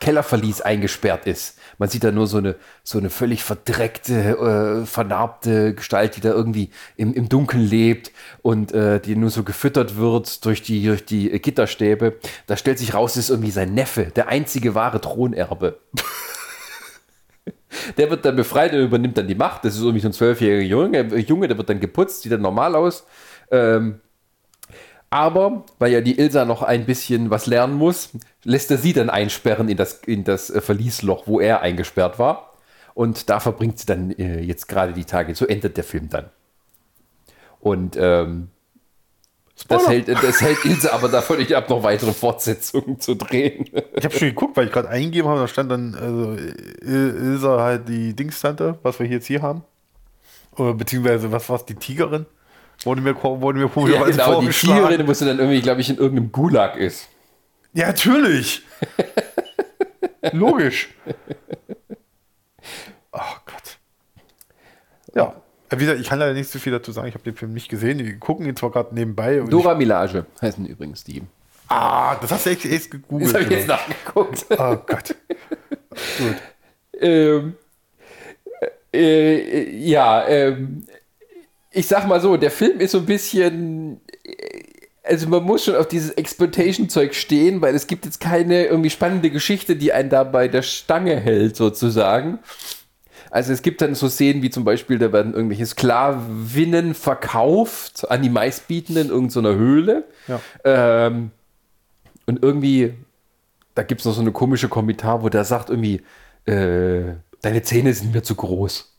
Kellerverlies 0.00 0.60
eingesperrt 0.60 1.26
ist. 1.26 1.58
Man 1.80 1.88
sieht 1.88 2.04
da 2.04 2.12
nur 2.12 2.26
so 2.26 2.36
eine, 2.36 2.56
so 2.84 2.98
eine 2.98 3.08
völlig 3.08 3.42
verdreckte, 3.42 4.82
äh, 4.82 4.84
vernarbte 4.84 5.72
Gestalt, 5.72 6.14
die 6.14 6.20
da 6.20 6.28
irgendwie 6.28 6.68
im, 6.96 7.14
im 7.14 7.30
Dunkeln 7.30 7.64
lebt 7.64 8.12
und 8.42 8.72
äh, 8.72 9.00
die 9.00 9.16
nur 9.16 9.30
so 9.30 9.44
gefüttert 9.44 9.96
wird 9.96 10.44
durch 10.44 10.60
die, 10.60 10.84
durch 10.84 11.06
die 11.06 11.30
Gitterstäbe. 11.30 12.18
Da 12.46 12.58
stellt 12.58 12.78
sich 12.78 12.92
raus, 12.92 13.14
das 13.14 13.24
ist 13.24 13.30
irgendwie 13.30 13.50
sein 13.50 13.72
Neffe, 13.72 14.12
der 14.14 14.28
einzige 14.28 14.74
wahre 14.74 15.00
Thronerbe. 15.00 15.80
Der 17.96 18.10
wird 18.10 18.24
dann 18.24 18.36
befreit 18.36 18.72
und 18.72 18.80
übernimmt 18.80 19.16
dann 19.16 19.28
die 19.28 19.34
Macht. 19.34 19.64
Das 19.64 19.74
ist 19.74 19.80
irgendwie 19.80 20.00
so 20.00 20.08
ein 20.08 20.12
zwölfjähriger 20.12 20.66
Junge, 20.66 20.98
äh, 20.98 21.20
Junge, 21.20 21.48
der 21.48 21.56
wird 21.56 21.70
dann 21.70 21.80
geputzt, 21.80 22.22
sieht 22.22 22.32
dann 22.32 22.42
normal 22.42 22.74
aus. 22.74 23.06
Ähm, 23.50 24.00
aber, 25.10 25.64
weil 25.78 25.92
ja 25.92 26.00
die 26.00 26.18
Ilsa 26.18 26.44
noch 26.44 26.62
ein 26.62 26.86
bisschen 26.86 27.30
was 27.30 27.46
lernen 27.46 27.74
muss, 27.74 28.10
lässt 28.44 28.70
er 28.70 28.78
sie 28.78 28.92
dann 28.92 29.10
einsperren 29.10 29.68
in 29.68 29.76
das, 29.76 30.00
in 30.06 30.24
das 30.24 30.50
äh, 30.50 30.60
Verliesloch, 30.60 31.26
wo 31.26 31.40
er 31.40 31.60
eingesperrt 31.60 32.18
war. 32.18 32.52
Und 32.94 33.28
da 33.28 33.40
verbringt 33.40 33.78
sie 33.78 33.86
dann 33.86 34.10
äh, 34.12 34.40
jetzt 34.40 34.68
gerade 34.68 34.92
die 34.92 35.04
Tage. 35.04 35.34
So 35.34 35.46
endet 35.46 35.76
der 35.76 35.84
Film 35.84 36.08
dann. 36.08 36.30
Und 37.60 37.96
ähm, 37.98 38.48
das, 39.68 39.88
hält, 39.88 40.08
das 40.08 40.40
hält 40.40 40.64
Ilse 40.64 40.92
aber 40.92 41.08
davon 41.08 41.38
nicht 41.38 41.54
ab, 41.54 41.68
noch 41.68 41.82
weitere 41.82 42.12
Fortsetzungen 42.12 42.98
zu 42.98 43.14
drehen. 43.14 43.66
Ich 43.94 44.04
habe 44.04 44.16
schon 44.16 44.28
geguckt, 44.28 44.56
weil 44.56 44.66
ich 44.66 44.72
gerade 44.72 44.88
eingegeben 44.88 45.28
habe, 45.28 45.40
da 45.40 45.48
stand 45.48 45.70
dann 45.70 45.94
also, 45.94 46.32
Il- 46.82 47.16
Ilsa 47.16 47.60
halt 47.60 47.88
die 47.88 48.14
Dingstante, 48.14 48.78
was 48.82 48.98
wir 48.98 49.06
jetzt 49.06 49.26
hier 49.26 49.42
haben. 49.42 49.62
Oder 50.56 50.74
beziehungsweise 50.74 51.30
was 51.30 51.48
war 51.48 51.62
die 51.64 51.74
Tigerin? 51.74 52.26
Wurde 52.84 53.00
mir, 53.02 53.14
wurde 53.22 53.58
mir 53.58 53.66
Ja, 53.66 53.70
komischerweise 53.70 54.12
genau, 54.18 54.40
die. 54.40 54.48
Tigerin 54.48 55.06
musste 55.06 55.26
dann 55.26 55.38
irgendwie, 55.38 55.60
glaube 55.60 55.80
ich, 55.80 55.90
in 55.90 55.96
irgendeinem 55.98 56.32
Gulag 56.32 56.76
ist. 56.76 57.08
Ja, 57.74 57.88
natürlich. 57.88 58.62
Logisch. 60.32 60.88
Oh 63.12 63.18
Gott. 63.46 63.78
Ja. 65.14 65.34
Wie 65.70 65.76
gesagt, 65.76 66.00
ich 66.00 66.08
kann 66.08 66.18
leider 66.18 66.32
nicht 66.34 66.50
so 66.50 66.58
viel 66.58 66.72
dazu 66.72 66.90
sagen. 66.92 67.08
Ich 67.08 67.14
habe 67.14 67.22
den 67.24 67.36
Film 67.36 67.52
nicht 67.52 67.68
gesehen. 67.68 67.98
Wir 67.98 68.18
gucken 68.18 68.46
ihn 68.46 68.56
zwar 68.56 68.70
gerade 68.70 68.94
nebenbei. 68.94 69.40
und 69.40 69.50
Dora 69.52 69.74
Milage 69.74 70.26
heißen 70.40 70.66
übrigens 70.66 71.04
die. 71.04 71.22
Ah, 71.68 72.16
das 72.16 72.32
hast 72.32 72.46
du 72.46 72.50
echt, 72.50 72.64
echt 72.64 72.86
Das 72.86 72.90
gegoogelt. 72.90 73.32
habe 73.34 73.44
ich 73.44 73.50
jetzt 73.50 73.68
nachgeguckt. 73.68 74.46
Oh 74.50 74.76
Gott. 74.86 75.14
Gut. 76.18 76.36
ähm, 77.00 77.54
äh, 78.92 79.70
ja, 79.76 80.26
ähm, 80.26 80.84
ich 81.72 81.86
sag 81.86 82.06
mal 82.06 82.20
so, 82.20 82.36
der 82.36 82.50
Film 82.50 82.80
ist 82.80 82.92
so 82.92 82.98
ein 82.98 83.06
bisschen. 83.06 84.00
Also 85.02 85.28
man 85.28 85.42
muss 85.42 85.64
schon 85.64 85.76
auf 85.76 85.88
dieses 85.88 86.10
Exploitation-Zeug 86.10 87.14
stehen, 87.14 87.62
weil 87.62 87.74
es 87.74 87.86
gibt 87.86 88.04
jetzt 88.04 88.20
keine 88.20 88.66
irgendwie 88.66 88.90
spannende 88.90 89.30
Geschichte, 89.30 89.74
die 89.76 89.92
einen 89.92 90.10
da 90.10 90.24
bei 90.24 90.46
der 90.46 90.62
Stange 90.62 91.16
hält, 91.16 91.56
sozusagen. 91.56 92.38
Also 93.30 93.52
es 93.52 93.62
gibt 93.62 93.80
dann 93.80 93.94
so 93.94 94.08
Szenen 94.08 94.42
wie 94.42 94.50
zum 94.50 94.64
Beispiel, 94.64 94.98
da 94.98 95.12
werden 95.12 95.34
irgendwelche 95.34 95.66
Sklavinnen 95.66 96.94
verkauft 96.94 98.10
an 98.10 98.22
die 98.22 98.28
Meistbietenden 98.28 99.06
in 99.06 99.12
irgendeiner 99.12 99.54
Höhle. 99.54 100.04
Ja. 100.26 100.40
Ähm, 100.64 101.30
und 102.26 102.42
irgendwie, 102.42 102.94
da 103.74 103.82
gibt 103.84 104.00
es 104.00 104.04
noch 104.04 104.14
so 104.14 104.20
eine 104.20 104.32
komische 104.32 104.68
Kommentar, 104.68 105.22
wo 105.22 105.28
der 105.28 105.44
sagt 105.44 105.70
irgendwie, 105.70 106.02
äh, 106.44 107.14
deine 107.40 107.62
Zähne 107.62 107.94
sind 107.94 108.12
mir 108.12 108.22
zu 108.22 108.34
groß. 108.34 108.96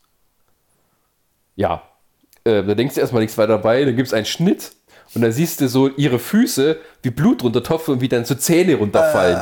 Ja. 1.56 1.82
Äh, 2.44 2.62
da 2.62 2.74
denkst 2.74 2.94
du 2.94 3.00
erstmal 3.00 3.22
nichts 3.22 3.38
weiter 3.38 3.54
dabei, 3.54 3.84
dann 3.84 3.96
gibt 3.96 4.08
es 4.08 4.14
einen 4.14 4.26
Schnitt 4.26 4.72
und 5.14 5.22
da 5.22 5.30
siehst 5.30 5.60
du 5.60 5.68
so 5.68 5.88
ihre 5.88 6.18
Füße, 6.18 6.78
wie 7.02 7.10
Blut 7.10 7.42
runtertopfen 7.42 7.94
und 7.94 8.00
wie 8.00 8.08
dann 8.08 8.24
so 8.24 8.34
Zähne 8.34 8.76
runterfallen. 8.76 9.38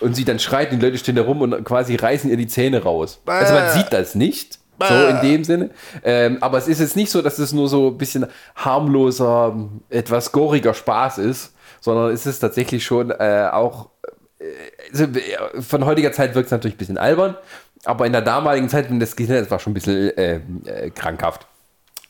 Und 0.00 0.16
sie 0.16 0.24
dann 0.24 0.38
schreit 0.38 0.72
die 0.72 0.76
Leute 0.76 0.98
stehen 0.98 1.16
da 1.16 1.22
rum 1.22 1.42
und 1.42 1.64
quasi 1.64 1.94
reißen 1.94 2.28
ihr 2.30 2.36
die 2.36 2.48
Zähne 2.48 2.82
raus. 2.82 3.20
Also 3.26 3.54
man 3.54 3.70
sieht 3.70 3.92
das 3.92 4.14
nicht, 4.14 4.58
so 4.80 4.94
in 4.94 5.20
dem 5.20 5.44
Sinne. 5.44 5.70
Ähm, 6.02 6.38
aber 6.40 6.58
es 6.58 6.66
ist 6.66 6.80
jetzt 6.80 6.96
nicht 6.96 7.10
so, 7.10 7.22
dass 7.22 7.38
es 7.38 7.52
nur 7.52 7.68
so 7.68 7.88
ein 7.88 7.98
bisschen 7.98 8.26
harmloser, 8.56 9.56
etwas 9.90 10.32
goriger 10.32 10.74
Spaß 10.74 11.18
ist, 11.18 11.54
sondern 11.80 12.10
es 12.10 12.26
ist 12.26 12.40
tatsächlich 12.40 12.84
schon 12.84 13.10
äh, 13.10 13.48
auch 13.52 13.90
äh, 14.38 14.44
also, 14.92 15.04
äh, 15.04 15.62
von 15.62 15.84
heutiger 15.84 16.12
Zeit 16.12 16.34
wirkt 16.34 16.46
es 16.46 16.52
natürlich 16.52 16.74
ein 16.74 16.78
bisschen 16.78 16.98
albern, 16.98 17.36
aber 17.84 18.06
in 18.06 18.12
der 18.12 18.22
damaligen 18.22 18.68
Zeit, 18.68 18.90
wenn 18.90 19.00
das 19.00 19.12
hat, 19.12 19.28
das 19.28 19.50
war 19.50 19.58
schon 19.58 19.72
ein 19.72 19.74
bisschen 19.74 20.16
äh, 20.16 20.40
äh, 20.64 20.90
krankhaft. 20.90 21.46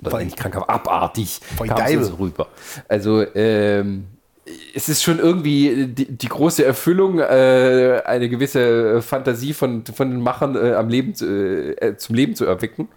Oder 0.04 0.24
nicht 0.24 0.36
krankhaft, 0.36 0.68
abartig. 0.68 1.40
Geil. 1.58 2.02
so 2.02 2.14
rüber. 2.14 2.48
Also, 2.88 3.24
ähm, 3.34 4.06
es 4.74 4.88
ist 4.88 5.02
schon 5.02 5.18
irgendwie 5.18 5.86
die, 5.86 6.16
die 6.16 6.28
große 6.28 6.64
Erfüllung, 6.64 7.20
äh, 7.20 8.02
eine 8.04 8.28
gewisse 8.28 9.00
Fantasie 9.00 9.52
von, 9.52 9.84
von 9.84 10.10
den 10.10 10.20
Machern 10.20 10.56
äh, 10.56 10.74
am 10.74 10.88
Leben 10.88 11.14
zu, 11.14 11.26
äh, 11.80 11.96
zum 11.96 12.16
Leben 12.16 12.34
zu 12.34 12.44
erwecken. 12.44 12.88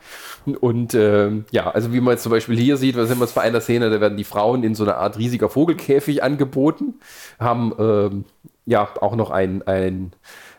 Und 0.59 0.95
ähm, 0.95 1.45
ja, 1.51 1.69
also 1.69 1.93
wie 1.93 2.01
man 2.01 2.13
jetzt 2.13 2.23
zum 2.23 2.31
Beispiel 2.31 2.57
hier 2.57 2.77
sieht, 2.77 2.97
was 2.97 3.09
sind 3.09 3.19
wir 3.19 3.25
jetzt 3.25 3.35
bei 3.35 3.41
einer 3.41 3.61
Szene, 3.61 3.89
da 3.89 4.01
werden 4.01 4.17
die 4.17 4.23
Frauen 4.23 4.63
in 4.63 4.73
so 4.73 4.83
einer 4.83 4.97
Art 4.97 5.17
riesiger 5.17 5.49
Vogelkäfig 5.49 6.23
angeboten, 6.23 6.95
haben 7.39 7.73
ähm, 7.77 8.25
ja 8.65 8.87
auch 9.01 9.15
noch 9.15 9.29
ein, 9.29 9.61
ein, 9.63 10.13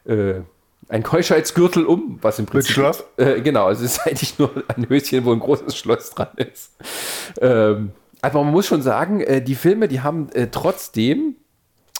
äh, 0.05 0.41
ein 0.89 1.03
Keuschheitsgürtel 1.03 1.85
um, 1.85 2.19
was 2.23 2.39
im 2.39 2.47
Prinzip. 2.47 2.73
Schloss? 2.73 3.05
Äh, 3.17 3.41
genau, 3.41 3.71
es 3.71 3.81
ist 3.81 4.01
eigentlich 4.07 4.39
nur 4.39 4.51
ein 4.75 4.89
Höschen, 4.89 5.25
wo 5.25 5.33
ein 5.33 5.41
großes 5.41 5.77
Schloss 5.77 6.11
dran 6.11 6.29
ist. 6.37 6.73
Ähm, 7.41 7.93
aber 8.23 8.43
man 8.45 8.53
muss 8.53 8.67
schon 8.67 8.83
sagen, 8.83 9.21
äh, 9.21 9.43
die 9.43 9.55
Filme, 9.55 9.89
die 9.89 10.01
haben 10.01 10.31
äh, 10.31 10.49
trotzdem, 10.51 11.37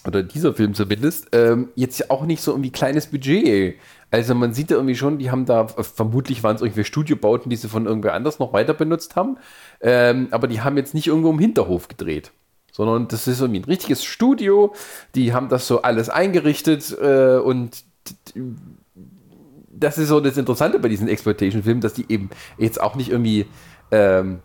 oder 0.07 0.23
dieser 0.23 0.55
Film 0.55 0.75
zumindest, 0.75 1.29
ähm, 1.33 1.71
jetzt 1.75 1.99
ja 1.99 2.07
auch 2.11 2.25
nicht 2.25 2.43
so 2.43 2.53
irgendwie 2.53 2.71
kleines 2.71 3.09
Budget. 3.09 3.77
Also 4.11 4.35
man 4.35 4.55
sieht 4.55 4.71
ja 4.71 4.77
irgendwie 4.77 4.95
schon, 4.95 5.19
die 5.19 5.31
haben 5.31 5.47
da, 5.47 5.67
äh, 5.77 5.83
vermutlich 5.83 6.43
waren 6.45 6.57
es 6.57 6.63
irgendwelche 6.63 6.89
Studiobauten, 6.89 7.51
die 7.51 7.57
sie 7.57 7.69
von 7.69 7.87
irgendwer 7.87 8.15
anders 8.15 8.39
noch 8.39 8.53
weiter 8.53 8.75
benutzt 8.75 9.17
haben, 9.17 9.37
ähm, 9.81 10.29
aber 10.31 10.47
die 10.47 10.61
haben 10.61 10.77
jetzt 10.77 10.95
nicht 10.95 11.09
irgendwo 11.09 11.31
im 11.31 11.39
Hinterhof 11.39 11.89
gedreht. 11.89 12.33
Sondern 12.73 13.09
das 13.09 13.27
ist 13.27 13.41
irgendwie 13.41 13.61
ein 13.61 13.65
richtiges 13.65 14.05
Studio, 14.05 14.75
die 15.15 15.33
haben 15.33 15.49
das 15.49 15.67
so 15.67 15.83
alles 15.83 16.09
eingerichtet 16.09 16.97
äh, 17.01 17.39
und 17.39 17.85
das 19.71 19.99
ist 19.99 20.09
so 20.09 20.21
das 20.21 20.37
Interessante 20.37 20.79
bei 20.79 20.89
diesen 20.89 21.09
Exploitation-Filmen, 21.09 21.81
dass 21.81 21.95
die 21.95 22.07
eben 22.09 22.31
jetzt 22.59 22.81
auch 22.81 22.95
nicht 22.95 23.11
irgendwie 23.11 23.47
ähm, 23.91 24.41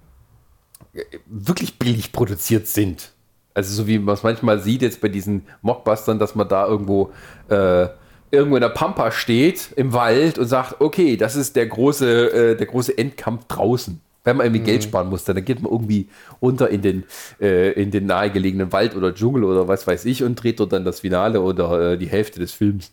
äh, 0.94 1.04
wirklich 1.26 1.80
billig 1.80 2.12
produziert 2.12 2.68
sind. 2.68 3.12
Also 3.54 3.74
so 3.74 3.88
wie 3.88 4.00
man 4.00 4.16
es 4.16 4.24
manchmal 4.24 4.60
sieht 4.60 4.82
jetzt 4.82 5.02
bei 5.02 5.10
diesen 5.10 5.46
Mockbustern, 5.62 6.20
dass 6.20 6.36
man 6.36 6.48
da 6.48 6.66
irgendwo 6.66 7.12
äh, 7.50 7.88
irgendwo 8.32 8.56
in 8.56 8.62
der 8.62 8.70
Pampa 8.70 9.12
steht 9.12 9.74
im 9.76 9.94
Wald 9.94 10.40
und 10.40 10.48
sagt, 10.48 10.80
okay, 10.80 11.18
das 11.18 11.36
ist 11.36 11.56
der 11.56 11.68
große, 11.68 12.32
äh, 12.32 12.56
der 12.56 12.66
große 12.66 12.98
Endkampf 12.98 13.46
draußen. 13.48 14.00
Wenn 14.24 14.38
man 14.38 14.46
irgendwie 14.46 14.64
Geld 14.64 14.84
sparen 14.84 15.10
muss, 15.10 15.24
dann 15.24 15.44
geht 15.44 15.62
man 15.62 15.72
irgendwie 15.72 16.08
runter 16.42 16.70
in 16.70 16.82
den, 16.82 17.04
äh, 17.42 17.72
in 17.72 17.92
den 17.92 18.06
nahegelegenen 18.06 18.72
Wald 18.72 18.96
oder 18.96 19.14
Dschungel 19.14 19.44
oder 19.44 19.68
was 19.68 19.88
weiß 19.88 20.06
ich 20.06 20.24
und 20.24 20.36
dreht 20.36 20.60
dort 20.60 20.74
dann 20.74 20.86
das 20.86 21.00
Finale 21.02 21.42
oder 21.42 21.94
äh, 21.94 21.98
die 21.98 22.08
Hälfte 22.08 22.40
des 22.40 22.52
Films. 22.52 22.92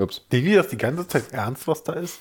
Ups. 0.00 0.22
Denken 0.30 0.48
die 0.50 0.54
das 0.54 0.68
die 0.68 0.76
ganze 0.78 1.06
Zeit 1.08 1.32
ernst, 1.32 1.66
was 1.68 1.82
da 1.82 1.92
ist? 1.94 2.20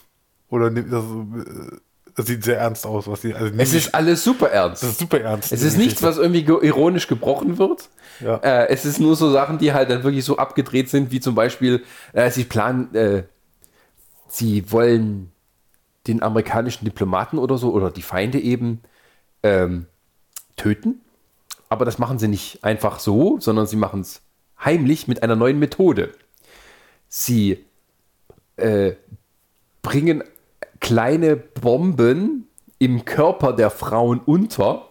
Oder 0.49 0.69
nimmt 0.69 0.91
das, 0.91 1.03
äh, 1.03 1.77
das 2.15 2.25
sieht 2.27 2.43
sehr 2.43 2.59
ernst 2.59 2.85
aus, 2.85 3.07
was 3.07 3.21
die. 3.21 3.33
Also 3.33 3.51
Es 3.57 3.73
ist 3.73 3.95
alles 3.95 4.23
super 4.23 4.49
ernst. 4.51 4.83
das 4.83 4.91
ist 4.91 4.99
super 4.99 5.19
ernst. 5.21 5.51
Es 5.51 5.63
ist 5.63 5.77
nichts, 5.77 6.03
was 6.03 6.17
irgendwie 6.17 6.43
ge- 6.43 6.59
ironisch 6.65 7.07
gebrochen 7.07 7.57
wird. 7.57 7.89
Ja. 8.19 8.35
Äh, 8.37 8.67
es 8.69 8.85
ist 8.85 8.99
nur 8.99 9.15
so 9.15 9.31
Sachen, 9.31 9.57
die 9.57 9.73
halt 9.73 9.89
dann 9.89 10.03
wirklich 10.03 10.23
so 10.23 10.37
abgedreht 10.37 10.89
sind, 10.89 11.11
wie 11.11 11.19
zum 11.19 11.33
Beispiel, 11.33 11.83
äh, 12.13 12.29
sie 12.29 12.43
planen, 12.43 12.93
äh, 12.93 13.23
sie 14.27 14.71
wollen 14.71 15.31
den 16.07 16.21
amerikanischen 16.21 16.85
Diplomaten 16.85 17.37
oder 17.39 17.57
so, 17.57 17.71
oder 17.71 17.89
die 17.89 18.01
Feinde 18.01 18.39
eben, 18.39 18.81
ähm, 19.41 19.87
töten. 20.55 21.01
Aber 21.69 21.85
das 21.85 21.97
machen 21.97 22.19
sie 22.19 22.27
nicht 22.27 22.63
einfach 22.63 22.99
so, 22.99 23.39
sondern 23.39 23.65
sie 23.65 23.77
machen 23.77 24.01
es 24.01 24.21
heimlich 24.63 25.07
mit 25.07 25.23
einer 25.23 25.35
neuen 25.35 25.57
Methode. 25.57 26.11
Sie 27.15 27.63
äh, 28.55 28.93
bringen 29.83 30.23
kleine 30.79 31.35
Bomben 31.35 32.47
im 32.79 33.05
Körper 33.05 33.53
der 33.53 33.69
Frauen 33.69 34.19
unter 34.19 34.89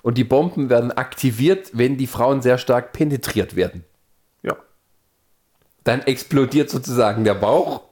und 0.00 0.16
die 0.16 0.24
Bomben 0.24 0.70
werden 0.70 0.90
aktiviert, 0.90 1.68
wenn 1.74 1.98
die 1.98 2.06
Frauen 2.06 2.40
sehr 2.40 2.56
stark 2.56 2.94
penetriert 2.94 3.56
werden. 3.56 3.84
Ja. 4.42 4.56
Dann 5.84 6.00
explodiert 6.00 6.70
sozusagen 6.70 7.24
der 7.24 7.34
Bauch 7.34 7.82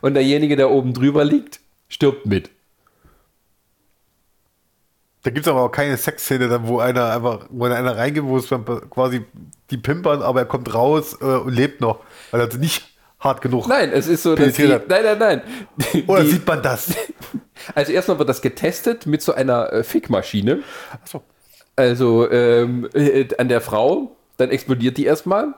und 0.00 0.14
derjenige, 0.14 0.54
der 0.54 0.70
oben 0.70 0.94
drüber 0.94 1.24
liegt, 1.24 1.58
stirbt 1.88 2.26
mit. 2.26 2.50
Da 5.22 5.30
gibt 5.30 5.46
es 5.46 5.50
aber 5.50 5.62
auch 5.62 5.72
keine 5.72 5.96
Sexszene, 5.96 6.66
wo 6.66 6.78
einer 6.78 7.12
einfach, 7.12 7.46
wo 7.50 7.66
einer 7.66 7.96
reingeht, 7.96 8.24
wo 8.24 8.38
es 8.38 8.48
quasi 8.48 9.22
die 9.70 9.76
pimpern, 9.76 10.22
aber 10.22 10.40
er 10.40 10.46
kommt 10.46 10.72
raus 10.72 11.18
äh, 11.20 11.24
und 11.24 11.52
lebt 11.52 11.80
noch, 11.80 12.00
weil 12.30 12.40
er 12.40 12.56
nicht 12.56 12.90
hart 13.18 13.42
genug. 13.42 13.68
Nein, 13.68 13.90
es 13.92 14.06
ist 14.06 14.22
so, 14.22 14.34
dass 14.34 14.54
die, 14.54 14.66
nein, 14.66 14.82
nein, 14.88 15.18
nein. 15.18 15.42
Die- 15.92 16.04
Oder 16.06 16.24
sieht 16.24 16.46
man 16.46 16.62
das? 16.62 16.94
Also 17.74 17.92
erstmal 17.92 18.18
wird 18.18 18.30
das 18.30 18.40
getestet 18.40 19.04
mit 19.04 19.20
so 19.20 19.34
einer 19.34 19.70
äh, 19.70 19.84
Fickmaschine. 19.84 20.62
Achso. 20.92 21.22
Also 21.76 22.30
ähm, 22.30 22.88
äh, 22.94 23.28
an 23.36 23.48
der 23.50 23.60
Frau, 23.60 24.16
dann 24.38 24.48
explodiert 24.48 24.96
die 24.96 25.04
erstmal. 25.04 25.52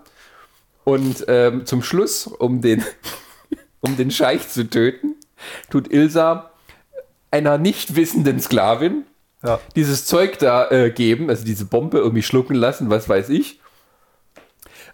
Und 0.83 1.25
ähm, 1.29 1.65
zum 1.65 1.81
Schluss, 1.81 2.27
um 2.27 2.61
den, 2.61 2.85
um 3.83 3.97
den 3.97 4.11
Scheich 4.11 4.49
zu 4.49 4.69
töten, 4.69 5.15
tut 5.71 5.93
Ilsa 5.93 6.51
einer 7.31 7.57
nicht 7.57 7.95
wissenden 7.95 8.41
Sklavin 8.41 9.05
Ja. 9.45 9.59
dieses 9.75 10.07
Zeug 10.07 10.39
da 10.39 10.71
äh, 10.71 10.91
geben, 10.91 11.29
also 11.29 11.45
diese 11.45 11.65
Bombe 11.65 11.99
irgendwie 11.99 12.23
schlucken 12.23 12.55
lassen, 12.55 12.91
was 12.91 13.09
weiß 13.09 13.29
ich. 13.31 13.61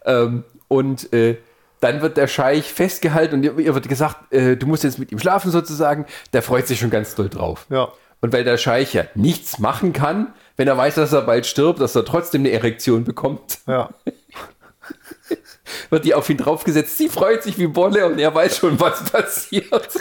Ähm, 0.04 0.44
und 0.68 1.12
äh, 1.12 1.36
dann 1.80 2.00
wird 2.00 2.16
der 2.16 2.26
Scheich 2.28 2.72
festgehalten 2.72 3.36
und 3.36 3.42
ihr, 3.44 3.58
ihr 3.58 3.74
wird 3.74 3.88
gesagt, 3.88 4.32
äh, 4.32 4.56
du 4.56 4.66
musst 4.66 4.84
jetzt 4.84 4.98
mit 4.98 5.12
ihm 5.12 5.18
schlafen 5.18 5.50
sozusagen. 5.50 6.06
Der 6.32 6.42
freut 6.42 6.66
sich 6.66 6.80
schon 6.80 6.90
ganz 6.90 7.14
doll 7.14 7.28
drauf. 7.28 7.66
Ja. 7.68 7.88
Und 8.20 8.32
weil 8.32 8.42
der 8.42 8.56
Scheich 8.58 8.94
ja 8.94 9.04
nichts 9.14 9.58
machen 9.60 9.92
kann, 9.92 10.32
wenn 10.56 10.66
er 10.66 10.76
weiß, 10.76 10.96
dass 10.96 11.12
er 11.12 11.22
bald 11.22 11.46
stirbt, 11.46 11.80
dass 11.80 11.94
er 11.94 12.04
trotzdem 12.04 12.40
eine 12.42 12.50
Erektion 12.50 13.04
bekommt, 13.04 13.58
Ja. 13.66 13.90
wird 15.90 16.04
die 16.04 16.14
auf 16.14 16.28
ihn 16.30 16.38
draufgesetzt. 16.38 16.96
Sie 16.96 17.08
freut 17.08 17.42
sich 17.42 17.58
wie 17.58 17.66
Bolle 17.66 18.06
und 18.06 18.18
er 18.18 18.34
weiß 18.34 18.56
schon, 18.56 18.80
was 18.80 19.04
passiert. 19.04 19.88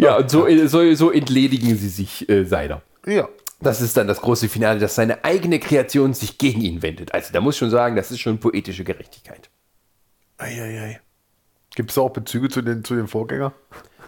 ja, 0.00 0.16
und 0.16 0.30
so, 0.30 0.46
so, 0.66 0.94
so 0.94 1.10
entledigen 1.10 1.76
sie 1.76 1.88
sich 1.88 2.28
äh, 2.28 2.44
seiner. 2.44 2.82
Ja. 3.06 3.28
Das 3.60 3.82
ist 3.82 3.96
dann 3.96 4.08
das 4.08 4.22
große 4.22 4.48
Finale, 4.48 4.80
dass 4.80 4.94
seine 4.94 5.24
eigene 5.24 5.58
Kreation 5.58 6.14
sich 6.14 6.38
gegen 6.38 6.62
ihn 6.62 6.80
wendet. 6.80 7.12
Also 7.12 7.32
da 7.32 7.42
muss 7.42 7.56
ich 7.56 7.58
schon 7.58 7.70
sagen, 7.70 7.94
das 7.94 8.10
ist 8.10 8.20
schon 8.20 8.38
poetische 8.38 8.84
Gerechtigkeit. 8.84 9.50
Eieiei. 10.38 11.00
Gibt 11.74 11.90
es 11.90 11.98
auch 11.98 12.10
Bezüge 12.10 12.48
zu 12.48 12.62
den, 12.62 12.84
zu 12.84 12.94
den 12.94 13.06
Vorgängern? 13.06 13.52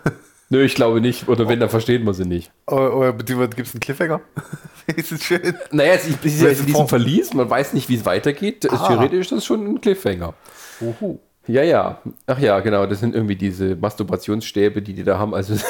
Nö, 0.48 0.62
ich 0.64 0.74
glaube 0.74 1.02
nicht. 1.02 1.28
Oder 1.28 1.48
wenn, 1.48 1.60
dann 1.60 1.68
versteht 1.68 2.02
man 2.02 2.14
sie 2.14 2.24
nicht. 2.24 2.50
Oder, 2.66 2.96
oder 2.96 3.12
beziehungsweise 3.12 3.56
gibt 3.56 3.68
es 3.68 3.74
einen 3.74 3.80
Cliffhanger? 3.80 4.20
ist 4.96 5.12
es 5.12 5.22
schön. 5.22 5.54
Naja, 5.70 5.94
es 5.94 6.06
ist 6.06 6.24
ja 6.24 6.46
Welchen 6.46 6.60
in 6.60 6.66
diesem? 6.68 6.88
Verlies, 6.88 7.34
man 7.34 7.50
weiß 7.50 7.74
nicht, 7.74 7.90
wie 7.90 7.96
es 7.96 8.06
weitergeht. 8.06 8.66
Ah. 8.70 8.88
Theoretisch 8.88 9.20
ist 9.20 9.32
das 9.32 9.44
schon 9.44 9.66
ein 9.66 9.80
Cliffhanger. 9.80 10.32
Uhu. 10.80 11.18
Ja, 11.46 11.62
ja. 11.62 12.00
Ach 12.26 12.38
ja, 12.38 12.60
genau. 12.60 12.86
Das 12.86 13.00
sind 13.00 13.14
irgendwie 13.14 13.36
diese 13.36 13.76
Masturbationsstäbe, 13.76 14.80
die 14.82 14.94
die 14.94 15.04
da 15.04 15.18
haben. 15.18 15.34
Also 15.34 15.54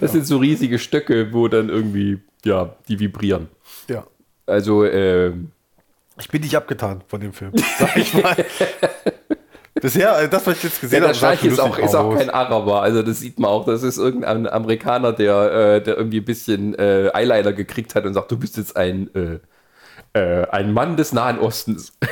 das 0.00 0.12
sind 0.12 0.26
so 0.26 0.38
riesige 0.38 0.78
Stöcke, 0.78 1.32
wo 1.32 1.48
dann 1.48 1.68
irgendwie, 1.68 2.20
ja, 2.44 2.76
die 2.88 2.98
vibrieren. 3.00 3.48
ja. 3.88 4.04
Also, 4.44 4.84
ähm, 4.84 5.52
Ich 6.18 6.28
bin 6.28 6.42
nicht 6.42 6.56
abgetan 6.56 7.02
von 7.06 7.20
dem 7.20 7.32
Film, 7.32 7.52
sag 7.78 7.96
ich 7.96 8.12
mal. 8.12 8.36
Bisher, 9.80 10.20
äh, 10.20 10.28
das, 10.28 10.46
was 10.46 10.56
ich 10.58 10.64
jetzt 10.64 10.76
ja, 10.76 10.80
gesehen 10.82 11.00
der 11.00 11.08
habe, 11.08 11.18
Scheich 11.18 11.44
ist 11.44 11.60
auch, 11.60 11.78
ist 11.78 11.94
auch 11.94 12.14
kein 12.14 12.28
Araber. 12.28 12.82
Also, 12.82 13.02
das 13.02 13.20
sieht 13.20 13.38
man 13.38 13.50
auch. 13.50 13.64
Das 13.64 13.82
ist 13.84 13.98
irgendein 13.98 14.48
Amerikaner, 14.48 15.12
der, 15.12 15.52
äh, 15.76 15.82
der 15.82 15.96
irgendwie 15.96 16.18
ein 16.18 16.24
bisschen 16.24 16.74
äh, 16.74 17.08
Eyeliner 17.14 17.52
gekriegt 17.52 17.94
hat 17.94 18.04
und 18.04 18.14
sagt, 18.14 18.30
du 18.32 18.36
bist 18.36 18.56
jetzt 18.56 18.76
ein, 18.76 19.10
äh, 20.14 20.46
ein 20.48 20.72
Mann 20.72 20.96
des 20.96 21.12
Nahen 21.12 21.38
Ostens. 21.38 21.92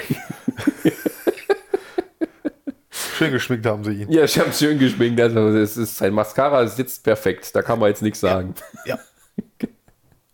Schön 2.91 3.33
geschminkt 3.33 3.67
haben 3.67 3.85
sie 3.85 3.93
ihn. 3.93 4.11
Ja, 4.11 4.25
ich 4.25 4.39
habe 4.39 4.51
schön 4.51 4.79
geschminkt. 4.79 5.21
Also, 5.21 5.49
es 5.49 5.77
ist 5.77 5.99
sein 5.99 6.15
Mascara 6.15 6.67
sitzt 6.67 7.05
perfekt. 7.05 7.55
Da 7.55 7.61
kann 7.61 7.79
man 7.79 7.91
jetzt 7.91 8.01
nichts 8.01 8.21
sagen. 8.21 8.55
Ja. 8.87 8.99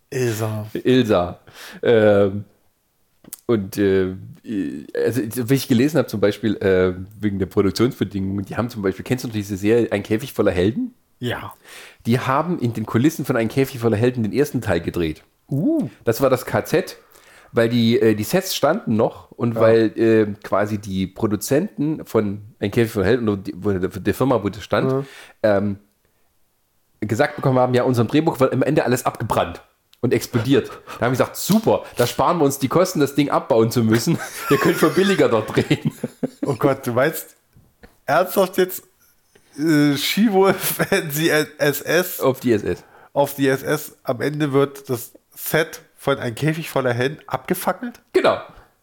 Ist 0.09 0.41
er. 0.41 0.67
Ilsa. 0.85 1.39
Ähm, 1.83 2.45
und 3.45 3.77
äh, 3.77 4.15
also, 4.95 5.21
wie 5.49 5.53
ich 5.53 5.67
gelesen 5.67 5.97
habe, 5.97 6.07
zum 6.07 6.21
Beispiel 6.21 6.55
äh, 6.57 6.93
wegen 7.19 7.39
der 7.39 7.47
Produktionsbedingungen, 7.47 8.45
die 8.45 8.55
haben 8.55 8.69
zum 8.69 8.81
Beispiel, 8.83 9.03
kennst 9.03 9.25
du 9.25 9.27
noch 9.27 9.35
diese 9.35 9.57
Serie 9.57 9.91
Ein 9.91 10.03
Käfig 10.03 10.31
voller 10.31 10.51
Helden? 10.51 10.93
Ja. 11.19 11.53
Die 12.05 12.19
haben 12.19 12.57
in 12.59 12.73
den 12.73 12.85
Kulissen 12.85 13.25
von 13.25 13.35
Ein 13.35 13.49
Käfig 13.49 13.79
voller 13.79 13.97
Helden 13.97 14.23
den 14.23 14.31
ersten 14.31 14.61
Teil 14.61 14.79
gedreht. 14.79 15.23
Uh. 15.49 15.89
Das 16.03 16.21
war 16.21 16.29
das 16.29 16.45
KZ, 16.45 16.97
weil 17.51 17.69
die, 17.69 17.99
äh, 17.99 18.15
die 18.15 18.23
Sets 18.23 18.55
standen 18.55 18.95
noch 18.95 19.31
und 19.31 19.55
weil 19.55 19.97
äh, 19.97 20.33
quasi 20.43 20.77
die 20.77 21.07
Produzenten 21.07 22.05
von 22.05 22.41
Ein 22.59 22.71
Käfig 22.71 22.97
oder 22.97 23.37
die, 23.37 23.53
wo, 23.57 23.71
der, 23.71 24.13
Firma, 24.13 24.43
wo 24.43 24.49
das 24.49 24.63
stand, 24.63 25.05
ähm, 25.43 25.77
gesagt 26.99 27.35
bekommen 27.35 27.59
haben, 27.59 27.73
ja, 27.73 27.83
unserem 27.83 28.07
Drehbuch 28.07 28.39
wird 28.39 28.53
am 28.53 28.63
Ende 28.63 28.83
alles 28.83 29.05
abgebrannt 29.05 29.61
und 30.01 30.13
explodiert. 30.13 30.69
Da 30.69 30.93
haben 30.93 31.01
wir 31.01 31.09
gesagt, 31.11 31.35
super, 31.35 31.83
da 31.95 32.07
sparen 32.07 32.37
wir 32.37 32.45
uns 32.45 32.59
die 32.59 32.67
Kosten, 32.67 32.99
das 32.99 33.15
Ding 33.15 33.29
abbauen 33.29 33.71
zu 33.71 33.83
müssen. 33.83 34.17
Wir 34.47 34.57
können 34.57 34.75
für 34.75 34.89
billiger 34.89 35.27
dort 35.27 35.55
drehen. 35.55 35.91
Oh 36.45 36.53
Gott, 36.53 36.85
du 36.85 36.93
meinst 36.93 37.35
ernsthaft 38.05 38.57
jetzt 38.57 38.83
äh, 39.57 39.95
Skiwolf 39.97 40.79
die 41.17 41.29
SS 41.29 42.19
Auf 42.21 42.39
die 42.39 42.53
SS. 42.53 42.83
auf 43.13 43.33
die 43.33 43.47
SS. 43.47 43.97
Am 44.03 44.21
Ende 44.21 44.53
wird 44.53 44.89
das 44.89 45.13
Set 45.35 45.81
von 45.97 46.19
ein 46.19 46.35
Käfig 46.35 46.69
voller 46.69 46.93
Helden 46.93 47.19
abgefackelt? 47.27 48.01
Genau. 48.13 48.39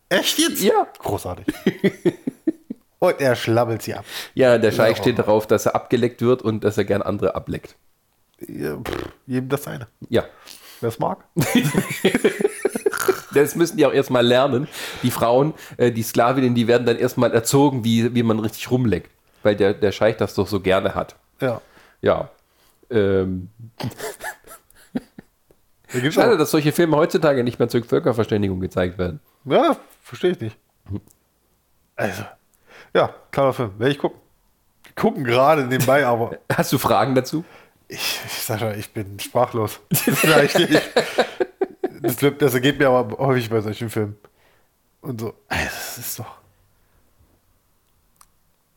Echt 0.09 0.39
jetzt? 0.39 0.63
Ja. 0.63 0.87
Großartig. 0.99 1.47
Und 2.99 3.21
er 3.21 3.37
schlabbelt 3.37 3.83
sie 3.83 3.95
ab. 3.95 4.05
Ja, 4.35 4.59
der 4.59 4.73
Scheich 4.73 4.97
steht 4.97 5.19
darauf, 5.19 5.47
dass 5.47 5.67
er 5.67 5.75
abgeleckt 5.75 6.23
wird 6.23 6.41
und 6.41 6.65
dass 6.65 6.79
er 6.79 6.85
gern 6.85 7.03
andere 7.03 7.35
ableckt. 7.35 7.77
Ja, 8.41 8.79
pff, 8.79 9.09
jedem 9.27 9.51
das 9.51 9.65
seine. 9.65 9.89
Ja. 10.09 10.25
Wer 10.81 10.89
es 10.89 10.99
mag. 10.99 11.19
Das 13.35 13.57
müssen 13.57 13.77
die 13.77 13.85
auch 13.85 13.93
erstmal 13.93 14.25
lernen. 14.25 14.69
Die 15.03 15.11
Frauen, 15.11 15.55
äh, 15.77 15.91
die 15.91 16.03
Sklavinnen, 16.03 16.55
die 16.55 16.69
werden 16.69 16.87
dann 16.87 16.97
erstmal 16.97 17.33
erzogen, 17.33 17.85
wie, 17.85 18.15
wie 18.15 18.23
man 18.23 18.39
richtig 18.39 18.71
rumleckt. 18.71 19.11
Weil 19.43 19.57
der, 19.57 19.75
der 19.75 19.93
Scheich 19.93 20.17
das 20.17 20.35
doch 20.35 20.47
so 20.47 20.61
gerne 20.61 20.95
hat. 20.95 21.17
Ja. 21.41 21.61
Ja. 22.01 22.29
Ähm, 22.91 23.51
Da 26.03 26.11
schade, 26.11 26.35
auch, 26.35 26.39
dass 26.39 26.51
solche 26.51 26.73
Filme 26.73 26.97
heutzutage 26.97 27.45
nicht 27.45 27.59
mehr 27.59 27.69
zur 27.69 27.85
Völkerverständigung 27.85 28.61
gezeigt 28.61 28.99
werden. 28.99 29.21
ja, 29.45 29.77
verstehe 30.03 30.33
ich 30.33 30.41
nicht. 30.41 30.57
Also, 31.97 32.25
ja, 32.93 33.15
klarer 33.31 33.53
Film. 33.53 33.73
Werde 33.79 33.93
ich 33.93 33.99
gucken. 33.99 34.19
Wir 34.85 34.95
gucken 34.95 35.25
gerade 35.25 35.65
nebenbei, 35.67 36.07
aber 36.07 36.39
Hast 36.53 36.73
du 36.73 36.79
Fragen 36.79 37.15
dazu? 37.15 37.45
ich, 37.89 38.21
ich 38.27 38.33
sag 38.33 38.61
schon, 38.61 38.79
ich 38.79 38.93
bin 38.93 39.19
sprachlos. 39.21 39.81
Vielleicht 39.93 40.59
nicht. 40.59 40.83
Das, 42.01 42.17
das 42.39 42.55
ergeht 42.55 42.79
mir 42.79 42.89
aber 42.89 43.19
häufig 43.19 43.49
bei 43.51 43.61
solchen 43.61 43.89
Filmen. 43.91 44.17
Und 45.01 45.21
so, 45.21 45.35
also, 45.49 45.65
das 45.65 45.99
ist 45.99 46.19
doch. 46.19 46.39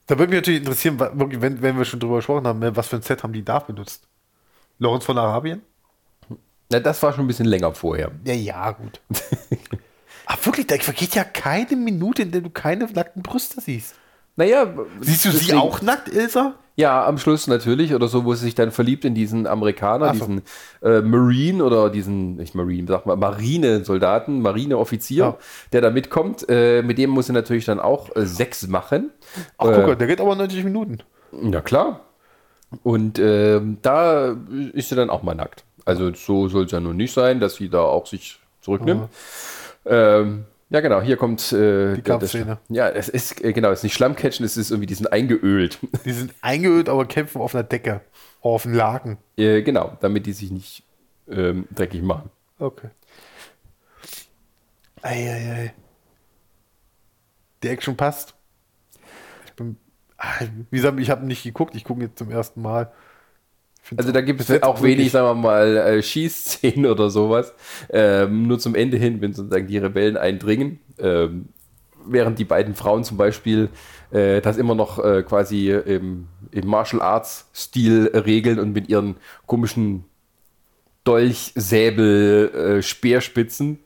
Da 0.08 0.18
würde 0.18 0.30
mich 0.30 0.40
natürlich 0.40 0.60
interessieren, 0.62 1.00
wenn, 1.00 1.62
wenn 1.62 1.78
wir 1.78 1.84
schon 1.86 2.00
drüber 2.00 2.18
gesprochen 2.18 2.48
haben, 2.48 2.76
was 2.76 2.88
für 2.88 2.96
ein 2.96 3.02
Set 3.02 3.24
haben 3.24 3.34
die 3.34 3.44
da 3.44 3.60
benutzt? 3.60 4.08
Lorenz 4.80 5.04
von 5.04 5.18
Arabien? 5.18 5.62
Na, 6.70 6.80
das 6.80 7.02
war 7.04 7.14
schon 7.14 7.24
ein 7.26 7.28
bisschen 7.28 7.46
länger 7.46 7.74
vorher. 7.74 8.12
Ja, 8.26 8.34
ja, 8.34 8.72
gut. 8.72 9.00
Aber 10.26 10.46
wirklich, 10.46 10.68
da 10.68 10.76
vergeht 10.78 11.16
ja 11.16 11.24
keine 11.24 11.76
Minute, 11.78 12.24
in 12.24 12.32
der 12.32 12.42
du 12.42 12.50
keine 12.50 12.86
nackten 12.92 13.24
Brüste 13.24 13.62
siehst. 13.62 13.96
Naja, 14.36 14.68
Siehst 15.02 15.26
du 15.26 15.32
sie 15.32 15.38
deswegen- 15.40 15.58
auch 15.60 15.82
nackt, 15.82 16.10
Ilsa? 16.10 16.56
Ja, 16.76 17.08
am 17.08 17.18
Schluss 17.18 17.48
natürlich 17.48 17.96
oder 17.96 18.08
so, 18.08 18.24
wo 18.24 18.36
sie 18.36 18.46
sich 18.46 18.54
dann 18.54 18.70
verliebt 18.72 19.04
in 19.04 19.16
diesen 19.16 19.48
Amerikaner, 19.48 20.14
so. 20.14 20.20
diesen 20.28 20.42
äh, 20.84 21.02
Marine 21.02 21.64
oder 21.64 21.90
diesen, 21.90 22.36
nicht 22.36 22.54
Marine, 22.54 22.86
sag 22.88 23.08
mal, 23.08 23.16
Marine-Soldaten, 23.16 24.42
Marineoffizier, 24.42 25.18
Ja. 25.24 25.38
der 25.72 25.82
da 25.82 25.90
mitkommt. 25.90 26.46
Äh, 26.50 26.84
mit 26.84 27.00
dem 27.00 27.10
muss 27.10 27.26
sie 27.28 27.34
natürlich 27.34 27.66
dann 27.66 27.80
auch 27.80 28.16
äh, 28.16 28.28
Sex 28.28 28.68
machen. 28.68 29.10
Ach, 29.58 29.70
äh, 29.70 29.74
guck 29.74 29.88
mal, 29.88 29.96
der 29.96 30.06
geht 30.06 30.22
aber 30.22 30.36
90 30.36 30.64
Minuten. 30.66 31.00
Ja, 31.42 31.62
klar. 31.62 32.02
Und 32.84 33.18
ähm, 33.18 33.78
da 33.82 34.36
ist 34.74 34.90
sie 34.90 34.96
dann 34.96 35.10
auch 35.10 35.24
mal 35.24 35.34
nackt. 35.34 35.64
Also 35.88 36.14
so 36.14 36.48
soll 36.50 36.66
es 36.66 36.72
ja 36.72 36.80
nun 36.80 36.98
nicht 36.98 37.14
sein, 37.14 37.40
dass 37.40 37.56
sie 37.56 37.70
da 37.70 37.82
auch 37.82 38.06
sich 38.08 38.40
zurücknimmt. 38.62 39.10
Ähm, 39.86 40.46
ja, 40.70 40.82
genau, 40.82 41.02
hier 41.02 41.16
kommt 41.16 41.54
äh, 41.54 41.96
Die 41.96 42.02
Kampfszene. 42.02 42.58
Ja, 42.68 42.90
es 42.90 43.08
ist, 43.08 43.42
äh, 43.44 43.54
genau, 43.54 43.72
es 43.72 43.80
ist 43.80 43.84
nicht 43.84 43.94
Schlammcatchen, 43.94 44.46
es 44.46 44.58
ist 44.58 44.70
irgendwie, 44.70 44.86
die 44.88 44.96
sind 44.96 45.12
eingeölt. 45.14 45.80
Die 46.06 46.12
sind 46.12 46.34
eingeölt, 46.42 46.90
aber 46.90 47.06
kämpfen 47.06 47.42
auf 47.42 47.56
einer 47.56 47.64
Decke. 47.64 48.02
Auf 48.42 48.66
einem 48.66 48.76
Laken. 48.76 49.18
äh, 49.38 49.62
genau, 49.62 49.96
damit 50.02 50.26
die 50.26 50.34
sich 50.34 50.52
nicht 50.52 50.84
ähm, 51.30 51.68
dreckig 51.74 52.02
machen. 52.02 52.30
Okay. 52.60 52.90
Eieiei. 55.02 55.74
Die 57.64 57.70
Action 57.70 57.96
passt. 57.96 58.36
Ich 59.46 59.54
bin. 59.54 59.78
Ah, 60.18 60.42
Wie 60.70 60.78
gesagt, 60.78 61.00
ich 61.00 61.10
habe 61.10 61.26
nicht 61.26 61.44
geguckt, 61.44 61.76
ich 61.76 61.84
gucke 61.84 62.02
jetzt 62.02 62.18
zum 62.18 62.30
ersten 62.32 62.62
Mal. 62.62 62.92
Also 63.96 64.12
da 64.12 64.22
gibt 64.22 64.42
es 64.42 64.64
auch 64.64 64.82
wenig, 64.82 65.12
sagen 65.12 65.28
wir 65.28 65.42
mal, 65.42 65.78
äh, 65.78 66.04
Schießszenen 66.04 66.86
oder 66.92 67.10
sowas. 67.10 67.54
Ähm, 67.90 68.48
nur 68.48 68.60
zum 68.60 68.76
Ende 68.76 68.98
hin, 68.98 69.22
wenn 69.22 69.34
sozusagen 69.34 69.68
die 69.68 69.78
Rebellen 69.78 70.18
eindringen. 70.18 70.80
Ähm, 71.00 71.50
während 72.06 72.40
die 72.40 72.46
beiden 72.46 72.76
Frauen 72.76 73.04
zum 73.04 73.18
Beispiel 73.18 73.70
äh, 74.12 74.42
das 74.42 74.58
immer 74.58 74.76
noch 74.76 75.04
äh, 75.04 75.24
quasi 75.24 75.72
im, 75.72 76.28
im 76.52 76.68
Martial 76.68 77.02
Arts 77.02 77.50
Stil 77.54 78.12
regeln 78.14 78.60
und 78.60 78.74
mit 78.74 78.90
ihren 78.90 79.16
komischen 79.46 80.06
Dolch, 81.04 81.54
Säbel, 81.56 82.78
äh, 82.80 82.82
Speerspitzen. 82.82 83.80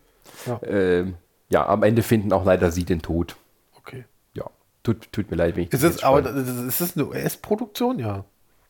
Ja. 0.46 0.60
Ähm, 0.64 1.16
ja, 1.50 1.68
am 1.68 1.84
Ende 1.84 2.02
finden 2.02 2.34
auch 2.34 2.46
leider 2.46 2.72
sie 2.72 2.86
den 2.86 3.02
Tod. 3.02 3.36
Okay. 3.78 4.06
Ja, 4.34 4.46
tut, 4.84 5.12
tut 5.12 5.30
mir 5.30 5.38
leid, 5.38 5.56
wenn 5.56 5.64
ich 5.64 5.74
Ist 5.74 5.84
das 5.84 5.96
jetzt 5.96 6.04
aber 6.04 6.26
ist 6.26 6.82
das 6.82 6.98
eine 6.98 7.08
US-Produktion? 7.08 8.00
Ja. 8.00 8.26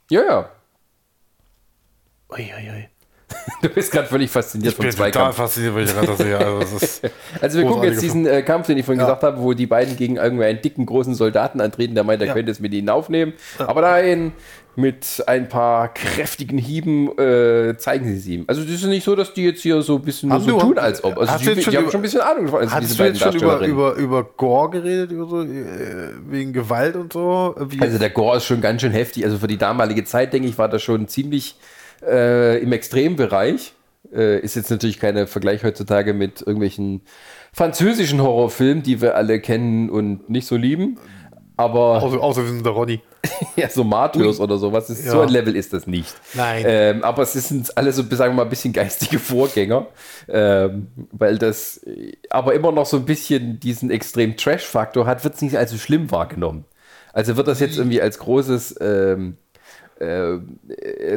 Ja, 0.10 0.22
ja. 0.24 0.50
Uiuiui. 2.32 2.88
Du 3.62 3.70
bist 3.70 3.92
gerade 3.94 4.08
völlig 4.10 4.30
fasziniert 4.30 4.74
vom 4.74 4.90
Zweikampf. 4.92 5.38
fasziniert, 5.38 5.74
weil 5.74 5.86
ich 5.86 5.94
gerade 5.94 6.16
sehe. 6.18 6.38
Also, 6.38 6.60
das 6.60 6.74
ist 6.84 7.02
Also 7.42 7.60
wir 7.60 7.66
gucken 7.66 7.84
jetzt 7.86 8.02
diesen 8.02 8.26
äh, 8.26 8.42
Kampf, 8.42 8.68
den 8.68 8.78
ich 8.78 8.86
vorhin 8.86 9.00
Ja. 9.00 9.06
gesagt 9.06 9.24
habe, 9.24 9.42
wo 9.42 9.54
die 9.54 9.68
beiden 9.68 9.96
gegen 9.96 10.18
irgendwie 10.18 10.44
einen 10.44 10.62
dicken, 10.62 10.86
großen 10.86 11.16
Soldaten 11.16 11.62
antreten, 11.62 11.96
der 11.96 12.04
meint, 12.04 12.22
er 12.22 12.28
Ja. 12.28 12.34
könnte 12.34 12.52
es 12.52 12.60
mit 12.60 12.74
ihnen 12.74 12.90
aufnehmen. 12.90 13.32
Aber 13.58 13.82
dahin 13.82 14.34
mit 14.76 15.24
ein 15.28 15.48
paar 15.48 15.94
kräftigen 15.94 16.58
Hieben 16.58 17.18
äh, 17.18 17.78
zeigen 17.78 18.06
sie 18.06 18.18
es 18.18 18.28
ihm. 18.28 18.44
Also 18.48 18.62
es 18.64 18.70
ist 18.70 18.84
nicht 18.86 19.06
so, 19.06 19.16
dass 19.16 19.34
die 19.34 19.44
jetzt 19.46 19.62
hier 19.62 19.82
so 19.82 19.96
ein 19.96 20.02
bisschen 20.02 20.28
nur 20.30 20.42
so 20.42 20.52
du- 20.52 20.60
tun, 20.60 20.78
als 20.78 21.02
ob. 21.04 21.18
Also 21.18 21.32
hast 21.32 21.46
die, 21.46 21.56
die 21.56 21.62
schon 21.62 21.74
haben 21.76 21.84
über- 21.84 21.92
schon 21.92 22.00
ein 22.00 22.04
bisschen 22.04 22.22
Ahnung 22.22 22.46
davon, 22.46 22.60
also 22.62 22.80
diese 22.82 22.98
du 22.98 23.04
jetzt 23.06 23.22
schon 23.22 23.36
über, 23.36 23.60
über, 23.62 23.94
über 23.96 24.24
Gore 24.24 24.70
geredet, 24.72 25.12
über 25.12 25.26
so, 25.28 25.42
äh, 25.42 25.48
wegen 26.30 26.52
Gewalt 26.52 26.96
und 26.98 27.14
so? 27.14 27.56
Wie, 27.70 27.82
Also 27.82 27.98
der 27.98 28.10
Gore 28.10 28.38
ist 28.38 28.46
schon 28.46 28.60
ganz 28.60 28.82
schön 28.82 28.92
heftig. 28.92 29.24
Also 29.24 29.38
für 29.38 29.48
die 29.48 29.58
damalige 29.58 30.04
Zeit, 30.04 30.34
denke 30.34 30.50
ich, 30.50 30.58
war 30.58 30.68
das 30.68 30.82
schon 30.84 31.08
ziemlich 31.08 31.56
äh, 32.06 32.58
im 32.60 32.72
Extrembereich. 32.74 33.74
Äh, 34.14 34.40
ist 34.40 34.56
jetzt 34.56 34.70
natürlich 34.70 35.00
kein 35.00 35.28
Vergleich 35.28 35.64
heutzutage 35.64 36.14
mit 36.14 36.42
irgendwelchen 36.42 37.02
französischen 37.54 38.22
Horrorfilmen, 38.22 38.84
die 38.84 39.02
wir 39.02 39.16
alle 39.16 39.40
kennen 39.40 39.90
und 39.90 40.30
nicht 40.30 40.48
so 40.48 40.56
lieben. 40.58 40.98
Aber 41.58 42.02
außer, 42.02 42.20
außer 42.20 42.44
wir 42.44 42.52
sind 42.52 42.66
der 42.66 42.74
Ronny. 42.74 43.02
ja, 43.56 43.70
so 43.70 43.84
Martyrs 43.84 44.40
oder 44.40 44.58
sowas, 44.58 44.90
ist, 44.90 45.06
so 45.08 45.18
Ja. 45.18 45.24
ein 45.24 45.30
Level 45.30 45.56
ist 45.56 45.74
das 45.74 45.86
nicht. 45.86 46.16
Nein. 46.34 46.64
Ähm, 46.68 47.04
aber 47.04 47.22
es 47.22 47.34
sind 47.34 47.78
alle 47.78 47.94
so, 47.94 48.02
sagen 48.04 48.34
wir 48.34 48.38
mal, 48.38 48.44
ein 48.44 48.50
bisschen 48.50 48.74
geistige 48.74 49.20
Vorgänger, 49.20 49.86
ähm, 50.28 50.88
weil 51.12 51.38
das 51.38 51.82
aber 52.32 52.56
immer 52.56 52.72
noch 52.72 52.88
so 52.88 52.98
ein 52.98 53.06
bisschen 53.06 53.60
diesen 53.60 53.92
extrem 53.92 54.38
Trash-Faktor 54.38 55.06
hat, 55.06 55.24
wird 55.24 55.36
es 55.36 55.42
nicht 55.42 55.58
als 55.58 55.70
so 55.72 55.78
schlimm 55.78 56.10
wahrgenommen. 56.10 56.66
Also 57.14 57.38
wird 57.38 57.48
das 57.48 57.60
jetzt 57.60 57.78
irgendwie 57.78 58.02
als 58.02 58.18
großes 58.18 58.78
ähm, 58.82 59.38
äh, 59.51 59.51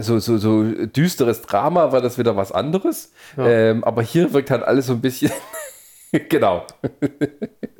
so, 0.00 0.18
so, 0.18 0.38
so 0.38 0.62
düsteres 0.62 1.42
Drama, 1.42 1.92
war 1.92 2.00
das 2.00 2.18
wieder 2.18 2.36
was 2.36 2.52
anderes. 2.52 3.12
Ähm, 3.38 3.84
aber 3.84 4.02
hier 4.02 4.32
wirkt 4.32 4.50
halt 4.50 4.62
alles 4.62 4.86
so 4.86 4.92
ein 4.92 5.00
bisschen. 5.00 5.32
genau. 6.28 6.66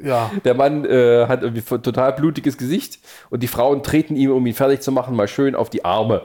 Ja. 0.02 0.30
Der 0.44 0.54
Mann 0.54 0.84
äh, 0.84 1.26
hat 1.26 1.42
irgendwie 1.42 1.62
total 1.62 2.12
blutiges 2.12 2.56
Gesicht 2.56 2.98
und 3.30 3.42
die 3.42 3.48
Frauen 3.48 3.82
treten 3.82 4.16
ihm, 4.16 4.32
um 4.32 4.46
ihn 4.46 4.54
fertig 4.54 4.80
zu 4.80 4.92
machen, 4.92 5.14
mal 5.16 5.28
schön 5.28 5.54
auf 5.54 5.70
die 5.70 5.84
Arme. 5.84 6.22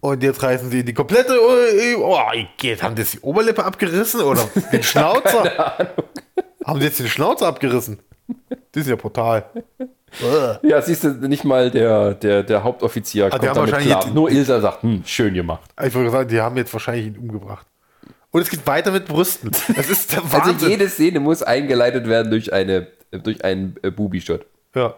Und 0.00 0.22
jetzt 0.22 0.42
reißen 0.42 0.70
sie 0.70 0.82
die 0.82 0.94
komplette. 0.94 1.38
Oh, 1.38 2.04
oh, 2.04 2.18
jetzt 2.62 2.82
haben 2.82 2.94
die 2.94 3.02
jetzt 3.02 3.14
die 3.14 3.20
Oberlippe 3.20 3.64
abgerissen 3.64 4.22
oder 4.22 4.48
den 4.72 4.82
Schnauzer? 4.82 5.94
Haben 6.64 6.80
sie 6.80 6.86
jetzt 6.86 7.00
den 7.00 7.08
Schnauzer 7.08 7.46
abgerissen? 7.46 8.00
Das 8.72 8.82
ist 8.82 8.88
ja 8.88 8.96
brutal. 8.96 9.44
Ja, 10.62 10.82
siehst 10.82 11.04
du, 11.04 11.10
nicht 11.28 11.44
mal 11.44 11.70
der, 11.70 12.14
der, 12.14 12.42
der 12.42 12.64
Hauptoffizier 12.64 13.26
die 13.26 13.32
haben 13.32 13.42
damit 13.42 13.56
wahrscheinlich 13.72 13.96
klar. 13.96 14.12
Nur 14.12 14.28
Ilsa 14.28 14.60
sagt, 14.60 14.82
hm, 14.82 15.04
schön 15.06 15.34
gemacht. 15.34 15.70
Ich 15.80 15.94
wollte 15.94 16.10
sagen, 16.10 16.28
die 16.28 16.40
haben 16.40 16.56
jetzt 16.56 16.72
wahrscheinlich 16.72 17.06
ihn 17.06 17.16
umgebracht. 17.16 17.64
Und 18.32 18.42
es 18.42 18.50
geht 18.50 18.66
weiter 18.66 18.90
mit 18.90 19.06
Brüsten. 19.06 19.52
Das 19.52 19.88
ist 19.88 20.10
der 20.10 20.18
Wahnsinn. 20.32 20.54
Also 20.54 20.68
jede 20.68 20.88
Szene 20.88 21.20
muss 21.20 21.44
eingeleitet 21.44 22.08
werden 22.08 22.28
durch, 22.28 22.52
eine, 22.52 22.88
durch 23.12 23.44
einen 23.44 23.76
äh, 23.82 23.92
Bubi-Shot. 23.92 24.46
Ja. 24.74 24.94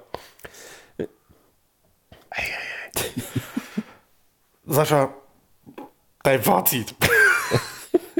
Sascha, 4.66 5.12
dein 6.22 6.42
Fazit. 6.42 6.94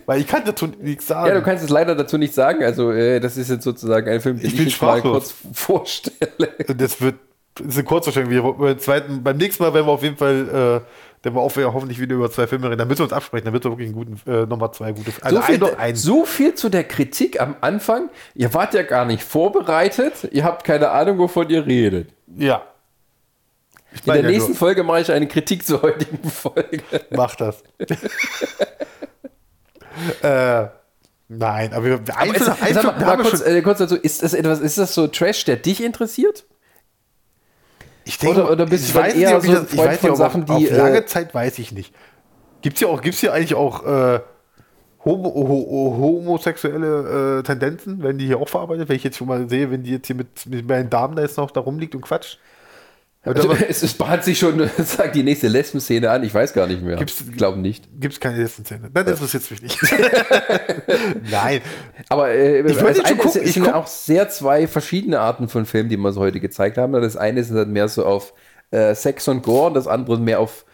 Weil 0.07 0.21
ich 0.21 0.27
kann 0.27 0.43
dazu 0.45 0.67
nichts 0.67 1.07
sagen. 1.07 1.29
Ja, 1.29 1.35
du 1.35 1.43
kannst 1.43 1.65
es 1.65 1.71
leider 1.71 1.95
dazu 1.95 2.19
nicht 2.19 2.35
sagen. 2.35 2.63
Also, 2.65 2.91
äh, 2.93 3.21
das 3.21 3.37
ist 3.37 3.51
jetzt 3.51 3.65
sozusagen 3.65 4.09
ein 4.09 4.21
Film, 4.21 4.39
den 4.39 4.47
Ich 4.47 4.55
ich, 4.55 4.67
jetzt 4.67 4.83
mal 4.83 5.01
kurz 5.01 5.35
vorstelle. 5.53 6.51
Das 6.67 7.01
wird 7.01 7.17
das 7.55 7.67
ist 7.67 7.75
eine 7.77 7.85
Kurzvorstellung. 7.85 8.31
Wir, 8.31 8.43
beim, 8.43 8.79
zweiten, 8.79 9.23
beim 9.23 9.37
nächsten 9.37 9.63
Mal 9.63 9.75
werden 9.75 9.87
wir 9.87 9.93
auf 9.93 10.03
jeden 10.03 10.17
Fall, 10.17 10.49
äh, 10.49 11.25
werden 11.25 11.37
wir 11.37 11.41
auch 11.41 11.55
wieder 11.55 11.75
hoffentlich 11.75 12.01
wieder 12.01 12.17
über 12.17 12.31
zwei 12.31 12.47
Filme 12.47 12.69
reden. 12.69 12.79
Dann 12.79 12.89
müssen 12.89 13.01
wir 13.01 13.05
uns 13.05 13.13
absprechen. 13.13 13.45
Dann 13.45 13.53
wird 13.53 13.65
es 13.65 13.71
wirklich 13.71 13.89
einen 13.89 13.95
guten, 13.95 14.31
äh, 14.31 14.47
nochmal 14.47 14.73
zwei 14.73 14.93
gute 14.93 15.13
Also 15.21 15.37
so, 15.37 15.43
viel, 15.43 15.65
ein, 15.65 15.79
ein, 15.79 15.97
so 15.97 16.25
viel 16.25 16.55
zu 16.55 16.71
der 16.71 16.85
Kritik 16.85 17.41
am 17.41 17.57
Anfang. 17.61 18.09
Ihr 18.35 18.55
wart 18.55 18.73
ja 18.73 18.83
gar 18.83 19.05
nicht 19.05 19.23
vorbereitet. 19.23 20.29
Ihr 20.33 20.45
habt 20.45 20.65
keine 20.65 20.91
Ahnung, 20.91 21.19
wovon 21.19 21.51
ihr 21.51 21.67
redet. 21.67 22.09
Ja. 22.37 22.63
Ich 23.95 24.07
In 24.07 24.15
der 24.15 24.23
ja 24.23 24.31
nächsten 24.31 24.55
Folge 24.55 24.83
mache 24.83 25.03
ich 25.03 25.13
eine 25.13 25.29
Kritik 25.29 25.67
zur 25.67 25.83
heutigen 25.83 26.31
Folge. 26.31 26.83
nur, 26.91 27.01
Mach 27.11 27.35
das. 27.37 27.63
äh, 30.23 30.67
nein, 31.29 31.73
aber 31.73 31.85
wir, 31.85 31.95
Aber 31.95 32.19
ein 32.19 32.31
ist, 32.35 32.43
Film- 32.45 32.57
ein 32.61 32.75
sag 32.75 32.85
mal, 32.85 33.17
mal 33.17 33.19
kurz, 33.23 33.41
äh, 33.41 33.63
kurz 33.63 33.79
dazu, 33.79 33.97
ist 33.97 34.23
das 34.23 34.35
etwas, 34.35 34.61
ist 34.61 34.79
das 34.79 34.95
so 34.95 35.07
Trash, 35.07 35.45
der 35.45 35.57
dich 35.57 35.83
interessiert? 35.83 36.45
Ich 38.05 38.19
denke, 38.19 38.41
Oder- 38.43 38.51
oder 38.53 38.67
bist 38.67 38.87
ich 38.89 38.93
du 38.93 38.99
weiß 38.99 39.15
eher 39.15 39.35
nicht, 39.39 39.47
so 39.47 39.53
das- 39.55 39.73
ich 39.73 39.79
weiß 39.79 39.99
von 39.99 40.11
nicht, 40.11 40.19
Sachen, 40.19 40.43
auf, 40.51 40.59
die, 40.59 40.71
Auf 40.71 40.77
lange 40.77 40.99
äh, 40.99 41.07
Zeit 41.07 41.35
weiß 41.35 41.59
ich 41.61 41.73
nicht. 41.73 41.95
Gibt 42.61 42.75
es 42.77 42.81
hier, 42.81 42.89
auch- 42.89 43.01
gibt's 43.01 43.21
hier 43.21 43.33
eigentlich 43.33 43.55
auch 43.55 43.85
äh, 43.87 44.21
homo, 45.05 45.29
ho, 45.35 45.49
ho, 45.49 45.97
homosexuelle 45.99 47.39
äh, 47.39 47.43
Tendenzen? 47.45 48.03
Werden 48.03 48.19
die 48.19 48.27
hier 48.27 48.39
auch 48.39 48.49
verarbeitet? 48.49 48.89
Wenn 48.89 48.97
ich 48.97 49.05
jetzt 49.05 49.17
schon 49.19 49.29
mal 49.29 49.49
sehe, 49.49 49.71
wenn 49.71 49.83
die 49.85 49.91
jetzt 49.93 50.07
hier 50.09 50.17
mit, 50.17 50.47
mit 50.47 50.67
meinen 50.69 50.91
Damen 50.91 51.15
da 51.17 51.23
jetzt 51.23 51.37
noch 51.39 51.51
da 51.53 51.61
rumliegt 51.61 51.95
und 51.95 52.01
quatscht. 52.03 52.39
Also, 53.25 53.53
es, 53.69 53.83
es 53.85 53.95
bahnt 53.95 54.25
sich 54.25 54.39
schon, 54.39 54.69
sagt 54.79 55.15
die 55.15 55.23
nächste 55.23 55.47
Lesben-Szene 55.49 56.11
an, 56.11 56.25
ich 56.25 56.35
weiß 56.35 56.53
gar 56.53 56.67
nicht 56.67 56.83
mehr. 56.83 56.97
Gibt's- 56.97 57.23
ich 57.31 57.37
glaube 57.37 57.59
nicht. 57.61 57.89
Gibt 58.01 58.15
es 58.15 58.21
keine 58.21 58.43
letzten 58.43 58.65
Szene. 58.65 58.91
Dann 58.93 59.07
interessiert 59.07 59.45
es 59.45 59.51
mich 59.51 59.63
nicht. 59.63 59.79
Nein. 61.31 61.61
Aber 62.09 62.31
äh, 62.31 62.61
Ich 62.61 62.67
das 62.67 62.77
schon 62.79 62.87
eine 62.89 62.99
ist, 62.99 63.19
gucken, 63.19 63.41
es 63.43 63.49
ich 63.49 63.53
sind 63.55 63.65
guck- 63.65 63.75
auch 63.75 63.87
sehr 63.87 64.29
zwei 64.29 64.67
verschiedene 64.67 65.21
Arten 65.21 65.49
von 65.49 65.67
Filmen, 65.67 65.89
die 65.89 65.97
wir 65.97 66.13
so 66.13 66.21
heute 66.21 66.41
gezeigt 66.41 66.79
haben. 66.79 66.93
Das 66.95 67.17
eine 67.17 67.41
ist 67.41 67.53
dann 67.55 67.71
mehr 67.73 67.87
so 67.89 68.05
auf 68.05 68.35
äh, 68.73 68.95
Sex 68.95 69.29
und 69.29 69.43
Gore 69.43 69.69
und 69.69 69.75
das 69.75 69.87
andere 69.87 70.19
mehr 70.19 70.41
auf 70.41 70.65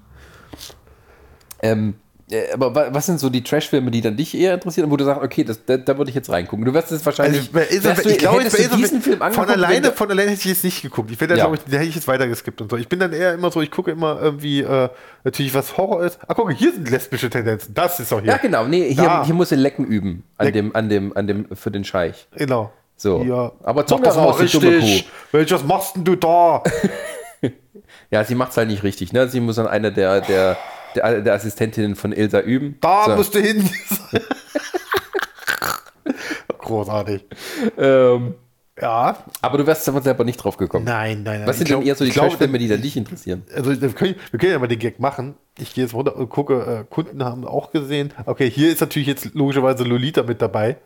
Ähm, 1.62 1.90
äh, 1.90 2.05
aber 2.54 2.74
wa- 2.74 2.88
was 2.92 3.06
sind 3.06 3.20
so 3.20 3.30
die 3.30 3.44
Trash-Filme, 3.44 3.92
die 3.92 4.02
dann 4.02 4.18
dich 4.18 4.36
eher 4.36 4.56
interessieren, 4.56 4.90
wo 4.90 4.98
du 4.98 5.06
sagst, 5.06 5.24
okay, 5.24 5.44
das, 5.44 5.64
da, 5.64 5.78
da 5.78 5.96
würde 5.98 6.10
ich 6.10 6.16
jetzt 6.16 6.30
reingucken. 6.32 6.66
Du 6.66 6.74
wirst 6.74 6.92
es 6.92 7.06
wahrscheinlich. 7.06 7.42
Also, 7.42 7.52
bei 7.54 7.68
Isabel- 7.68 8.04
du, 8.04 8.10
ich 8.10 8.18
glaube, 8.18 8.44
Isabel- 8.44 8.78
diesen 8.78 9.02
Film 9.02 9.20
von 9.20 9.48
alleine, 9.50 9.92
von 9.92 10.10
alleine 10.10 10.32
hätte 10.32 10.40
ich 10.42 10.46
jetzt 10.46 10.64
nicht 10.64 10.82
geguckt. 10.82 11.12
Ich 11.12 11.22
hätte, 11.22 11.36
Ja. 11.36 11.46
glaube 11.46 11.58
ich, 11.58 11.64
da 11.72 11.78
hätte 11.78 11.90
ich 11.90 11.96
jetzt 11.96 12.08
weitergeskippt 12.08 12.62
und 12.62 12.72
so. 12.72 12.78
Ich 12.78 12.88
bin 12.90 13.00
dann 13.00 13.14
eher 13.14 13.34
immer 13.34 13.52
so, 13.52 13.62
ich 13.62 13.70
gucke 13.70 13.92
immer 13.92 14.20
irgendwie, 14.20 14.62
äh, 14.62 14.90
natürlich, 15.24 15.54
was 15.54 15.78
Horror 15.78 16.04
ist. 16.04 16.18
Ah, 16.28 16.34
guck, 16.34 16.52
hier 16.52 16.74
sind 16.74 16.90
lesbische 16.90 17.30
Tendenzen. 17.30 17.74
Das 17.76 18.00
ist 18.00 18.12
doch 18.12 18.20
hier. 18.22 18.32
Ja, 18.32 18.38
genau. 18.38 18.66
Nee, 18.66 18.92
hier, 18.94 19.04
Da. 19.04 19.26
hier 19.26 19.36
muss 19.36 19.52
er 19.52 19.58
Lecken 19.58 19.86
üben. 19.86 20.24
An 20.38 20.48
Leck- 20.48 20.54
dem, 20.54 20.76
an 20.76 20.90
dem, 20.90 21.16
an 21.16 21.28
dem, 21.28 21.46
für 21.56 21.70
den 21.70 21.84
Scheich. 21.86 22.28
Genau. 22.36 22.72
So. 22.98 23.22
Ja. 23.24 23.52
Aber 23.62 23.82
Mach 23.82 23.86
Zunge 23.88 24.04
das 24.04 24.16
mal 24.16 24.24
raus, 24.24 24.40
richtig. 24.40 25.08
Welches 25.32 25.64
machst 25.64 25.96
denn 25.96 26.04
du 26.06 26.16
da? 26.16 26.64
Ja, 28.12 28.24
sie 28.24 28.36
macht 28.36 28.52
es 28.52 28.58
halt 28.58 28.68
nicht 28.70 28.84
richtig. 28.84 29.14
Ne? 29.14 29.28
Sie 29.28 29.40
muss 29.40 29.56
dann 29.56 29.68
eine 29.68 29.92
der, 29.92 30.22
der, 30.22 30.58
der, 30.96 31.22
der 31.22 31.34
Assistentinnen 31.34 31.96
von 31.96 32.12
Ilsa 32.12 32.40
üben. 32.42 32.78
Da 32.82 33.06
so. 33.06 33.16
musst 33.16 33.34
du 33.36 33.40
hin. 33.40 33.70
Großartig. 36.60 37.26
ähm, 37.78 38.36
Ja. 38.82 39.18
aber 39.42 39.58
du 39.58 39.66
wärst 39.68 39.88
aber 39.88 40.02
selber 40.02 40.24
nicht 40.24 40.38
drauf 40.38 40.58
gekommen. 40.58 40.86
Nein, 40.86 41.24
nein, 41.24 41.40
nein. 41.40 41.48
Was 41.48 41.58
sind 41.58 41.68
Ich 41.68 41.70
denn 41.74 41.80
glaub- 41.82 41.88
eher 41.88 41.96
so 41.96 42.04
die 42.06 42.12
glaub, 42.12 42.28
Trashfilme, 42.30 42.58
die 42.58 42.68
dann 42.68 42.82
dich 42.82 42.98
interessieren? 42.98 43.44
Also 43.56 43.80
wir 43.80 43.90
können, 43.94 44.16
wir 44.32 44.40
können 44.40 44.52
ja 44.52 44.60
mal 44.60 44.68
den 44.68 44.80
Gag 44.80 45.00
machen. 45.00 45.36
Ich 45.58 45.74
gehe 45.74 45.84
jetzt 45.86 45.94
runter 45.94 46.16
und 46.16 46.30
gucke, 46.30 46.86
äh, 46.86 46.94
Kunden 46.94 47.24
haben 47.24 47.46
auch 47.46 47.72
gesehen. 47.72 48.14
Okay, 48.26 48.50
hier 48.50 48.72
ist 48.72 48.82
natürlich 48.82 49.08
jetzt 49.08 49.34
logischerweise 49.34 49.84
Lolita 49.84 50.24
mit 50.24 50.42
dabei 50.42 50.78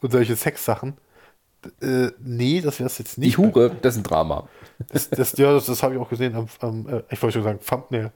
und 0.00 0.10
solche 0.10 0.34
Sexsachen. 0.36 0.94
Äh, 1.82 2.08
nee, 2.24 2.60
das 2.62 2.78
wäre 2.80 2.86
es 2.88 2.98
jetzt 2.98 3.16
Die 3.16 3.20
nicht. 3.20 3.38
Hure, 3.38 3.70
das 3.82 3.94
ist 3.94 4.00
ein 4.00 4.04
Drama. 4.04 4.48
Das, 4.88 5.10
das, 5.10 5.36
ja, 5.36 5.52
das, 5.52 5.66
das 5.66 5.82
habe 5.82 5.94
ich 5.94 6.00
auch 6.00 6.08
gesehen 6.08 6.34
am, 6.34 6.46
am 6.60 6.88
äh, 6.88 7.02
ich 7.10 7.20
wollte 7.22 7.34
schon 7.34 7.44
sagen, 7.44 7.58
Thumbnail 7.64 8.10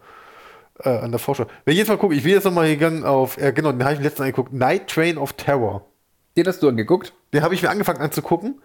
äh, 0.81 0.89
an 0.89 1.11
der 1.11 1.19
Vorschau. 1.19 1.47
Wenn 1.65 1.73
ich 1.73 1.79
jetzt 1.79 1.89
mal 1.89 1.99
gucke, 1.99 2.15
ich 2.15 2.23
bin 2.23 2.33
jetzt 2.33 2.45
nochmal 2.45 2.69
gegangen 2.69 3.05
auf, 3.05 3.39
äh, 3.39 3.53
genau, 3.53 3.73
den 3.73 3.85
habe 3.85 3.95
ich 3.95 4.01
letztens 4.01 4.21
angeguckt, 4.21 4.53
Night 4.53 4.89
Train 4.89 5.19
of 5.19 5.33
Terror. 5.35 5.87
Den 6.37 6.47
hast 6.47 6.63
du 6.63 6.69
angeguckt? 6.69 7.13
Den 7.33 7.43
habe 7.43 7.55
ich 7.55 7.63
mir 7.63 7.71
angefangen 7.71 8.01
anzugucken. 8.01 8.61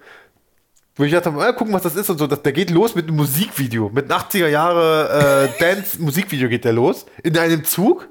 Wo 0.95 1.03
ich 1.03 1.11
dachte, 1.13 1.31
mal 1.31 1.53
gucken, 1.53 1.73
was 1.73 1.83
das 1.83 1.95
ist 1.95 2.09
und 2.09 2.17
so. 2.17 2.27
Das, 2.27 2.41
der 2.41 2.51
geht 2.51 2.71
los 2.71 2.95
mit 2.95 3.07
einem 3.07 3.15
Musikvideo. 3.15 3.89
Mit 3.93 4.11
einem 4.11 4.21
80er 4.21 4.47
Jahre 4.47 5.49
äh, 5.57 5.59
Dance-Musikvideo 5.59 6.49
geht 6.49 6.65
der 6.65 6.73
los. 6.73 7.05
In 7.23 7.37
einem 7.37 7.63
Zug. 7.63 8.09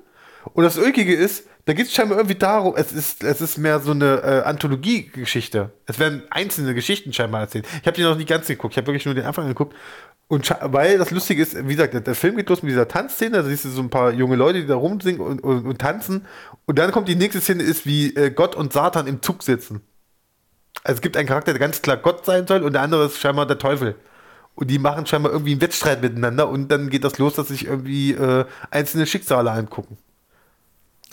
Und 0.55 0.65
das 0.65 0.79
Ulkige 0.79 1.15
ist, 1.15 1.45
da 1.69 1.75
geht 1.75 1.89
es 1.89 1.93
scheinbar 1.93 2.17
irgendwie 2.17 2.35
darum, 2.35 2.73
es 2.77 2.93
ist, 2.93 3.23
es 3.23 3.43
ist 3.43 3.59
mehr 3.59 3.79
so 3.81 3.91
eine 3.91 4.23
äh, 4.23 4.43
Anthologie-Geschichte. 4.49 5.71
Es 5.85 5.99
werden 5.99 6.23
einzelne 6.31 6.73
Geschichten 6.73 7.13
scheinbar 7.13 7.43
erzählt. 7.43 7.67
Ich 7.83 7.87
habe 7.87 7.95
die 7.95 8.03
noch 8.03 8.17
nicht 8.17 8.31
ganz 8.31 8.47
geguckt. 8.47 8.73
Ich 8.73 8.79
habe 8.79 8.87
wirklich 8.87 9.05
nur 9.05 9.15
den 9.15 9.27
Anfang 9.27 9.47
geguckt. 9.47 9.77
Und 10.29 10.51
weil 10.63 10.97
das 10.97 11.11
Lustige 11.11 11.43
ist, 11.43 11.69
wie 11.69 11.75
gesagt, 11.75 11.93
der, 11.93 12.01
der 12.01 12.15
Film 12.15 12.39
geht 12.39 12.49
los 12.49 12.63
mit 12.63 12.71
dieser 12.71 12.89
Tanzszene. 12.89 13.37
Da 13.37 13.43
siehst 13.43 13.67
du 13.67 13.69
so 13.69 13.83
ein 13.83 13.91
paar 13.91 14.13
junge 14.13 14.37
Leute, 14.37 14.63
die 14.63 14.67
da 14.67 14.77
rumsingen 14.77 15.21
und, 15.21 15.45
und, 15.45 15.67
und 15.67 15.79
tanzen. 15.79 16.25
Und 16.65 16.79
dann 16.79 16.91
kommt 16.91 17.07
die 17.07 17.17
nächste 17.17 17.43
Szene, 17.43 17.65
ist 17.65 17.85
wie 17.85 18.17
äh, 18.17 18.31
Gott 18.31 18.57
und 18.57 18.73
Satan 18.73 19.07
im 19.07 19.21
Zug 19.21 19.43
sitzen. 19.43 19.83
Also 20.85 20.97
es 20.97 21.03
gibt 21.03 21.19
einen 21.19 21.29
Charakter, 21.29 21.53
der 21.53 21.61
ganz 21.61 21.83
klar 21.83 21.99
Gott 21.99 22.25
sein 22.25 22.47
soll 22.47 22.63
und 22.63 22.73
der 22.73 22.81
andere 22.81 23.05
ist 23.05 23.21
scheinbar 23.21 23.45
der 23.45 23.59
Teufel. 23.59 23.95
Und 24.55 24.71
die 24.71 24.79
machen 24.79 25.05
scheinbar 25.05 25.33
irgendwie 25.33 25.53
einen 25.53 25.61
Wettstreit 25.61 26.01
miteinander 26.01 26.49
und 26.49 26.69
dann 26.69 26.89
geht 26.89 27.05
das 27.05 27.19
los, 27.19 27.35
dass 27.35 27.49
sich 27.49 27.67
irgendwie 27.67 28.13
äh, 28.13 28.47
einzelne 28.71 29.05
Schicksale 29.05 29.51
angucken. 29.51 29.99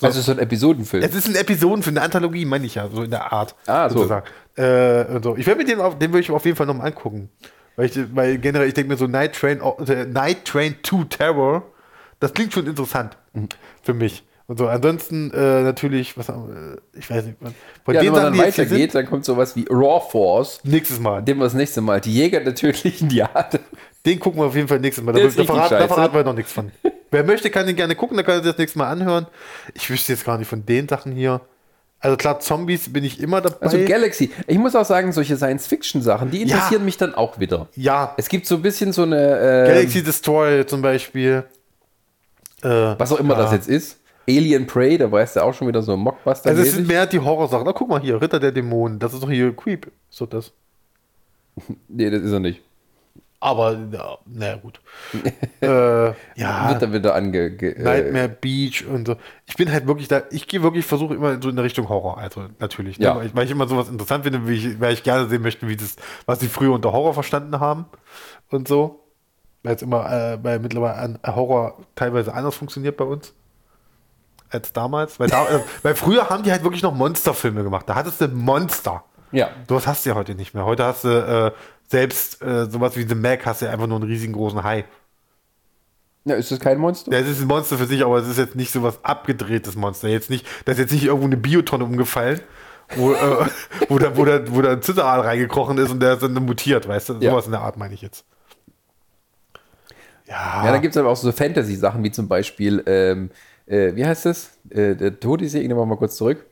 Also 0.02 0.22
so 0.22 0.32
ein 0.32 0.40
Episodenfilm. 0.40 1.04
Es 1.04 1.16
ist 1.16 1.28
ein 1.28 1.36
Episoden 1.36 1.82
für 1.84 1.90
eine 1.90 2.02
Anthologie, 2.02 2.46
meine 2.46 2.66
ich 2.66 2.76
ja, 2.76 2.90
so 2.90 3.04
in 3.04 3.12
der 3.12 3.32
Art. 3.32 3.56
Ah, 3.66 3.90
so. 3.90 3.98
sozusagen. 4.00 4.26
Äh, 4.56 5.22
so. 5.24 5.36
Ich 5.38 5.46
werde 5.48 5.60
mir 5.62 5.66
den, 5.66 5.80
auf, 5.80 5.98
den 5.98 6.12
würde 6.12 6.20
ich 6.22 6.32
auf 6.32 6.44
jeden 6.46 6.58
Fall 6.58 6.66
nochmal 6.68 6.88
angucken. 6.88 7.30
Weil, 7.78 7.86
ich, 7.88 8.00
weil 8.16 8.38
generell, 8.38 8.68
ich 8.68 8.74
denke 8.74 8.90
mir 8.92 8.98
so 8.98 9.08
Night 9.08 9.36
Train, 9.36 9.62
äh, 9.88 10.06
Night 10.06 10.46
Train 10.46 10.76
to 10.84 11.04
Terror, 11.06 11.64
das 12.20 12.34
klingt 12.34 12.54
schon 12.54 12.68
interessant 12.68 13.18
Mhm. 13.34 13.50
für 13.84 13.94
mich. 13.94 14.24
Und 14.48 14.60
so, 14.60 14.68
ansonsten 14.68 15.32
äh, 15.32 15.62
natürlich, 15.64 16.18
was 16.18 16.28
wir, 16.30 16.78
ich 16.94 17.10
weiß 17.10 17.26
nicht, 17.26 17.38
von 17.84 17.96
ja, 17.96 18.02
wenn 18.02 18.12
man 18.12 18.24
dann 18.24 18.38
weitergeht, 18.38 18.94
dann 18.94 19.08
kommt 19.08 19.26
sowas 19.26 19.56
wie 19.56 19.66
Raw 19.70 20.02
Force. 20.10 20.60
nächstes 20.64 21.00
Mal. 21.00 21.24
Den 21.24 21.38
wir 21.38 21.46
das 21.46 21.56
nächste 21.56 21.82
Mal. 21.82 22.00
Die 22.00 22.14
Jäger 22.14 22.42
der 22.42 22.54
tödlichen 22.54 23.10
Jade. 23.10 23.60
Den 24.06 24.20
gucken 24.20 24.40
wir 24.40 24.46
auf 24.46 24.56
jeden 24.56 24.68
Fall 24.68 24.80
nächstes 24.80 25.04
Mal. 25.04 25.14
Da, 25.14 25.20
ist 25.20 25.40
da, 25.40 25.44
verraten, 25.46 25.74
da 25.80 25.88
verraten 25.88 26.14
wir 26.14 26.24
noch 26.24 26.36
nichts 26.36 26.52
von. 26.52 26.72
Wer 27.16 27.24
möchte, 27.24 27.50
kann 27.50 27.66
den 27.66 27.78
gerne 27.78 27.96
gucken, 27.96 28.18
da 28.18 28.24
kann 28.24 28.36
er 28.36 28.44
sich 28.44 28.52
das 28.52 28.58
nächste 28.58 28.78
Mal 28.78 28.90
anhören. 28.90 29.28
Ich 29.74 29.90
wüsste 29.90 30.12
jetzt 30.12 30.26
gar 30.26 30.38
nicht 30.38 30.50
von 30.50 30.66
den 30.66 30.86
Sachen 30.90 31.14
hier. 31.14 31.40
Also 32.02 32.18
klar, 32.18 32.42
Zombies 32.42 32.92
bin 32.92 33.06
ich 33.06 33.22
immer 33.22 33.40
dabei. 33.40 33.62
Also 33.62 33.78
Galaxy. 33.86 34.32
Ich 34.48 34.58
muss 34.58 34.76
auch 34.76 34.84
sagen, 34.84 35.14
solche 35.14 35.38
Science-Fiction-Sachen, 35.38 36.30
die 36.30 36.42
interessieren 36.42 36.84
mich 36.84 36.98
dann 36.98 37.16
auch 37.16 37.40
wieder. 37.40 37.70
ja, 37.76 38.14
Es 38.18 38.28
gibt 38.28 38.48
so 38.48 38.56
ein 38.56 38.62
bisschen 38.62 38.92
so 38.92 39.04
eine, 39.04 39.40
äh, 39.40 39.68
Galaxy 39.70 40.04
Destroy 40.04 40.66
zum 40.66 40.82
Beispiel. 40.82 41.46
Äh, 42.62 42.68
was 42.68 43.14
auch 43.14 43.20
immer 43.22 43.36
ja. 43.36 43.44
das 43.44 43.54
jetzt 43.54 43.70
ist. 43.70 43.98
Alien 44.28 44.68
Prey, 44.68 44.98
da 44.98 45.10
weißt 45.10 45.38
du 45.38 45.44
auch 45.44 45.54
schon 45.54 45.70
wieder 45.70 45.82
so 45.82 45.94
ein 45.94 46.00
Mockbuster. 46.00 46.50
Also 46.50 46.64
es 46.64 46.74
sind 46.74 46.86
mehr 46.86 47.06
die 47.06 47.20
Horrorsachen. 47.20 47.64
Na, 47.66 47.72
guck 47.72 47.88
mal 47.88 48.02
hier, 48.02 48.22
Ritter 48.22 48.42
der 48.42 48.52
Dämonen. 48.52 49.00
Das 49.00 49.14
ist 49.14 49.24
doch 49.24 49.32
hier 49.32 49.56
Creep. 49.56 49.90
So 50.10 50.26
das. 50.26 50.52
nee, 51.88 52.10
das 52.10 52.24
ist 52.24 52.34
er 52.34 52.42
nicht. 52.42 52.62
Aber, 53.46 53.78
ja, 53.92 54.18
naja, 54.26 54.56
gut. 54.56 54.80
äh, 55.62 56.08
ja, 56.08 56.70
Wird 56.70 56.82
dann 56.82 56.94
wieder 56.94 57.14
ange... 57.14 57.52
Ge, 57.52 57.74
äh, 57.74 57.84
Nightmare 57.84 58.28
Beach 58.28 58.84
und 58.88 59.06
so. 59.06 59.18
Ich 59.46 59.56
bin 59.56 59.72
halt 59.72 59.86
wirklich 59.86 60.08
da, 60.08 60.24
ich 60.32 60.48
gehe 60.48 60.64
wirklich, 60.64 60.84
versuche 60.84 61.14
immer 61.14 61.40
so 61.40 61.50
in 61.50 61.56
der 61.56 61.64
Richtung 61.64 61.88
Horror, 61.88 62.18
also 62.18 62.48
natürlich. 62.58 62.98
Ne? 62.98 63.06
Ja. 63.06 63.16
Weil, 63.18 63.28
ich, 63.28 63.36
weil 63.36 63.46
ich 63.46 63.52
immer 63.52 63.68
sowas 63.68 63.88
interessant 63.88 64.24
finde, 64.24 64.48
wie 64.48 64.54
ich, 64.54 64.82
weil 64.82 64.94
ich 64.94 65.04
gerne 65.04 65.30
sehen 65.30 65.44
möchte, 65.44 65.68
wie 65.68 65.76
das, 65.76 65.96
was 66.26 66.40
sie 66.40 66.48
früher 66.48 66.74
unter 66.74 66.92
Horror 66.92 67.14
verstanden 67.14 67.60
haben 67.60 67.86
und 68.50 68.68
so. 68.68 69.04
Weil 69.62 69.76
es 69.76 69.84
immer, 69.84 70.12
äh, 70.12 70.44
weil 70.44 70.58
mittlerweile 70.58 70.96
an, 70.96 71.20
Horror 71.24 71.78
teilweise 71.94 72.34
anders 72.34 72.56
funktioniert 72.56 72.98
bei 72.98 73.06
uns 73.06 73.32
als 74.50 74.74
damals. 74.74 75.20
Weil, 75.20 75.30
da, 75.30 75.48
äh, 75.48 75.60
weil 75.84 75.94
früher 75.94 76.32
haben 76.32 76.42
die 76.42 76.52
halt 76.52 76.64
wirklich 76.64 76.82
noch 76.82 76.96
Monsterfilme 76.96 77.62
gemacht. 77.62 77.88
Da 77.88 77.94
hattest 77.94 78.22
du 78.22 78.28
Monster. 78.28 79.04
ja. 79.32 79.50
Sowas 79.70 79.86
hast 79.86 80.04
du 80.04 80.10
ja 80.10 80.16
heute 80.16 80.34
nicht 80.34 80.56
mehr. 80.56 80.66
Heute 80.66 80.84
hast 80.84 81.04
du 81.04 81.10
äh, 81.10 81.52
selbst 81.96 82.42
äh, 82.42 82.70
sowas 82.70 82.98
wie 82.98 83.08
The 83.08 83.16
Mac, 83.16 83.46
hast 83.46 83.62
du 83.62 83.68
ja 83.68 83.72
einfach 83.72 83.88
nur 83.88 83.98
einen 83.98 84.10
riesengroßen 84.10 84.62
Hai. 84.66 84.84
ja. 86.26 86.36
Ist 86.36 86.52
das 86.52 86.60
kein 86.60 86.78
Monster? 86.78 87.10
Ja, 87.14 87.20
es 87.20 87.30
ist 87.30 87.40
ein 87.40 87.48
Monster 87.48 87.78
für 87.78 87.86
sich, 87.86 88.04
aber 88.04 88.18
es 88.18 88.28
ist 88.28 88.38
jetzt 88.38 88.58
nicht 88.58 88.70
so 88.70 88.84
was 88.84 89.02
abgedrehtes 89.06 89.78
Monster. 89.78 90.10
Jetzt 90.10 90.30
nicht, 90.30 90.46
da 90.66 90.74
ist 90.74 90.78
jetzt 90.78 90.92
nicht 90.92 91.06
irgendwo 91.06 91.26
eine 91.26 91.38
Biotonne 91.38 91.86
umgefallen, 91.86 92.42
wo, 92.98 93.14
äh, 93.14 93.46
wo, 93.88 93.98
da, 93.98 94.18
wo, 94.18 94.26
da, 94.26 94.42
wo 94.54 94.62
da 94.62 94.74
ein 94.74 94.82
Zitteraal 94.82 95.22
reingekrochen 95.22 95.78
ist 95.78 95.90
und 95.90 96.02
der 96.02 96.16
ist 96.16 96.22
dann 96.22 96.34
mutiert, 96.34 96.86
weißt 96.86 97.10
du? 97.10 97.14
Ja. 97.22 97.32
Sowas 97.32 97.46
in 97.46 97.54
der 97.54 97.62
Art 97.62 97.78
meine 97.78 97.94
ich 97.94 98.02
jetzt. 98.02 98.26
Ja, 100.28 100.66
Ja, 100.66 100.74
dann 100.74 100.82
gibt 100.82 100.96
es 100.96 101.00
aber 101.00 101.08
auch 101.08 101.16
so 101.16 101.32
Fantasy-Sachen, 101.32 102.04
wie 102.04 102.12
zum 102.12 102.28
Beispiel, 102.28 102.84
ähm, 102.88 103.30
äh, 103.68 103.96
wie 103.96 104.06
heißt 104.06 104.26
das? 104.26 104.58
Äh, 104.70 104.98
der 104.98 105.18
Todesjäger, 105.18 105.66
gehen 105.66 105.78
wir 105.78 105.86
mal 105.86 105.96
kurz 105.96 106.18
zurück. 106.18 106.46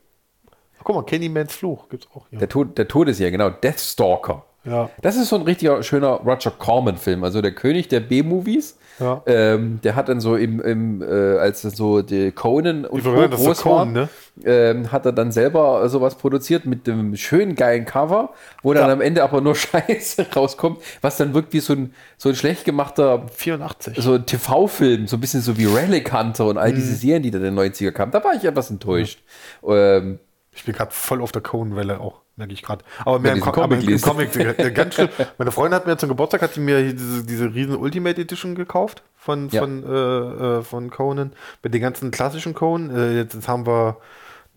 guck 0.85 0.95
mal, 0.95 1.03
Candymans 1.03 1.53
Fluch 1.53 1.89
gibt's 1.89 2.07
auch 2.15 2.27
hier. 2.29 2.39
Der, 2.39 2.47
Tod, 2.47 2.77
der 2.77 2.87
Todesjäger, 2.87 3.31
genau, 3.31 3.49
Deathstalker. 3.49 4.45
Ja. 4.65 4.89
Das 5.01 5.17
ist 5.17 5.29
so 5.29 5.35
ein 5.35 5.41
richtiger 5.41 5.83
schöner 5.83 6.21
Roger 6.25 6.51
Corman-Film, 6.51 7.23
also 7.23 7.41
der 7.41 7.51
König 7.51 7.87
der 7.89 7.99
B-Movies. 7.99 8.77
Ja. 8.99 9.23
Ähm, 9.25 9.79
der 9.83 9.95
hat 9.95 10.07
dann 10.07 10.21
so 10.21 10.35
im, 10.35 10.61
im 10.61 11.01
äh, 11.01 11.37
als 11.39 11.63
so 11.63 12.03
die 12.03 12.31
Conan 12.31 12.85
und 12.85 12.99
ist 12.99 13.05
groß 13.05 13.57
so 13.57 13.63
Conan, 13.63 13.95
war, 13.95 14.01
ne? 14.03 14.09
ähm, 14.45 14.91
hat 14.91 15.05
er 15.07 15.11
dann 15.11 15.31
selber 15.31 15.89
sowas 15.89 16.13
produziert 16.15 16.65
mit 16.67 16.85
dem 16.85 17.15
schönen 17.15 17.55
geilen 17.55 17.85
Cover, 17.85 18.29
wo 18.61 18.71
dann 18.73 18.87
Ja. 18.87 18.93
am 18.93 19.01
Ende 19.01 19.23
aber 19.23 19.41
nur 19.41 19.55
Scheiße 19.55 20.27
rauskommt, 20.35 20.77
was 21.01 21.17
dann 21.17 21.33
wirkt 21.33 21.53
wie 21.53 21.59
so 21.59 21.73
ein, 21.73 21.93
so 22.17 22.29
ein 22.29 22.35
schlecht 22.35 22.65
gemachter 22.65 23.25
84. 23.33 23.97
so 23.97 24.13
ein 24.13 24.25
TV-Film, 24.27 25.07
so 25.07 25.17
ein 25.17 25.21
bisschen 25.21 25.41
so 25.41 25.57
wie 25.57 25.65
Relic 25.65 26.13
Hunter 26.13 26.45
und 26.45 26.59
all 26.59 26.69
Mhm. 26.71 26.75
diese 26.75 26.93
Serien, 26.95 27.23
die 27.23 27.31
da 27.31 27.39
in 27.39 27.43
den 27.45 27.55
90er 27.59 27.91
kamen. 27.91 28.11
Da 28.11 28.23
war 28.23 28.35
ich 28.35 28.45
etwas 28.45 28.69
enttäuscht. 28.69 29.23
Ähm, 29.67 30.19
Ich 30.55 30.65
bin 30.65 30.75
gerade 30.75 30.91
voll 30.91 31.21
auf 31.21 31.31
der 31.31 31.41
Cohen-Welle 31.41 31.99
auch, 31.99 32.21
merke 32.35 32.53
ich 32.53 32.61
gerade. 32.61 32.83
Aber 33.05 33.19
mehr 33.19 33.33
im, 33.33 33.39
Com 33.41 33.53
diesen 33.53 33.63
aber 33.63 33.75
im, 33.75 34.01
Comic 34.01 34.31
Comic. 34.33 34.59
äh, 34.59 34.71
ganz 34.71 34.95
schlimm. 34.95 35.09
Meine 35.37 35.51
Freundin 35.51 35.75
hat 35.75 35.87
mir 35.87 35.97
zum 35.97 36.09
Geburtstag 36.09 36.41
hat 36.41 36.53
sie 36.53 36.59
mir 36.61 36.93
diese, 36.93 37.25
diese 37.25 37.53
riesen 37.53 37.75
Ultimate 37.75 38.19
Edition 38.21 38.55
gekauft 38.55 39.03
von, 39.15 39.49
Ja. 39.49 39.61
von, 39.61 39.83
äh, 39.83 39.89
äh, 40.59 40.61
von 40.63 40.89
Conan. 40.89 41.33
Mit 41.63 41.73
den 41.73 41.81
ganzen 41.81 42.11
klassischen 42.11 42.53
Conan. 42.53 42.95
Äh, 42.95 43.17
jetzt, 43.17 43.33
jetzt 43.33 43.47
haben 43.47 43.65
wir 43.65 43.97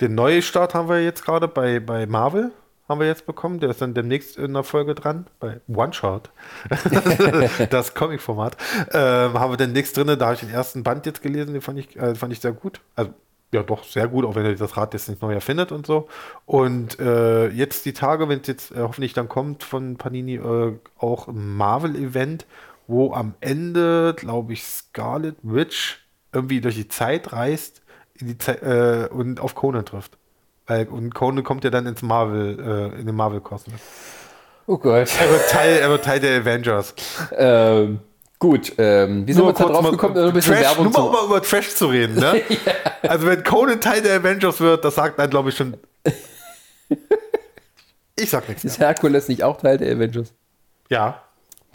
den 0.01 0.15
Neustart 0.15 0.75
haben 0.75 0.89
wir 0.89 1.03
jetzt 1.03 1.25
gerade 1.25 1.49
bei, 1.49 1.81
bei 1.81 2.07
Marvel. 2.07 2.53
Haben 2.89 3.01
wir 3.01 3.07
jetzt 3.09 3.27
bekommen. 3.27 3.59
Der 3.59 3.71
ist 3.71 3.81
dann 3.83 3.95
demnächst 3.95 4.37
in 4.39 4.53
der 4.53 4.63
Folge 4.63 4.95
dran. 4.95 5.27
Bei 5.41 5.61
One 5.67 5.93
Shot. 5.93 6.31
das 7.71 7.95
Comic-Format. 7.95 8.57
Ähm, 8.93 9.35
haben 9.35 9.53
wir 9.53 9.57
demnächst 9.57 9.97
drin. 9.97 10.07
Da 10.07 10.27
habe 10.27 10.35
ich 10.35 10.41
den 10.41 10.51
ersten 10.51 10.83
Band 10.85 11.05
jetzt 11.07 11.23
gelesen. 11.23 11.53
Den 11.53 11.63
fand 11.63 11.79
ich, 11.79 11.97
äh, 11.97 12.15
fand 12.15 12.33
ich 12.33 12.41
sehr 12.41 12.53
gut. 12.53 12.81
Also 12.95 13.13
ja, 13.53 13.63
doch, 13.63 13.85
sehr 13.85 14.09
gut, 14.09 14.25
auch 14.25 14.35
wenn 14.35 14.45
ihr 14.45 14.57
das 14.57 14.77
Rad 14.77 14.93
jetzt 14.93 15.09
nicht 15.09 15.23
neu 15.23 15.33
erfindet 15.33 15.73
und 15.73 15.87
so. 15.87 16.09
Und 16.45 16.99
äh, 16.99 17.49
jetzt 17.49 17.87
die 17.87 17.93
Tage, 17.93 18.29
wenn 18.29 18.41
es 18.41 18.47
jetzt 18.47 18.73
äh, 18.73 18.81
hoffentlich 18.81 19.13
dann 19.13 19.29
kommt 19.29 19.65
von 19.65 19.97
Panini, 19.97 20.37
äh, 20.37 20.79
auch 20.99 21.29
ein 21.29 21.57
Marvel-Event, 21.57 22.47
wo 22.87 23.13
am 23.13 23.35
Ende, 23.41 24.15
glaube 24.17 24.53
ich, 24.53 24.65
Scarlet 24.65 25.37
Witch 25.43 26.07
irgendwie 26.33 26.61
durch 26.61 26.75
die 26.75 26.89
Zeit 26.89 27.33
reist 27.33 27.83
die 28.21 28.39
Zeit, 28.39 28.63
äh, 28.63 29.09
und 29.11 29.41
auf 29.41 29.55
Conan 29.55 29.85
trifft. 29.85 30.17
Weil, 30.67 30.89
und 30.89 31.15
Conan 31.15 31.45
kommt 31.45 31.65
ja 31.65 31.71
dann 31.71 31.87
ins 31.87 32.03
Marvel, 32.03 32.59
äh, 32.95 33.01
in 33.01 33.07
den 33.07 33.15
Marvel-Kosmos. 33.15 33.81
oh 34.67 34.79
Gott. 34.79 35.09
Er 35.21 35.31
wird 35.31 35.51
Teil, 35.51 35.79
er 35.79 35.91
wird 35.91 36.05
Teil 36.05 36.21
der 36.21 36.41
Avengers. 36.41 36.95
Ähm, 37.37 38.01
gut, 38.39 38.73
ähm, 38.79 39.27
wie 39.27 39.33
sind 39.33 39.43
wir 39.45 39.49
jetzt 39.49 39.61
da 39.61 39.65
drauf 39.67 39.83
mal- 39.83 39.91
gekommen? 39.93 40.17
Ein 40.19 40.33
bisschen 40.33 40.55
Trash, 40.55 40.65
Werbung 40.65 40.85
nur 40.85 40.93
mal, 40.93 40.99
zum- 40.99 41.07
um 41.07 41.13
mal 41.13 41.25
über 41.27 41.43
Trash 41.43 41.75
zu 41.75 41.87
reden, 41.87 42.17
ne? 42.17 42.43
Also 43.03 43.27
wenn 43.27 43.43
Conan 43.45 43.81
Teil 43.81 44.03
der 44.03 44.17
Avengers 44.17 44.59
wird, 44.61 44.85
das 44.85 44.95
sagt 44.97 45.19
dann, 45.19 45.31
glaube 45.31 45.51
ich, 45.51 45.57
schon. 45.57 45.77
Ich 48.19 48.31
sag 48.31 48.49
nichts 48.49 48.65
mehr. 48.65 48.73
Ist 48.73 48.79
Herkules 48.81 49.29
nicht 49.29 49.43
auch 49.45 49.59
Teil 49.61 49.77
der 49.79 49.95
Avengers? 49.95 50.33
Ja. 50.89 51.23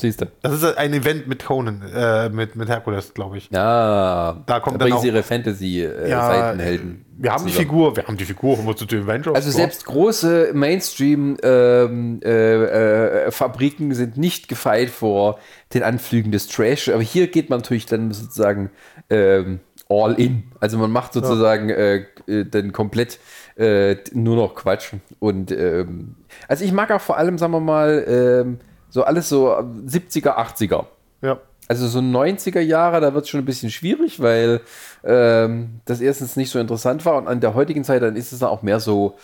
Siehst 0.02 0.20
du. 0.22 0.26
Das 0.42 0.52
ist 0.54 0.78
ein 0.78 0.94
Event 0.94 1.28
mit 1.28 1.46
Conan, 1.46 1.84
äh, 1.96 2.30
mit, 2.30 2.56
mit 2.56 2.68
Herkules, 2.68 3.14
glaube 3.14 3.38
ich. 3.38 3.50
Ja, 3.52 4.42
Da 4.48 4.60
kommt 4.60 4.82
dann 4.82 4.92
auch- 4.94 5.04
ihre 5.04 5.18
Ja, 5.18 5.22
Fantasy-Seitenhelden. 5.24 7.06
wir 7.18 7.32
haben 7.32 7.46
die 7.46 7.52
Figur, 7.52 7.96
wir 7.96 8.08
haben 8.08 8.18
die 8.18 8.26
Figur 8.26 8.58
von 8.58 8.76
zu 8.76 8.86
den 8.86 9.04
Avengers. 9.04 9.36
Also 9.36 9.50
Ja. 9.50 9.56
selbst 9.58 9.86
große 9.86 10.52
Mainstream-Fabriken 10.54 12.22
äh, 12.24 13.26
äh, 13.28 13.32
Fabriken 13.32 13.94
sind 13.94 14.18
nicht 14.18 14.48
gefeit 14.48 14.90
vor 14.90 15.38
den 15.74 15.84
Anflügen 15.84 16.32
des 16.32 16.48
Trash. 16.48 16.90
Aber 16.90 17.02
hier 17.04 17.28
geht 17.28 17.50
man 17.50 17.60
natürlich 17.60 17.86
dann 17.86 18.12
sozusagen 18.12 18.72
ähm, 19.10 19.60
all 19.90 20.14
in. 20.20 20.44
Also 20.60 20.78
man 20.78 20.92
macht 20.92 21.14
sozusagen 21.14 21.70
äh, 21.70 22.06
äh, 22.28 22.46
dann 22.46 22.72
komplett 22.72 23.20
äh, 23.58 23.98
nur 24.14 24.36
noch 24.36 24.56
Quatsch. 24.56 24.94
Und 25.20 25.52
ähm, 25.52 26.16
also 26.48 26.64
ich 26.66 26.72
mag 26.72 26.90
auch 26.92 27.02
vor 27.02 27.18
allem, 27.18 27.38
sagen 27.38 27.54
wir 27.54 27.60
mal, 27.60 28.04
ähm, 28.08 28.60
so 28.92 29.04
alles 29.04 29.28
so 29.30 29.50
70er, 29.50 30.38
80er. 30.38 30.86
Ja. 31.22 31.40
Also 31.68 31.88
so 31.88 32.00
90er 32.00 32.60
Jahre, 32.60 33.00
da 33.00 33.14
wird 33.14 33.24
es 33.24 33.30
schon 33.30 33.40
ein 33.40 33.46
bisschen 33.46 33.72
schwierig, 33.72 34.20
weil 34.20 34.62
ähm, 35.04 35.80
das 35.86 36.02
erstens 36.02 36.36
nicht 36.36 36.52
so 36.52 36.60
interessant 36.60 37.06
war 37.06 37.16
und 37.16 37.28
an 37.28 37.40
der 37.40 37.56
heutigen 37.56 37.84
Zeit 37.84 38.04
dann 38.04 38.18
ist 38.18 38.34
es 38.34 38.40
dann 38.40 38.50
auch 38.50 38.62
mehr 38.62 38.82
so, 38.82 39.16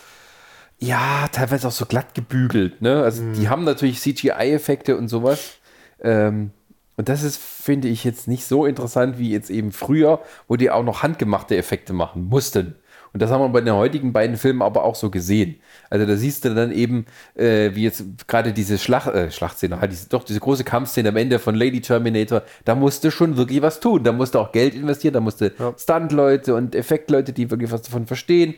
ja, 0.79 1.27
teilweise 1.31 1.67
auch 1.67 1.73
so 1.73 1.85
glatt 1.85 2.15
gebügelt. 2.15 2.81
Ne? 2.81 3.03
Also 3.03 3.23
die 3.33 3.49
haben 3.49 3.65
natürlich 3.65 3.99
CGI-Effekte 3.99 4.95
und 4.95 5.09
sowas. 5.09 5.55
Ähm, 6.01 6.51
und 6.95 7.09
das 7.09 7.23
ist, 7.23 7.37
finde 7.37 7.89
ich, 7.89 8.03
jetzt 8.03 8.27
nicht 8.27 8.45
so 8.45 8.65
interessant 8.65 9.19
wie 9.19 9.31
jetzt 9.31 9.49
eben 9.49 9.71
früher, 9.71 10.21
wo 10.47 10.55
die 10.55 10.71
auch 10.71 10.83
noch 10.83 11.03
handgemachte 11.03 11.57
Effekte 11.57 11.93
machen 11.93 12.25
mussten. 12.29 12.75
Und 13.13 13.21
das 13.21 13.29
haben 13.29 13.41
wir 13.41 13.49
bei 13.49 13.61
den 13.61 13.73
heutigen 13.73 14.13
beiden 14.13 14.37
Filmen 14.37 14.61
aber 14.61 14.83
auch 14.83 14.95
so 14.95 15.09
gesehen. 15.09 15.59
Also 15.89 16.05
da 16.05 16.15
siehst 16.15 16.45
du 16.45 16.53
dann 16.53 16.71
eben, 16.71 17.05
äh, 17.35 17.71
wie 17.73 17.83
jetzt 17.83 18.03
gerade 18.27 18.53
diese 18.53 18.77
Schlacht, 18.77 19.07
äh, 19.07 19.31
Schlachtszene, 19.31 19.79
halt 19.79 19.91
diese, 19.91 20.09
doch 20.09 20.23
diese 20.23 20.39
große 20.39 20.63
Kampfszene 20.63 21.09
am 21.09 21.15
Ende 21.17 21.39
von 21.39 21.55
Lady 21.55 21.81
Terminator, 21.81 22.43
da 22.65 22.75
musste 22.75 23.11
schon 23.11 23.37
wirklich 23.37 23.61
was 23.61 23.79
tun. 23.79 24.03
Da 24.03 24.11
musste 24.11 24.39
auch 24.39 24.51
Geld 24.51 24.75
investieren, 24.75 25.13
da 25.13 25.19
musste 25.19 25.53
Stunt-Leute 25.77 26.55
und 26.55 26.75
Effektleute, 26.75 27.33
die 27.33 27.49
wirklich 27.49 27.71
was 27.71 27.83
davon 27.83 28.07
verstehen. 28.07 28.55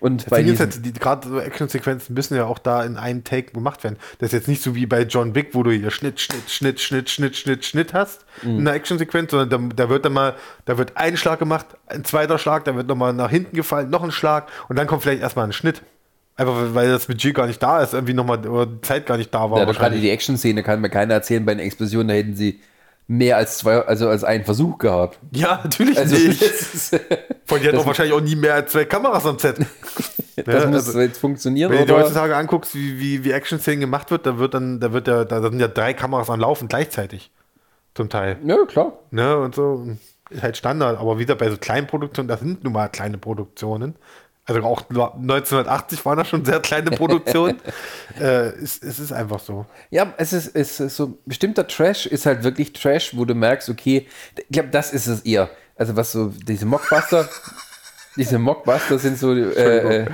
Und 0.00 0.28
bei 0.28 0.42
Ding 0.42 0.52
ist 0.52 0.60
diesen, 0.60 0.72
halt, 0.72 0.86
die, 0.86 0.92
gerade 0.92 1.28
so 1.28 1.38
Actionsequenzen 1.38 2.14
müssen 2.14 2.34
ja 2.34 2.46
auch 2.46 2.58
da 2.58 2.82
in 2.82 2.96
einem 2.96 3.22
Take 3.22 3.52
gemacht 3.52 3.84
werden. 3.84 3.96
Das 4.18 4.28
ist 4.28 4.32
jetzt 4.32 4.48
nicht 4.48 4.62
so 4.62 4.74
wie 4.74 4.86
bei 4.86 5.02
John 5.02 5.34
Wick, 5.36 5.50
wo 5.52 5.62
du 5.62 5.70
hier 5.70 5.90
Schnitt, 5.92 6.20
Schnitt, 6.20 6.50
Schnitt, 6.50 6.80
Schnitt, 6.80 7.10
Schnitt, 7.10 7.36
Schnitt, 7.36 7.64
Schnitt 7.64 7.94
hast 7.94 8.24
Mhm. 8.42 8.58
in 8.58 8.64
der 8.64 8.74
Actionsequenz, 8.74 9.30
sondern 9.30 9.68
da, 9.68 9.84
da 9.84 9.88
wird 9.88 10.04
dann 10.04 10.14
mal, 10.14 10.34
da 10.64 10.78
wird 10.78 10.96
ein 10.96 11.16
Schlag 11.16 11.38
gemacht, 11.38 11.66
ein 11.86 12.04
zweiter 12.04 12.38
Schlag, 12.38 12.64
dann 12.64 12.76
wird 12.76 12.88
nochmal 12.88 13.12
nach 13.12 13.30
hinten 13.30 13.54
gefallen, 13.54 13.90
noch 13.90 14.02
ein 14.02 14.10
Schlag 14.10 14.48
und 14.68 14.76
dann 14.76 14.88
kommt 14.88 15.02
vielleicht 15.02 15.22
erstmal 15.22 15.44
ein 15.46 15.52
Schnitt. 15.52 15.82
Einfach 16.36 16.74
weil 16.74 16.90
das 16.90 17.06
Budget 17.06 17.34
gar 17.34 17.46
nicht 17.46 17.62
da 17.62 17.80
ist, 17.82 17.94
irgendwie 17.94 18.14
nochmal, 18.14 18.44
oder 18.48 18.66
die 18.66 18.80
Zeit 18.80 19.06
gar 19.06 19.16
nicht 19.16 19.32
da 19.32 19.50
war. 19.50 19.60
ja, 19.60 19.64
gerade 19.70 19.98
die 20.00 20.10
Action-Szene 20.10 20.62
kann 20.64 20.80
mir 20.80 20.90
keiner 20.90 21.14
erzählen, 21.14 21.44
bei 21.44 21.52
einer 21.52 21.62
Explosion, 21.62 22.08
da 22.08 22.14
hätten 22.14 22.34
sie 22.34 22.60
mehr 23.06 23.36
als 23.36 23.58
zwei, 23.58 23.80
also 23.82 24.08
als 24.08 24.24
einen 24.24 24.44
Versuch 24.44 24.78
gehabt. 24.78 25.18
ja, 25.30 25.60
natürlich 25.62 25.96
Also 25.98 26.16
nicht. 26.16 26.42
Von 27.46 27.60
die 27.60 27.68
hat 27.68 27.74
auch 27.76 27.86
wahrscheinlich 27.86 28.14
auch 28.14 28.20
nie 28.20 28.34
mehr 28.34 28.54
als 28.54 28.72
zwei 28.72 28.84
Kameras 28.84 29.26
am 29.26 29.38
Set. 29.38 29.58
das 30.36 30.64
Ja, 30.64 30.66
muss 30.70 30.86
also- 30.88 31.00
jetzt 31.00 31.18
funktionieren. 31.18 31.70
Wenn 31.70 31.80
du 31.80 31.86
dir 31.86 31.96
heutzutage 31.98 32.34
anguckst, 32.34 32.74
wie, 32.74 32.98
wie, 32.98 33.22
wie 33.24 33.30
Action-Szenen 33.30 33.80
gemacht 33.80 34.10
wird, 34.10 34.26
da 34.26 34.38
wird 34.38 34.54
dann, 34.54 34.80
da 34.80 34.92
wird 34.92 35.06
ja, 35.06 35.24
da 35.24 35.40
sind 35.42 35.60
ja 35.60 35.68
drei 35.68 35.92
Kameras 35.94 36.30
am 36.30 36.40
Laufen 36.40 36.66
gleichzeitig. 36.66 37.30
Zum 37.94 38.08
Teil. 38.08 38.38
Ja, 38.44 38.56
klar. 38.66 38.94
Ne, 39.12 39.36
und 39.38 39.54
so. 39.54 39.86
Ist 40.30 40.42
halt 40.42 40.56
Standard. 40.56 40.98
Aber 40.98 41.18
wieder 41.20 41.36
bei 41.36 41.48
so 41.50 41.56
kleinen 41.58 41.86
Produktionen, 41.86 42.26
das 42.26 42.40
sind 42.40 42.64
nun 42.64 42.72
mal 42.72 42.88
kleine 42.88 43.18
Produktionen. 43.18 43.94
Also 44.46 44.62
auch 44.62 44.82
1980 44.90 46.04
waren 46.04 46.18
das 46.18 46.28
schon 46.28 46.44
sehr 46.44 46.60
kleine 46.60 46.90
Produktionen. 46.90 47.58
äh, 48.20 48.48
es, 48.48 48.82
es 48.82 48.98
ist 48.98 49.12
einfach 49.12 49.40
so. 49.40 49.64
Ja, 49.90 50.12
es 50.18 50.34
ist, 50.34 50.54
es 50.54 50.80
ist 50.80 50.96
so, 50.96 51.18
bestimmter 51.24 51.66
Trash 51.66 52.04
ist 52.06 52.26
halt 52.26 52.44
wirklich 52.44 52.74
Trash, 52.74 53.16
wo 53.16 53.24
du 53.24 53.34
merkst, 53.34 53.70
okay, 53.70 54.06
ich 54.36 54.44
glaube, 54.50 54.68
das 54.68 54.92
ist 54.92 55.06
es 55.06 55.22
eher. 55.22 55.48
Also 55.76 55.96
was 55.96 56.12
so, 56.12 56.26
diese 56.46 56.66
Mockbuster, 56.66 57.28
diese 58.16 58.38
Mockbuster 58.38 58.98
sind 58.98 59.18
so, 59.18 59.32
äh, 59.32 60.02
äh, 60.02 60.06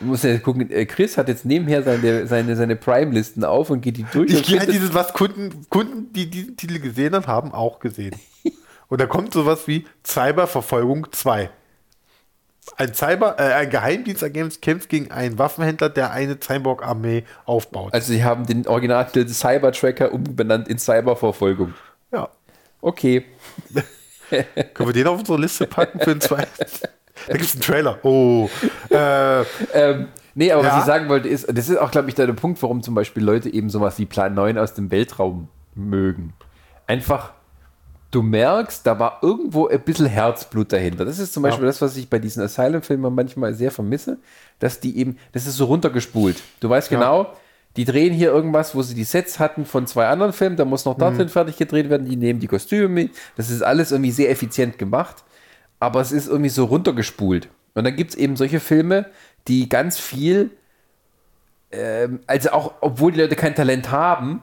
musst 0.00 0.24
ja 0.24 0.38
gucken, 0.38 0.70
äh, 0.70 0.84
Chris 0.86 1.16
hat 1.16 1.28
jetzt 1.28 1.44
nebenher 1.44 1.82
seine, 1.82 2.26
seine, 2.26 2.56
seine 2.56 2.76
Prime-Listen 2.76 3.44
auf 3.44 3.70
und 3.70 3.80
geht 3.80 3.96
die 3.96 4.04
durch. 4.12 4.32
Ich 4.32 4.46
findet- 4.46 4.72
dieses, 4.72 4.94
was 4.94 5.12
Kunden, 5.12 5.66
Kunden, 5.68 6.12
die 6.12 6.28
diesen 6.28 6.56
Titel 6.56 6.78
gesehen 6.80 7.14
haben, 7.14 7.26
haben 7.26 7.52
auch 7.52 7.80
gesehen. 7.80 8.14
Und 8.88 9.00
da 9.00 9.06
kommt 9.06 9.32
sowas 9.32 9.68
wie 9.68 9.86
Cyberverfolgung 10.04 11.06
2. 11.12 11.48
Ein, 12.76 12.94
Cyber, 12.94 13.36
äh, 13.38 13.52
ein 13.54 13.70
Geheimdienstagent 13.70 14.60
kämpft 14.62 14.88
gegen 14.88 15.10
einen 15.10 15.38
Waffenhändler, 15.38 15.88
der 15.88 16.12
eine 16.12 16.38
Cyborg-Armee 16.40 17.24
aufbaut. 17.46 17.92
also 17.92 18.12
sie 18.12 18.22
haben 18.24 18.46
den 18.46 18.66
Originaltitel 18.66 19.26
Cyber-Tracker 19.28 20.12
umbenannt 20.12 20.68
in 20.68 20.78
Cyberverfolgung. 20.78 21.74
ja. 22.12 22.28
Okay. 22.82 23.24
Können 24.30 24.88
wir 24.88 24.92
den 24.94 25.06
auf 25.06 25.18
unsere 25.18 25.38
Liste 25.38 25.66
packen 25.66 26.00
für 26.00 26.10
den 26.14 26.20
zweiten? 26.20 26.48
Da 27.26 27.34
gibt 27.34 27.44
es 27.44 27.52
einen 27.52 27.60
Trailer. 27.62 27.98
Oh. 28.02 28.48
Äh, 28.88 29.42
Ähm, 29.74 30.08
nee, 30.34 30.50
aber 30.50 30.62
Ja. 30.64 30.70
was 30.72 30.78
ich 30.78 30.84
sagen 30.86 31.10
wollte 31.10 31.28
ist, 31.28 31.46
das 31.48 31.68
ist 31.68 31.76
auch, 31.76 31.90
glaube 31.90 32.08
ich, 32.08 32.14
der 32.14 32.26
Punkt, 32.32 32.62
warum 32.62 32.82
zum 32.82 32.94
Beispiel 32.94 33.22
Leute 33.22 33.52
eben 33.52 33.68
sowas 33.68 33.98
wie 33.98 34.06
Plan 34.06 34.32
9 34.32 34.56
aus 34.56 34.72
dem 34.72 34.90
Weltraum 34.90 35.48
mögen. 35.74 36.32
Einfach, 36.86 37.34
du 38.10 38.22
merkst, 38.22 38.86
da 38.86 38.98
war 38.98 39.20
irgendwo 39.22 39.68
ein 39.68 39.80
bisschen 39.80 40.06
Herzblut 40.06 40.72
dahinter. 40.72 41.04
Das 41.04 41.18
ist 41.18 41.32
zum 41.32 41.42
Beispiel 41.42 41.66
das, 41.66 41.80
was 41.80 41.96
ich 41.96 42.08
bei 42.08 42.18
diesen 42.18 42.42
Asylum-Filmen 42.42 43.14
manchmal 43.14 43.54
sehr 43.54 43.70
vermisse, 43.70 44.18
dass 44.58 44.80
die 44.80 44.98
eben, 44.98 45.16
das 45.32 45.46
ist 45.46 45.56
so 45.56 45.66
runtergespult. 45.66 46.42
Du 46.60 46.68
weißt 46.68 46.88
genau, 46.88 47.34
die 47.76 47.84
drehen 47.84 48.12
hier 48.12 48.30
irgendwas, 48.30 48.74
wo 48.74 48.82
sie 48.82 48.94
die 48.94 49.04
Sets 49.04 49.38
hatten 49.38 49.64
von 49.64 49.86
zwei 49.86 50.08
anderen 50.08 50.32
Filmen, 50.32 50.56
da 50.56 50.64
muss 50.64 50.84
noch 50.84 50.98
dorthin 50.98 51.28
fertig 51.28 51.56
gedreht 51.56 51.88
werden, 51.88 52.08
die 52.08 52.16
nehmen 52.16 52.40
die 52.40 52.48
Kostüme 52.48 52.88
mit. 52.88 53.12
Das 53.36 53.48
ist 53.48 53.62
alles 53.62 53.92
irgendwie 53.92 54.10
sehr 54.10 54.30
effizient 54.30 54.76
gemacht, 54.76 55.22
aber 55.78 56.00
es 56.00 56.10
ist 56.10 56.28
irgendwie 56.28 56.50
so 56.50 56.64
runtergespult. 56.64 57.48
Und 57.74 57.84
dann 57.84 57.94
gibt 57.94 58.10
es 58.10 58.16
eben 58.16 58.34
solche 58.34 58.58
Filme, 58.58 59.06
die 59.46 59.68
ganz 59.68 60.00
viel, 60.00 60.50
ähm, 61.70 62.20
also 62.26 62.50
auch, 62.50 62.72
obwohl 62.80 63.12
die 63.12 63.20
Leute 63.20 63.36
kein 63.36 63.54
Talent 63.54 63.92
haben, 63.92 64.42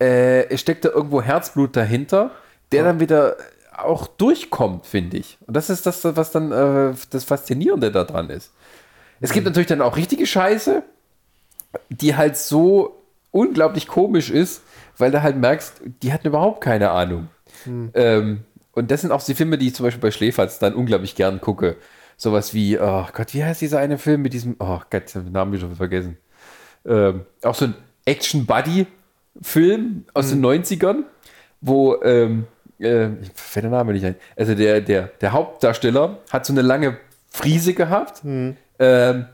äh, 0.00 0.56
steckt 0.58 0.84
da 0.84 0.88
irgendwo 0.88 1.22
Herzblut 1.22 1.76
dahinter, 1.76 2.32
der 2.72 2.84
dann 2.84 3.00
wieder 3.00 3.36
auch 3.76 4.06
durchkommt, 4.06 4.86
finde 4.86 5.16
ich. 5.16 5.38
Und 5.46 5.56
das 5.56 5.70
ist 5.70 5.86
das, 5.86 6.04
was 6.04 6.30
dann 6.30 6.52
äh, 6.52 6.94
das 7.10 7.24
Faszinierende 7.24 7.90
daran 7.90 8.30
ist. 8.30 8.52
Es 9.20 9.32
gibt 9.32 9.46
natürlich 9.46 9.68
dann 9.68 9.80
auch 9.80 9.96
richtige 9.96 10.26
Scheiße, 10.26 10.82
die 11.88 12.16
halt 12.16 12.36
so 12.36 13.00
unglaublich 13.30 13.88
komisch 13.88 14.30
ist, 14.30 14.62
weil 14.98 15.10
du 15.10 15.22
halt 15.22 15.36
merkst, 15.36 15.80
die 16.02 16.12
hatten 16.12 16.28
überhaupt 16.28 16.60
keine 16.60 16.90
Ahnung. 16.90 17.28
Ähm, 17.94 18.44
und 18.72 18.90
das 18.90 19.00
sind 19.00 19.12
auch 19.12 19.22
die 19.22 19.34
Filme, 19.34 19.58
die 19.58 19.68
ich 19.68 19.74
zum 19.74 19.84
Beispiel 19.84 20.02
bei 20.02 20.10
Schläferz 20.10 20.58
dann 20.58 20.74
unglaublich 20.74 21.14
gern 21.14 21.40
gucke. 21.40 21.76
Sowas 22.16 22.54
wie, 22.54 22.78
oh 22.78 23.06
Gott, 23.12 23.34
wie 23.34 23.44
heißt 23.44 23.60
dieser 23.60 23.80
eine 23.80 23.98
Film 23.98 24.22
mit 24.22 24.32
diesem, 24.32 24.56
oh 24.58 24.80
Gott, 24.90 25.04
ich 25.06 25.12
den 25.12 25.32
Namen 25.32 25.58
schon 25.58 25.74
vergessen. 25.74 26.16
Ähm, 26.86 27.22
auch 27.42 27.54
so 27.54 27.66
ein 27.66 27.74
Action-Buddy-Film 28.04 30.04
aus 30.12 30.30
den 30.30 30.44
90ern, 30.44 31.04
wo, 31.60 32.00
ähm, 32.02 32.46
äh, 32.80 33.06
ich 33.22 33.30
fällt 33.34 33.64
der 33.64 33.70
Name 33.70 33.92
nicht 33.92 34.04
ein. 34.04 34.16
Also 34.36 34.54
der, 34.54 34.80
der, 34.80 35.10
der 35.20 35.32
Hauptdarsteller 35.32 36.18
hat 36.30 36.46
so 36.46 36.52
eine 36.52 36.62
lange 36.62 36.98
Friese 37.30 37.74
gehabt. 37.74 38.22
Ähm, 38.24 39.26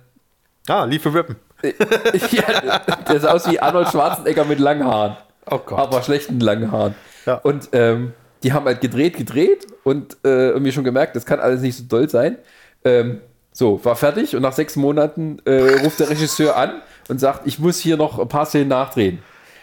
ah, 0.69 0.89
for 1.01 1.15
Rippen. 1.15 1.37
ja, 1.63 2.79
der 3.09 3.21
sah 3.21 3.33
aus 3.33 3.51
wie 3.51 3.61
Arnold 3.61 3.89
Schwarzenegger 3.89 4.45
mit 4.45 4.59
langen 4.59 4.87
Haaren. 4.87 5.17
Oh 5.51 5.59
Gott. 5.59 5.79
Aber 5.79 6.03
schlechten 6.03 6.41
langen 6.41 6.73
Haaren. 6.73 6.95
Ja. 7.27 7.35
Und 7.35 7.69
ähm, 7.73 8.15
die 8.43 8.53
haben 8.53 8.65
halt 8.65 8.81
gedreht, 8.81 9.17
gedreht 9.17 9.67
und 9.85 10.17
äh, 10.25 10.49
irgendwie 10.51 10.73
schon 10.73 10.85
gemerkt, 10.85 11.17
das 11.17 11.27
kann 11.27 11.41
alles 11.41 11.61
nicht 11.61 11.77
so 11.77 11.85
doll 11.85 12.09
sein. 12.09 12.39
Ähm, 12.85 13.21
so, 13.53 13.85
war 13.85 13.97
fertig 13.97 14.35
und 14.35 14.43
nach 14.43 14.53
sechs 14.53 14.77
Monaten 14.77 15.41
äh, 15.45 15.83
ruft 15.83 16.01
der 16.01 16.09
Regisseur 16.09 16.57
an 16.57 16.81
und 17.09 17.19
sagt, 17.19 17.47
ich 17.47 17.59
muss 17.59 17.79
hier 17.79 17.97
noch 17.97 18.19
ein 18.19 18.29
paar 18.29 18.47
Szenen 18.47 18.69
nachdrehen. 18.69 19.19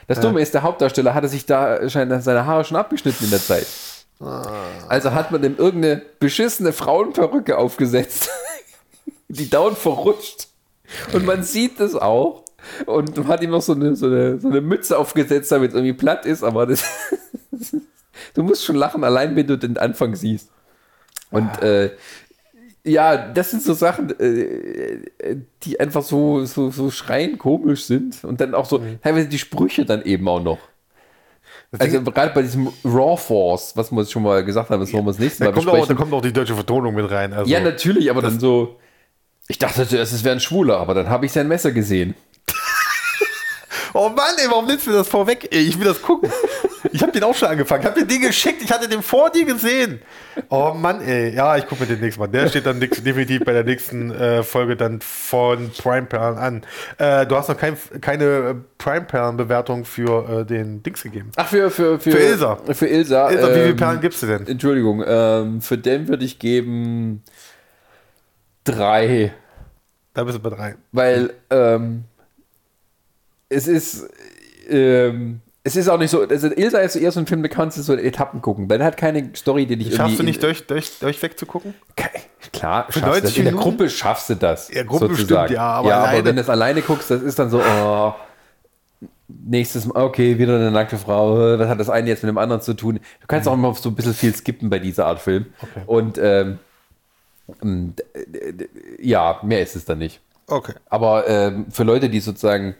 Das 0.07 0.21
Dumme 0.21 0.41
ist, 0.41 0.53
der 0.53 0.63
Hauptdarsteller 0.63 1.13
hatte 1.13 1.27
sich 1.27 1.45
da 1.45 1.87
seine 1.89 2.45
Haare 2.45 2.63
schon 2.63 2.77
abgeschnitten 2.77 3.25
in 3.25 3.29
der 3.29 3.41
Zeit. 3.41 3.67
Also 4.87 5.13
hat 5.13 5.31
man 5.31 5.43
ihm 5.43 5.55
irgendeine 5.57 6.01
beschissene 6.19 6.73
Frauenperücke 6.73 7.57
aufgesetzt, 7.57 8.29
die 9.27 9.49
dauernd 9.49 9.77
verrutscht. 9.77 10.47
Und 11.13 11.25
man 11.25 11.43
sieht 11.43 11.79
das 11.79 11.93
auch. 11.95 12.43
Und 12.85 13.15
man 13.15 13.27
hat 13.27 13.43
ihm 13.43 13.51
noch 13.51 13.61
so 13.61 13.73
eine, 13.73 13.95
so 13.95 14.07
eine, 14.07 14.39
so 14.39 14.47
eine 14.47 14.61
Mütze 14.61 14.97
aufgesetzt, 14.97 15.51
damit 15.51 15.71
es 15.71 15.75
irgendwie 15.75 15.93
platt 15.93 16.25
ist, 16.25 16.43
aber 16.43 16.65
das. 16.65 16.83
du 18.33 18.43
musst 18.43 18.65
schon 18.65 18.75
lachen, 18.75 19.03
allein 19.03 19.35
wenn 19.35 19.45
du 19.45 19.57
den 19.57 19.77
Anfang 19.77 20.15
siehst. 20.15 20.49
Und 21.29 21.61
äh, 21.61 21.91
ja, 22.87 23.17
das 23.17 23.51
sind 23.51 23.61
so 23.63 23.73
Sachen, 23.73 24.17
äh, 24.19 24.99
die 25.63 25.79
einfach 25.79 26.03
so, 26.03 26.45
so, 26.45 26.71
so 26.71 26.89
schreien 26.89 27.37
komisch 27.37 27.85
sind. 27.85 28.23
Und 28.23 28.41
dann 28.41 28.55
auch 28.55 28.65
so 28.65 28.81
teilweise 29.03 29.27
die 29.27 29.39
Sprüche 29.39 29.85
dann 29.85 30.03
eben 30.03 30.27
auch 30.27 30.41
noch. 30.41 30.59
Also 31.77 32.01
gerade 32.01 32.33
bei 32.33 32.41
diesem 32.43 32.69
Raw 32.85 33.17
Force, 33.17 33.75
was 33.75 33.91
wir 33.91 34.05
schon 34.05 34.23
mal 34.23 34.43
gesagt 34.45 34.69
haben, 34.69 34.79
das 34.79 34.93
wollen 34.93 35.05
wir 35.05 35.11
das 35.11 35.19
nächste 35.19 35.43
Da 35.43 35.49
Mal 35.49 35.53
kommt, 35.53 35.67
auch, 35.67 35.71
da 35.73 35.77
besprechen. 35.79 35.97
kommt 35.97 36.13
auch 36.13 36.21
die 36.21 36.31
deutsche 36.31 36.55
Vertonung 36.55 36.95
mit 36.95 37.11
rein. 37.11 37.33
Also, 37.33 37.51
Ja, 37.51 37.59
natürlich, 37.59 38.09
aber 38.09 38.21
dann 38.21 38.39
so. 38.39 38.79
Ich 39.49 39.57
dachte 39.57 39.87
zuerst, 39.87 40.13
es 40.13 40.23
wäre 40.23 40.35
ein 40.35 40.39
Schwuler, 40.41 40.77
aber 40.77 40.93
dann 40.93 41.09
habe 41.09 41.25
ich 41.25 41.31
sein 41.33 41.47
Messer 41.47 41.71
gesehen. 41.71 42.15
Oh 43.93 44.09
Mann, 44.09 44.35
ey, 44.37 44.47
warum 44.49 44.67
nimmst 44.67 44.85
du 44.85 44.91
das 44.91 45.07
vorweg? 45.07 45.47
Ey, 45.51 45.61
ich 45.61 45.79
will 45.79 45.85
das 45.85 46.01
gucken. 46.01 46.29
Ich 46.91 47.01
habe 47.01 47.11
den 47.11 47.23
auch 47.23 47.35
schon 47.35 47.49
angefangen. 47.49 47.81
Ich 47.81 47.87
habe 47.87 47.99
dir 47.99 48.07
den 48.07 48.21
geschickt. 48.21 48.61
Ich 48.61 48.71
hatte 48.71 48.87
den 48.87 49.01
vor 49.01 49.29
dir 49.29 49.45
gesehen. 49.45 50.01
Oh 50.49 50.73
Mann, 50.75 51.01
ey. 51.01 51.33
Ja, 51.33 51.57
ich 51.57 51.67
gucke 51.67 51.81
mir 51.81 51.87
den 51.87 51.99
nächsten 51.99 52.19
Mal. 52.19 52.27
Der 52.27 52.47
steht 52.47 52.65
dann 52.65 52.79
definitiv 52.79 53.43
bei 53.43 53.53
der 53.53 53.63
nächsten 53.63 54.11
äh, 54.11 54.43
Folge 54.43 54.75
dann 54.75 55.01
von 55.01 55.71
Prime 55.71 56.05
Perlen 56.05 56.37
an. 56.37 56.65
Äh, 56.97 57.25
du 57.25 57.35
hast 57.35 57.49
noch 57.49 57.57
kein, 57.57 57.77
keine 58.01 58.55
Prime 58.77 59.05
Perlen 59.05 59.37
Bewertung 59.37 59.85
für 59.85 60.41
äh, 60.41 60.45
den 60.45 60.83
Dings 60.83 61.03
gegeben. 61.03 61.31
Ach, 61.35 61.47
für, 61.47 61.69
für, 61.71 61.99
für, 61.99 62.11
Für 62.11 62.19
Ilsa. 62.19 62.57
Für 62.71 62.87
Ilsa. 62.87 63.29
Ilsa, 63.29 63.49
wie 63.49 63.53
viele 63.53 63.69
ähm, 63.69 63.75
Perlen 63.75 64.01
gibst 64.01 64.21
du 64.23 64.27
denn? 64.27 64.47
Entschuldigung, 64.47 65.03
ähm, 65.05 65.61
für 65.61 65.77
den 65.77 66.07
würde 66.07 66.25
ich 66.25 66.39
geben 66.39 67.23
drei. 68.63 69.33
Da 70.13 70.23
bist 70.23 70.37
du 70.37 70.41
bei 70.41 70.49
drei. 70.49 70.75
Weil 70.91 71.33
ähm, 71.49 72.03
es 73.49 73.67
ist 73.67 74.09
ähm, 74.69 75.41
es 75.67 75.75
ist 75.75 75.89
auch 75.89 75.97
nicht 75.97 76.11
so, 76.11 76.21
also 76.21 76.47
Ilsa 76.47 76.79
ist 76.79 76.95
eher 76.95 77.11
so 77.11 77.19
ein 77.19 77.27
Film, 77.27 77.43
da 77.43 77.49
kannst 77.49 77.77
du 77.77 77.81
so 77.81 77.93
in 77.93 77.99
Etappen 77.99 78.41
gucken, 78.41 78.69
weil 78.69 78.79
er 78.79 78.87
hat 78.87 78.95
keine 78.95 79.31
Story, 79.35 79.65
die 79.65 79.75
dich 79.75 79.93
Schaffst 79.93 80.17
du 80.17 80.23
nicht 80.23 80.41
durch, 80.41 80.65
durch, 80.65 80.97
durchweg 80.99 81.37
zu 81.37 81.45
gucken? 81.45 81.73
Klar, 82.53 82.85
Für 82.89 82.99
schaffst 82.99 83.05
du 83.05 83.21
90 83.21 83.23
das. 83.23 83.37
in 83.37 83.43
der? 83.43 83.53
Gruppe 83.53 83.89
schaffst 83.89 84.29
du 84.29 84.35
das. 84.35 84.73
Ja, 84.73 84.83
Gruppe 84.83 85.09
sozusagen. 85.09 85.47
stimmt, 85.47 85.57
ja, 85.57 85.63
aber 85.63 85.89
ja, 85.89 86.05
aber 86.05 86.23
wenn 86.23 86.37
du 86.37 86.41
es 86.41 86.49
alleine 86.49 86.81
guckst, 86.81 87.11
das 87.11 87.21
ist 87.21 87.37
dann 87.37 87.49
so, 87.49 87.59
oh, 87.59 88.13
nächstes 89.27 89.85
Mal, 89.87 90.01
okay, 90.01 90.37
wieder 90.37 90.55
eine 90.55 90.71
nackte 90.71 90.97
Frau, 90.97 91.59
was 91.59 91.67
hat 91.67 91.81
das 91.81 91.89
eine 91.89 92.07
jetzt 92.07 92.23
mit 92.23 92.29
dem 92.29 92.37
anderen 92.37 92.61
zu 92.61 92.73
tun? 92.73 93.01
Du 93.19 93.27
kannst 93.27 93.45
auch 93.49 93.53
immer 93.53 93.73
so 93.73 93.89
ein 93.89 93.95
bisschen 93.95 94.13
viel 94.13 94.33
skippen 94.33 94.69
bei 94.69 94.79
dieser 94.79 95.07
Art 95.07 95.19
Film. 95.19 95.47
Okay. 95.61 95.81
Und 95.85 96.17
ähm, 96.17 96.59
ja, 99.01 99.39
mehr 99.43 99.61
ist 99.61 99.75
es 99.75 99.83
dann 99.83 99.97
nicht. 99.99 100.21
Okay. 100.47 100.75
Aber 100.89 101.27
ähm, 101.27 101.65
für 101.71 101.83
Leute, 101.83 102.09
die 102.09 102.21
sozusagen 102.21 102.75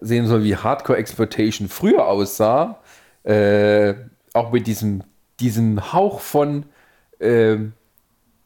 sehen 0.00 0.26
sollen, 0.26 0.44
wie 0.44 0.56
Hardcore 0.56 0.98
Exploitation 0.98 1.68
früher 1.68 2.06
aussah, 2.06 2.78
äh, 3.24 3.94
auch 4.32 4.52
mit 4.52 4.66
diesem, 4.66 5.04
diesem 5.40 5.92
Hauch 5.92 6.20
von 6.20 6.64
ähm, 7.20 7.72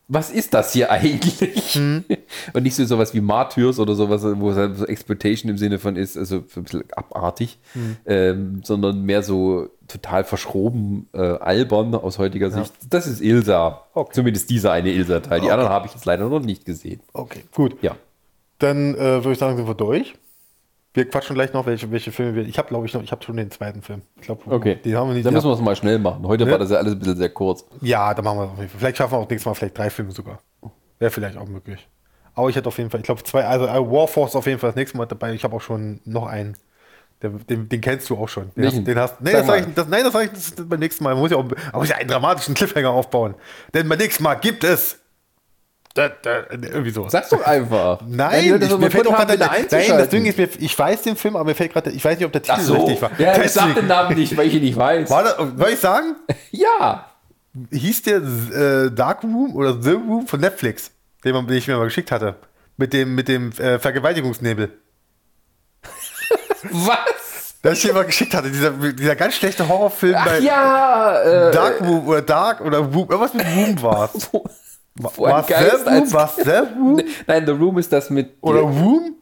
was 0.09 0.31
ist 0.31 0.55
das 0.55 0.73
hier 0.73 0.91
eigentlich? 0.93 1.77
Und 1.77 2.63
nicht 2.63 2.77
so 2.77 2.85
sowas 2.85 3.13
wie 3.13 3.21
Martyrs 3.21 3.79
oder 3.81 3.95
sowas, 3.95 4.23
wo 4.25 4.51
es 4.51 4.57
halt 4.57 4.77
so 4.77 4.87
Exploitation 4.87 5.51
im 5.51 5.59
Sinne 5.59 5.79
von 5.79 5.97
ist, 5.97 6.17
also 6.17 6.45
so 6.47 6.61
ein 6.61 6.63
bisschen 6.65 6.85
abartig, 6.95 7.59
ähm, 8.07 8.61
sondern 8.63 9.03
mehr 9.03 9.23
so 9.23 9.69
total 9.89 10.25
verschroben, 10.25 11.09
äh, 11.13 11.19
albern 11.19 11.95
aus 11.95 12.19
heutiger 12.19 12.51
Sicht. 12.51 12.73
Das 12.91 13.07
ist 13.07 13.21
Ilsa. 13.21 13.83
Okay. 13.95 14.13
Zumindest 14.15 14.51
dieser 14.51 14.73
eine 14.73 14.91
Ilsa-Teil. 14.91 15.41
Die 15.41 15.47
Okay. 15.47 15.53
anderen 15.53 15.73
habe 15.73 15.87
ich 15.87 15.95
jetzt 15.95 16.05
leider 16.05 16.29
noch 16.29 16.41
nicht 16.41 16.65
gesehen. 16.65 17.01
Okay, 17.13 17.43
gut. 17.55 17.77
Ja. 17.83 17.97
Dann 18.59 18.95
äh, 18.95 18.99
würde 18.99 19.33
ich 19.33 19.39
sagen, 19.39 19.57
sind 19.57 19.67
wir 19.67 19.75
durch. 19.75 20.15
Wir 20.97 21.09
quatschen 21.11 21.35
gleich 21.35 21.53
noch, 21.53 21.67
welche, 21.67 21.91
welche 21.91 22.11
Filme 22.11 22.35
wir. 22.35 22.47
Ich 22.47 22.57
habe, 22.57 22.69
glaube 22.69 22.87
ich, 22.87 22.95
noch, 22.95 23.03
ich 23.03 23.13
habe 23.13 23.23
schon 23.23 23.37
den 23.37 23.51
zweiten 23.51 23.83
Film. 23.83 24.01
Ich 24.17 24.23
glaube, 24.23 24.43
Okay. 24.51 24.77
den 24.77 24.97
haben 24.97 25.09
wir 25.09 25.15
nicht. 25.15 25.27
Dann 25.27 25.35
müssen 25.35 25.49
wir 25.49 25.53
es 25.55 25.61
mal 25.61 25.77
schnell 25.77 25.99
machen. 25.99 26.27
Heute 26.27 26.45
Ne? 26.47 26.51
war 26.53 26.59
das 26.59 26.71
ja 26.71 26.79
alles 26.79 26.95
ein 26.95 26.99
bisschen 26.99 27.17
sehr 27.19 27.29
kurz. 27.29 27.65
ja, 27.83 28.15
dann 28.15 28.25
machen 28.25 28.39
wir 28.39 28.45
es 28.45 28.51
auf 28.51 28.57
jeden 28.59 28.71
Fall. 28.71 28.79
Vielleicht 28.81 28.97
schaffen 28.97 29.13
wir 29.13 29.19
auch 29.19 29.29
nächstes 29.29 29.45
Mal 29.47 29.55
vielleicht 29.55 29.77
drei 29.77 29.91
Filme 29.91 30.11
sogar. 30.13 30.39
Wäre 30.99 31.11
vielleicht 31.11 31.37
auch 31.37 31.47
möglich. 31.47 31.87
Aber 32.35 32.49
ich 32.49 32.57
hätte 32.57 32.69
auf 32.69 32.79
jeden 32.79 32.89
Fall, 32.91 33.01
ich 33.01 33.07
glaube, 33.07 33.23
zwei, 33.25 33.45
also 33.45 33.67
äh, 33.67 33.75
Warforce 33.91 34.37
auf 34.37 34.47
jeden 34.47 34.59
Fall 34.59 34.71
das 34.71 34.77
nächste 34.77 34.97
Mal 34.97 35.07
dabei. 35.07 35.33
Ich 35.35 35.45
habe 35.45 35.55
auch 35.55 35.61
schon 35.61 36.01
noch 36.05 36.27
einen. 36.27 36.57
Der, 37.23 37.31
den, 37.31 37.69
den 37.69 37.81
kennst 37.81 38.09
du 38.11 38.17
auch 38.17 38.29
schon. 38.29 38.51
Den 38.57 38.63
Welchen? 38.65 38.79
hast, 38.79 38.87
den 38.87 38.99
hast, 38.99 39.21
nee, 39.21 39.31
Sag 39.33 39.39
das 39.41 39.47
sag 39.47 39.61
ich, 39.69 39.75
das, 39.75 39.89
nein, 39.89 40.05
das 40.05 40.13
sage 40.13 40.25
ich 40.27 40.31
das 40.33 40.55
beim 40.69 40.81
nächsten 40.81 41.05
Mal. 41.05 41.15
Muss 41.15 41.31
ja 41.31 41.37
auch, 41.37 41.45
muss 41.75 41.89
ja 41.89 41.97
einen 41.97 42.09
dramatischen 42.09 42.55
Cliffhanger 42.55 42.91
aufbauen. 42.91 43.35
Denn 43.75 43.87
beim 43.89 43.99
nächsten 43.99 44.23
Mal 44.23 44.35
gibt 44.37 44.65
es. 44.65 44.99
Da, 45.97 46.11
da, 46.11 46.45
irgendwie 46.51 46.91
sowas. 46.91 47.11
Sag's 47.11 47.31
doch 47.31 47.43
einfach. 47.43 48.03
Nein, 48.07 48.45
wir 48.45 48.61
ich, 48.61 48.69
so 48.69 48.77
mir 48.77 48.91
fällt 48.91 49.07
auch 49.07 49.17
gerade 49.17 49.39
Nein, 49.39 49.65
das 49.71 50.09
Ding 50.11 50.27
ist, 50.27 50.37
mir, 50.37 50.47
ich 50.59 50.79
weiß 50.79 51.01
den 51.01 51.17
Film, 51.17 51.37
aber 51.37 51.47
mir 51.47 51.55
fällt 51.55 51.73
gerade, 51.73 51.91
ich 51.91 52.05
weiß 52.05 52.19
nicht, 52.19 52.27
ob 52.27 52.33
der 52.33 52.43
Titel 52.43 52.61
so. 52.61 52.75
richtig 52.75 53.01
war. 53.01 53.11
Ja, 53.19 53.43
ich 53.43 53.51
sag 53.51 53.75
den 53.75 53.87
Namen 53.87 54.15
nicht, 54.15 54.37
weil 54.37 54.47
ich 54.47 54.55
ihn 54.55 54.63
nicht 54.63 54.77
weiß. 54.77 55.09
war 55.09 55.25
das, 55.25 55.37
soll 55.37 55.71
ich 55.73 55.81
sagen? 55.81 56.17
Ja. 56.51 57.07
Hieß 57.71 58.03
der 58.03 58.17
äh, 58.17 58.91
Dark 58.91 59.25
Room 59.25 59.57
oder 59.57 59.81
The 59.81 59.93
Room 59.93 60.27
von 60.27 60.41
Netflix, 60.41 60.91
den, 61.25 61.33
man, 61.33 61.47
den 61.47 61.57
ich 61.57 61.67
mir 61.67 61.79
mal 61.79 61.85
geschickt 61.85 62.13
hatte. 62.13 62.37
Mit 62.77 62.93
dem, 62.93 63.15
mit 63.15 63.29
dem 63.29 63.53
äh, 63.53 63.79
Vergewaltigungsnebel. 63.79 64.71
Was? 66.63 67.55
Das 67.63 67.79
ich 67.79 67.85
dir 67.85 67.95
mal 67.95 68.05
geschickt 68.05 68.35
hatte, 68.35 68.51
dieser, 68.51 68.71
dieser 68.71 69.17
ganz 69.17 69.35
schlechte 69.35 69.67
Horrorfilm 69.67 70.15
Ach 70.19 70.27
bei 70.27 70.39
ja. 70.41 71.49
Äh, 71.49 71.53
Dark 71.53 71.81
Room 71.81 72.07
oder 72.07 72.21
Dark 72.21 72.61
oder 72.61 72.79
Room, 72.79 73.09
irgendwas 73.09 73.33
mit 73.33 73.47
Room 73.47 73.83
war 73.83 74.11
es. 75.05 75.19
es 75.19 75.47
Geist 75.47 75.85
The 75.85 75.91
Room? 75.91 76.03
es 76.05 76.45
The 76.45 76.51
Room? 76.79 77.01
Nein, 77.27 77.47
The 77.47 77.53
Room 77.53 77.79
ist 77.79 77.93
das 77.93 78.11
mit. 78.11 78.31
Oder 78.41 78.61
Room? 78.61 79.13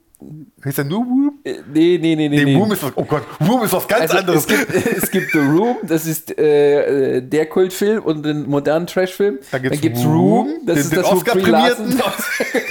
Hieß 0.65 0.77
der 0.77 0.85
nur 0.85 1.01
Room? 1.01 1.39
Äh, 1.45 1.55
Nee, 1.73 1.99
nee, 2.01 2.15
nee, 2.17 2.29
nee. 2.29 2.29
Nee, 2.29 2.45
nee. 2.45 2.57
Room 2.57 2.73
ist 2.73 2.83
was, 2.83 2.93
oh 2.95 3.05
Gott, 3.05 3.25
Room 3.47 3.63
ist 3.65 3.73
was 3.75 3.87
ganz 3.87 4.03
Also, 4.03 4.17
anderes. 4.19 4.41
es, 4.41 4.47
gibt, 4.47 4.75
es 5.03 5.11
gibt 5.11 5.33
The 5.33 5.39
Room, 5.39 5.77
das 5.83 6.07
ist 6.07 6.39
äh, 6.39 7.17
äh, 7.17 7.21
der 7.21 7.47
Kultfilm 7.47 8.03
und 8.05 8.25
den 8.25 8.49
modernen 8.49 8.87
Trashfilm. 8.87 9.39
Dann 9.51 9.63
gibt's 9.63 9.81
gibt's 9.83 10.01
Room, 10.05 10.13
Room, 10.15 10.49
das 10.65 10.77
den- 10.77 10.83
ist 10.85 10.93
den 10.93 11.03
das, 11.03 11.13
wo 11.13 11.21
Brie 11.21 11.51
Larson. 11.51 11.87
Oscar. 12.01 12.13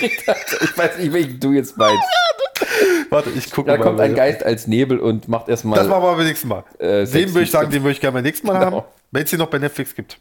Ich 0.02 0.78
weiß 0.78 0.98
nicht, 0.98 1.14
welchen 1.14 1.40
du 1.40 1.52
jetzt 1.52 1.78
meinst. 1.78 2.04
Warte, 3.12 3.30
ich 3.32 3.52
gucke 3.52 3.70
Da 3.70 3.78
mal. 3.78 3.84
kommt 3.84 4.00
ein 4.00 4.16
Geist 4.16 4.44
als 4.44 4.66
Nebel 4.66 4.98
und 5.00 5.28
macht 5.28 5.48
erstmal. 5.50 5.78
Das 5.78 5.88
machen 5.88 6.02
wir 6.04 6.16
beim 6.16 6.26
nächsten 6.26 6.48
Mal. 6.48 6.64
Äh, 6.80 7.06
den 7.06 7.30
würde 7.34 7.44
ich 7.44 7.52
sagen, 7.52 7.70
den 7.70 7.84
würde 7.84 7.92
ich 7.92 8.00
gerne 8.02 8.14
beim 8.16 8.24
nächsten 8.24 8.48
Mal 8.48 8.54
Genau. 8.66 8.78
haben. 8.78 8.86
Wenn 9.12 9.24
es 9.26 9.30
den 9.30 9.38
noch 9.40 9.48
bei 9.50 9.60
Netflix 9.60 9.94
gibt. 9.94 10.18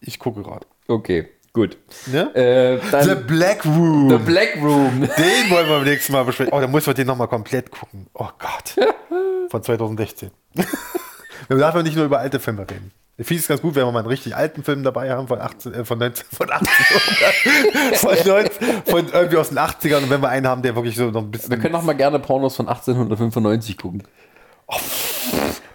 Ich 0.00 0.18
gucke 0.20 0.42
gerade. 0.42 0.66
Okay, 0.86 1.28
gut. 1.52 1.76
Ne? 2.06 2.34
Äh, 2.34 3.02
The 3.02 3.14
Black 3.14 3.64
Room. 3.64 4.10
The 4.10 4.16
Black 4.16 4.56
Room. 4.56 5.00
den 5.16 5.50
wollen 5.50 5.68
wir 5.68 5.76
beim 5.76 5.84
nächsten 5.84 6.12
Mal 6.12 6.24
besprechen. 6.24 6.52
Oh, 6.52 6.60
dann 6.60 6.70
müssen 6.70 6.86
wir 6.86 6.94
den 6.94 7.06
nochmal 7.06 7.28
komplett 7.28 7.70
gucken. 7.70 8.06
Oh 8.14 8.28
Gott. 8.38 8.76
Von 9.50 9.62
2016. 9.62 10.30
wir 10.54 11.56
dürfen 11.56 11.82
nicht 11.82 11.96
nur 11.96 12.06
über 12.06 12.18
alte 12.18 12.40
Filme 12.40 12.62
reden. 12.62 12.92
Ich 13.18 13.26
finde 13.26 13.42
es 13.42 13.48
ganz 13.48 13.60
gut, 13.60 13.74
wenn 13.74 13.84
wir 13.84 13.92
mal 13.92 13.98
einen 13.98 14.08
richtig 14.08 14.34
alten 14.34 14.64
Film 14.64 14.82
dabei 14.82 15.10
haben 15.10 15.28
von 15.28 15.38
18, 15.38 15.74
äh, 15.74 15.84
von 15.84 15.98
19, 15.98 16.24
von 16.32 16.50
1800, 16.50 17.98
von, 17.98 18.14
19, 18.26 18.82
von 18.86 19.08
irgendwie 19.12 19.36
aus 19.36 19.50
den 19.50 19.58
80ern 19.58 20.04
und 20.04 20.10
wenn 20.10 20.22
wir 20.22 20.30
einen 20.30 20.46
haben, 20.46 20.62
der 20.62 20.74
wirklich 20.74 20.96
so 20.96 21.10
noch 21.10 21.20
ein 21.20 21.30
bisschen. 21.30 21.50
Wir 21.50 21.58
können 21.58 21.74
auch 21.74 21.82
mal 21.82 21.92
gerne 21.92 22.18
Pornos 22.18 22.56
von 22.56 22.68
1895 22.68 23.76
gucken. 23.76 24.02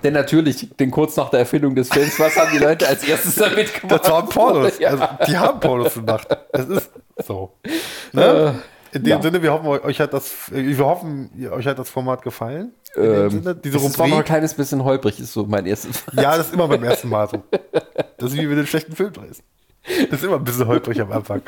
Denn 0.08 0.14
natürlich, 0.14 0.70
denn 0.80 0.90
kurz 0.90 1.18
nach 1.18 1.30
der 1.32 1.42
Erfindung 1.42 1.76
des 1.76 1.90
Films, 1.90 2.18
was 2.18 2.34
haben 2.38 2.50
die 2.54 2.60
Leute 2.60 2.88
als 2.88 3.04
erstes 3.04 3.36
damit 3.44 3.74
gemacht? 3.74 4.00
Das 4.06 4.10
waren 4.10 4.30
Pornos. 4.30 4.80
Ja. 4.80 4.92
Also, 4.92 5.06
die 5.28 5.38
haben 5.38 5.60
Pornos 5.60 5.96
gemacht. 5.96 6.30
Das 6.54 6.70
ist 6.70 6.90
so. 7.28 7.52
Ne? 8.14 8.56
In 8.94 9.04
dem 9.04 9.10
ja. 9.10 9.22
Sinne, 9.22 9.44
wir 9.44 9.52
hoffen, 9.52 9.68
euch 9.68 10.00
hat 10.00 10.14
das, 10.14 10.50
wir 10.50 10.86
hoffen, 10.86 11.30
euch 11.52 11.68
hat 11.68 11.78
das 11.78 11.90
Format 11.90 12.22
gefallen. 12.22 12.72
In 12.96 13.04
Ähm, 13.04 13.30
Sinne, 13.32 13.56
diese 13.56 13.80
das 13.80 14.00
war 14.00 14.08
noch 14.08 14.20
ein 14.20 14.24
kleines 14.24 14.54
bisschen 14.54 14.82
holprig, 14.86 15.20
ist 15.20 15.34
so 15.34 15.46
mein 15.46 15.66
erstes. 15.66 16.06
Ja, 16.14 16.38
das 16.38 16.48
ist 16.48 16.54
immer 16.54 16.70
beim 16.70 16.86
ersten 16.86 17.10
Mal 17.10 17.28
so. 17.28 17.44
Das 18.18 18.32
ist 18.32 18.38
wie 18.38 18.48
mit 18.48 18.58
dem 18.58 18.66
schlechten 18.66 18.96
Filmpreis. 18.96 19.44
Das 20.10 20.20
ist 20.22 20.24
immer 20.24 20.38
ein 20.38 20.46
bisschen 20.46 20.68
holprig 20.68 21.02
am 21.02 21.12
Anfang. 21.12 21.42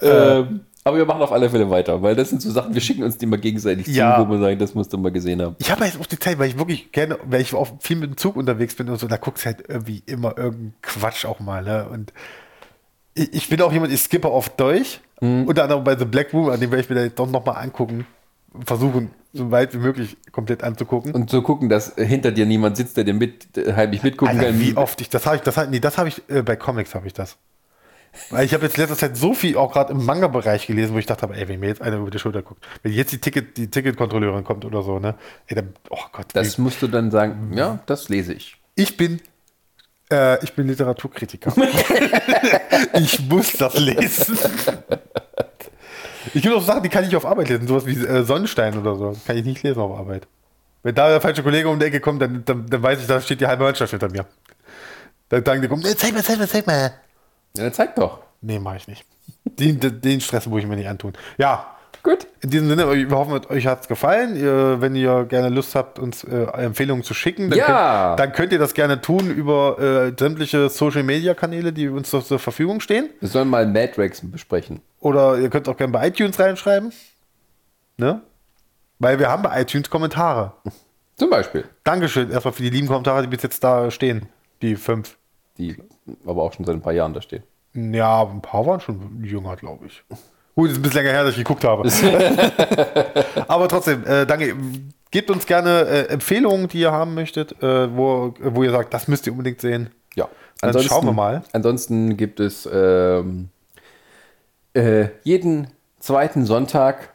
ähm, 0.00 0.66
aber 0.84 0.98
wir 0.98 1.06
machen 1.06 1.22
auf 1.22 1.32
alle 1.32 1.48
Fälle 1.48 1.70
weiter, 1.70 2.02
weil 2.02 2.14
das 2.14 2.28
sind 2.30 2.42
so 2.42 2.50
Sachen, 2.50 2.74
wir 2.74 2.80
schicken 2.80 3.02
uns 3.02 3.16
die 3.16 3.26
mal 3.26 3.38
gegenseitig 3.38 3.86
Ja. 3.86 4.16
zu, 4.16 4.28
wo 4.28 4.32
wir 4.32 4.38
sagen, 4.38 4.58
das 4.58 4.74
musst 4.74 4.92
du 4.92 4.98
mal 4.98 5.10
gesehen 5.10 5.40
haben. 5.40 5.56
Ich 5.58 5.70
habe 5.70 5.84
jetzt 5.86 5.98
auch 5.98 6.06
die 6.06 6.18
Zeit, 6.18 6.38
weil 6.38 6.48
ich 6.48 6.58
wirklich 6.58 6.92
gerne, 6.92 7.18
weil 7.24 7.40
ich 7.40 7.54
auch 7.54 7.68
viel 7.80 7.96
mit 7.96 8.10
dem 8.10 8.16
Zug 8.18 8.36
unterwegs 8.36 8.74
bin 8.74 8.88
und 8.90 8.98
so, 9.00 9.08
da 9.08 9.16
guckst 9.16 9.44
du 9.44 9.46
halt 9.46 9.64
irgendwie 9.66 10.02
immer 10.06 10.36
irgendeinen 10.36 10.74
Quatsch 10.82 11.24
auch 11.24 11.40
mal. 11.40 11.62
Ne? 11.64 11.88
Und 11.88 12.12
ich, 13.14 13.32
ich 13.32 13.48
bin 13.48 13.60
auch 13.62 13.72
jemand, 13.72 13.92
ich 13.92 14.00
skippe 14.02 14.30
oft 14.30 14.60
durch. 14.60 15.00
Mhm. 15.20 15.46
Unter 15.46 15.62
anderem 15.62 15.84
bei 15.84 15.96
The 15.96 16.04
Black 16.04 16.32
Room, 16.34 16.50
an 16.50 16.60
dem 16.60 16.70
werde 16.70 16.82
ich 16.82 16.90
mir 16.90 16.96
dann 16.96 17.12
doch 17.14 17.30
nochmal 17.30 17.62
angucken. 17.62 18.06
Versuchen, 18.66 19.10
so 19.32 19.50
weit 19.50 19.74
wie 19.74 19.78
möglich 19.78 20.16
komplett 20.32 20.62
anzugucken. 20.62 21.12
Und 21.12 21.28
zu 21.30 21.42
gucken, 21.42 21.68
dass 21.68 21.94
hinter 21.96 22.30
dir 22.30 22.46
niemand 22.46 22.76
sitzt, 22.76 22.96
der 22.96 23.04
dir 23.04 23.14
mit, 23.14 23.48
heimlich 23.56 24.02
mitgucken 24.02 24.38
Alter, 24.38 24.50
kann. 24.50 24.60
wie 24.60 24.76
oft 24.76 25.00
ich 25.00 25.08
das 25.08 25.26
habe 25.26 25.36
ich, 25.36 25.42
das 25.42 25.68
nee, 25.68 25.80
das 25.80 25.98
habe 25.98 26.08
ich 26.08 26.22
äh, 26.28 26.42
bei 26.42 26.54
Comics 26.56 26.94
habe 26.94 27.06
ich 27.06 27.14
das. 27.14 27.36
Weil 28.30 28.44
ich 28.46 28.54
habe 28.54 28.64
jetzt 28.64 28.76
letzter 28.76 28.96
Zeit 28.96 29.16
so 29.16 29.34
viel 29.34 29.56
auch 29.56 29.72
gerade 29.72 29.92
im 29.92 30.04
Manga-Bereich 30.04 30.66
gelesen, 30.66 30.94
wo 30.94 30.98
ich 30.98 31.06
dachte, 31.06 31.28
ey, 31.32 31.48
wenn 31.48 31.60
mir 31.60 31.68
jetzt 31.68 31.82
einer 31.82 31.96
über 31.96 32.10
die 32.10 32.18
Schulter 32.18 32.42
guckt, 32.42 32.64
wenn 32.82 32.92
jetzt 32.92 33.12
die 33.12 33.18
Ticket, 33.18 33.56
die 33.56 33.70
Ticketkontrolleurin 33.70 34.44
kommt 34.44 34.64
oder 34.64 34.82
so, 34.82 34.98
ne? 34.98 35.14
Ey, 35.46 35.56
dann, 35.56 35.74
oh 35.90 35.98
Gott, 36.12 36.26
Das 36.32 36.58
wie- 36.58 36.62
musst 36.62 36.80
du 36.82 36.86
dann 36.88 37.10
sagen, 37.10 37.52
ja, 37.54 37.80
das 37.86 38.08
lese 38.08 38.32
ich. 38.34 38.56
ich 38.74 38.96
bin 38.96 39.20
äh, 40.12 40.42
ich 40.44 40.52
bin 40.52 40.66
Literaturkritiker. 40.68 41.54
ich 42.94 43.20
muss 43.28 43.52
das 43.54 43.78
lesen. 43.78 44.36
Ich 46.34 46.42
gibt 46.42 46.54
auch 46.54 46.62
Sachen, 46.62 46.82
die 46.82 46.88
kann 46.88 47.04
ich 47.04 47.14
auf 47.16 47.26
Arbeit 47.26 47.48
lesen, 47.48 47.66
sowas 47.66 47.86
wie 47.86 47.96
äh, 48.04 48.22
Sonnenstein 48.24 48.76
oder 48.78 48.96
so. 48.96 49.16
Kann 49.26 49.36
ich 49.36 49.44
nicht 49.44 49.62
lesen 49.62 49.80
auf 49.80 49.98
Arbeit. 49.98 50.26
Wenn 50.82 50.94
da 50.94 51.08
der 51.08 51.20
falsche 51.20 51.42
Kollege 51.42 51.68
um 51.68 51.78
die 51.78 51.86
Ecke 51.86 52.00
kommt, 52.00 52.20
dann, 52.20 52.44
dann, 52.44 52.66
dann 52.68 52.82
weiß 52.82 53.00
ich, 53.00 53.06
da 53.06 53.20
steht 53.20 53.40
die 53.40 53.46
halbe 53.46 53.64
Mannschaft 53.64 53.90
hinter 53.90 54.10
mir. 54.10 54.26
Dann 55.30 55.44
sagen 55.44 55.62
die, 55.62 55.68
komm, 55.68 55.82
zeig 55.82 56.12
mal, 56.12 56.22
zeig 56.22 56.38
mal, 56.38 56.48
zeig 56.48 56.66
mal. 56.66 56.92
Ja, 57.56 57.64
dann 57.64 57.72
zeig 57.72 57.94
doch. 57.96 58.20
Nee, 58.40 58.58
mache 58.58 58.76
ich 58.76 58.88
nicht. 58.88 59.04
Den, 59.44 59.78
den, 60.00 60.20
Stress 60.20 60.46
muss 60.46 60.60
ich 60.60 60.66
mir 60.66 60.76
nicht 60.76 60.88
antun. 60.88 61.12
Ja, 61.38 61.66
Gut. 62.02 62.26
in 62.40 62.50
diesem 62.50 62.68
Sinne, 62.68 62.90
wir 62.90 63.16
hoffen, 63.16 63.40
euch 63.48 63.66
hat 63.66 63.82
es 63.82 63.88
gefallen. 63.88 64.36
Ihr, 64.36 64.80
wenn 64.80 64.94
ihr 64.96 65.24
gerne 65.24 65.48
Lust 65.48 65.74
habt, 65.74 65.98
uns 65.98 66.24
äh, 66.24 66.44
Empfehlungen 66.44 67.04
zu 67.04 67.14
schicken, 67.14 67.50
dann, 67.50 67.58
Ja. 67.58 68.08
könnt, 68.08 68.20
dann 68.20 68.32
könnt 68.32 68.52
ihr 68.52 68.58
das 68.58 68.74
gerne 68.74 69.00
tun 69.00 69.30
über 69.30 69.78
äh, 69.78 70.12
sämtliche 70.18 70.68
Social-Media-Kanäle, 70.68 71.72
die 71.72 71.88
uns 71.88 72.10
zur, 72.10 72.24
zur 72.24 72.38
Verfügung 72.38 72.80
stehen. 72.80 73.08
Wir 73.20 73.28
sollen 73.28 73.48
mal 73.48 73.66
Matrix 73.66 74.20
besprechen. 74.22 74.80
Oder 75.00 75.38
ihr 75.38 75.48
könnt 75.48 75.68
auch 75.68 75.76
gerne 75.76 75.92
bei 75.92 76.08
iTunes 76.08 76.38
reinschreiben. 76.38 76.92
Ne? 77.96 78.20
Weil 78.98 79.18
wir 79.18 79.28
haben 79.30 79.42
bei 79.42 79.60
iTunes 79.62 79.88
Kommentare. 79.88 80.52
Zum 81.16 81.30
Beispiel. 81.30 81.64
Dankeschön 81.84 82.30
erstmal 82.30 82.52
für 82.52 82.62
die 82.62 82.70
lieben 82.70 82.88
Kommentare, 82.88 83.22
die 83.22 83.28
bis 83.28 83.42
jetzt 83.42 83.62
da 83.62 83.90
stehen. 83.90 84.26
Die 84.62 84.74
fünf. 84.76 85.16
Die 85.58 85.76
aber 86.26 86.42
auch 86.42 86.52
schon 86.52 86.64
seit 86.64 86.74
ein 86.74 86.82
paar 86.82 86.92
Jahren 86.92 87.14
da 87.14 87.22
stehen. 87.22 87.42
Ja, 87.74 88.22
ein 88.22 88.42
paar 88.42 88.66
waren 88.66 88.80
schon 88.80 89.24
jünger, 89.24 89.56
glaube 89.56 89.86
ich. 89.86 90.04
Gut, 90.54 90.70
ist 90.70 90.76
ein 90.76 90.82
bisschen 90.82 91.02
länger 91.02 91.10
her, 91.10 91.24
dass 91.24 91.32
ich 91.32 91.38
geguckt 91.38 91.64
habe. 91.64 91.88
Aber 93.48 93.68
trotzdem, 93.68 94.04
äh, 94.06 94.24
danke. 94.24 94.54
Gebt 95.10 95.30
uns 95.30 95.46
gerne 95.46 95.82
äh, 95.82 96.06
Empfehlungen, 96.08 96.68
die 96.68 96.80
ihr 96.80 96.92
haben 96.92 97.14
möchtet, 97.14 97.60
äh, 97.62 97.96
wo, 97.96 98.34
wo 98.40 98.62
ihr 98.62 98.70
sagt, 98.70 98.94
das 98.94 99.08
müsst 99.08 99.26
ihr 99.26 99.32
unbedingt 99.32 99.60
sehen. 99.60 99.90
Ja. 100.14 100.28
Dann 100.60 100.80
schauen 100.80 101.06
wir 101.06 101.12
mal. 101.12 101.42
Ansonsten 101.52 102.16
gibt 102.16 102.40
es 102.40 102.68
ähm, 102.72 103.48
äh, 104.74 105.08
jeden 105.22 105.68
zweiten 106.00 106.46
Sonntag 106.46 107.14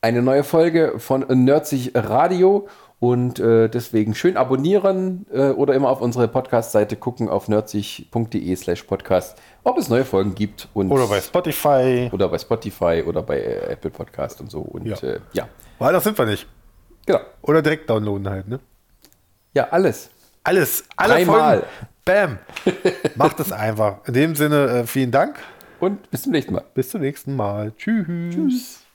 eine 0.00 0.22
neue 0.22 0.44
Folge 0.44 0.94
von 0.98 1.24
Nerdsig 1.28 1.92
Radio 1.94 2.68
und 3.00 3.38
äh, 3.38 3.68
deswegen 3.68 4.14
schön 4.14 4.36
abonnieren 4.36 5.26
äh, 5.32 5.50
oder 5.50 5.74
immer 5.74 5.88
auf 5.88 6.00
unsere 6.00 6.26
Podcast-Seite 6.28 6.96
gucken 6.96 7.28
auf 7.28 7.46
nerdsig.de 7.48 8.56
slash 8.56 8.82
podcast, 8.82 9.38
ob 9.62 9.78
es 9.78 9.88
neue 9.88 10.04
Folgen 10.04 10.34
gibt. 10.34 10.68
Und 10.74 10.90
Oder 10.90 11.06
bei 11.06 11.20
Spotify. 11.20 12.10
oder 12.12 12.28
bei 12.28 12.38
Spotify 12.38 13.04
oder 13.06 13.22
bei 13.22 13.38
äh, 13.40 13.72
Apple 13.72 13.90
Podcast 13.90 14.40
und 14.40 14.50
so. 14.50 14.60
Und 14.60 14.86
Ja. 14.86 14.96
äh, 14.98 15.20
ja. 15.32 15.48
Weil 15.78 15.92
das 15.92 16.02
sind 16.04 16.18
wir 16.18 16.26
nicht. 16.26 16.46
genau. 17.06 17.20
Oder 17.42 17.62
direkt 17.62 17.88
downloaden 17.88 18.28
halt, 18.28 18.48
ne? 18.48 18.58
Ja, 19.54 19.68
alles. 19.70 20.10
Alles, 20.44 20.84
alle 20.96 21.14
Dreimal. 21.14 21.58
Folgen. 21.58 21.68
Bam. 22.04 22.38
Macht 23.16 23.38
es 23.38 23.52
einfach. 23.52 23.98
In 24.06 24.14
dem 24.14 24.34
Sinne, 24.34 24.66
äh, 24.80 24.86
vielen 24.86 25.10
Dank. 25.10 25.36
Und 25.78 26.10
bis 26.10 26.22
zum 26.22 26.32
nächsten 26.32 26.54
Mal. 26.54 26.64
Bis 26.74 26.88
zum 26.88 27.00
nächsten 27.02 27.36
Mal. 27.36 27.72
Tschüss. 27.76 28.06
Tschüss. 28.34 28.87